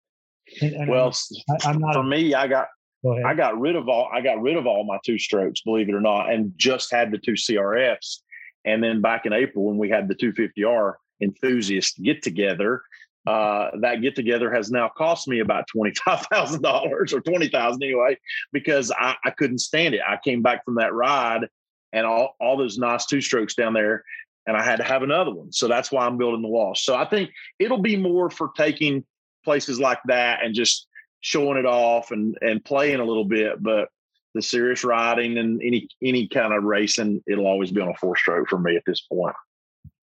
And, 0.61 0.75
and 0.75 0.91
well, 0.91 1.17
I, 1.65 1.71
am 1.71 1.79
not 1.79 1.95
for 1.95 2.01
a, 2.01 2.05
me. 2.05 2.35
I 2.35 2.47
got 2.47 2.69
go 3.03 3.21
I 3.25 3.35
got 3.35 3.59
rid 3.59 3.77
of 3.77 3.89
all 3.89 4.09
I 4.13 4.21
got 4.21 4.41
rid 4.41 4.57
of 4.57 4.67
all 4.67 4.85
my 4.85 4.99
two 5.05 5.19
strokes, 5.19 5.63
believe 5.63 5.89
it 5.89 5.95
or 5.95 6.01
not, 6.01 6.31
and 6.33 6.53
just 6.57 6.93
had 6.93 7.11
the 7.11 7.19
two 7.19 7.33
CRFs. 7.33 8.21
And 8.67 8.83
then 8.83 9.01
back 9.01 9.25
in 9.25 9.33
April 9.33 9.65
when 9.65 9.79
we 9.79 9.89
had 9.89 10.09
the 10.09 10.15
250R 10.15 10.95
enthusiast 11.23 12.03
get 12.03 12.23
together, 12.23 12.83
uh, 13.27 13.71
that 13.81 14.03
get 14.03 14.15
together 14.15 14.53
has 14.53 14.71
now 14.71 14.89
cost 14.89 15.27
me 15.27 15.41
about 15.41 15.67
twenty 15.67 15.93
five 16.05 16.21
thousand 16.33 16.63
dollars 16.63 17.13
or 17.13 17.21
twenty 17.21 17.49
thousand 17.49 17.83
anyway, 17.83 18.17
because 18.53 18.93
I, 18.93 19.17
I 19.25 19.31
couldn't 19.31 19.59
stand 19.59 19.95
it. 19.95 20.01
I 20.07 20.19
came 20.23 20.43
back 20.43 20.65
from 20.65 20.77
that 20.77 20.95
ride 20.95 21.49
and 21.93 22.07
all 22.07 22.37
all 22.41 22.57
those 22.57 22.79
nice 22.79 23.07
two 23.07 23.21
strokes 23.21 23.55
down 23.55 23.73
there, 23.73 24.05
and 24.47 24.57
I 24.57 24.63
had 24.63 24.77
to 24.77 24.85
have 24.85 25.03
another 25.03 25.33
one. 25.35 25.53
So 25.53 25.67
that's 25.67 25.91
why 25.91 26.07
I'm 26.07 26.19
building 26.19 26.43
the 26.43 26.49
wall. 26.49 26.75
So 26.77 26.95
I 26.95 27.05
think 27.05 27.31
it'll 27.59 27.83
be 27.83 27.97
more 27.97 28.31
for 28.31 28.51
taking 28.57 29.05
places 29.45 29.81
like 29.81 30.01
that 30.07 30.45
and 30.45 30.55
just 30.55 30.87
showing 31.21 31.59
it 31.59 31.67
off 31.67 32.13
and 32.13 32.39
and 32.41 32.65
playing 32.65 33.01
a 33.01 33.05
little 33.05 33.25
bit, 33.25 33.61
but 33.61 33.89
the 34.37 34.43
serious 34.43 34.85
riding 34.85 35.39
and 35.39 35.61
any 35.63 35.89
any 36.03 36.29
kind 36.29 36.53
of 36.53 36.65
racing, 36.65 37.23
it'll 37.27 37.47
always 37.47 37.73
be 37.73 37.81
on 37.81 37.89
a 37.89 37.95
four 37.95 38.17
stroke 38.17 38.49
for 38.49 38.59
me 38.59 38.77
at 38.77 38.83
this 38.87 39.01
point. 39.03 39.35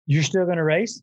You're 0.07 0.23
still 0.23 0.45
going 0.45 0.57
to 0.57 0.65
race? 0.65 1.01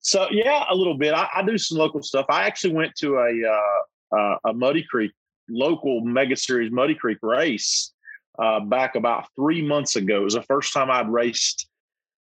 So 0.00 0.28
yeah, 0.30 0.64
a 0.70 0.74
little 0.74 0.96
bit. 0.96 1.12
I, 1.12 1.28
I, 1.34 1.42
do 1.42 1.58
some 1.58 1.78
local 1.78 2.02
stuff. 2.02 2.26
I 2.30 2.44
actually 2.44 2.74
went 2.74 2.94
to 2.96 3.16
a 3.16 3.32
uh, 3.50 4.16
uh, 4.16 4.36
a 4.46 4.52
Muddy 4.54 4.84
Creek 4.88 5.12
local 5.50 6.00
Mega 6.02 6.36
Series 6.36 6.70
Muddy 6.70 6.94
Creek 6.94 7.18
race 7.22 7.92
uh, 8.38 8.60
back 8.60 8.94
about 8.94 9.26
three 9.36 9.62
months 9.62 9.96
ago. 9.96 10.20
It 10.20 10.24
was 10.24 10.34
the 10.34 10.42
first 10.42 10.72
time 10.72 10.90
I'd 10.90 11.10
raced 11.10 11.68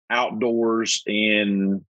outdoors 0.09 1.03
in 1.05 1.85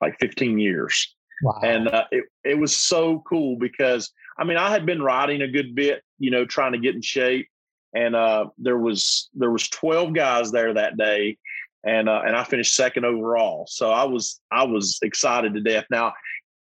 like 0.00 0.18
15 0.20 0.58
years. 0.58 1.14
Wow. 1.44 1.60
And 1.62 1.88
uh, 1.88 2.04
it, 2.10 2.24
it 2.42 2.58
was 2.58 2.74
so 2.74 3.22
cool 3.28 3.56
because 3.56 4.10
I 4.38 4.44
mean 4.44 4.56
I 4.56 4.70
had 4.70 4.86
been 4.86 5.02
riding 5.02 5.42
a 5.42 5.48
good 5.48 5.74
bit, 5.74 6.02
you 6.18 6.30
know, 6.30 6.46
trying 6.46 6.72
to 6.72 6.78
get 6.78 6.94
in 6.94 7.02
shape. 7.02 7.48
And 7.94 8.16
uh, 8.16 8.46
there 8.58 8.78
was 8.78 9.28
there 9.34 9.50
was 9.50 9.68
12 9.68 10.14
guys 10.14 10.50
there 10.50 10.72
that 10.74 10.96
day, 10.96 11.36
and 11.84 12.08
uh, 12.08 12.22
and 12.26 12.34
I 12.34 12.42
finished 12.42 12.74
second 12.74 13.04
overall. 13.04 13.66
So 13.68 13.90
I 13.90 14.04
was 14.04 14.40
I 14.50 14.64
was 14.64 14.98
excited 15.02 15.54
to 15.54 15.60
death. 15.60 15.84
Now, 15.90 16.12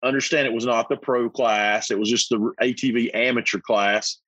understand 0.02 0.46
it 0.46 0.52
was 0.52 0.66
not 0.66 0.90
the 0.90 0.96
pro 0.96 1.30
class; 1.30 1.90
it 1.90 1.98
was 1.98 2.10
just 2.10 2.28
the 2.28 2.52
ATV 2.60 3.14
amateur 3.14 3.60
class. 3.60 4.18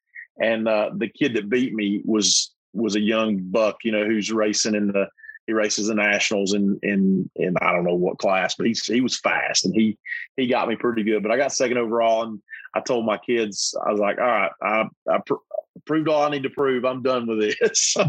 And 0.40 0.66
uh, 0.66 0.90
the 0.96 1.08
kid 1.08 1.34
that 1.34 1.50
beat 1.50 1.74
me 1.74 2.00
was 2.06 2.54
was 2.72 2.96
a 2.96 3.00
young 3.00 3.38
buck, 3.38 3.76
you 3.84 3.92
know, 3.92 4.04
who's 4.04 4.32
racing 4.32 4.74
in 4.74 4.86
the 4.86 5.08
he 5.46 5.52
races 5.52 5.88
the 5.88 5.94
nationals 5.94 6.54
in 6.54 6.78
in 6.82 7.30
in 7.36 7.54
I 7.60 7.72
don't 7.72 7.84
know 7.84 7.94
what 7.94 8.18
class, 8.18 8.54
but 8.54 8.66
he's 8.66 8.84
he 8.84 9.00
was 9.00 9.18
fast 9.18 9.66
and 9.66 9.74
he 9.74 9.98
he 10.36 10.46
got 10.46 10.68
me 10.68 10.76
pretty 10.76 11.02
good. 11.02 11.22
But 11.22 11.32
I 11.32 11.36
got 11.36 11.52
second 11.52 11.78
overall, 11.78 12.24
and 12.24 12.40
I 12.74 12.80
told 12.80 13.04
my 13.04 13.18
kids 13.18 13.74
I 13.86 13.90
was 13.90 14.00
like, 14.00 14.18
all 14.18 14.24
right, 14.24 14.50
I 14.62 14.84
I 15.10 15.18
pr- 15.24 15.34
proved 15.84 16.08
all 16.08 16.22
I 16.22 16.30
need 16.30 16.44
to 16.44 16.50
prove. 16.50 16.84
I'm 16.84 17.02
done 17.02 17.26
with 17.26 17.40
this. 17.40 17.96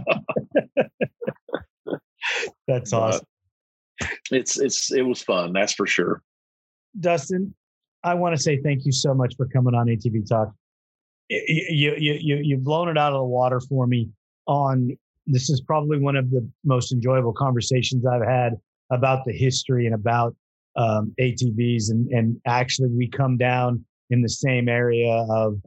That's 2.67 2.93
awesome. 2.93 3.25
it's 4.31 4.59
it's 4.59 4.91
it 4.91 5.03
was 5.03 5.21
fun, 5.21 5.53
that's 5.53 5.73
for 5.73 5.85
sure. 5.85 6.23
Dustin, 6.99 7.53
I 8.03 8.15
want 8.15 8.35
to 8.35 8.41
say 8.41 8.57
thank 8.57 8.85
you 8.85 8.91
so 8.91 9.13
much 9.13 9.35
for 9.37 9.45
coming 9.47 9.75
on 9.75 9.87
ATV 9.87 10.27
Talk. 10.27 10.51
You 11.29 11.95
you 11.97 12.13
you 12.13 12.37
you've 12.37 12.63
blown 12.63 12.89
it 12.89 12.97
out 12.97 13.13
of 13.13 13.19
the 13.19 13.25
water 13.25 13.59
for 13.59 13.85
me 13.85 14.09
on 14.47 14.97
this 15.27 15.49
is 15.49 15.61
probably 15.61 15.99
one 15.99 16.15
of 16.15 16.29
the 16.29 16.47
most 16.63 16.91
enjoyable 16.91 17.33
conversations 17.33 18.05
I've 18.05 18.25
had 18.25 18.53
about 18.91 19.25
the 19.25 19.33
history 19.33 19.85
and 19.85 19.95
about 19.95 20.35
um, 20.75 21.13
ATVs, 21.19 21.89
and 21.89 22.07
and 22.09 22.39
actually 22.45 22.89
we 22.89 23.07
come 23.07 23.37
down 23.37 23.83
in 24.09 24.21
the 24.21 24.29
same 24.29 24.69
area 24.69 25.25
of 25.29 25.59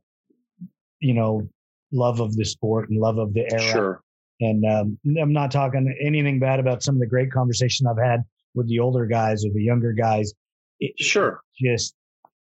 you 1.00 1.14
know 1.14 1.48
love 1.92 2.20
of 2.20 2.36
the 2.36 2.44
sport 2.44 2.90
and 2.90 3.00
love 3.00 3.18
of 3.18 3.32
the 3.34 3.50
era. 3.52 3.62
Sure. 3.62 4.02
And 4.40 4.64
um, 4.66 4.98
I'm 5.20 5.32
not 5.32 5.50
talking 5.50 5.92
anything 6.00 6.38
bad 6.38 6.60
about 6.60 6.82
some 6.82 6.94
of 6.94 7.00
the 7.00 7.06
great 7.06 7.32
conversation 7.32 7.88
I've 7.88 7.98
had 7.98 8.22
with 8.54 8.68
the 8.68 8.78
older 8.78 9.06
guys 9.06 9.44
or 9.44 9.50
the 9.52 9.62
younger 9.62 9.92
guys. 9.92 10.32
It, 10.78 10.92
sure. 10.98 11.40
Just 11.60 11.94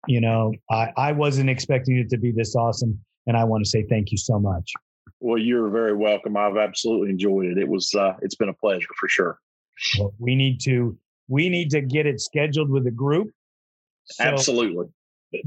you 0.06 0.20
know, 0.20 0.52
I 0.70 0.92
I 0.96 1.12
wasn't 1.12 1.50
expecting 1.50 1.96
it 1.96 2.10
to 2.10 2.18
be 2.18 2.30
this 2.30 2.54
awesome, 2.54 2.98
and 3.26 3.36
I 3.36 3.44
want 3.44 3.64
to 3.64 3.70
say 3.70 3.84
thank 3.88 4.12
you 4.12 4.18
so 4.18 4.38
much. 4.38 4.72
Well, 5.20 5.38
you're 5.38 5.70
very 5.70 5.94
welcome. 5.94 6.36
I've 6.36 6.56
absolutely 6.56 7.10
enjoyed 7.10 7.46
it. 7.46 7.58
It 7.58 7.68
was 7.68 7.94
uh, 7.94 8.14
it's 8.22 8.34
been 8.34 8.48
a 8.48 8.54
pleasure 8.54 8.88
for 8.98 9.08
sure. 9.08 9.38
Well, 9.98 10.12
we 10.18 10.34
need 10.34 10.60
to 10.62 10.98
we 11.28 11.48
need 11.48 11.70
to 11.70 11.80
get 11.80 12.06
it 12.06 12.20
scheduled 12.20 12.70
with 12.70 12.86
a 12.86 12.90
group. 12.90 13.30
So 14.04 14.24
absolutely. 14.24 14.86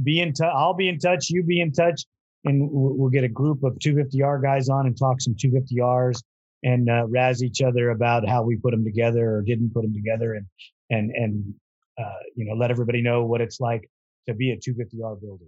Be 0.02 0.22
in 0.22 0.34
touch. 0.34 0.52
I'll 0.56 0.74
be 0.74 0.90
in 0.90 0.98
touch. 0.98 1.30
You 1.30 1.44
be 1.44 1.62
in 1.62 1.72
touch, 1.72 2.04
and 2.46 2.70
we'll 2.72 3.10
get 3.10 3.24
a 3.24 3.30
group 3.30 3.64
of 3.64 3.78
250R 3.80 4.42
guys 4.42 4.70
on 4.70 4.88
and 4.88 4.98
talk 4.98 5.22
some 5.22 5.36
250Rs 5.36 6.24
and 6.64 6.90
uh, 6.90 7.06
razz 7.08 7.44
each 7.44 7.62
other 7.62 7.92
about 7.92 8.28
how 8.28 8.42
we 8.42 8.56
put 8.56 8.72
them 8.72 8.84
together 8.84 9.36
or 9.36 9.42
didn't 9.42 9.74
put 9.74 9.84
them 9.84 9.94
together, 9.94 10.34
and 10.34 10.46
and 10.90 11.12
and 11.12 11.54
uh, 12.00 12.20
you 12.36 12.46
know 12.46 12.56
let 12.56 12.72
everybody 12.72 13.02
know 13.02 13.26
what 13.26 13.42
it's 13.42 13.60
like 13.60 13.90
to 14.28 14.34
be 14.34 14.52
a 14.52 14.58
250R 14.58 15.22
builder. 15.22 15.46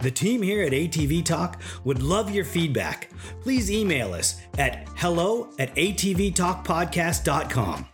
The 0.00 0.10
team 0.10 0.42
here 0.42 0.62
at 0.62 0.72
ATV 0.72 1.24
Talk 1.24 1.62
would 1.84 2.02
love 2.02 2.30
your 2.30 2.44
feedback. 2.44 3.10
Please 3.40 3.70
email 3.70 4.12
us 4.14 4.40
at 4.56 4.88
hello 4.96 5.50
at 5.58 5.74
atvtalkpodcast.com. 5.74 7.88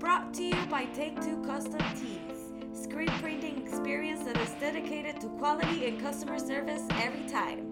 Brought 0.00 0.34
to 0.34 0.42
you 0.42 0.66
by 0.66 0.84
Take 0.86 1.20
Two 1.20 1.40
Custom 1.46 1.78
Tees, 1.94 2.52
screen 2.72 3.10
printing 3.20 3.64
experience 3.64 4.24
that 4.24 4.36
is 4.38 4.50
dedicated 4.60 5.20
to 5.20 5.28
quality 5.38 5.86
and 5.86 6.00
customer 6.00 6.40
service 6.40 6.82
every 6.92 7.28
time. 7.28 7.70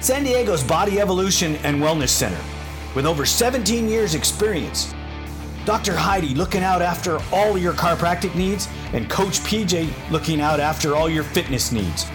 San 0.00 0.24
Diego's 0.24 0.64
Body 0.64 0.98
Evolution 0.98 1.56
and 1.56 1.78
Wellness 1.80 2.08
Center. 2.08 2.40
With 2.96 3.06
over 3.06 3.24
17 3.24 3.88
years' 3.88 4.16
experience, 4.16 4.92
Dr. 5.64 5.94
Heidi 5.94 6.34
looking 6.34 6.62
out 6.62 6.82
after 6.82 7.18
all 7.32 7.56
your 7.56 7.72
chiropractic 7.72 8.34
needs, 8.34 8.68
and 8.92 9.08
Coach 9.08 9.38
PJ 9.40 9.90
looking 10.10 10.40
out 10.40 10.60
after 10.60 10.96
all 10.96 11.08
your 11.08 11.24
fitness 11.24 11.70
needs. 11.70 12.06